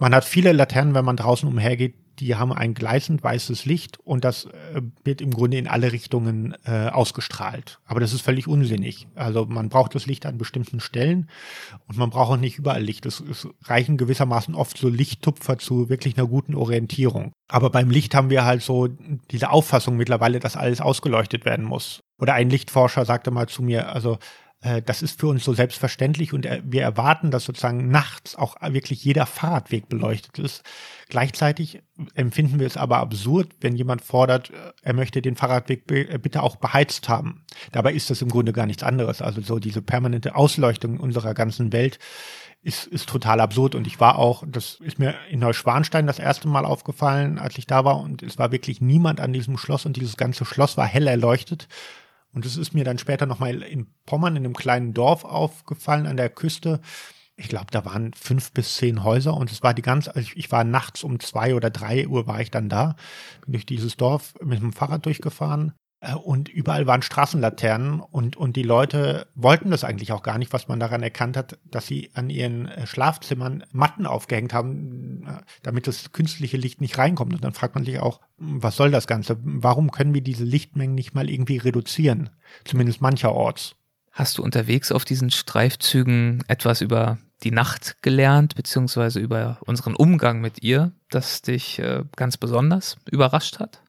man 0.00 0.14
hat 0.14 0.24
viele 0.24 0.52
Laternen, 0.52 0.94
wenn 0.94 1.04
man 1.04 1.16
draußen 1.16 1.48
umhergeht, 1.48 1.94
die 2.18 2.36
haben 2.36 2.52
ein 2.52 2.74
gleißend 2.74 3.22
weißes 3.22 3.64
Licht 3.64 3.98
und 4.00 4.24
das 4.24 4.44
äh, 4.44 4.82
wird 5.04 5.20
im 5.20 5.30
Grunde 5.30 5.56
in 5.56 5.66
alle 5.66 5.92
Richtungen 5.92 6.54
äh, 6.64 6.88
ausgestrahlt. 6.88 7.80
Aber 7.86 8.00
das 8.00 8.12
ist 8.12 8.20
völlig 8.20 8.46
unsinnig. 8.46 9.08
Also 9.14 9.46
man 9.46 9.70
braucht 9.70 9.94
das 9.94 10.06
Licht 10.06 10.26
an 10.26 10.36
bestimmten 10.36 10.80
Stellen 10.80 11.30
und 11.88 11.96
man 11.96 12.10
braucht 12.10 12.32
auch 12.32 12.36
nicht 12.36 12.58
überall 12.58 12.82
Licht. 12.82 13.06
Es, 13.06 13.20
es 13.20 13.48
reichen 13.64 13.96
gewissermaßen 13.96 14.54
oft 14.54 14.76
so 14.76 14.88
Lichttupfer 14.88 15.58
zu 15.58 15.88
wirklich 15.88 16.18
einer 16.18 16.26
guten 16.26 16.54
Orientierung. 16.54 17.32
Aber 17.48 17.70
beim 17.70 17.90
Licht 17.90 18.14
haben 18.14 18.30
wir 18.30 18.44
halt 18.44 18.62
so 18.62 18.88
diese 19.30 19.50
Auffassung 19.50 19.96
mittlerweile, 19.96 20.40
dass 20.40 20.56
alles 20.56 20.80
ausgeleuchtet 20.80 21.44
werden 21.44 21.64
muss. 21.64 22.00
Oder 22.18 22.34
ein 22.34 22.50
Lichtforscher 22.50 23.06
sagte 23.06 23.30
mal 23.30 23.48
zu 23.48 23.62
mir, 23.62 23.92
also 23.94 24.18
das 24.84 25.00
ist 25.00 25.18
für 25.18 25.28
uns 25.28 25.42
so 25.42 25.54
selbstverständlich 25.54 26.34
und 26.34 26.44
äh, 26.44 26.60
wir 26.64 26.82
erwarten, 26.82 27.30
dass 27.30 27.44
sozusagen 27.44 27.88
nachts 27.88 28.36
auch 28.36 28.56
wirklich 28.60 29.02
jeder 29.02 29.24
Fahrradweg 29.24 29.88
beleuchtet 29.88 30.38
ist. 30.38 30.62
Gleichzeitig 31.08 31.82
empfinden 32.14 32.60
wir 32.60 32.66
es 32.66 32.76
aber 32.76 32.98
absurd, 32.98 33.48
wenn 33.60 33.74
jemand 33.74 34.02
fordert, 34.02 34.50
äh, 34.50 34.72
er 34.82 34.92
möchte 34.92 35.22
den 35.22 35.36
Fahrradweg 35.36 35.86
bitte 35.86 36.42
auch 36.42 36.56
beheizt 36.56 37.08
haben. 37.08 37.46
Dabei 37.72 37.94
ist 37.94 38.10
das 38.10 38.20
im 38.20 38.28
Grunde 38.28 38.52
gar 38.52 38.66
nichts 38.66 38.82
anderes. 38.82 39.22
Also 39.22 39.40
so 39.40 39.58
diese 39.58 39.80
permanente 39.80 40.34
Ausleuchtung 40.36 41.00
unserer 41.00 41.32
ganzen 41.32 41.72
Welt 41.72 41.98
ist, 42.62 42.86
ist 42.86 43.08
total 43.08 43.40
absurd. 43.40 43.74
Und 43.74 43.86
ich 43.86 44.00
war 44.00 44.18
auch, 44.18 44.44
das 44.46 44.78
ist 44.80 44.98
mir 44.98 45.14
in 45.30 45.40
Neuschwanstein 45.40 46.06
das 46.06 46.18
erste 46.18 46.48
Mal 46.48 46.64
aufgefallen, 46.64 47.38
als 47.38 47.56
ich 47.56 47.66
da 47.66 47.84
war. 47.84 47.98
Und 48.00 48.22
es 48.22 48.38
war 48.38 48.52
wirklich 48.52 48.80
niemand 48.80 49.20
an 49.20 49.32
diesem 49.32 49.56
Schloss 49.56 49.86
und 49.86 49.96
dieses 49.96 50.16
ganze 50.16 50.44
Schloss 50.44 50.76
war 50.76 50.86
hell 50.86 51.06
erleuchtet. 51.06 51.68
Und 52.32 52.46
es 52.46 52.56
ist 52.56 52.74
mir 52.74 52.84
dann 52.84 52.98
später 52.98 53.26
nochmal 53.26 53.62
in 53.62 53.88
Pommern, 54.06 54.36
in 54.36 54.44
einem 54.44 54.54
kleinen 54.54 54.94
Dorf 54.94 55.24
aufgefallen 55.24 56.06
an 56.06 56.16
der 56.16 56.30
Küste. 56.30 56.80
Ich 57.36 57.48
glaube, 57.48 57.66
da 57.70 57.84
waren 57.84 58.12
fünf 58.12 58.52
bis 58.52 58.76
zehn 58.76 59.02
Häuser 59.02 59.34
und 59.34 59.50
es 59.50 59.62
war 59.62 59.74
die 59.74 59.82
ganze, 59.82 60.14
also 60.14 60.30
ich 60.34 60.52
war 60.52 60.62
nachts 60.62 61.02
um 61.02 61.18
zwei 61.20 61.54
oder 61.54 61.70
drei 61.70 62.06
Uhr 62.06 62.26
war 62.26 62.40
ich 62.40 62.50
dann 62.50 62.68
da, 62.68 62.96
bin 63.42 63.52
durch 63.52 63.66
dieses 63.66 63.96
Dorf 63.96 64.34
mit 64.42 64.60
dem 64.60 64.72
Fahrrad 64.72 65.06
durchgefahren 65.06 65.72
und 66.24 66.48
überall 66.48 66.86
waren 66.86 67.02
Straßenlaternen 67.02 68.00
und, 68.00 68.34
und 68.34 68.56
die 68.56 68.62
Leute 68.62 69.26
wollten 69.34 69.70
das 69.70 69.84
eigentlich 69.84 70.12
auch 70.12 70.22
gar 70.22 70.38
nicht, 70.38 70.50
was 70.52 70.66
man 70.66 70.80
daran 70.80 71.02
erkannt 71.02 71.36
hat, 71.36 71.58
dass 71.64 71.86
sie 71.86 72.10
an 72.14 72.30
ihren 72.30 72.68
äh, 72.68 72.86
Schlafzimmern 72.86 73.64
Matten 73.70 74.06
aufgehängt 74.06 74.54
haben, 74.54 75.26
äh, 75.26 75.42
damit 75.62 75.86
das 75.86 76.12
künstliche 76.12 76.56
Licht 76.56 76.80
nicht 76.80 76.96
reinkommt. 76.96 77.34
Und 77.34 77.44
dann 77.44 77.52
fragt 77.52 77.74
man 77.74 77.84
sich 77.84 78.00
auch, 78.00 78.20
was 78.38 78.76
soll 78.76 78.90
das 78.90 79.06
Ganze? 79.06 79.36
Warum 79.42 79.90
können 79.90 80.14
wir 80.14 80.22
diese 80.22 80.44
Lichtmengen 80.44 80.94
nicht 80.94 81.14
mal 81.14 81.28
irgendwie 81.28 81.58
reduzieren? 81.58 82.30
Zumindest 82.64 83.02
mancherorts. 83.02 83.76
Hast 84.10 84.38
du 84.38 84.42
unterwegs 84.42 84.92
auf 84.92 85.04
diesen 85.04 85.30
Streifzügen 85.30 86.42
etwas 86.48 86.80
über 86.80 87.18
die 87.42 87.50
Nacht 87.50 88.02
gelernt, 88.02 88.54
beziehungsweise 88.54 89.20
über 89.20 89.58
unseren 89.66 89.94
Umgang 89.94 90.40
mit 90.40 90.62
ihr, 90.62 90.92
das 91.10 91.42
dich 91.42 91.78
äh, 91.78 92.04
ganz 92.16 92.38
besonders 92.38 92.96
überrascht 93.10 93.60
hat? 93.60 93.82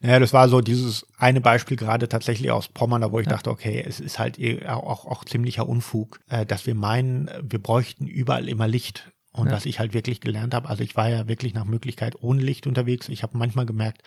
Naja, 0.00 0.18
das 0.18 0.32
war 0.32 0.48
so 0.48 0.60
dieses 0.60 1.06
eine 1.18 1.40
Beispiel 1.40 1.76
gerade 1.76 2.08
tatsächlich 2.08 2.50
aus 2.50 2.68
Pommern, 2.68 3.02
da 3.02 3.12
wo 3.12 3.20
ich 3.20 3.26
ja. 3.26 3.32
dachte, 3.32 3.50
okay, 3.50 3.84
es 3.86 4.00
ist 4.00 4.18
halt 4.18 4.38
eh 4.38 4.66
auch, 4.66 5.06
auch 5.06 5.24
ziemlicher 5.24 5.68
Unfug, 5.68 6.20
äh, 6.28 6.46
dass 6.46 6.66
wir 6.66 6.74
meinen, 6.74 7.30
wir 7.42 7.62
bräuchten 7.62 8.06
überall 8.06 8.48
immer 8.48 8.68
Licht. 8.68 9.10
Und 9.30 9.48
ja. 9.48 9.52
was 9.52 9.66
ich 9.66 9.78
halt 9.78 9.94
wirklich 9.94 10.20
gelernt 10.20 10.54
habe, 10.54 10.68
also 10.68 10.82
ich 10.82 10.96
war 10.96 11.08
ja 11.08 11.28
wirklich 11.28 11.54
nach 11.54 11.66
Möglichkeit 11.66 12.16
ohne 12.22 12.42
Licht 12.42 12.66
unterwegs. 12.66 13.08
Ich 13.08 13.22
habe 13.22 13.38
manchmal 13.38 13.66
gemerkt, 13.66 14.02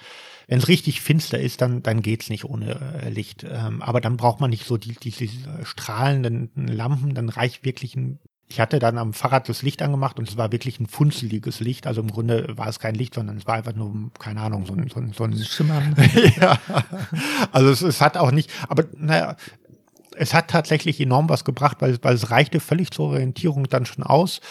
wenn 0.47 0.57
es 0.57 0.67
richtig 0.67 0.99
finster 0.99 1.39
ist, 1.39 1.61
dann, 1.61 1.83
dann 1.83 2.01
geht's 2.01 2.29
nicht 2.29 2.43
ohne 2.43 3.01
äh, 3.03 3.09
Licht. 3.09 3.45
Ähm, 3.49 3.81
aber 3.81 4.01
dann 4.01 4.17
braucht 4.17 4.41
man 4.41 4.49
nicht 4.49 4.65
so 4.65 4.77
die, 4.77 4.95
diese 4.95 5.27
strahlenden 5.63 6.67
Lampen, 6.67 7.13
dann 7.13 7.29
reicht 7.29 7.63
wirklich 7.63 7.95
ein 7.95 8.19
ich 8.51 8.59
hatte 8.59 8.79
dann 8.79 8.97
am 8.97 9.13
Fahrrad 9.13 9.47
das 9.47 9.61
Licht 9.61 9.81
angemacht 9.81 10.19
und 10.19 10.27
es 10.27 10.35
war 10.35 10.51
wirklich 10.51 10.77
ein 10.81 10.85
funzeliges 10.85 11.61
Licht. 11.61 11.87
Also 11.87 12.01
im 12.01 12.11
Grunde 12.11 12.57
war 12.57 12.67
es 12.67 12.79
kein 12.79 12.95
Licht, 12.95 13.15
sondern 13.15 13.37
es 13.37 13.47
war 13.47 13.55
einfach 13.55 13.73
nur, 13.73 14.11
keine 14.19 14.41
Ahnung, 14.41 14.65
so 14.65 14.73
ein, 14.73 14.89
so 14.89 14.99
ein, 14.99 15.13
so 15.13 15.23
ein 15.23 15.37
Schimmern. 15.37 15.95
ja. 16.39 16.59
Also 17.53 17.69
es, 17.69 17.81
es 17.81 18.01
hat 18.01 18.17
auch 18.17 18.31
nicht, 18.31 18.51
aber 18.67 18.83
naja, 18.97 19.37
es 20.17 20.33
hat 20.33 20.49
tatsächlich 20.49 20.99
enorm 20.99 21.29
was 21.29 21.45
gebracht, 21.45 21.77
weil, 21.79 21.97
weil 22.01 22.15
es 22.15 22.29
reichte 22.29 22.59
völlig 22.59 22.91
zur 22.91 23.07
Orientierung 23.11 23.69
dann 23.69 23.85
schon 23.85 24.03
aus. 24.03 24.41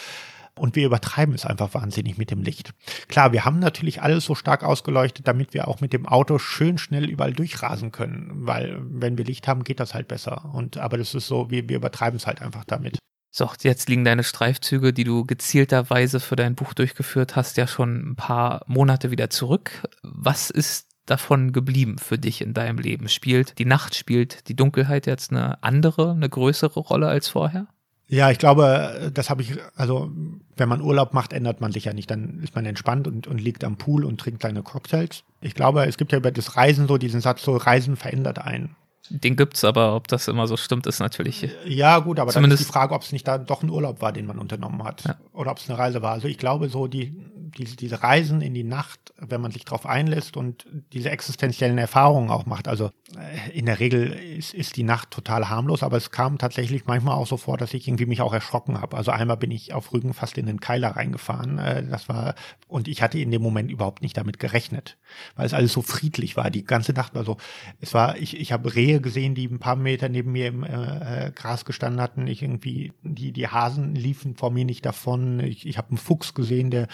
Und 0.57 0.75
wir 0.75 0.85
übertreiben 0.85 1.33
es 1.33 1.45
einfach 1.45 1.73
wahnsinnig 1.75 2.17
mit 2.17 2.31
dem 2.31 2.41
Licht. 2.41 2.73
Klar, 3.07 3.31
wir 3.31 3.45
haben 3.45 3.59
natürlich 3.59 4.01
alles 4.01 4.25
so 4.25 4.35
stark 4.35 4.63
ausgeleuchtet, 4.63 5.27
damit 5.27 5.53
wir 5.53 5.67
auch 5.67 5.79
mit 5.79 5.93
dem 5.93 6.07
Auto 6.07 6.39
schön 6.39 6.77
schnell 6.77 7.09
überall 7.09 7.33
durchrasen 7.33 7.91
können. 7.91 8.31
Weil 8.33 8.77
wenn 8.81 9.17
wir 9.17 9.25
Licht 9.25 9.47
haben, 9.47 9.63
geht 9.63 9.79
das 9.79 9.93
halt 9.93 10.07
besser. 10.07 10.49
Und 10.53 10.77
aber 10.77 10.97
das 10.97 11.13
ist 11.13 11.27
so, 11.27 11.51
wir, 11.51 11.69
wir 11.69 11.77
übertreiben 11.77 12.17
es 12.17 12.27
halt 12.27 12.41
einfach 12.41 12.65
damit. 12.65 12.97
So, 13.33 13.49
jetzt 13.61 13.87
liegen 13.87 14.03
deine 14.03 14.25
Streifzüge, 14.25 14.91
die 14.91 15.05
du 15.05 15.23
gezielterweise 15.23 16.19
für 16.19 16.35
dein 16.35 16.55
Buch 16.55 16.73
durchgeführt 16.73 17.37
hast, 17.37 17.55
ja 17.55 17.65
schon 17.65 18.11
ein 18.11 18.15
paar 18.17 18.61
Monate 18.67 19.09
wieder 19.09 19.29
zurück. 19.29 19.87
Was 20.03 20.49
ist 20.49 20.89
davon 21.05 21.53
geblieben 21.53 21.97
für 21.97 22.17
dich 22.17 22.41
in 22.41 22.53
deinem 22.53 22.77
Leben? 22.77 23.07
Spielt 23.07 23.57
die 23.57 23.65
Nacht, 23.65 23.95
spielt 23.95 24.49
die 24.49 24.55
Dunkelheit 24.55 25.07
jetzt 25.07 25.31
eine 25.31 25.63
andere, 25.63 26.11
eine 26.11 26.27
größere 26.27 26.81
Rolle 26.81 27.07
als 27.07 27.29
vorher? 27.29 27.67
Ja, 28.07 28.29
ich 28.29 28.37
glaube, 28.37 29.09
das 29.13 29.29
habe 29.29 29.41
ich, 29.41 29.53
also 29.77 30.11
wenn 30.57 30.67
man 30.67 30.81
Urlaub 30.81 31.13
macht, 31.13 31.31
ändert 31.31 31.61
man 31.61 31.71
sich 31.71 31.85
ja 31.85 31.93
nicht. 31.93 32.11
Dann 32.11 32.41
ist 32.43 32.53
man 32.53 32.65
entspannt 32.65 33.07
und, 33.07 33.27
und 33.27 33.39
liegt 33.39 33.63
am 33.63 33.77
Pool 33.77 34.03
und 34.03 34.19
trinkt 34.19 34.41
kleine 34.41 34.63
Cocktails. 34.63 35.23
Ich 35.39 35.55
glaube, 35.55 35.85
es 35.85 35.95
gibt 35.95 36.11
ja 36.11 36.17
über 36.17 36.31
das 36.31 36.57
Reisen 36.57 36.89
so 36.89 36.97
diesen 36.97 37.21
Satz, 37.21 37.41
so 37.41 37.55
Reisen 37.55 37.95
verändert 37.95 38.39
einen. 38.39 38.75
Den 39.13 39.35
gibt's, 39.35 39.63
aber 39.63 39.95
ob 39.95 40.07
das 40.07 40.27
immer 40.27 40.47
so 40.47 40.57
stimmt, 40.57 40.87
ist 40.87 40.99
natürlich. 40.99 41.49
Ja, 41.65 41.99
gut, 41.99 42.19
aber 42.19 42.31
dann 42.31 42.49
ist 42.49 42.59
die 42.59 42.65
Frage, 42.65 42.93
ob 42.93 43.01
es 43.01 43.11
nicht 43.11 43.27
da 43.27 43.37
doch 43.37 43.61
ein 43.61 43.69
Urlaub 43.69 44.01
war, 44.01 44.13
den 44.13 44.25
man 44.25 44.39
unternommen 44.39 44.83
hat. 44.83 45.03
Ja. 45.05 45.17
Oder 45.33 45.51
ob 45.51 45.57
es 45.57 45.69
eine 45.69 45.77
Reise 45.77 46.01
war. 46.01 46.13
Also 46.13 46.27
ich 46.27 46.37
glaube, 46.37 46.69
so 46.69 46.87
die, 46.87 47.13
diese, 47.57 47.75
diese 47.75 48.01
Reisen 48.03 48.41
in 48.41 48.53
die 48.53 48.63
Nacht, 48.63 49.13
wenn 49.17 49.41
man 49.41 49.51
sich 49.51 49.65
darauf 49.65 49.85
einlässt 49.85 50.37
und 50.37 50.65
diese 50.93 51.09
existenziellen 51.09 51.77
Erfahrungen 51.77 52.29
auch 52.29 52.45
macht. 52.45 52.67
Also 52.67 52.91
äh, 53.17 53.57
in 53.57 53.65
der 53.65 53.79
Regel 53.79 54.11
ist, 54.11 54.53
ist 54.53 54.77
die 54.77 54.83
Nacht 54.83 55.11
total 55.11 55.49
harmlos, 55.49 55.83
aber 55.83 55.97
es 55.97 56.11
kam 56.11 56.37
tatsächlich 56.37 56.85
manchmal 56.85 57.15
auch 57.15 57.27
so 57.27 57.37
vor, 57.37 57.57
dass 57.57 57.73
ich 57.73 57.87
irgendwie 57.87 58.05
mich 58.05 58.21
auch 58.21 58.33
erschrocken 58.33 58.79
habe. 58.79 58.97
Also 58.97 59.11
einmal 59.11 59.37
bin 59.37 59.51
ich 59.51 59.73
auf 59.73 59.93
Rügen 59.93 60.13
fast 60.13 60.37
in 60.37 60.45
den 60.45 60.59
Keiler 60.59 60.95
reingefahren. 60.95 61.59
Äh, 61.59 61.85
das 61.87 62.07
war, 62.09 62.35
und 62.67 62.87
ich 62.87 63.01
hatte 63.01 63.19
in 63.19 63.31
dem 63.31 63.41
Moment 63.41 63.69
überhaupt 63.71 64.01
nicht 64.01 64.17
damit 64.17 64.39
gerechnet, 64.39 64.97
weil 65.35 65.45
es 65.45 65.53
alles 65.53 65.73
so 65.73 65.81
friedlich 65.81 66.37
war. 66.37 66.49
Die 66.49 66.63
ganze 66.63 66.93
Nacht 66.93 67.15
war 67.15 67.23
so, 67.23 67.37
es 67.79 67.93
war, 67.93 68.17
ich, 68.17 68.39
ich 68.39 68.51
habe 68.51 68.75
Rehe 68.75 69.00
gesehen, 69.01 69.35
die 69.35 69.47
ein 69.47 69.59
paar 69.59 69.75
Meter 69.75 70.09
neben 70.09 70.31
mir 70.31 70.47
im 70.47 70.63
äh, 70.63 71.27
äh 71.27 71.31
Gras 71.31 71.65
gestanden 71.65 72.01
hatten. 72.01 72.27
Ich 72.27 72.41
irgendwie, 72.41 72.93
die, 73.03 73.31
die 73.31 73.47
Hasen 73.47 73.95
liefen 73.95 74.35
vor 74.35 74.51
mir 74.51 74.65
nicht 74.65 74.85
davon. 74.85 75.39
Ich, 75.39 75.65
ich 75.65 75.77
habe 75.77 75.89
einen 75.89 75.97
Fuchs 75.97 76.33
gesehen, 76.33 76.71
der 76.71 76.87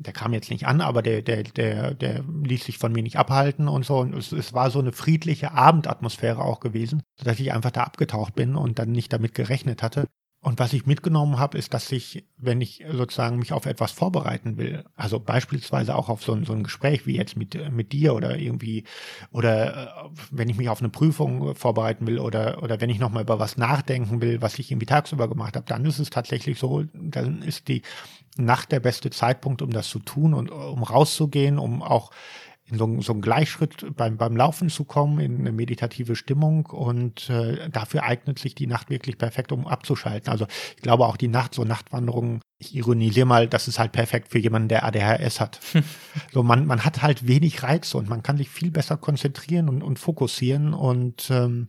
der 0.00 0.12
kam 0.12 0.32
jetzt 0.32 0.50
nicht 0.50 0.66
an, 0.66 0.80
aber 0.80 1.02
der, 1.02 1.22
der, 1.22 1.42
der, 1.42 1.94
der 1.94 2.22
ließ 2.22 2.64
sich 2.64 2.78
von 2.78 2.92
mir 2.92 3.02
nicht 3.02 3.16
abhalten 3.16 3.68
und 3.68 3.84
so. 3.84 3.98
Und 3.98 4.14
es, 4.14 4.30
es 4.32 4.52
war 4.52 4.70
so 4.70 4.78
eine 4.78 4.92
friedliche 4.92 5.52
Abendatmosphäre 5.52 6.40
auch 6.40 6.60
gewesen, 6.60 7.02
dass 7.22 7.40
ich 7.40 7.52
einfach 7.52 7.72
da 7.72 7.82
abgetaucht 7.82 8.34
bin 8.34 8.54
und 8.54 8.78
dann 8.78 8.92
nicht 8.92 9.12
damit 9.12 9.34
gerechnet 9.34 9.82
hatte. 9.82 10.06
Und 10.40 10.60
was 10.60 10.72
ich 10.72 10.86
mitgenommen 10.86 11.40
habe, 11.40 11.58
ist, 11.58 11.74
dass 11.74 11.90
ich, 11.90 12.24
wenn 12.36 12.60
ich 12.60 12.84
sozusagen 12.92 13.40
mich 13.40 13.52
auf 13.52 13.66
etwas 13.66 13.90
vorbereiten 13.90 14.56
will, 14.56 14.84
also 14.94 15.18
beispielsweise 15.18 15.96
auch 15.96 16.08
auf 16.08 16.22
so 16.22 16.32
ein, 16.32 16.44
so 16.44 16.52
ein 16.52 16.62
Gespräch 16.62 17.06
wie 17.06 17.16
jetzt 17.16 17.36
mit, 17.36 17.72
mit 17.72 17.92
dir 17.92 18.14
oder 18.14 18.38
irgendwie, 18.38 18.84
oder 19.32 20.04
äh, 20.04 20.08
wenn 20.30 20.48
ich 20.48 20.56
mich 20.56 20.68
auf 20.68 20.80
eine 20.80 20.90
Prüfung 20.90 21.56
vorbereiten 21.56 22.06
will 22.06 22.20
oder, 22.20 22.62
oder 22.62 22.80
wenn 22.80 22.88
ich 22.88 23.00
nochmal 23.00 23.24
über 23.24 23.40
was 23.40 23.56
nachdenken 23.56 24.20
will, 24.20 24.40
was 24.40 24.60
ich 24.60 24.70
irgendwie 24.70 24.86
tagsüber 24.86 25.28
gemacht 25.28 25.56
habe, 25.56 25.66
dann 25.66 25.84
ist 25.84 25.98
es 25.98 26.08
tatsächlich 26.08 26.60
so, 26.60 26.84
dann 26.92 27.42
ist 27.42 27.66
die 27.66 27.82
Nacht 28.36 28.70
der 28.70 28.78
beste 28.78 29.10
Zeitpunkt, 29.10 29.60
um 29.60 29.70
das 29.70 29.88
zu 29.88 29.98
tun 29.98 30.34
und 30.34 30.50
um 30.50 30.84
rauszugehen, 30.84 31.58
um 31.58 31.82
auch 31.82 32.12
in 32.70 32.78
so, 32.78 33.00
so 33.00 33.12
einen 33.12 33.22
Gleichschritt 33.22 33.96
beim, 33.96 34.16
beim 34.16 34.36
Laufen 34.36 34.68
zu 34.68 34.84
kommen, 34.84 35.20
in 35.20 35.40
eine 35.40 35.52
meditative 35.52 36.16
Stimmung. 36.16 36.66
Und 36.66 37.30
äh, 37.30 37.68
dafür 37.70 38.04
eignet 38.04 38.38
sich 38.38 38.54
die 38.54 38.66
Nacht 38.66 38.90
wirklich 38.90 39.18
perfekt, 39.18 39.52
um 39.52 39.66
abzuschalten. 39.66 40.30
Also 40.30 40.46
ich 40.76 40.82
glaube 40.82 41.06
auch 41.06 41.16
die 41.16 41.28
Nacht, 41.28 41.54
so 41.54 41.64
Nachtwanderungen, 41.64 42.40
ich 42.60 42.74
ironisiere 42.74 43.24
mal, 43.24 43.46
das 43.46 43.68
ist 43.68 43.78
halt 43.78 43.92
perfekt 43.92 44.28
für 44.28 44.38
jemanden, 44.38 44.68
der 44.68 44.84
ADHS 44.84 45.38
hat. 45.38 45.60
so 46.32 46.42
man, 46.42 46.66
man 46.66 46.84
hat 46.84 47.02
halt 47.02 47.28
wenig 47.28 47.62
Reize 47.62 47.96
und 47.96 48.08
man 48.08 48.24
kann 48.24 48.36
sich 48.36 48.48
viel 48.48 48.72
besser 48.72 48.96
konzentrieren 48.96 49.68
und, 49.68 49.82
und 49.82 50.00
fokussieren. 50.00 50.74
Und 50.74 51.30
ähm, 51.30 51.68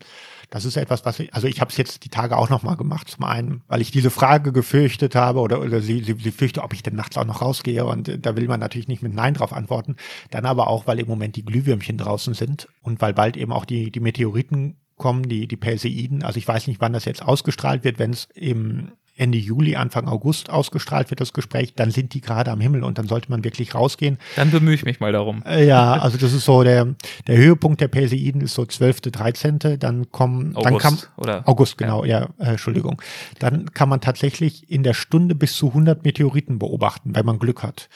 das 0.49 0.65
ist 0.65 0.77
etwas, 0.77 1.05
was 1.05 1.19
ich, 1.19 1.31
also 1.31 1.45
ich 1.45 1.61
habe 1.61 1.69
es 1.69 1.77
jetzt 1.77 2.05
die 2.05 2.09
Tage 2.09 2.35
auch 2.37 2.49
nochmal 2.49 2.75
gemacht. 2.75 3.07
Zum 3.07 3.23
einen, 3.23 3.61
weil 3.67 3.81
ich 3.81 3.91
diese 3.91 4.09
Frage 4.09 4.51
gefürchtet 4.51 5.13
habe 5.13 5.41
oder, 5.41 5.61
oder 5.61 5.79
sie, 5.79 6.03
sie, 6.03 6.15
sie 6.15 6.31
fürchte, 6.31 6.63
ob 6.63 6.73
ich 6.73 6.81
denn 6.81 6.95
nachts 6.95 7.17
auch 7.17 7.25
noch 7.25 7.43
rausgehe. 7.43 7.85
Und 7.85 8.09
äh, 8.09 8.17
da 8.17 8.35
will 8.35 8.47
man 8.47 8.59
natürlich 8.59 8.87
nicht 8.87 9.03
mit 9.03 9.13
Nein 9.13 9.35
drauf 9.35 9.53
antworten. 9.53 9.95
Dann 10.31 10.47
aber 10.47 10.67
auch, 10.67 10.87
weil 10.87 10.99
im 10.99 11.07
Moment 11.07 11.35
die 11.35 11.45
Glühwürmchen 11.45 11.99
draußen 11.99 12.33
sind 12.33 12.67
und 12.81 12.99
weil 12.99 13.13
bald 13.13 13.37
eben 13.37 13.51
auch 13.51 13.65
die, 13.65 13.91
die 13.91 13.99
Meteoriten 13.99 14.77
kommen, 14.95 15.29
die, 15.29 15.47
die 15.47 15.55
Perseiden. 15.55 16.23
Also 16.23 16.39
ich 16.39 16.47
weiß 16.47 16.65
nicht, 16.65 16.81
wann 16.81 16.93
das 16.93 17.05
jetzt 17.05 17.21
ausgestrahlt 17.21 17.83
wird, 17.83 17.99
wenn 17.99 18.11
es 18.11 18.27
im 18.33 18.91
Ende 19.19 19.37
Juli, 19.37 19.75
Anfang 19.75 20.07
August 20.07 20.49
ausgestrahlt 20.49 21.09
wird, 21.09 21.19
das 21.19 21.33
Gespräch, 21.33 21.73
dann 21.75 21.91
sind 21.91 22.13
die 22.13 22.21
gerade 22.21 22.51
am 22.51 22.61
Himmel 22.61 22.83
und 22.83 22.97
dann 22.97 23.07
sollte 23.07 23.29
man 23.29 23.43
wirklich 23.43 23.75
rausgehen. 23.75 24.17
Dann 24.35 24.51
bemühe 24.51 24.73
ich 24.73 24.85
mich 24.85 24.99
mal 24.99 25.11
darum. 25.11 25.43
Äh, 25.45 25.67
ja, 25.67 25.93
also 25.93 26.17
das 26.17 26.33
ist 26.33 26.45
so 26.45 26.63
der, 26.63 26.95
der 27.27 27.37
Höhepunkt 27.37 27.81
der 27.81 27.87
Perseiden 27.87 28.41
ist 28.41 28.53
so 28.53 28.65
12., 28.65 29.01
13., 29.01 29.59
dann 29.79 30.11
kommen, 30.11 30.55
August, 30.55 30.65
dann 30.65 30.77
kann, 30.77 30.97
oder? 31.17 31.47
August, 31.47 31.77
genau, 31.77 32.05
ja, 32.05 32.21
ja 32.21 32.45
äh, 32.45 32.51
Entschuldigung. 32.51 33.01
Dann 33.39 33.73
kann 33.73 33.89
man 33.89 34.01
tatsächlich 34.01 34.69
in 34.69 34.83
der 34.83 34.93
Stunde 34.93 35.35
bis 35.35 35.55
zu 35.55 35.67
100 35.67 36.03
Meteoriten 36.03 36.59
beobachten, 36.59 37.15
wenn 37.15 37.25
man 37.25 37.39
Glück 37.39 37.63
hat. 37.63 37.89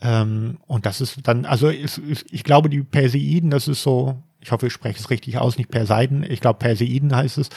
Ähm, 0.00 0.58
und 0.66 0.86
das 0.86 1.00
ist 1.00 1.20
dann, 1.22 1.44
also 1.44 1.70
ich 1.70 2.44
glaube, 2.44 2.68
die 2.68 2.82
Perseiden, 2.82 3.50
das 3.50 3.68
ist 3.68 3.82
so, 3.82 4.22
ich 4.44 4.52
hoffe, 4.52 4.66
ich 4.66 4.72
spreche 4.72 4.98
es 4.98 5.10
richtig 5.10 5.38
aus, 5.38 5.56
nicht 5.56 5.70
Perseiden, 5.70 6.22
ich 6.28 6.40
glaube 6.40 6.58
Perseiden 6.58 7.16
heißt 7.16 7.38
es. 7.38 7.48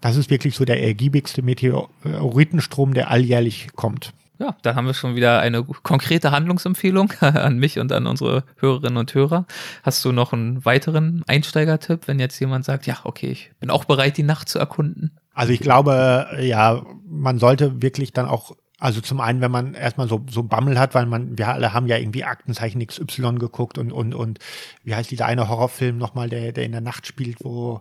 Das 0.00 0.16
ist 0.16 0.30
wirklich 0.30 0.54
so 0.54 0.64
der 0.64 0.82
ergiebigste 0.82 1.42
Meteoritenstrom, 1.42 2.94
der 2.94 3.10
alljährlich 3.10 3.68
kommt. 3.74 4.12
Ja, 4.38 4.54
da 4.62 4.74
haben 4.74 4.86
wir 4.86 4.94
schon 4.94 5.16
wieder 5.16 5.40
eine 5.40 5.64
konkrete 5.64 6.30
Handlungsempfehlung 6.30 7.10
an 7.20 7.58
mich 7.58 7.78
und 7.80 7.90
an 7.90 8.06
unsere 8.06 8.44
Hörerinnen 8.58 8.98
und 8.98 9.12
Hörer. 9.12 9.46
Hast 9.82 10.04
du 10.04 10.12
noch 10.12 10.32
einen 10.32 10.64
weiteren 10.64 11.24
Einsteigertipp, 11.26 12.06
wenn 12.06 12.20
jetzt 12.20 12.38
jemand 12.38 12.64
sagt, 12.64 12.86
ja, 12.86 12.98
okay, 13.04 13.28
ich 13.28 13.50
bin 13.58 13.70
auch 13.70 13.84
bereit, 13.84 14.16
die 14.16 14.22
Nacht 14.22 14.48
zu 14.48 14.58
erkunden? 14.58 15.18
Also 15.34 15.52
ich 15.52 15.60
glaube, 15.60 16.28
ja, 16.40 16.82
man 17.08 17.38
sollte 17.38 17.82
wirklich 17.82 18.12
dann 18.12 18.26
auch 18.26 18.56
also 18.78 19.00
zum 19.00 19.20
einen, 19.20 19.40
wenn 19.40 19.50
man 19.50 19.74
erstmal 19.74 20.08
so, 20.08 20.24
so 20.30 20.42
Bammel 20.42 20.78
hat, 20.78 20.94
weil 20.94 21.06
man, 21.06 21.38
wir 21.38 21.48
alle 21.48 21.72
haben 21.72 21.86
ja 21.86 21.96
irgendwie 21.96 22.24
Aktenzeichen 22.24 22.86
XY 22.86 23.36
geguckt 23.36 23.78
und, 23.78 23.90
und, 23.90 24.14
und 24.14 24.38
wie 24.84 24.94
heißt 24.94 25.10
dieser 25.10 25.26
eine 25.26 25.48
Horrorfilm 25.48 25.96
nochmal, 25.96 26.28
der, 26.28 26.52
der 26.52 26.64
in 26.64 26.72
der 26.72 26.82
Nacht 26.82 27.06
spielt, 27.06 27.42
wo 27.42 27.80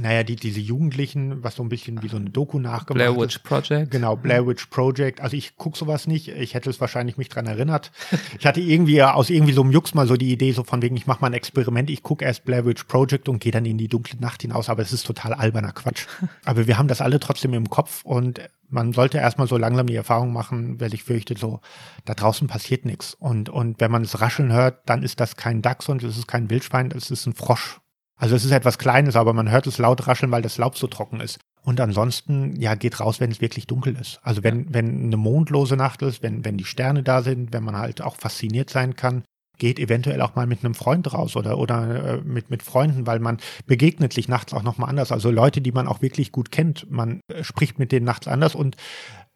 naja, 0.00 0.22
die, 0.22 0.36
diese 0.36 0.60
Jugendlichen, 0.60 1.42
was 1.42 1.56
so 1.56 1.62
ein 1.62 1.68
bisschen 1.68 2.02
wie 2.02 2.08
so 2.08 2.16
eine 2.16 2.30
Doku 2.30 2.58
nachgemacht 2.58 2.94
Blair 2.94 3.16
Witch 3.16 3.38
Project. 3.38 3.90
Genau, 3.90 4.16
Blair 4.16 4.46
Witch 4.46 4.66
Project. 4.66 5.20
Also 5.20 5.36
ich 5.36 5.56
gucke 5.56 5.78
sowas 5.78 6.06
nicht. 6.06 6.28
Ich 6.28 6.54
hätte 6.54 6.70
es 6.70 6.80
wahrscheinlich 6.80 7.16
mich 7.16 7.28
dran 7.28 7.46
erinnert. 7.46 7.92
ich 8.38 8.46
hatte 8.46 8.60
irgendwie 8.60 9.02
aus 9.02 9.30
irgendwie 9.30 9.52
so 9.52 9.62
einem 9.62 9.72
Jux 9.72 9.94
mal 9.94 10.06
so 10.06 10.16
die 10.16 10.32
Idee, 10.32 10.52
so 10.52 10.64
von 10.64 10.82
wegen, 10.82 10.96
ich 10.96 11.06
mache 11.06 11.20
mal 11.20 11.28
ein 11.28 11.34
Experiment. 11.34 11.90
Ich 11.90 12.02
gucke 12.02 12.24
erst 12.24 12.44
Blair 12.44 12.64
Witch 12.64 12.84
Project 12.84 13.28
und 13.28 13.40
gehe 13.40 13.52
dann 13.52 13.64
in 13.64 13.78
die 13.78 13.88
dunkle 13.88 14.18
Nacht 14.20 14.42
hinaus. 14.42 14.68
Aber 14.68 14.82
es 14.82 14.92
ist 14.92 15.06
total 15.06 15.34
alberner 15.34 15.72
Quatsch. 15.72 16.06
Aber 16.44 16.66
wir 16.66 16.78
haben 16.78 16.88
das 16.88 17.00
alle 17.00 17.20
trotzdem 17.20 17.54
im 17.54 17.70
Kopf 17.70 18.04
und 18.04 18.40
man 18.68 18.92
sollte 18.92 19.18
erstmal 19.18 19.46
so 19.46 19.56
langsam 19.56 19.86
die 19.86 19.94
Erfahrung 19.94 20.32
machen, 20.32 20.80
wer 20.80 20.90
sich 20.90 21.04
fürchtet, 21.04 21.38
so, 21.38 21.60
da 22.04 22.14
draußen 22.14 22.48
passiert 22.48 22.84
nichts. 22.84 23.14
Und, 23.14 23.48
und 23.48 23.80
wenn 23.80 23.90
man 23.90 24.02
es 24.02 24.20
rascheln 24.20 24.52
hört, 24.52 24.88
dann 24.88 25.02
ist 25.02 25.20
das 25.20 25.36
kein 25.36 25.62
Dachs 25.62 25.88
und 25.88 26.02
es 26.02 26.18
ist 26.18 26.26
kein 26.26 26.50
Wildschwein, 26.50 26.90
es 26.90 27.10
ist 27.10 27.26
ein 27.26 27.34
Frosch. 27.34 27.80
Also 28.24 28.36
es 28.36 28.44
ist 28.46 28.52
etwas 28.52 28.78
Kleines, 28.78 29.16
aber 29.16 29.34
man 29.34 29.50
hört 29.50 29.66
es 29.66 29.76
laut 29.76 30.06
rascheln, 30.06 30.32
weil 30.32 30.40
das 30.40 30.56
Laub 30.56 30.78
so 30.78 30.86
trocken 30.86 31.20
ist. 31.20 31.38
Und 31.60 31.78
ansonsten, 31.78 32.58
ja, 32.58 32.74
geht 32.74 32.98
raus, 32.98 33.20
wenn 33.20 33.30
es 33.30 33.42
wirklich 33.42 33.66
dunkel 33.66 33.98
ist. 34.00 34.18
Also 34.22 34.42
wenn, 34.42 34.72
wenn 34.72 35.04
eine 35.04 35.18
mondlose 35.18 35.76
Nacht 35.76 36.00
ist, 36.00 36.22
wenn, 36.22 36.42
wenn 36.42 36.56
die 36.56 36.64
Sterne 36.64 37.02
da 37.02 37.20
sind, 37.20 37.52
wenn 37.52 37.62
man 37.62 37.76
halt 37.76 38.00
auch 38.00 38.16
fasziniert 38.16 38.70
sein 38.70 38.96
kann, 38.96 39.24
geht 39.58 39.78
eventuell 39.78 40.22
auch 40.22 40.36
mal 40.36 40.46
mit 40.46 40.64
einem 40.64 40.74
Freund 40.74 41.12
raus 41.12 41.36
oder, 41.36 41.58
oder 41.58 42.14
äh, 42.14 42.20
mit, 42.22 42.48
mit 42.48 42.62
Freunden, 42.62 43.06
weil 43.06 43.18
man 43.18 43.36
begegnet 43.66 44.14
sich 44.14 44.26
nachts 44.26 44.54
auch 44.54 44.62
nochmal 44.62 44.88
anders. 44.88 45.12
Also 45.12 45.30
Leute, 45.30 45.60
die 45.60 45.72
man 45.72 45.86
auch 45.86 46.00
wirklich 46.00 46.32
gut 46.32 46.50
kennt, 46.50 46.90
man 46.90 47.20
äh, 47.28 47.44
spricht 47.44 47.78
mit 47.78 47.92
denen 47.92 48.06
nachts 48.06 48.26
anders 48.26 48.54
und 48.54 48.78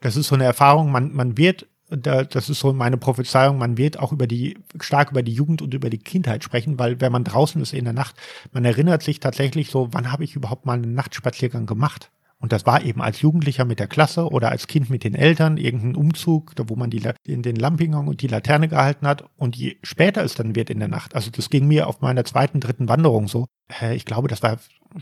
das 0.01 0.17
ist 0.17 0.29
so 0.29 0.35
eine 0.35 0.45
Erfahrung, 0.45 0.91
man, 0.91 1.13
man 1.13 1.37
wird 1.37 1.67
da, 1.91 2.25
das 2.25 2.51
ist 2.51 2.61
so 2.61 2.73
meine 2.73 2.99
Prophezeiung, 2.99 3.59
man 3.59 3.79
wird 3.79 3.99
auch 3.99 4.13
über 4.13 4.27
die, 4.27 4.59
stark 4.81 5.11
über 5.11 5.23
die 5.23 5.33
Jugend 5.33 5.63
und 5.63 5.75
über 5.75 5.91
die 5.91 5.99
Kindheit 5.99 6.45
sprechen, 6.45 6.79
weil 6.79 7.01
wenn 7.01 7.13
man 7.13 7.25
draußen 7.25 7.61
ist 7.63 7.73
in 7.73 7.85
der 7.85 7.95
Nacht, 7.95 8.17
man 8.53 8.65
erinnert 8.65 9.03
sich 9.03 9.21
tatsächlich 9.21 9.71
so, 9.71 9.89
wann 9.93 10.13
habe 10.13 10.25
ich 10.25 10.37
überhaupt 10.37 10.67
mal 10.67 10.75
einen 10.75 10.95
Nachtspaziergang 10.95 11.67
gemacht? 11.67 12.11
Und 12.41 12.53
das 12.53 12.67
war 12.67 12.85
eben 12.85 13.03
als 13.03 13.21
Jugendlicher 13.21 13.65
mit 13.65 13.81
der 13.81 13.89
Klasse 13.89 14.29
oder 14.29 14.51
als 14.51 14.69
Kind 14.69 14.91
mit 14.91 15.03
den 15.03 15.15
Eltern, 15.15 15.57
irgendein 15.57 15.97
Umzug, 15.97 16.53
wo 16.57 16.77
man 16.77 16.89
die, 16.89 17.03
in 17.25 17.43
den 17.43 17.57
Lampinger 17.57 17.99
und 17.99 18.23
die 18.23 18.29
Laterne 18.29 18.69
gehalten 18.69 19.09
hat. 19.09 19.25
Und 19.37 19.57
je 19.57 19.77
später 19.83 20.23
es 20.23 20.35
dann 20.35 20.55
wird 20.55 20.71
in 20.71 20.79
der 20.79 20.89
Nacht, 20.89 21.17
also 21.17 21.31
das 21.31 21.51
ging 21.51 21.67
mir 21.67 21.89
auf 21.89 22.01
meiner 22.01 22.25
zweiten, 22.25 22.61
dritten 22.61 22.89
Wanderung 22.89 23.27
so. 23.27 23.47
Ich 23.93 24.05
glaube, 24.05 24.29
das 24.29 24.43
war 24.43 24.59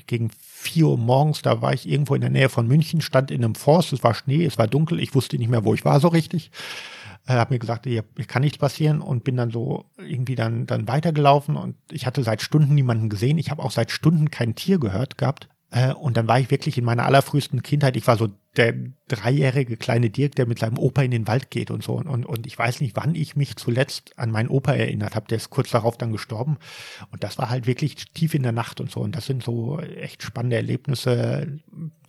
gegen 0.06 0.30
vier 0.40 0.86
Uhr 0.86 0.98
morgens, 0.98 1.42
da 1.42 1.60
war 1.60 1.74
ich 1.74 1.88
irgendwo 1.88 2.14
in 2.14 2.22
der 2.22 2.30
Nähe 2.30 2.48
von 2.48 2.66
München, 2.66 3.00
stand 3.00 3.30
in 3.30 3.44
einem 3.44 3.54
Forst, 3.54 3.92
es 3.92 4.02
war 4.02 4.14
Schnee, 4.14 4.44
es 4.44 4.58
war 4.58 4.66
dunkel, 4.66 4.98
ich 4.98 5.14
wusste 5.14 5.36
nicht 5.36 5.50
mehr, 5.50 5.64
wo 5.64 5.74
ich 5.74 5.84
war 5.84 6.00
so 6.00 6.08
richtig. 6.08 6.50
Äh, 7.26 7.34
habe 7.34 7.54
mir 7.54 7.58
gesagt, 7.58 7.86
hier 7.86 8.04
kann 8.26 8.42
nichts 8.42 8.58
passieren 8.58 9.00
und 9.00 9.24
bin 9.24 9.36
dann 9.36 9.50
so 9.50 9.84
irgendwie 9.98 10.36
dann 10.36 10.66
dann 10.66 10.88
weitergelaufen 10.88 11.56
und 11.56 11.76
ich 11.90 12.06
hatte 12.06 12.22
seit 12.22 12.40
Stunden 12.40 12.74
niemanden 12.74 13.08
gesehen. 13.08 13.38
Ich 13.38 13.50
habe 13.50 13.62
auch 13.62 13.72
seit 13.72 13.90
Stunden 13.90 14.30
kein 14.30 14.54
Tier 14.54 14.78
gehört 14.78 15.18
gehabt. 15.18 15.48
Äh, 15.70 15.92
und 15.92 16.16
dann 16.16 16.28
war 16.28 16.38
ich 16.38 16.50
wirklich 16.50 16.78
in 16.78 16.84
meiner 16.84 17.04
allerfrühesten 17.04 17.62
Kindheit, 17.62 17.96
ich 17.96 18.06
war 18.06 18.16
so 18.16 18.28
der 18.56 18.74
dreijährige 19.08 19.76
kleine 19.76 20.10
Dirk, 20.10 20.34
der 20.36 20.46
mit 20.46 20.58
seinem 20.58 20.78
Opa 20.78 21.02
in 21.02 21.10
den 21.10 21.26
Wald 21.26 21.50
geht 21.50 21.70
und 21.70 21.82
so. 21.82 21.94
Und, 21.94 22.24
und 22.24 22.46
ich 22.46 22.58
weiß 22.58 22.80
nicht, 22.80 22.96
wann 22.96 23.14
ich 23.14 23.36
mich 23.36 23.56
zuletzt 23.56 24.18
an 24.18 24.30
meinen 24.30 24.48
Opa 24.48 24.72
erinnert 24.72 25.14
habe. 25.14 25.26
Der 25.28 25.36
ist 25.36 25.50
kurz 25.50 25.70
darauf 25.70 25.98
dann 25.98 26.12
gestorben. 26.12 26.56
Und 27.10 27.22
das 27.22 27.38
war 27.38 27.50
halt 27.50 27.66
wirklich 27.66 27.96
tief 28.12 28.34
in 28.34 28.42
der 28.42 28.52
Nacht 28.52 28.80
und 28.80 28.90
so. 28.90 29.00
Und 29.00 29.14
das 29.14 29.26
sind 29.26 29.42
so 29.42 29.78
echt 29.80 30.22
spannende 30.22 30.56
Erlebnisse, 30.56 31.58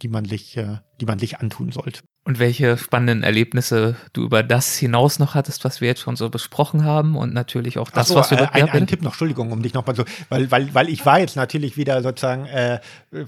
die 0.02 0.08
man 0.08 0.26
sich, 0.26 0.56
äh, 0.58 0.78
die 1.02 1.06
man 1.06 1.20
sich 1.20 1.40
antun 1.40 1.72
sollte. 1.72 2.02
Und 2.28 2.40
welche 2.40 2.78
spannenden 2.78 3.24
Erlebnisse 3.24 3.96
du 4.12 4.24
über 4.24 4.44
das 4.44 4.76
hinaus 4.76 5.18
noch 5.18 5.34
hattest, 5.34 5.64
was 5.64 5.80
wir 5.80 5.88
jetzt 5.88 6.02
schon 6.02 6.18
so 6.18 6.30
besprochen 6.30 6.84
haben 6.84 7.16
und 7.16 7.34
natürlich 7.34 7.78
auch 7.78 7.90
das, 7.90 8.10
so, 8.10 8.16
was 8.16 8.32
wir 8.32 8.42
äh, 8.42 8.48
ein, 8.52 8.70
ein 8.70 8.86
Tipp 8.86 9.02
noch, 9.02 9.12
Entschuldigung, 9.12 9.54
um 9.54 9.62
dich 9.62 9.74
nochmal 9.74 9.96
so, 9.96 10.04
weil, 10.28 10.52
weil, 10.52 10.74
weil 10.74 10.90
ich 10.90 11.06
war 11.06 11.22
jetzt 11.22 11.38
natürlich 11.38 11.78
wieder 11.78 12.04
sozusagen 12.04 12.46
äh, 12.48 12.82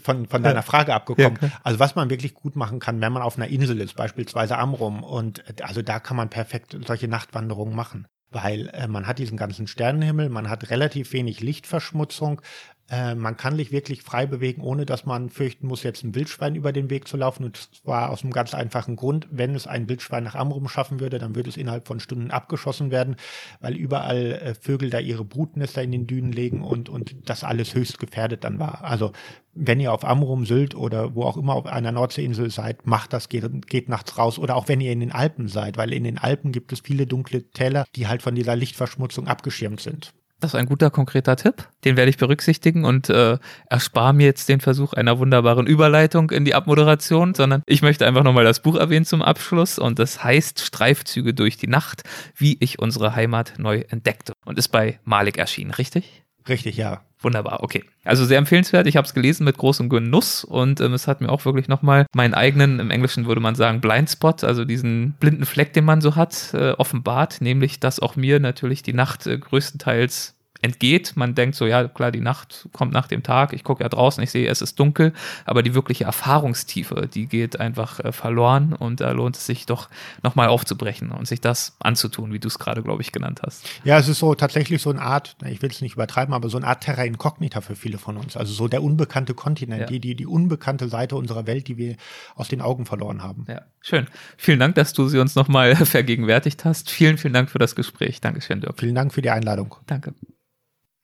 von, 0.04 0.26
von 0.26 0.44
deiner 0.44 0.64
Frage 0.64 0.94
abgekommen. 0.94 1.40
Ja, 1.42 1.50
also 1.64 1.80
was 1.80 1.96
man 1.96 2.10
wirklich 2.10 2.34
gut 2.34 2.58
machen 2.58 2.80
kann, 2.80 3.00
wenn 3.00 3.14
man 3.14 3.22
auf 3.22 3.38
einer 3.38 3.48
Insel 3.48 3.80
ist, 3.80 3.96
beispielsweise 3.96 4.58
Amrum, 4.58 5.02
und 5.02 5.48
äh, 5.48 5.64
also 5.64 5.82
da 5.82 6.02
kann 6.02 6.18
man 6.18 6.30
perfekt 6.30 6.78
solche 6.86 7.08
Nachtwanderungen 7.08 7.74
machen 7.74 8.06
weil 8.32 8.70
äh, 8.74 8.88
man 8.88 9.08
hat 9.08 9.18
diesen 9.18 9.38
ganzen 9.38 9.66
Sternenhimmel, 9.66 10.30
man 10.30 10.50
hat 10.50 10.70
relativ 10.70 11.14
wenig 11.14 11.42
Lichtverschmutzung, 11.42 12.42
äh, 12.90 13.16
man 13.16 13.38
kann 13.38 13.56
sich 13.56 13.72
wirklich 13.72 14.02
frei 14.02 14.26
bewegen, 14.26 14.62
ohne 14.62 14.86
dass 14.86 15.06
man 15.06 15.30
fürchten 15.30 15.68
muss, 15.68 15.84
jetzt 15.84 16.04
ein 16.04 16.16
Wildschwein 16.16 16.56
über 16.56 16.72
den 16.72 16.90
Weg 16.90 17.08
zu 17.08 17.18
laufen. 17.18 17.44
Und 17.44 17.58
zwar 17.58 18.10
aus 18.10 18.24
einem 18.24 18.34
ganz 18.34 18.54
einfachen 18.54 18.96
Grund. 18.96 19.28
Wenn 19.32 19.54
es 19.54 19.68
ein 19.68 19.88
Wildschwein 19.88 20.24
nach 20.24 20.36
Amrum 20.36 20.68
schaffen 20.68 21.00
würde, 21.00 21.20
dann 21.20 21.36
würde 21.36 21.50
es 21.50 21.58
innerhalb 21.58 21.88
von 21.88 22.00
Stunden 22.00 22.32
abgeschossen 22.32 22.90
werden, 22.92 23.16
weil 23.60 23.76
überall 23.76 24.34
äh, 24.34 24.54
Vögel 24.56 24.90
da 24.90 25.00
ihre 25.00 25.24
Brutnester 25.24 25.84
in 25.84 25.92
den 25.92 26.08
Dünen 26.08 26.32
legen 26.32 26.64
und, 26.64 26.90
und 26.90 27.16
das 27.30 27.44
alles 27.44 27.76
höchst 27.76 28.00
gefährdet 28.00 28.44
dann 28.44 28.60
war. 28.60 28.84
Also 28.84 29.12
wenn 29.54 29.80
ihr 29.80 29.94
auf 29.94 30.06
Amrum, 30.06 30.46
Sylt 30.46 30.74
oder 30.74 31.16
wo 31.16 31.24
auch 31.24 31.38
immer 31.38 31.54
auf 31.54 31.66
einer 31.66 31.92
Nordseeinsel 31.92 32.50
seid, 32.50 32.88
macht 32.88 33.14
das, 33.14 33.30
geht, 33.30 33.68
geht 33.68 33.90
nachts 33.90 34.18
raus. 34.18 34.40
Oder 34.40 34.56
auch 34.56 34.68
wenn 34.68 34.82
ihr 34.82 34.92
in 34.92 35.00
den 35.00 35.12
Alpen 35.12 35.48
seid, 35.48 35.78
weil 35.78 35.94
in 35.94 36.06
den 36.06 36.18
Alpen 36.18 36.52
gibt 36.52 36.72
es 36.72 36.80
viele 36.80 37.06
dunkle 37.06 37.50
Täler, 37.50 37.86
die 37.96 38.08
halt 38.08 38.22
von 38.22 38.36
dieser 38.36 38.56
Lichtverschmutzung 38.56 39.28
abgeschirmt 39.28 39.82
sind. 39.82 40.14
Das 40.40 40.54
ist 40.54 40.60
ein 40.60 40.68
guter, 40.68 40.90
konkreter 40.90 41.36
Tipp. 41.36 41.68
Den 41.84 41.98
werde 41.98 42.10
ich 42.10 42.18
berücksichtigen 42.18 42.86
und 42.86 43.10
äh, 43.10 43.38
erspare 43.70 44.14
mir 44.14 44.26
jetzt 44.26 44.48
den 44.48 44.62
Versuch 44.62 44.94
einer 44.94 45.20
wunderbaren 45.20 45.68
Überleitung 45.68 46.32
in 46.32 46.46
die 46.46 46.56
Abmoderation, 46.56 47.36
sondern 47.36 47.62
ich 47.66 47.82
möchte 47.82 48.06
einfach 48.06 48.24
nochmal 48.24 48.46
das 48.46 48.62
Buch 48.62 48.76
erwähnen 48.76 49.06
zum 49.06 49.22
Abschluss 49.22 49.80
und 49.80 50.00
das 50.00 50.24
heißt 50.24 50.62
Streifzüge 50.62 51.34
durch 51.34 51.58
die 51.58 51.68
Nacht, 51.68 52.04
wie 52.36 52.58
ich 52.62 52.80
unsere 52.80 53.16
Heimat 53.16 53.54
neu 53.58 53.84
entdeckte 53.90 54.34
und 54.46 54.58
ist 54.58 54.70
bei 54.70 55.00
Malik 55.04 55.38
erschienen, 55.38 55.72
richtig? 55.72 56.24
Richtig, 56.48 56.78
ja. 56.78 57.02
Wunderbar, 57.22 57.64
okay. 57.64 57.84
Also 58.06 58.24
sehr 58.24 58.38
empfehlenswert. 58.38 58.88
Ich 58.88 58.96
habe 58.96 59.06
es 59.06 59.14
gelesen 59.14 59.44
mit 59.44 59.58
großem 59.58 59.90
Genuss 59.90 60.46
und 60.46 60.80
ähm, 60.80 60.94
es 60.94 61.06
hat 61.06 61.20
mir 61.20 61.30
auch 61.30 61.44
wirklich 61.44 61.68
nochmal 61.68 62.06
meinen 62.16 62.34
eigenen, 62.34 62.80
im 62.80 62.92
Englischen 62.92 63.26
würde 63.26 63.42
man 63.42 63.56
sagen, 63.56 63.82
Blindspot, 63.82 64.46
also 64.46 64.64
diesen 64.64 65.14
blinden 65.20 65.46
Fleck, 65.46 65.74
den 65.74 65.84
man 65.84 66.00
so 66.00 66.16
hat, 66.16 66.54
äh, 66.54 66.72
offenbart, 66.72 67.42
nämlich 67.42 67.82
dass 67.82 68.00
auch 68.00 68.16
mir 68.16 68.40
natürlich 68.40 68.84
die 68.84 68.94
Nacht 68.94 69.28
äh, 69.28 69.38
größtenteils 69.38 70.36
entgeht. 70.62 71.14
Man 71.16 71.36
denkt 71.36 71.56
so, 71.56 71.66
ja 71.66 71.88
klar, 71.88 72.12
die 72.12 72.20
Nacht 72.20 72.68
kommt 72.74 72.92
nach 72.92 73.08
dem 73.08 73.24
Tag, 73.24 73.54
ich 73.54 73.64
gucke 73.64 73.84
ja 73.84 73.90
draußen, 73.90 74.22
ich 74.24 74.32
sehe, 74.32 74.50
es 74.50 74.62
ist 74.62 74.80
dunkel, 74.80 75.14
aber 75.46 75.64
die 75.64 75.74
wirkliche 75.74 76.04
Erfahrungstiefe, 76.04 77.10
die 77.14 77.28
geht 77.28 77.60
einfach 77.60 78.00
äh, 78.00 78.12
verloren 78.12 78.74
und 78.74 79.00
da 79.00 79.12
lohnt 79.12 79.38
es 79.38 79.46
sich 79.46 79.66
doch 79.66 79.90
nochmal 80.24 80.50
aufzubrechen 80.50 81.12
und 81.12 81.28
sich 81.28 81.42
das 81.42 81.76
anzutun, 81.80 82.34
wie 82.34 82.40
du 82.40 82.48
es 82.48 82.60
gerade, 82.60 82.84
glaube 82.84 83.02
ich, 83.02 83.12
genannt 83.12 83.42
hast. 83.46 83.66
Ja, 83.84 83.98
es 84.00 84.08
ist 84.08 84.20
so 84.20 84.36
tatsächlich 84.36 84.82
so 84.82 84.90
eine 84.90 85.02
Art, 85.02 85.36
ich 85.46 85.62
will 85.62 85.70
es 85.70 85.82
nicht 85.82 85.94
übertreiben, 85.94 86.34
aber 86.34 86.50
so 86.50 86.58
eine 86.58 86.68
Art 86.68 86.84
Terra 86.84 87.04
Incognita 87.04 87.62
für 87.62 87.76
viele 87.76 87.98
von 87.98 88.18
uns. 88.18 88.36
Also 88.36 88.54
so 88.54 88.68
der 88.68 88.84
unbekannte 88.84 89.34
Kontinent, 89.34 89.82
ja. 89.82 89.88
die, 89.88 90.00
die, 90.00 90.16
die 90.16 90.26
unbekannte 90.26 90.90
Seite 90.90 91.16
unserer 91.16 91.48
Welt, 91.48 91.68
die 91.68 91.78
wir 91.78 91.96
aus 92.36 92.50
den 92.50 92.62
Augen 92.62 92.86
verloren 92.86 93.24
haben. 93.24 93.46
Ja, 93.48 93.62
schön. 93.82 94.08
Vielen 94.38 94.60
Dank, 94.60 94.76
dass 94.76 94.94
du 94.94 95.08
sie 95.08 95.20
uns 95.20 95.36
nochmal 95.36 95.76
vergegenwärtigt 95.86 96.66
hast. 96.66 96.90
Vielen, 96.90 97.18
vielen 97.18 97.34
Dank 97.34 97.50
für 97.50 97.60
das 97.60 97.76
Gespräch. 97.76 98.22
Dankeschön, 98.22 98.62
Dirk. 98.62 98.80
Vielen 98.80 98.96
Dank 98.96 99.14
für 99.14 99.22
die 99.22 99.30
Einladung. 99.30 99.76
Danke. 99.86 100.14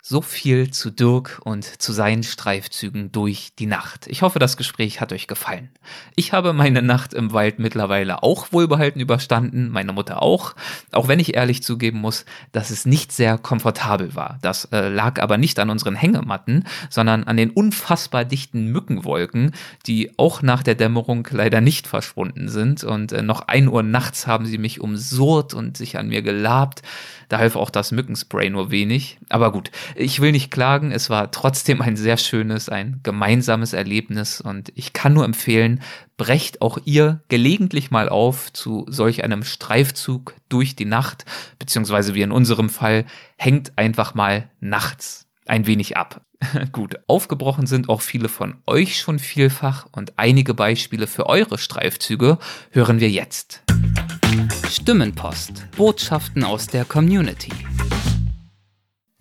So 0.07 0.21
viel 0.21 0.69
zu 0.69 0.91
Dirk 0.91 1.41
und 1.45 1.81
zu 1.81 1.91
seinen 1.91 2.21
Streifzügen 2.21 3.11
durch 3.11 3.53
die 3.57 3.65
Nacht. 3.65 4.05
Ich 4.05 4.21
hoffe, 4.21 4.37
das 4.37 4.55
Gespräch 4.55 5.01
hat 5.01 5.11
euch 5.11 5.25
gefallen. 5.25 5.71
Ich 6.15 6.31
habe 6.31 6.53
meine 6.53 6.83
Nacht 6.83 7.15
im 7.15 7.33
Wald 7.33 7.57
mittlerweile 7.57 8.21
auch 8.21 8.51
wohlbehalten 8.51 9.01
überstanden, 9.01 9.69
meine 9.69 9.93
Mutter 9.93 10.21
auch, 10.21 10.53
auch 10.91 11.07
wenn 11.07 11.17
ich 11.17 11.33
ehrlich 11.33 11.63
zugeben 11.63 12.01
muss, 12.01 12.25
dass 12.51 12.69
es 12.69 12.85
nicht 12.85 13.13
sehr 13.13 13.39
komfortabel 13.39 14.13
war. 14.13 14.37
Das 14.43 14.65
äh, 14.65 14.89
lag 14.89 15.19
aber 15.19 15.39
nicht 15.39 15.57
an 15.57 15.71
unseren 15.71 15.95
Hängematten, 15.95 16.65
sondern 16.91 17.23
an 17.23 17.35
den 17.35 17.49
unfassbar 17.49 18.25
dichten 18.25 18.67
Mückenwolken, 18.67 19.53
die 19.87 20.19
auch 20.19 20.43
nach 20.43 20.61
der 20.61 20.75
Dämmerung 20.75 21.27
leider 21.31 21.61
nicht 21.61 21.87
verschwunden 21.87 22.47
sind 22.47 22.83
und 22.83 23.11
äh, 23.11 23.23
noch 23.23 23.47
ein 23.47 23.67
Uhr 23.67 23.81
nachts 23.81 24.27
haben 24.27 24.45
sie 24.45 24.59
mich 24.59 24.81
umsurrt 24.81 25.55
und 25.55 25.77
sich 25.77 25.97
an 25.97 26.09
mir 26.09 26.21
gelabt. 26.21 26.83
Da 27.27 27.39
half 27.39 27.55
auch 27.55 27.71
das 27.71 27.91
Mückenspray 27.91 28.51
nur 28.51 28.69
wenig. 28.69 29.17
Aber 29.29 29.51
gut, 29.51 29.71
ich 29.95 30.19
will 30.19 30.31
nicht 30.31 30.51
klagen, 30.51 30.91
es 30.91 31.09
war 31.09 31.31
trotzdem 31.31 31.81
ein 31.81 31.95
sehr 31.95 32.17
schönes, 32.17 32.69
ein 32.69 32.99
gemeinsames 33.03 33.73
Erlebnis 33.73 34.41
und 34.41 34.71
ich 34.75 34.93
kann 34.93 35.13
nur 35.13 35.25
empfehlen, 35.25 35.81
brecht 36.17 36.61
auch 36.61 36.77
ihr 36.85 37.23
gelegentlich 37.27 37.91
mal 37.91 38.09
auf 38.09 38.51
zu 38.53 38.85
solch 38.89 39.23
einem 39.23 39.43
Streifzug 39.43 40.35
durch 40.49 40.75
die 40.75 40.85
Nacht, 40.85 41.25
beziehungsweise 41.59 42.13
wie 42.13 42.21
in 42.21 42.31
unserem 42.31 42.69
Fall, 42.69 43.05
hängt 43.37 43.77
einfach 43.77 44.13
mal 44.13 44.49
nachts 44.59 45.27
ein 45.45 45.67
wenig 45.67 45.97
ab. 45.97 46.21
Gut, 46.71 46.97
aufgebrochen 47.07 47.65
sind 47.65 47.89
auch 47.89 48.01
viele 48.01 48.29
von 48.29 48.55
euch 48.65 48.99
schon 48.99 49.19
vielfach 49.19 49.87
und 49.91 50.13
einige 50.17 50.53
Beispiele 50.53 51.07
für 51.07 51.27
eure 51.27 51.57
Streifzüge 51.57 52.37
hören 52.71 52.99
wir 52.99 53.09
jetzt. 53.09 53.63
Stimmenpost. 54.69 55.65
Botschaften 55.77 56.43
aus 56.43 56.67
der 56.67 56.85
Community. 56.85 57.51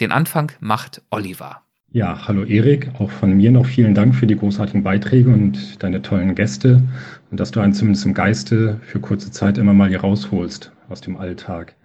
Den 0.01 0.11
Anfang 0.11 0.51
macht 0.59 1.03
Oliver. 1.11 1.63
Ja, 1.93 2.27
hallo 2.27 2.43
Erik, 2.43 2.91
auch 2.99 3.13
von 3.13 3.37
mir 3.37 3.53
noch 3.53 3.65
vielen 3.65 3.95
Dank 3.95 4.17
für 4.17 4.27
die 4.27 4.35
großartigen 4.35 4.83
Beiträge 4.83 5.31
und 5.31 5.81
deine 5.85 6.03
tollen 6.03 6.35
Gäste 6.35 6.83
und 7.31 7.39
dass 7.39 7.53
du 7.53 7.61
einen 7.61 7.75
zumindest 7.75 8.05
im 8.05 8.13
Geiste 8.13 8.81
für 8.83 8.99
kurze 8.99 9.31
Zeit 9.31 9.57
immer 9.57 9.73
mal 9.73 9.89
hier 9.89 10.01
rausholst 10.01 10.73
aus 10.89 11.01
dem 11.01 11.17
Alltag. 11.17 11.77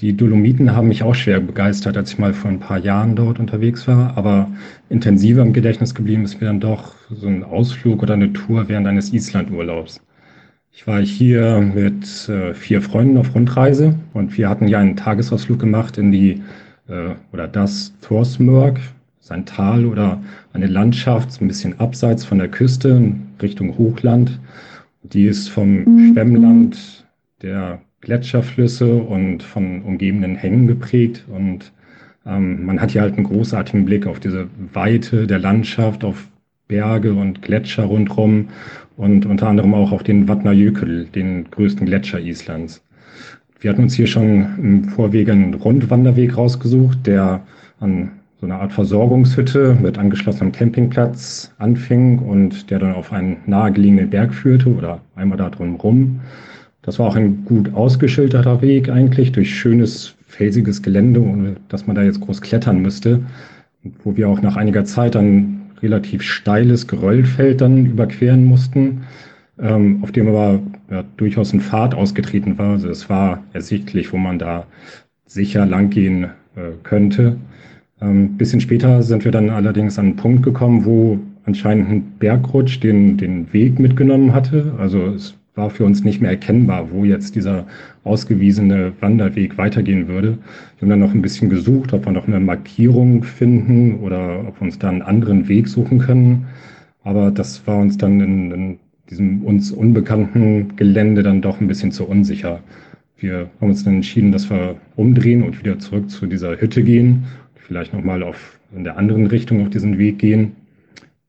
Die 0.00 0.16
Dolomiten 0.16 0.74
haben 0.74 0.88
mich 0.88 1.04
auch 1.04 1.14
schwer 1.14 1.38
begeistert, 1.38 1.96
als 1.96 2.10
ich 2.10 2.18
mal 2.18 2.34
vor 2.34 2.50
ein 2.50 2.58
paar 2.58 2.78
Jahren 2.78 3.14
dort 3.14 3.38
unterwegs 3.38 3.86
war, 3.86 4.16
aber 4.16 4.50
intensiver 4.88 5.42
im 5.42 5.52
Gedächtnis 5.52 5.94
geblieben 5.94 6.24
ist 6.24 6.40
mir 6.40 6.48
dann 6.48 6.58
doch 6.58 6.96
so 7.08 7.28
ein 7.28 7.44
Ausflug 7.44 8.02
oder 8.02 8.14
eine 8.14 8.32
Tour 8.32 8.68
während 8.68 8.88
eines 8.88 9.12
Islandurlaubs. 9.12 10.00
Ich 10.72 10.88
war 10.88 11.00
hier 11.00 11.60
mit 11.60 12.28
äh, 12.28 12.52
vier 12.54 12.82
Freunden 12.82 13.16
auf 13.16 13.32
Rundreise 13.36 13.94
und 14.12 14.36
wir 14.36 14.48
hatten 14.48 14.66
ja 14.66 14.80
einen 14.80 14.96
Tagesausflug 14.96 15.60
gemacht 15.60 15.98
in 15.98 16.10
die 16.10 16.42
äh, 16.88 17.14
oder 17.32 17.48
das 17.48 17.92
Thorsmörk, 18.00 18.80
sein 19.20 19.44
Tal 19.46 19.84
oder 19.84 20.20
eine 20.52 20.66
Landschaft 20.66 21.40
ein 21.40 21.48
bisschen 21.48 21.78
abseits 21.80 22.24
von 22.24 22.38
der 22.38 22.48
Küste 22.48 22.88
in 22.88 23.26
Richtung 23.40 23.76
Hochland. 23.78 24.40
Die 25.02 25.24
ist 25.24 25.48
vom 25.48 25.84
mhm. 25.84 26.12
Schwemmland 26.12 27.06
der 27.42 27.80
Gletscherflüsse 28.00 28.94
und 28.94 29.42
von 29.42 29.82
umgebenden 29.82 30.36
Hängen 30.36 30.66
geprägt 30.66 31.24
und 31.28 31.72
ähm, 32.26 32.64
man 32.64 32.80
hat 32.80 32.92
hier 32.92 33.02
halt 33.02 33.16
einen 33.16 33.26
großartigen 33.26 33.84
Blick 33.84 34.06
auf 34.06 34.20
diese 34.20 34.48
Weite 34.72 35.26
der 35.26 35.38
Landschaft, 35.38 36.04
auf 36.04 36.28
Berge 36.68 37.14
und 37.14 37.42
Gletscher 37.42 37.84
rundherum 37.84 38.48
und 38.96 39.26
unter 39.26 39.48
anderem 39.48 39.74
auch 39.74 39.92
auf 39.92 40.02
den 40.02 40.26
Vatnajökull, 40.26 41.06
den 41.06 41.50
größten 41.50 41.86
Gletscher 41.86 42.20
Islands. 42.20 42.82
Wir 43.60 43.70
hatten 43.70 43.82
uns 43.82 43.94
hier 43.94 44.06
schon 44.06 44.46
im 44.58 44.84
Vorwege 44.84 45.32
einen 45.32 45.54
Rundwanderweg 45.54 46.36
rausgesucht, 46.36 47.06
der 47.06 47.40
an 47.80 48.12
so 48.40 48.46
einer 48.46 48.60
Art 48.60 48.72
Versorgungshütte 48.72 49.76
mit 49.82 49.98
angeschlossenem 49.98 50.52
Campingplatz 50.52 51.52
anfing 51.58 52.20
und 52.20 52.70
der 52.70 52.78
dann 52.78 52.94
auf 52.94 53.12
einen 53.12 53.38
nahegelegenen 53.46 54.10
Berg 54.10 54.32
führte 54.32 54.72
oder 54.72 55.00
einmal 55.16 55.38
da 55.38 55.50
drum 55.50 55.74
rum. 55.74 56.20
Das 56.82 57.00
war 57.00 57.08
auch 57.08 57.16
ein 57.16 57.44
gut 57.44 57.74
ausgeschilderter 57.74 58.62
Weg 58.62 58.88
eigentlich 58.90 59.32
durch 59.32 59.52
schönes 59.52 60.14
felsiges 60.28 60.80
Gelände, 60.80 61.20
ohne 61.20 61.56
dass 61.68 61.88
man 61.88 61.96
da 61.96 62.04
jetzt 62.04 62.20
groß 62.20 62.40
klettern 62.40 62.80
müsste, 62.80 63.20
wo 64.04 64.16
wir 64.16 64.28
auch 64.28 64.40
nach 64.40 64.54
einiger 64.54 64.84
Zeit 64.84 65.16
dann 65.16 65.62
relativ 65.82 66.22
steiles 66.22 66.86
Geröllfeld 66.86 67.60
dann 67.60 67.86
überqueren 67.86 68.44
mussten, 68.44 69.02
ähm, 69.60 70.02
auf 70.02 70.12
dem 70.12 70.28
aber 70.28 70.60
ja, 70.90 71.04
durchaus 71.16 71.52
ein 71.52 71.60
Pfad 71.60 71.94
ausgetreten 71.94 72.58
war. 72.58 72.72
Also 72.72 72.88
es 72.88 73.08
war 73.08 73.42
ersichtlich, 73.52 74.12
wo 74.12 74.16
man 74.16 74.38
da 74.38 74.66
sicher 75.26 75.66
langgehen 75.66 76.24
äh, 76.56 76.72
könnte. 76.82 77.36
Ähm, 78.00 78.36
bisschen 78.36 78.60
später 78.60 79.02
sind 79.02 79.24
wir 79.24 79.32
dann 79.32 79.50
allerdings 79.50 79.98
an 79.98 80.06
einen 80.06 80.16
Punkt 80.16 80.42
gekommen, 80.42 80.84
wo 80.84 81.18
anscheinend 81.44 81.90
ein 81.90 82.12
Bergrutsch 82.18 82.80
den, 82.80 83.16
den 83.16 83.52
Weg 83.52 83.78
mitgenommen 83.78 84.32
hatte. 84.32 84.74
Also 84.78 85.06
es 85.06 85.34
war 85.54 85.70
für 85.70 85.84
uns 85.84 86.04
nicht 86.04 86.20
mehr 86.20 86.30
erkennbar, 86.30 86.90
wo 86.92 87.04
jetzt 87.04 87.34
dieser 87.34 87.66
ausgewiesene 88.04 88.92
Wanderweg 89.00 89.58
weitergehen 89.58 90.06
würde. 90.06 90.38
Wir 90.78 90.82
haben 90.82 90.90
dann 90.90 91.00
noch 91.00 91.14
ein 91.14 91.22
bisschen 91.22 91.50
gesucht, 91.50 91.92
ob 91.92 92.06
wir 92.06 92.12
noch 92.12 92.28
eine 92.28 92.38
Markierung 92.38 93.24
finden 93.24 93.98
oder 94.00 94.46
ob 94.46 94.60
wir 94.60 94.62
uns 94.62 94.78
da 94.78 94.88
einen 94.88 95.02
anderen 95.02 95.48
Weg 95.48 95.68
suchen 95.68 95.98
können. 95.98 96.46
Aber 97.02 97.30
das 97.30 97.66
war 97.66 97.78
uns 97.78 97.98
dann 97.98 98.20
in, 98.20 98.52
in 98.52 98.78
diesem 99.10 99.42
uns 99.42 99.72
unbekannten 99.72 100.76
Gelände 100.76 101.22
dann 101.22 101.40
doch 101.40 101.60
ein 101.60 101.68
bisschen 101.68 101.92
zu 101.92 102.06
unsicher. 102.06 102.60
Wir 103.16 103.50
haben 103.60 103.70
uns 103.70 103.84
dann 103.84 103.96
entschieden, 103.96 104.32
dass 104.32 104.48
wir 104.50 104.76
umdrehen 104.96 105.42
und 105.42 105.58
wieder 105.58 105.78
zurück 105.78 106.10
zu 106.10 106.26
dieser 106.26 106.60
Hütte 106.60 106.82
gehen, 106.82 107.24
vielleicht 107.54 107.92
nochmal 107.92 108.22
auf 108.22 108.58
in 108.74 108.84
der 108.84 108.96
anderen 108.98 109.26
Richtung 109.26 109.62
auf 109.62 109.70
diesen 109.70 109.98
Weg 109.98 110.18
gehen. 110.18 110.52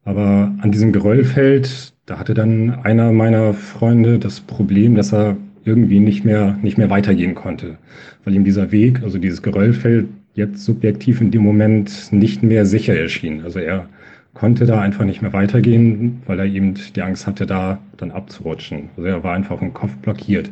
Aber 0.04 0.54
an 0.60 0.72
diesem 0.72 0.92
Geröllfeld, 0.92 1.94
da 2.06 2.20
hatte 2.20 2.34
dann 2.34 2.72
einer 2.84 3.12
meiner 3.12 3.54
Freunde 3.54 4.20
das 4.20 4.42
Problem, 4.42 4.96
dass 4.96 5.14
er 5.14 5.38
irgendwie 5.66 6.00
nicht 6.00 6.26
mehr, 6.26 6.58
nicht 6.62 6.78
mehr 6.78 6.90
weitergehen 6.90 7.36
konnte, 7.36 7.78
weil 8.24 8.36
ihm 8.36 8.44
dieser 8.44 8.72
Weg, 8.72 9.04
also 9.04 9.18
dieses 9.18 9.42
Geröllfeld, 9.42 10.08
jetzt 10.34 10.64
subjektiv 10.64 11.22
in 11.22 11.32
dem 11.32 11.44
Moment 11.44 12.12
nicht 12.12 12.44
mehr 12.44 12.66
sicher 12.66 12.96
erschien. 12.96 13.42
Also 13.42 13.60
er 13.60 13.90
konnte 14.34 14.66
da 14.66 14.80
einfach 14.80 15.06
nicht 15.06 15.22
mehr 15.22 15.34
weitergehen, 15.34 16.22
weil 16.26 16.40
er 16.40 16.46
eben 16.46 16.76
die 16.96 17.02
Angst 17.02 17.28
hatte, 17.28 17.46
da 17.46 17.80
dann 17.98 18.12
abzurutschen. 18.12 18.90
Also 18.96 19.08
er 19.08 19.24
war 19.24 19.34
einfach 19.34 19.62
im 19.62 19.74
Kopf 19.74 19.96
blockiert 19.98 20.52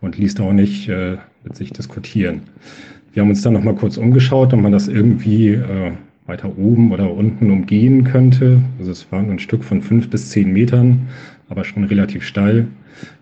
und 0.00 0.18
ließ 0.18 0.34
da 0.34 0.44
auch 0.44 0.52
nicht 0.52 0.88
äh, 0.88 1.16
mit 1.42 1.56
sich 1.56 1.72
diskutieren. 1.72 2.42
Wir 3.12 3.22
haben 3.22 3.30
uns 3.30 3.42
dann 3.42 3.52
nochmal 3.52 3.74
kurz 3.74 3.96
umgeschaut, 3.96 4.52
ob 4.52 4.60
man 4.60 4.72
das 4.72 4.88
irgendwie 4.88 5.54
äh, 5.54 5.92
weiter 6.26 6.56
oben 6.58 6.92
oder 6.92 7.12
unten 7.12 7.50
umgehen 7.50 8.04
könnte. 8.04 8.60
Also 8.78 8.92
es 8.92 9.10
war 9.12 9.20
ein 9.20 9.38
Stück 9.38 9.64
von 9.64 9.82
fünf 9.82 10.10
bis 10.10 10.30
zehn 10.30 10.52
Metern, 10.52 11.08
aber 11.48 11.64
schon 11.64 11.84
relativ 11.84 12.24
steil. 12.24 12.66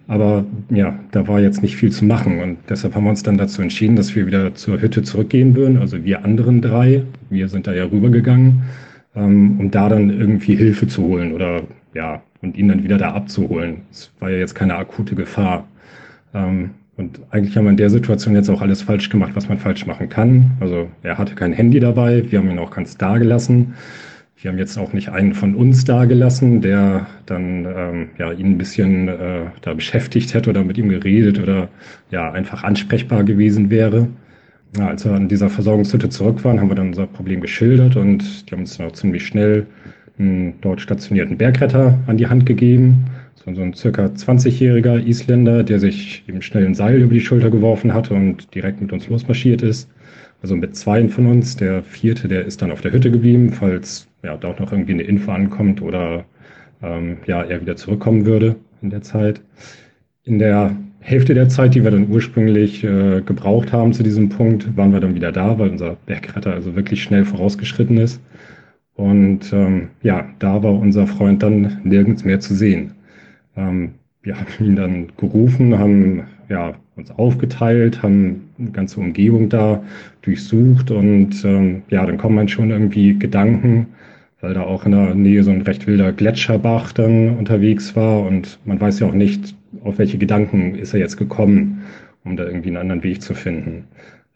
Aber 0.09 0.45
ja, 0.70 0.99
da 1.12 1.27
war 1.29 1.41
jetzt 1.41 1.62
nicht 1.62 1.77
viel 1.77 1.91
zu 1.91 2.05
machen 2.05 2.41
und 2.41 2.59
deshalb 2.69 2.95
haben 2.95 3.05
wir 3.05 3.11
uns 3.11 3.23
dann 3.23 3.39
dazu 3.39 3.62
entschieden, 3.62 3.97
dass 3.97 4.15
wir 4.15 4.27
wieder 4.27 4.55
zur 4.55 4.81
Hütte 4.81 5.03
zurückgehen 5.03 5.55
würden. 5.55 5.79
Also 5.79 6.05
wir 6.05 6.24
anderen 6.24 6.61
drei, 6.61 7.05
wir 7.31 7.49
sind 7.49 7.66
da 7.66 7.73
ja 7.73 7.85
rübergegangen, 7.85 8.62
ähm, 9.14 9.60
um 9.60 9.70
da 9.70 9.89
dann 9.89 10.10
irgendwie 10.10 10.56
Hilfe 10.56 10.86
zu 10.86 11.02
holen 11.02 11.32
oder 11.32 11.62
ja, 11.94 12.22
und 12.40 12.56
ihn 12.56 12.68
dann 12.68 12.82
wieder 12.82 12.98
da 12.98 13.12
abzuholen. 13.12 13.82
Es 13.90 14.12
war 14.18 14.30
ja 14.30 14.39
jetzt 14.39 14.55
keine 14.55 14.74
akute 14.74 15.14
Gefahr. 15.14 15.66
Ähm, 16.34 16.70
und 16.97 17.20
eigentlich 17.30 17.56
haben 17.56 17.64
wir 17.64 17.70
in 17.70 17.76
der 17.76 17.90
Situation 17.90 18.34
jetzt 18.34 18.51
auch 18.51 18.60
alles 18.60 18.82
falsch 18.82 19.09
gemacht, 19.09 19.32
was 19.34 19.48
man 19.48 19.59
falsch 19.59 19.86
machen 19.86 20.09
kann. 20.09 20.52
Also 20.60 20.89
er 21.02 21.18
hatte 21.18 21.34
kein 21.34 21.52
Handy 21.52 21.80
dabei, 21.80 22.24
wir 22.30 22.39
haben 22.39 22.51
ihn 22.51 22.59
auch 22.59 22.70
ganz 22.70 22.97
da 22.97 23.18
gelassen. 23.18 23.74
Wir 24.36 24.51
haben 24.51 24.59
jetzt 24.59 24.76
auch 24.76 24.93
nicht 24.93 25.09
einen 25.09 25.34
von 25.34 25.55
uns 25.55 25.84
da 25.84 26.05
gelassen, 26.05 26.60
der 26.60 27.06
dann 27.26 27.64
ähm, 27.64 28.09
ja, 28.18 28.32
ihn 28.32 28.47
ein 28.47 28.59
bisschen 28.59 29.06
äh, 29.06 29.44
da 29.60 29.72
beschäftigt 29.72 30.34
hätte 30.34 30.51
oder 30.51 30.64
mit 30.64 30.76
ihm 30.78 30.89
geredet 30.89 31.39
oder 31.39 31.68
ja 32.10 32.32
einfach 32.32 32.64
ansprechbar 32.64 33.22
gewesen 33.22 33.70
wäre. 33.70 34.09
Ja, 34.77 34.89
als 34.89 35.05
wir 35.05 35.12
an 35.12 35.28
dieser 35.28 35.51
Versorgungshütte 35.51 36.09
zurück 36.09 36.44
waren, 36.44 36.61
haben 36.61 36.70
wir 36.70 36.74
dann 36.74 36.89
unser 36.89 37.07
Problem 37.07 37.40
geschildert 37.40 37.97
und 37.97 38.49
die 38.49 38.53
haben 38.53 38.61
uns 38.61 38.78
dann 38.78 38.86
auch 38.86 38.93
ziemlich 38.93 39.27
schnell 39.27 39.66
einen 40.19 40.61
dort 40.61 40.81
stationierten 40.81 41.36
Bergretter 41.36 41.99
an 42.07 42.16
die 42.16 42.27
Hand 42.27 42.47
gegeben 42.47 43.05
so 43.55 43.61
ein 43.61 43.74
circa 43.74 44.07
20-jähriger 44.07 45.05
Isländer, 45.05 45.65
der 45.65 45.81
sich 45.81 46.24
eben 46.28 46.43
schnell 46.43 46.65
ein 46.65 46.74
Seil 46.74 47.03
über 47.03 47.15
die 47.15 47.20
Schulter 47.20 47.51
geworfen 47.51 47.93
hatte 47.93 48.15
und 48.15 48.55
direkt 48.55 48.81
mit 48.81 48.93
uns 48.93 49.09
losmarschiert 49.09 49.62
ist. 49.62 49.90
Also 50.43 50.57
mit 50.57 50.77
zwei 50.77 51.07
von 51.09 51.27
uns. 51.27 51.57
Der 51.57 51.82
vierte, 51.82 52.28
der 52.28 52.44
ist 52.44 52.62
dann 52.62 52.70
auf 52.70 52.81
der 52.81 52.93
Hütte 52.93 53.11
geblieben, 53.11 53.53
falls 53.53 54.09
ja 54.23 54.36
dort 54.36 54.61
noch 54.61 54.73
irgendwie 54.73 54.93
eine 54.93 55.03
Info 55.03 55.32
ankommt 55.32 55.82
oder 55.82 56.24
ähm, 56.82 57.19
ja 57.27 57.43
er 57.43 57.61
wieder 57.61 57.77
zurückkommen 57.77 58.27
würde 58.27 58.57
in 58.81 58.90
der 58.90 59.03
Zeit. 59.03 59.40
In 60.24 60.39
der 60.39 60.77
Hälfte 61.03 61.35
der 61.35 61.49
Zeit, 61.49 61.74
die 61.74 61.83
wir 61.83 61.91
dann 61.91 62.09
ursprünglich 62.09 62.85
äh, 62.85 63.20
gebraucht 63.23 63.73
haben 63.73 63.93
zu 63.93 64.05
diesem 64.05 64.29
Punkt, 64.29 64.77
waren 64.77 64.93
wir 64.93 65.01
dann 65.01 65.16
wieder 65.16 65.33
da, 65.33 65.59
weil 65.59 65.70
unser 65.70 65.97
Bergretter 66.07 66.55
also 66.55 66.77
wirklich 66.77 67.03
schnell 67.03 67.24
vorausgeschritten 67.24 67.99
ist. 67.99 68.20
Und 68.95 69.53
ähm, 69.53 69.89
ja, 70.03 70.29
da 70.39 70.62
war 70.62 70.79
unser 70.79 71.09
Freund 71.09 71.43
dann 71.43 71.79
nirgends 71.83 72.24
mehr 72.24 72.39
zu 72.39 72.55
sehen. 72.55 72.93
Ähm, 73.57 73.95
wir 74.23 74.37
haben 74.39 74.65
ihn 74.65 74.77
dann 74.77 75.09
gerufen, 75.16 75.77
haben 75.77 76.23
ja, 76.49 76.74
uns 76.95 77.11
aufgeteilt, 77.11 78.03
haben 78.03 78.49
eine 78.59 78.70
ganze 78.70 79.01
Umgebung 79.01 79.49
da 79.49 79.83
durchsucht 80.23 80.91
und 80.91 81.45
ähm, 81.45 81.83
ja, 81.89 82.07
dann 82.07 82.19
kommen 82.19 82.37
man 82.37 82.49
schon 82.49 82.70
irgendwie 82.70 83.19
Gedanken, 83.19 83.89
weil 84.41 84.55
da 84.55 84.62
auch 84.62 84.85
in 84.85 84.93
der 84.93 85.15
Nähe 85.15 85.43
so 85.43 85.51
ein 85.51 85.62
recht 85.62 85.87
wilder 85.87 86.12
Gletscherbach 86.12 86.93
dann 86.93 87.37
unterwegs 87.37 87.97
war 87.97 88.23
und 88.23 88.61
man 88.65 88.81
weiß 88.81 89.01
ja 89.01 89.09
auch 89.09 89.15
nicht, 89.15 89.57
auf 89.85 89.99
welche 89.99 90.19
Gedanken 90.19 90.74
ist 90.74 90.94
er 90.94 91.01
jetzt 91.01 91.16
gekommen, 91.16 91.82
um 92.24 92.36
da 92.36 92.44
irgendwie 92.44 92.69
einen 92.69 92.77
anderen 92.77 93.03
Weg 93.03 93.23
zu 93.23 93.35
finden. 93.35 93.85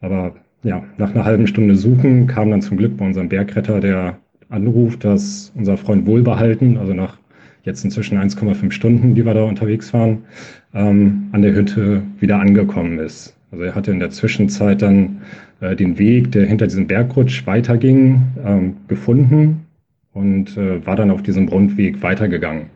Aber 0.01 0.35
ja, 0.63 0.85
nach 0.99 1.15
einer 1.15 1.25
halben 1.25 1.47
Stunde 1.47 1.77
Suchen 1.77 2.27
kam 2.27 2.51
dann 2.51 2.63
zum 2.63 2.77
Glück 2.77 2.97
bei 2.97 3.07
unserem 3.07 3.29
Bergretter 3.29 3.81
der 3.81 4.19
Anruf, 4.49 4.97
dass 4.99 5.53
unser 5.55 5.77
Freund 5.77 6.07
wohlbehalten, 6.07 6.77
also 6.79 6.95
nach 6.95 7.19
jetzt 7.63 7.85
inzwischen 7.85 8.19
1,5 8.19 8.71
Stunden, 8.71 9.15
die 9.15 9.27
wir 9.27 9.35
da 9.35 9.43
unterwegs 9.43 9.93
waren, 9.93 10.25
ähm, 10.73 11.29
an 11.33 11.43
der 11.43 11.55
Hütte 11.55 12.03
wieder 12.21 12.39
angekommen 12.39 12.99
ist. 12.99 13.37
Also 13.51 13.65
er 13.65 13.75
hatte 13.75 13.91
in 13.91 13.99
der 13.99 14.11
Zwischenzeit 14.11 14.83
dann 14.83 15.23
äh, 15.61 15.75
den 15.75 15.99
Weg, 15.99 16.33
der 16.33 16.47
hinter 16.47 16.67
diesem 16.67 16.87
Bergrutsch 16.87 17.47
weiterging, 17.47 18.21
ähm, 18.45 18.77
gefunden 18.89 19.67
und 20.13 20.57
äh, 20.57 20.85
war 20.87 20.97
dann 20.97 21.11
auf 21.11 21.23
diesem 21.23 21.49
Rundweg 21.49 22.03
weitergegangen. 22.03 22.67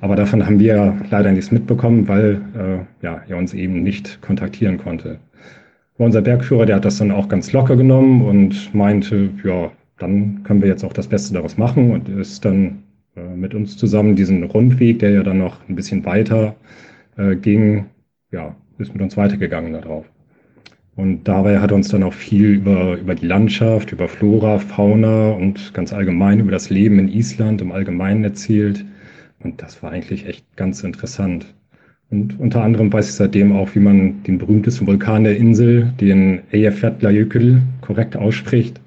Aber 0.00 0.16
davon 0.16 0.44
haben 0.44 0.60
wir 0.60 0.94
leider 1.10 1.32
nichts 1.32 1.50
mitbekommen, 1.50 2.06
weil 2.08 2.40
äh, 2.54 3.04
ja, 3.04 3.22
er 3.28 3.36
uns 3.36 3.54
eben 3.54 3.82
nicht 3.82 4.20
kontaktieren 4.20 4.78
konnte. 4.78 5.18
Aber 5.94 6.04
unser 6.04 6.20
Bergführer, 6.20 6.66
der 6.66 6.76
hat 6.76 6.84
das 6.84 6.98
dann 6.98 7.10
auch 7.10 7.28
ganz 7.28 7.52
locker 7.52 7.76
genommen 7.76 8.22
und 8.22 8.74
meinte, 8.74 9.30
ja, 9.42 9.70
dann 9.98 10.42
können 10.42 10.60
wir 10.60 10.68
jetzt 10.68 10.84
auch 10.84 10.92
das 10.92 11.06
Beste 11.08 11.32
daraus 11.32 11.56
machen 11.56 11.90
und 11.92 12.08
ist 12.08 12.44
dann 12.44 12.82
äh, 13.16 13.34
mit 13.34 13.54
uns 13.54 13.76
zusammen 13.76 14.14
diesen 14.16 14.42
Rundweg, 14.44 14.98
der 14.98 15.10
ja 15.10 15.22
dann 15.22 15.38
noch 15.38 15.66
ein 15.68 15.74
bisschen 15.74 16.04
weiter 16.04 16.54
äh, 17.16 17.34
ging, 17.36 17.86
ja, 18.30 18.54
ist 18.78 18.92
mit 18.92 19.02
uns 19.02 19.16
weitergegangen 19.16 19.72
darauf. 19.72 20.04
Und 20.96 21.24
dabei 21.24 21.60
hat 21.60 21.72
er 21.72 21.76
uns 21.76 21.88
dann 21.88 22.02
auch 22.02 22.12
viel 22.14 22.54
über, 22.54 22.96
über 22.96 23.14
die 23.14 23.26
Landschaft, 23.26 23.92
über 23.92 24.08
Flora, 24.08 24.58
Fauna 24.58 25.30
und 25.30 25.74
ganz 25.74 25.92
allgemein 25.92 26.40
über 26.40 26.50
das 26.50 26.70
Leben 26.70 26.98
in 26.98 27.08
Island 27.08 27.60
im 27.60 27.70
Allgemeinen 27.70 28.24
erzählt. 28.24 28.84
Und 29.40 29.62
das 29.62 29.82
war 29.82 29.92
eigentlich 29.92 30.26
echt 30.26 30.44
ganz 30.56 30.82
interessant. 30.82 31.46
Und 32.10 32.38
unter 32.38 32.62
anderem 32.62 32.92
weiß 32.92 33.08
ich 33.08 33.14
seitdem 33.14 33.52
auch, 33.52 33.74
wie 33.74 33.80
man 33.80 34.22
den 34.22 34.38
berühmtesten 34.38 34.86
Vulkan 34.86 35.24
der 35.24 35.36
Insel, 35.36 35.92
den 36.00 36.40
Eyjafjallajökull, 36.52 37.60
korrekt 37.80 38.16
ausspricht. 38.16 38.80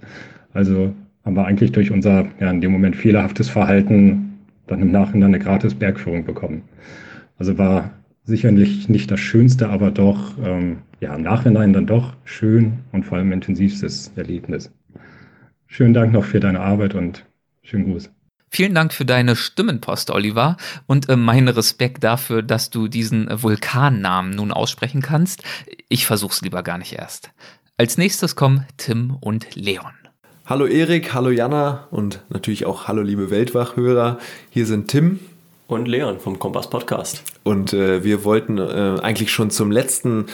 Also 0.54 0.94
haben 1.26 1.36
wir 1.36 1.46
eigentlich 1.46 1.72
durch 1.72 1.92
unser 1.92 2.28
ja, 2.40 2.50
in 2.50 2.62
dem 2.62 2.72
Moment 2.72 2.96
fehlerhaftes 2.96 3.50
Verhalten 3.50 4.40
dann 4.68 4.82
im 4.82 4.92
Nachhinein 4.92 5.30
eine 5.30 5.40
gratis 5.40 5.76
Bergführung 5.76 6.24
bekommen. 6.24 6.64
Also 7.38 7.58
war 7.58 7.92
sicherlich 8.24 8.88
nicht 8.90 9.12
das 9.12 9.20
Schönste, 9.20 9.70
aber 9.70 9.92
doch 9.92 10.38
ähm, 10.44 10.78
ja 11.02 11.16
im 11.16 11.24
Nachhinein 11.24 11.74
dann 11.74 11.88
doch 11.88 12.16
schön 12.24 12.80
und 12.92 13.06
vor 13.06 13.18
allem 13.18 13.32
intensivstes 13.32 14.14
Erlebnis. 14.16 14.72
Schönen 15.68 15.94
Dank 15.94 16.14
noch 16.14 16.24
für 16.24 16.40
deine 16.40 16.62
Arbeit 16.62 16.96
und 16.96 17.26
schönen 17.64 17.86
Gruß. 17.86 18.12
Vielen 18.52 18.74
Dank 18.74 18.94
für 18.94 19.06
deine 19.06 19.36
Stimmenpost, 19.36 20.10
Oliver, 20.12 20.58
und 20.88 21.08
äh, 21.08 21.16
meinen 21.16 21.48
Respekt 21.48 22.04
dafür, 22.04 22.42
dass 22.42 22.70
du 22.70 22.88
diesen 22.88 23.28
äh, 23.28 23.44
Vulkannamen 23.44 24.32
nun 24.32 24.52
aussprechen 24.52 25.02
kannst. 25.02 25.44
Ich 25.88 26.06
versuch's 26.06 26.42
lieber 26.42 26.64
gar 26.64 26.78
nicht 26.78 26.94
erst. 26.94 27.32
Als 27.78 27.98
nächstes 27.98 28.36
kommen 28.36 28.66
Tim 28.78 29.16
und 29.22 29.56
Leon. 29.56 29.94
Hallo 30.46 30.66
Erik, 30.66 31.14
hallo 31.14 31.30
Jana 31.30 31.88
und 31.92 32.22
natürlich 32.30 32.66
auch 32.66 32.88
hallo 32.88 33.04
liebe 33.04 33.30
Weltwachhörer. 33.30 34.18
Hier 34.50 34.66
sind 34.66 34.88
Tim 34.88 35.20
und 35.70 35.88
Leon 35.88 36.20
vom 36.20 36.40
Kompass 36.40 36.68
Podcast. 36.70 37.24
Und 37.44 37.74
äh, 37.74 38.04
wir 38.04 38.26
wollten 38.26 38.58
äh, 38.58 38.98
eigentlich 39.02 39.32
schon 39.32 39.52
zum 39.52 39.72
letzten, 39.72 40.26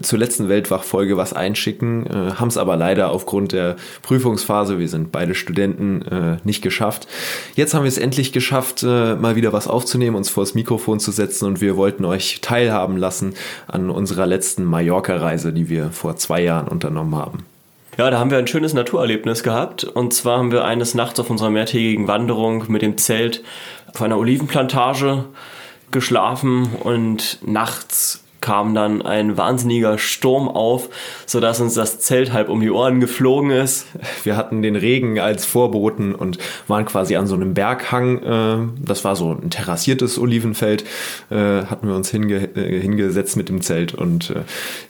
zur 0.00 0.18
letzten 0.18 0.48
Weltwachfolge 0.48 1.16
was 1.16 1.34
einschicken, 1.34 2.06
äh, 2.06 2.32
haben 2.34 2.48
es 2.48 2.56
aber 2.56 2.76
leider 2.76 3.10
aufgrund 3.10 3.52
der 3.52 3.76
Prüfungsphase, 4.02 4.78
wir 4.78 4.88
sind 4.88 5.12
beide 5.12 5.34
Studenten, 5.34 6.02
äh, 6.02 6.36
nicht 6.42 6.62
geschafft. 6.62 7.06
Jetzt 7.54 7.74
haben 7.74 7.84
wir 7.84 7.88
es 7.88 7.98
endlich 7.98 8.32
geschafft, 8.32 8.82
äh, 8.82 9.14
mal 9.14 9.36
wieder 9.36 9.52
was 9.52 9.68
aufzunehmen, 9.68 10.16
uns 10.16 10.30
vor 10.30 10.42
das 10.42 10.54
Mikrofon 10.54 11.00
zu 11.00 11.12
setzen 11.12 11.44
und 11.44 11.60
wir 11.60 11.76
wollten 11.76 12.06
euch 12.06 12.40
teilhaben 12.40 12.96
lassen 12.96 13.34
an 13.66 13.90
unserer 13.90 14.26
letzten 14.26 14.64
Mallorca-Reise, 14.64 15.52
die 15.52 15.68
wir 15.68 15.90
vor 15.90 16.16
zwei 16.16 16.42
Jahren 16.42 16.66
unternommen 16.66 17.14
haben. 17.14 17.44
Ja, 17.98 18.10
da 18.10 18.20
haben 18.20 18.30
wir 18.30 18.38
ein 18.38 18.46
schönes 18.46 18.74
Naturerlebnis 18.74 19.42
gehabt. 19.42 19.82
Und 19.82 20.14
zwar 20.14 20.38
haben 20.38 20.52
wir 20.52 20.64
eines 20.64 20.94
Nachts 20.94 21.18
auf 21.18 21.30
unserer 21.30 21.50
mehrtägigen 21.50 22.06
Wanderung 22.06 22.66
mit 22.68 22.80
dem 22.80 22.96
Zelt 22.96 23.42
auf 23.92 24.00
einer 24.00 24.18
Olivenplantage 24.18 25.24
geschlafen 25.90 26.68
und 26.84 27.40
nachts 27.44 28.22
kam 28.48 28.74
dann 28.74 29.02
ein 29.02 29.36
wahnsinniger 29.36 29.98
Sturm 29.98 30.48
auf, 30.48 30.88
sodass 31.26 31.60
uns 31.60 31.74
das 31.74 32.00
Zelt 32.00 32.32
halb 32.32 32.48
um 32.48 32.62
die 32.62 32.70
Ohren 32.70 32.98
geflogen 32.98 33.50
ist. 33.50 33.86
Wir 34.24 34.38
hatten 34.38 34.62
den 34.62 34.74
Regen 34.74 35.20
als 35.20 35.44
Vorboten 35.44 36.14
und 36.14 36.38
waren 36.66 36.86
quasi 36.86 37.16
an 37.16 37.26
so 37.26 37.34
einem 37.34 37.52
Berghang. 37.52 38.22
Äh, 38.22 38.86
das 38.86 39.04
war 39.04 39.16
so 39.16 39.32
ein 39.32 39.50
terrassiertes 39.50 40.18
Olivenfeld. 40.18 40.84
Äh, 41.28 41.64
hatten 41.66 41.88
wir 41.88 41.94
uns 41.94 42.10
hinge 42.10 42.36
äh, 42.56 42.80
hingesetzt 42.80 43.36
mit 43.36 43.50
dem 43.50 43.60
Zelt 43.60 43.92
und 43.92 44.32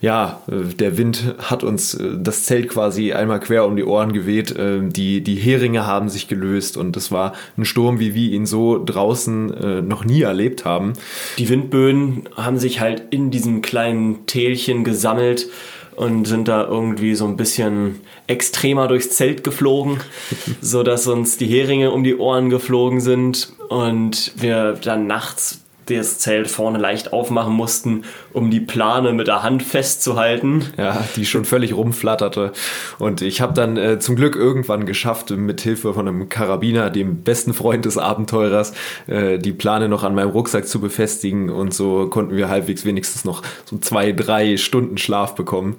ja, 0.00 0.42
der 0.46 0.96
Wind 0.96 1.34
hat 1.38 1.64
uns 1.64 1.98
das 2.16 2.44
Zelt 2.44 2.68
quasi 2.68 3.12
einmal 3.12 3.40
quer 3.40 3.66
um 3.66 3.74
die 3.74 3.82
Ohren 3.82 4.12
geweht. 4.12 4.54
die, 4.56 5.20
die 5.20 5.34
Heringe 5.34 5.84
haben 5.84 6.08
sich 6.08 6.28
gelöst 6.28 6.76
und 6.76 6.96
es 6.96 7.10
war 7.10 7.32
ein 7.56 7.64
Sturm, 7.64 7.98
wie 7.98 8.14
wir 8.14 8.30
ihn 8.30 8.46
so 8.46 8.82
draußen 8.84 9.86
noch 9.88 10.04
nie 10.04 10.22
erlebt 10.22 10.64
haben. 10.64 10.92
Die 11.38 11.48
Windböen 11.48 12.28
haben 12.36 12.58
sich 12.58 12.80
halt 12.80 13.02
in 13.10 13.30
diesem 13.48 13.62
kleinen 13.62 14.26
Tälchen 14.26 14.84
gesammelt 14.84 15.48
und 15.96 16.26
sind 16.26 16.48
da 16.48 16.64
irgendwie 16.64 17.14
so 17.14 17.26
ein 17.26 17.36
bisschen 17.36 18.00
extremer 18.26 18.86
durchs 18.86 19.10
Zelt 19.10 19.42
geflogen, 19.42 19.98
so 20.60 20.82
dass 20.82 21.06
uns 21.06 21.38
die 21.38 21.46
Heringe 21.46 21.90
um 21.90 22.04
die 22.04 22.16
Ohren 22.16 22.50
geflogen 22.50 23.00
sind. 23.00 23.52
Und 23.68 24.32
wir 24.36 24.74
dann 24.74 25.06
nachts 25.06 25.60
das 25.96 26.18
Zelt 26.18 26.48
vorne 26.48 26.78
leicht 26.78 27.12
aufmachen 27.12 27.52
mussten, 27.52 28.04
um 28.32 28.50
die 28.50 28.60
Plane 28.60 29.12
mit 29.12 29.26
der 29.26 29.42
Hand 29.42 29.62
festzuhalten. 29.62 30.66
Ja, 30.76 31.04
die 31.16 31.26
schon 31.26 31.44
völlig 31.44 31.74
rumflatterte. 31.74 32.52
Und 32.98 33.22
ich 33.22 33.40
habe 33.40 33.54
dann 33.54 33.76
äh, 33.76 33.98
zum 33.98 34.16
Glück 34.16 34.36
irgendwann 34.36 34.86
geschafft, 34.86 35.30
mit 35.30 35.60
Hilfe 35.60 35.94
von 35.94 36.08
einem 36.08 36.28
Karabiner, 36.28 36.90
dem 36.90 37.22
besten 37.22 37.54
Freund 37.54 37.84
des 37.84 37.98
Abenteurers, 37.98 38.72
äh, 39.06 39.38
die 39.38 39.52
Plane 39.52 39.88
noch 39.88 40.04
an 40.04 40.14
meinem 40.14 40.30
Rucksack 40.30 40.66
zu 40.66 40.80
befestigen. 40.80 41.50
Und 41.50 41.74
so 41.74 42.08
konnten 42.08 42.36
wir 42.36 42.48
halbwegs 42.48 42.84
wenigstens 42.84 43.24
noch 43.24 43.42
so 43.64 43.78
zwei, 43.78 44.12
drei 44.12 44.56
Stunden 44.56 44.98
Schlaf 44.98 45.34
bekommen. 45.34 45.76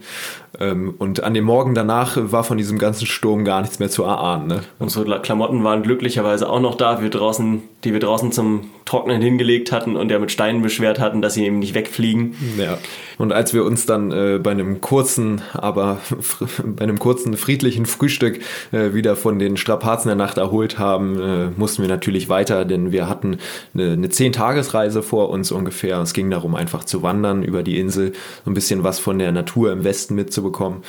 Ähm, 0.60 0.94
und 0.98 1.24
an 1.24 1.34
dem 1.34 1.46
Morgen 1.46 1.74
danach 1.74 2.18
war 2.20 2.44
von 2.44 2.58
diesem 2.58 2.78
ganzen 2.78 3.06
Sturm 3.06 3.46
gar 3.46 3.62
nichts 3.62 3.80
mehr 3.80 3.90
zu 3.90 4.04
erahnen. 4.04 4.48
Ne? 4.48 4.62
Unsere 4.78 5.22
Klamotten 5.22 5.64
waren 5.64 5.84
glücklicherweise 5.84 6.50
auch 6.50 6.60
noch 6.60 6.76
da, 6.76 7.02
wir 7.02 7.10
draußen, 7.10 7.62
die 7.84 7.94
wir 7.94 8.00
draußen 8.00 8.32
zum 8.32 8.70
Trocknen 8.86 9.22
hingelegt 9.22 9.72
hatten 9.72 9.96
und 9.96 10.10
der 10.10 10.20
mit 10.20 10.32
Steinen 10.32 10.62
beschwert 10.62 11.00
hatten, 11.00 11.22
dass 11.22 11.36
sie 11.36 11.46
eben 11.46 11.60
nicht 11.60 11.76
wegfliegen. 11.76 12.36
Ja. 12.58 12.78
Und 13.20 13.34
als 13.34 13.54
wir 13.54 13.66
uns 13.66 13.86
dann 13.86 14.12
äh, 14.12 14.40
bei 14.42 14.52
einem 14.52 14.80
kurzen, 14.80 15.42
aber 15.54 15.98
bei 16.64 16.84
einem 16.84 16.98
kurzen 16.98 17.36
friedlichen 17.36 17.86
Frühstück 17.86 18.40
äh, 18.72 18.94
wieder 18.94 19.18
von 19.18 19.40
den 19.40 19.58
Strapazen 19.58 20.08
der 20.08 20.16
Nacht 20.16 20.38
erholt 20.38 20.80
haben, 20.80 21.20
äh, 21.20 21.50
mussten 21.58 21.82
wir 21.82 21.90
natürlich 21.90 22.30
weiter, 22.30 22.64
denn 22.64 22.94
wir 22.94 23.10
hatten 23.10 23.38
eine, 23.74 23.92
eine 23.92 24.10
Zehn-Tagesreise 24.10 25.04
vor 25.04 25.30
uns 25.30 25.52
ungefähr. 25.52 26.00
Es 26.00 26.14
ging 26.14 26.32
darum, 26.32 26.56
einfach 26.56 26.86
zu 26.86 27.04
wandern 27.04 27.44
über 27.44 27.62
die 27.62 27.78
Insel, 27.78 28.14
so 28.46 28.52
ein 28.52 28.54
bisschen 28.54 28.86
was 28.86 29.00
von 29.00 29.20
der 29.20 29.34
Natur 29.34 29.74
im 29.74 29.84
Westen 29.84 30.16
mitzubekommen. 30.16 30.84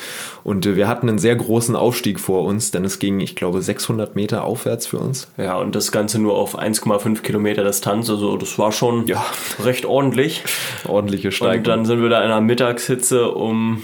Und 0.45 0.65
äh, 0.67 0.77
wir 0.77 0.87
hatten 0.87 1.09
einen 1.09 1.19
sehr 1.19 1.35
großen 1.35 1.75
Aufstieg 1.75 2.21
vor 2.21 2.45
uns, 2.45 2.71
denn 2.71 2.85
es 2.85 3.01
ging, 3.01 3.19
ich 3.19 3.35
glaube, 3.35 3.61
600 3.61 4.15
Meter 4.15 4.45
aufwärts 4.45 4.87
für 4.87 4.99
uns. 4.99 5.33
Ja, 5.37 5.59
und 5.59 5.75
das 5.75 5.91
Ganze 5.91 6.21
nur 6.21 6.37
auf 6.37 6.57
1,5 6.57 7.23
Kilometer 7.23 7.65
Distanz. 7.65 8.09
Also 8.09 8.37
das 8.37 8.57
war 8.57 8.71
schon 8.71 9.09
ja. 9.09 9.27
recht 9.65 9.85
ordentlich. 9.85 10.45
Ordentliche 10.87 11.33
Steigung. 11.33 11.59
Und 11.59 11.67
dann 11.67 11.85
sind 11.85 12.03
wir 12.03 12.09
da 12.09 12.20
einer 12.21 12.41
Mittagshitze 12.41 13.31
um 13.31 13.83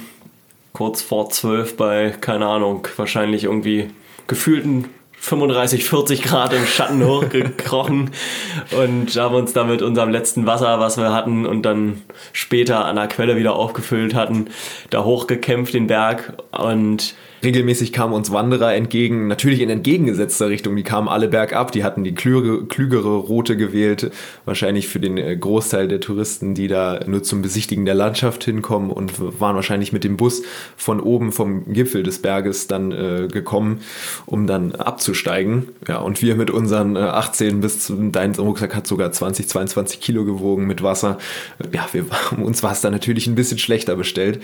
kurz 0.73 1.03
vor 1.03 1.31
zwölf 1.31 1.77
bei, 1.77 2.15
keine 2.21 2.47
Ahnung, 2.47 2.87
wahrscheinlich 2.97 3.45
irgendwie 3.45 3.91
gefühlten 4.27 4.87
35, 5.19 5.85
40 5.85 6.23
Grad 6.23 6.53
im 6.53 6.67
Schatten 6.67 7.05
hochgekrochen. 7.05 8.11
Und 8.79 9.17
haben 9.17 9.35
uns 9.35 9.53
dann 9.53 9.69
mit 9.69 9.83
unserem 9.83 10.11
letzten 10.11 10.47
Wasser, 10.47 10.79
was 10.79 10.99
wir 10.99 11.13
hatten 11.13 11.47
und 11.47 11.63
dann 11.63 12.03
später 12.33 12.85
an 12.85 12.97
der 12.97 13.09
Quelle 13.09 13.37
wieder 13.37 13.57
aufgefüllt 13.57 14.15
hatten, 14.15 14.49
da 14.91 15.05
hochgekämpft 15.05 15.75
den 15.75 15.87
Berg. 15.87 16.35
Und 16.53 17.15
Regelmäßig 17.43 17.93
kamen 17.93 18.15
uns 18.15 18.33
Wanderer 18.33 18.75
entgegen, 18.75 19.29
natürlich 19.29 19.61
in 19.61 19.71
entgegengesetzter 19.71 20.49
Richtung. 20.49 20.75
Die 20.75 20.83
kamen 20.83 21.09
alle 21.09 21.29
bergab, 21.29 21.71
die 21.73 21.85
hatten 21.85 22.03
die 22.03 22.15
klügere, 22.15 22.65
klügere 22.67 23.17
Route 23.17 23.57
gewählt, 23.57 24.11
wahrscheinlich 24.45 24.89
für 24.89 25.01
den 25.01 25.19
äh, 25.19 25.37
Großteil 25.37 25.89
der 25.89 26.01
Touristen, 26.01 26.55
die 26.55 26.69
da 26.69 27.01
nur 27.07 27.23
zum 27.23 27.43
Besichtigen 27.43 27.85
der 27.85 27.95
Landschaft 27.95 28.45
hinkommen 28.45 28.91
und 28.91 29.41
waren 29.41 29.55
wahrscheinlich 29.55 29.93
mit 29.93 30.05
dem 30.05 30.17
Bus 30.17 30.43
von 30.77 31.01
oben 31.01 31.33
vom 31.33 31.73
Gipfel 31.73 32.03
des 32.03 32.23
Berges 32.23 32.67
dann 32.69 32.93
äh, 32.93 33.29
gekommen, 33.31 33.81
um 34.25 34.47
dann 34.47 34.75
abzusteigen. 34.75 35.69
Ja, 35.87 35.99
und 35.99 36.23
wir 36.23 36.37
mit 36.37 36.51
unseren 36.51 36.97
äh, 36.97 37.01
18 37.01 37.61
bis 37.61 37.93
dein 38.13 38.35
Rucksack 38.35 38.75
hat 38.75 38.87
sogar 38.87 39.13
20, 39.13 39.49
22 39.49 40.01
Kilo 40.01 40.25
gewogen 40.25 40.67
mit 40.67 40.83
Wasser. 40.83 41.19
Ja, 41.73 41.87
wir, 41.93 42.07
uns 42.43 42.63
war 42.63 42.73
es 42.73 42.81
dann 42.81 42.93
natürlich 42.93 43.27
ein 43.27 43.35
bisschen 43.35 43.59
schlechter 43.59 43.97
bestellt. 43.97 44.41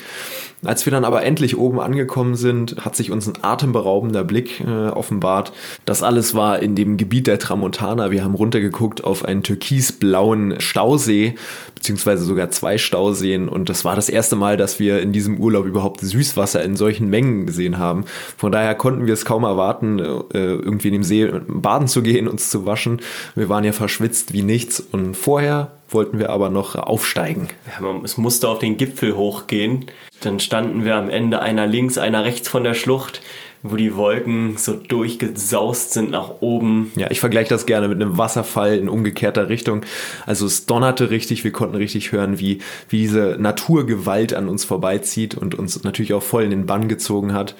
Als 0.64 0.86
wir 0.86 0.90
dann 0.90 1.04
aber 1.04 1.24
endlich 1.24 1.58
oben 1.58 1.80
angekommen 1.80 2.36
sind, 2.36 2.81
hat 2.84 2.96
sich 2.96 3.10
uns 3.10 3.28
ein 3.28 3.42
atemberaubender 3.42 4.24
Blick 4.24 4.60
äh, 4.60 4.88
offenbart. 4.88 5.52
Das 5.84 6.02
alles 6.02 6.34
war 6.34 6.60
in 6.60 6.74
dem 6.74 6.96
Gebiet 6.96 7.26
der 7.26 7.38
Tramontana. 7.38 8.10
Wir 8.10 8.24
haben 8.24 8.34
runtergeguckt 8.34 9.04
auf 9.04 9.24
einen 9.24 9.42
türkisblauen 9.42 10.60
Stausee, 10.60 11.34
beziehungsweise 11.74 12.24
sogar 12.24 12.50
zwei 12.50 12.78
Stauseen. 12.78 13.48
Und 13.48 13.68
das 13.68 13.84
war 13.84 13.96
das 13.96 14.08
erste 14.08 14.36
Mal, 14.36 14.56
dass 14.56 14.78
wir 14.78 15.00
in 15.00 15.12
diesem 15.12 15.38
Urlaub 15.38 15.66
überhaupt 15.66 16.00
Süßwasser 16.00 16.62
in 16.62 16.76
solchen 16.76 17.08
Mengen 17.08 17.46
gesehen 17.46 17.78
haben. 17.78 18.04
Von 18.36 18.52
daher 18.52 18.74
konnten 18.74 19.06
wir 19.06 19.14
es 19.14 19.24
kaum 19.24 19.44
erwarten, 19.44 19.98
äh, 19.98 20.12
irgendwie 20.32 20.88
in 20.88 20.94
dem 20.94 21.04
See 21.04 21.30
baden 21.48 21.88
zu 21.88 22.02
gehen, 22.02 22.28
uns 22.28 22.50
zu 22.50 22.66
waschen. 22.66 23.00
Wir 23.34 23.48
waren 23.48 23.64
ja 23.64 23.72
verschwitzt 23.72 24.32
wie 24.32 24.42
nichts. 24.42 24.80
Und 24.80 25.16
vorher 25.16 25.72
wollten 25.94 26.18
wir 26.18 26.30
aber 26.30 26.50
noch 26.50 26.74
aufsteigen. 26.74 27.48
Ja, 27.80 28.00
es 28.04 28.16
musste 28.16 28.48
auf 28.48 28.58
den 28.58 28.76
Gipfel 28.76 29.16
hochgehen. 29.16 29.86
Dann 30.20 30.40
standen 30.40 30.84
wir 30.84 30.96
am 30.96 31.10
Ende 31.10 31.40
einer 31.40 31.66
links, 31.66 31.98
einer 31.98 32.24
rechts 32.24 32.48
von 32.48 32.64
der 32.64 32.74
Schlucht, 32.74 33.20
wo 33.62 33.76
die 33.76 33.94
Wolken 33.96 34.56
so 34.56 34.74
durchgesaust 34.74 35.92
sind 35.92 36.10
nach 36.10 36.40
oben. 36.40 36.92
Ja, 36.96 37.10
ich 37.10 37.20
vergleiche 37.20 37.50
das 37.50 37.66
gerne 37.66 37.88
mit 37.88 38.02
einem 38.02 38.18
Wasserfall 38.18 38.76
in 38.76 38.88
umgekehrter 38.88 39.48
Richtung. 39.48 39.82
Also 40.26 40.46
es 40.46 40.66
donnerte 40.66 41.10
richtig, 41.10 41.44
wir 41.44 41.52
konnten 41.52 41.76
richtig 41.76 42.12
hören, 42.12 42.38
wie, 42.38 42.58
wie 42.88 42.98
diese 42.98 43.36
Naturgewalt 43.38 44.34
an 44.34 44.48
uns 44.48 44.64
vorbeizieht 44.64 45.36
und 45.36 45.54
uns 45.54 45.82
natürlich 45.84 46.14
auch 46.14 46.22
voll 46.22 46.44
in 46.44 46.50
den 46.50 46.66
Bann 46.66 46.88
gezogen 46.88 47.32
hat. 47.32 47.54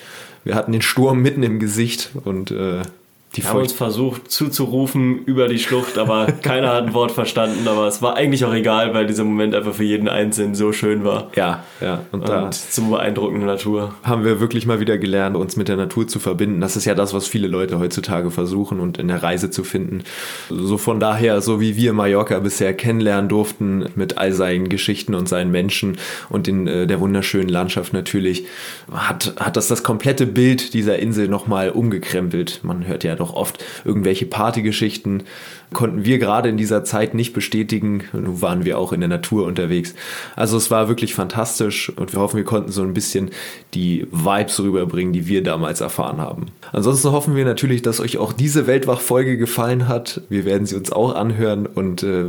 Wir 0.44 0.56
hatten 0.56 0.72
den 0.72 0.82
Sturm 0.82 1.20
mitten 1.22 1.44
im 1.44 1.60
Gesicht 1.60 2.10
und 2.24 2.50
äh, 2.50 2.82
die 3.36 3.44
haben 3.44 3.60
uns 3.60 3.72
versucht 3.72 4.30
zuzurufen 4.30 5.24
über 5.24 5.48
die 5.48 5.58
Schlucht, 5.58 5.96
aber 5.96 6.26
keiner 6.42 6.74
hat 6.74 6.86
ein 6.86 6.94
Wort 6.94 7.12
verstanden. 7.12 7.66
Aber 7.66 7.86
es 7.86 8.02
war 8.02 8.16
eigentlich 8.16 8.44
auch 8.44 8.52
egal, 8.52 8.92
weil 8.92 9.06
dieser 9.06 9.24
Moment 9.24 9.54
einfach 9.54 9.74
für 9.74 9.84
jeden 9.84 10.08
Einzelnen 10.08 10.54
so 10.54 10.72
schön 10.72 11.04
war. 11.04 11.30
Ja, 11.34 11.64
ja. 11.80 12.04
Und, 12.12 12.20
und 12.20 12.28
da 12.28 12.50
so 12.52 12.82
beeindruckende 12.82 13.46
Natur. 13.46 13.94
Haben 14.02 14.24
wir 14.24 14.40
wirklich 14.40 14.66
mal 14.66 14.80
wieder 14.80 14.98
gelernt, 14.98 15.36
uns 15.36 15.56
mit 15.56 15.68
der 15.68 15.76
Natur 15.76 16.06
zu 16.06 16.18
verbinden. 16.18 16.60
Das 16.60 16.76
ist 16.76 16.84
ja 16.84 16.94
das, 16.94 17.14
was 17.14 17.26
viele 17.26 17.48
Leute 17.48 17.78
heutzutage 17.78 18.30
versuchen 18.30 18.80
und 18.80 18.98
in 18.98 19.08
der 19.08 19.22
Reise 19.22 19.50
zu 19.50 19.64
finden. 19.64 20.04
So 20.50 20.76
von 20.76 21.00
daher, 21.00 21.40
so 21.40 21.60
wie 21.60 21.76
wir 21.76 21.94
Mallorca 21.94 22.38
bisher 22.40 22.74
kennenlernen 22.74 23.28
durften, 23.30 23.86
mit 23.94 24.18
all 24.18 24.32
seinen 24.32 24.68
Geschichten 24.68 25.14
und 25.14 25.28
seinen 25.28 25.50
Menschen 25.50 25.96
und 26.28 26.48
in 26.48 26.66
äh, 26.66 26.86
der 26.86 27.00
wunderschönen 27.00 27.48
Landschaft 27.48 27.94
natürlich, 27.94 28.44
hat, 28.92 29.34
hat 29.38 29.56
das 29.56 29.68
das 29.68 29.82
komplette 29.82 30.26
Bild 30.26 30.74
dieser 30.74 30.98
Insel 30.98 31.28
nochmal 31.28 31.70
umgekrempelt. 31.70 32.60
Man 32.62 32.86
hört 32.86 33.04
ja 33.04 33.14
doch 33.22 33.34
oft 33.34 33.64
irgendwelche 33.84 34.26
Partygeschichten. 34.26 35.22
Konnten 35.72 36.04
wir 36.04 36.18
gerade 36.18 36.50
in 36.50 36.58
dieser 36.58 36.84
Zeit 36.84 37.14
nicht 37.14 37.32
bestätigen. 37.32 38.04
Nun 38.12 38.42
waren 38.42 38.64
wir 38.64 38.78
auch 38.78 38.92
in 38.92 39.00
der 39.00 39.08
Natur 39.08 39.46
unterwegs. 39.46 39.94
Also 40.36 40.56
es 40.56 40.70
war 40.70 40.88
wirklich 40.88 41.14
fantastisch 41.14 41.90
und 41.96 42.12
wir 42.12 42.20
hoffen, 42.20 42.36
wir 42.36 42.44
konnten 42.44 42.70
so 42.70 42.82
ein 42.82 42.92
bisschen 42.92 43.30
die 43.72 44.06
Vibes 44.10 44.60
rüberbringen, 44.60 45.12
die 45.12 45.26
wir 45.26 45.42
damals 45.42 45.80
erfahren 45.80 46.20
haben. 46.20 46.46
Ansonsten 46.72 47.12
hoffen 47.12 47.36
wir 47.36 47.44
natürlich, 47.44 47.80
dass 47.80 48.00
euch 48.00 48.18
auch 48.18 48.32
diese 48.32 48.66
Weltwach-Folge 48.66 49.38
gefallen 49.38 49.88
hat. 49.88 50.20
Wir 50.28 50.44
werden 50.44 50.66
sie 50.66 50.76
uns 50.76 50.92
auch 50.92 51.14
anhören 51.14 51.66
und 51.66 52.02
äh, 52.02 52.26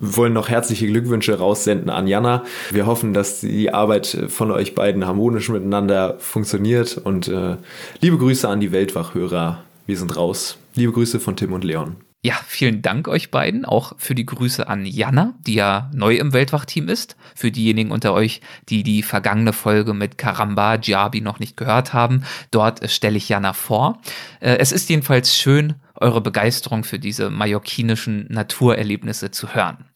wollen 0.00 0.32
noch 0.32 0.48
herzliche 0.48 0.86
Glückwünsche 0.86 1.38
raussenden 1.38 1.90
an 1.90 2.06
Jana. 2.06 2.44
Wir 2.70 2.86
hoffen, 2.86 3.12
dass 3.12 3.40
die 3.40 3.72
Arbeit 3.72 4.26
von 4.28 4.50
euch 4.50 4.74
beiden 4.74 5.06
harmonisch 5.06 5.50
miteinander 5.50 6.16
funktioniert 6.18 6.98
und 7.02 7.28
äh, 7.28 7.56
liebe 8.00 8.16
Grüße 8.16 8.48
an 8.48 8.60
die 8.60 8.72
Weltwachhörer. 8.72 9.64
Wir 9.90 9.98
sind 9.98 10.16
raus. 10.16 10.56
Liebe 10.76 10.92
Grüße 10.92 11.18
von 11.18 11.34
Tim 11.34 11.52
und 11.52 11.64
Leon. 11.64 11.96
Ja, 12.22 12.38
vielen 12.46 12.80
Dank 12.80 13.08
euch 13.08 13.32
beiden. 13.32 13.64
Auch 13.64 13.94
für 13.98 14.14
die 14.14 14.24
Grüße 14.24 14.68
an 14.68 14.86
Jana, 14.86 15.34
die 15.44 15.54
ja 15.54 15.90
neu 15.92 16.14
im 16.14 16.32
Weltwachteam 16.32 16.88
ist. 16.88 17.16
Für 17.34 17.50
diejenigen 17.50 17.90
unter 17.90 18.14
euch, 18.14 18.40
die 18.68 18.84
die 18.84 19.02
vergangene 19.02 19.52
Folge 19.52 19.92
mit 19.92 20.16
Karamba 20.16 20.76
Djabi 20.76 21.22
noch 21.22 21.40
nicht 21.40 21.56
gehört 21.56 21.92
haben. 21.92 22.22
Dort 22.52 22.88
stelle 22.88 23.16
ich 23.16 23.28
Jana 23.28 23.52
vor. 23.52 24.00
Äh, 24.38 24.58
es 24.58 24.70
ist 24.70 24.88
jedenfalls 24.90 25.36
schön, 25.36 25.74
eure 25.96 26.20
Begeisterung 26.20 26.84
für 26.84 27.00
diese 27.00 27.28
mallorquinischen 27.28 28.26
Naturerlebnisse 28.30 29.32
zu 29.32 29.54
hören. 29.54 29.86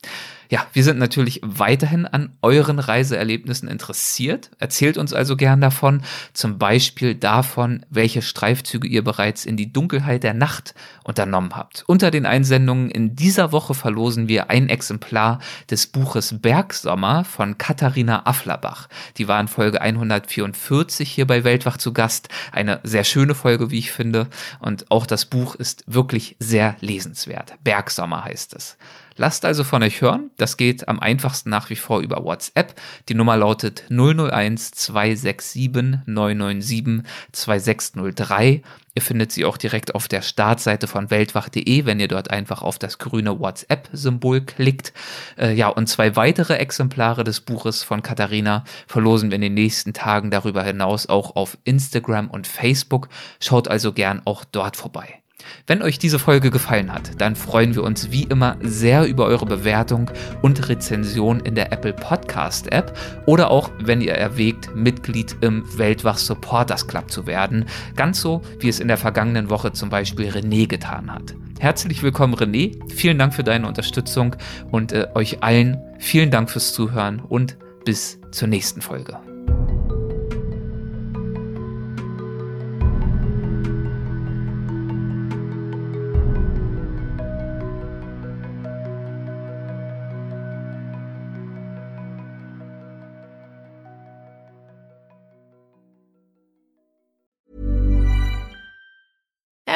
Ja, 0.54 0.68
wir 0.72 0.84
sind 0.84 1.00
natürlich 1.00 1.40
weiterhin 1.42 2.06
an 2.06 2.30
euren 2.40 2.78
Reiseerlebnissen 2.78 3.68
interessiert. 3.68 4.52
Erzählt 4.60 4.98
uns 4.98 5.12
also 5.12 5.36
gern 5.36 5.60
davon, 5.60 6.02
zum 6.32 6.58
Beispiel 6.58 7.16
davon, 7.16 7.84
welche 7.90 8.22
Streifzüge 8.22 8.86
ihr 8.86 9.02
bereits 9.02 9.46
in 9.46 9.56
die 9.56 9.72
Dunkelheit 9.72 10.22
der 10.22 10.32
Nacht 10.32 10.76
unternommen 11.02 11.56
habt. 11.56 11.82
Unter 11.88 12.12
den 12.12 12.24
Einsendungen 12.24 12.88
in 12.88 13.16
dieser 13.16 13.50
Woche 13.50 13.74
verlosen 13.74 14.28
wir 14.28 14.48
ein 14.48 14.68
Exemplar 14.68 15.40
des 15.72 15.88
Buches 15.88 16.40
Bergsommer 16.40 17.24
von 17.24 17.58
Katharina 17.58 18.24
Afflerbach. 18.24 18.88
Die 19.16 19.26
war 19.26 19.40
in 19.40 19.48
Folge 19.48 19.80
144 19.80 21.10
hier 21.10 21.26
bei 21.26 21.42
Weltwach 21.42 21.78
zu 21.78 21.92
Gast. 21.92 22.28
Eine 22.52 22.78
sehr 22.84 23.02
schöne 23.02 23.34
Folge, 23.34 23.72
wie 23.72 23.80
ich 23.80 23.90
finde. 23.90 24.28
Und 24.60 24.88
auch 24.92 25.06
das 25.06 25.24
Buch 25.24 25.56
ist 25.56 25.82
wirklich 25.88 26.36
sehr 26.38 26.76
lesenswert. 26.78 27.54
Bergsommer 27.64 28.24
heißt 28.24 28.54
es. 28.54 28.76
Lasst 29.16 29.44
also 29.44 29.62
von 29.62 29.82
euch 29.82 30.00
hören. 30.00 30.30
Das 30.36 30.56
geht 30.56 30.88
am 30.88 30.98
einfachsten 30.98 31.50
nach 31.50 31.70
wie 31.70 31.76
vor 31.76 32.00
über 32.00 32.24
WhatsApp. 32.24 32.74
Die 33.08 33.14
Nummer 33.14 33.36
lautet 33.36 33.84
001 33.88 34.72
267 34.72 36.00
997 36.06 37.02
2603. 37.32 38.62
Ihr 38.96 39.02
findet 39.02 39.32
sie 39.32 39.44
auch 39.44 39.56
direkt 39.56 39.94
auf 39.94 40.06
der 40.08 40.22
Startseite 40.22 40.86
von 40.86 41.10
weltwach.de, 41.10 41.84
wenn 41.84 41.98
ihr 42.00 42.08
dort 42.08 42.30
einfach 42.30 42.62
auf 42.62 42.78
das 42.78 42.98
grüne 42.98 43.40
WhatsApp-Symbol 43.40 44.42
klickt. 44.42 44.92
Äh, 45.36 45.54
ja, 45.54 45.68
und 45.68 45.88
zwei 45.88 46.14
weitere 46.16 46.54
Exemplare 46.54 47.24
des 47.24 47.40
Buches 47.40 47.82
von 47.82 48.02
Katharina 48.02 48.64
verlosen 48.86 49.30
wir 49.30 49.36
in 49.36 49.42
den 49.42 49.54
nächsten 49.54 49.92
Tagen 49.92 50.30
darüber 50.30 50.62
hinaus 50.62 51.08
auch 51.08 51.34
auf 51.34 51.58
Instagram 51.64 52.30
und 52.30 52.46
Facebook. 52.46 53.08
Schaut 53.40 53.68
also 53.68 53.92
gern 53.92 54.22
auch 54.24 54.44
dort 54.44 54.76
vorbei. 54.76 55.23
Wenn 55.66 55.82
euch 55.82 55.98
diese 55.98 56.18
Folge 56.18 56.50
gefallen 56.50 56.92
hat, 56.92 57.20
dann 57.20 57.36
freuen 57.36 57.74
wir 57.74 57.82
uns 57.82 58.10
wie 58.10 58.24
immer 58.24 58.56
sehr 58.60 59.06
über 59.06 59.26
eure 59.26 59.46
Bewertung 59.46 60.10
und 60.42 60.68
Rezension 60.68 61.40
in 61.40 61.54
der 61.54 61.72
Apple 61.72 61.92
Podcast 61.92 62.72
App 62.72 62.96
oder 63.26 63.50
auch, 63.50 63.70
wenn 63.80 64.00
ihr 64.00 64.14
erwägt, 64.14 64.74
Mitglied 64.74 65.36
im 65.40 65.64
Weltwach 65.78 66.18
Supporters 66.18 66.86
Club 66.86 67.10
zu 67.10 67.26
werden. 67.26 67.66
Ganz 67.96 68.20
so, 68.20 68.42
wie 68.60 68.68
es 68.68 68.80
in 68.80 68.88
der 68.88 68.98
vergangenen 68.98 69.50
Woche 69.50 69.72
zum 69.72 69.90
Beispiel 69.90 70.28
René 70.28 70.66
getan 70.66 71.12
hat. 71.12 71.34
Herzlich 71.58 72.02
willkommen, 72.02 72.34
René. 72.34 72.76
Vielen 72.92 73.18
Dank 73.18 73.34
für 73.34 73.44
deine 73.44 73.66
Unterstützung 73.66 74.36
und 74.70 74.92
äh, 74.92 75.06
euch 75.14 75.42
allen 75.42 75.78
vielen 75.98 76.30
Dank 76.30 76.50
fürs 76.50 76.74
Zuhören 76.74 77.20
und 77.20 77.56
bis 77.84 78.18
zur 78.32 78.48
nächsten 78.48 78.82
Folge. 78.82 79.33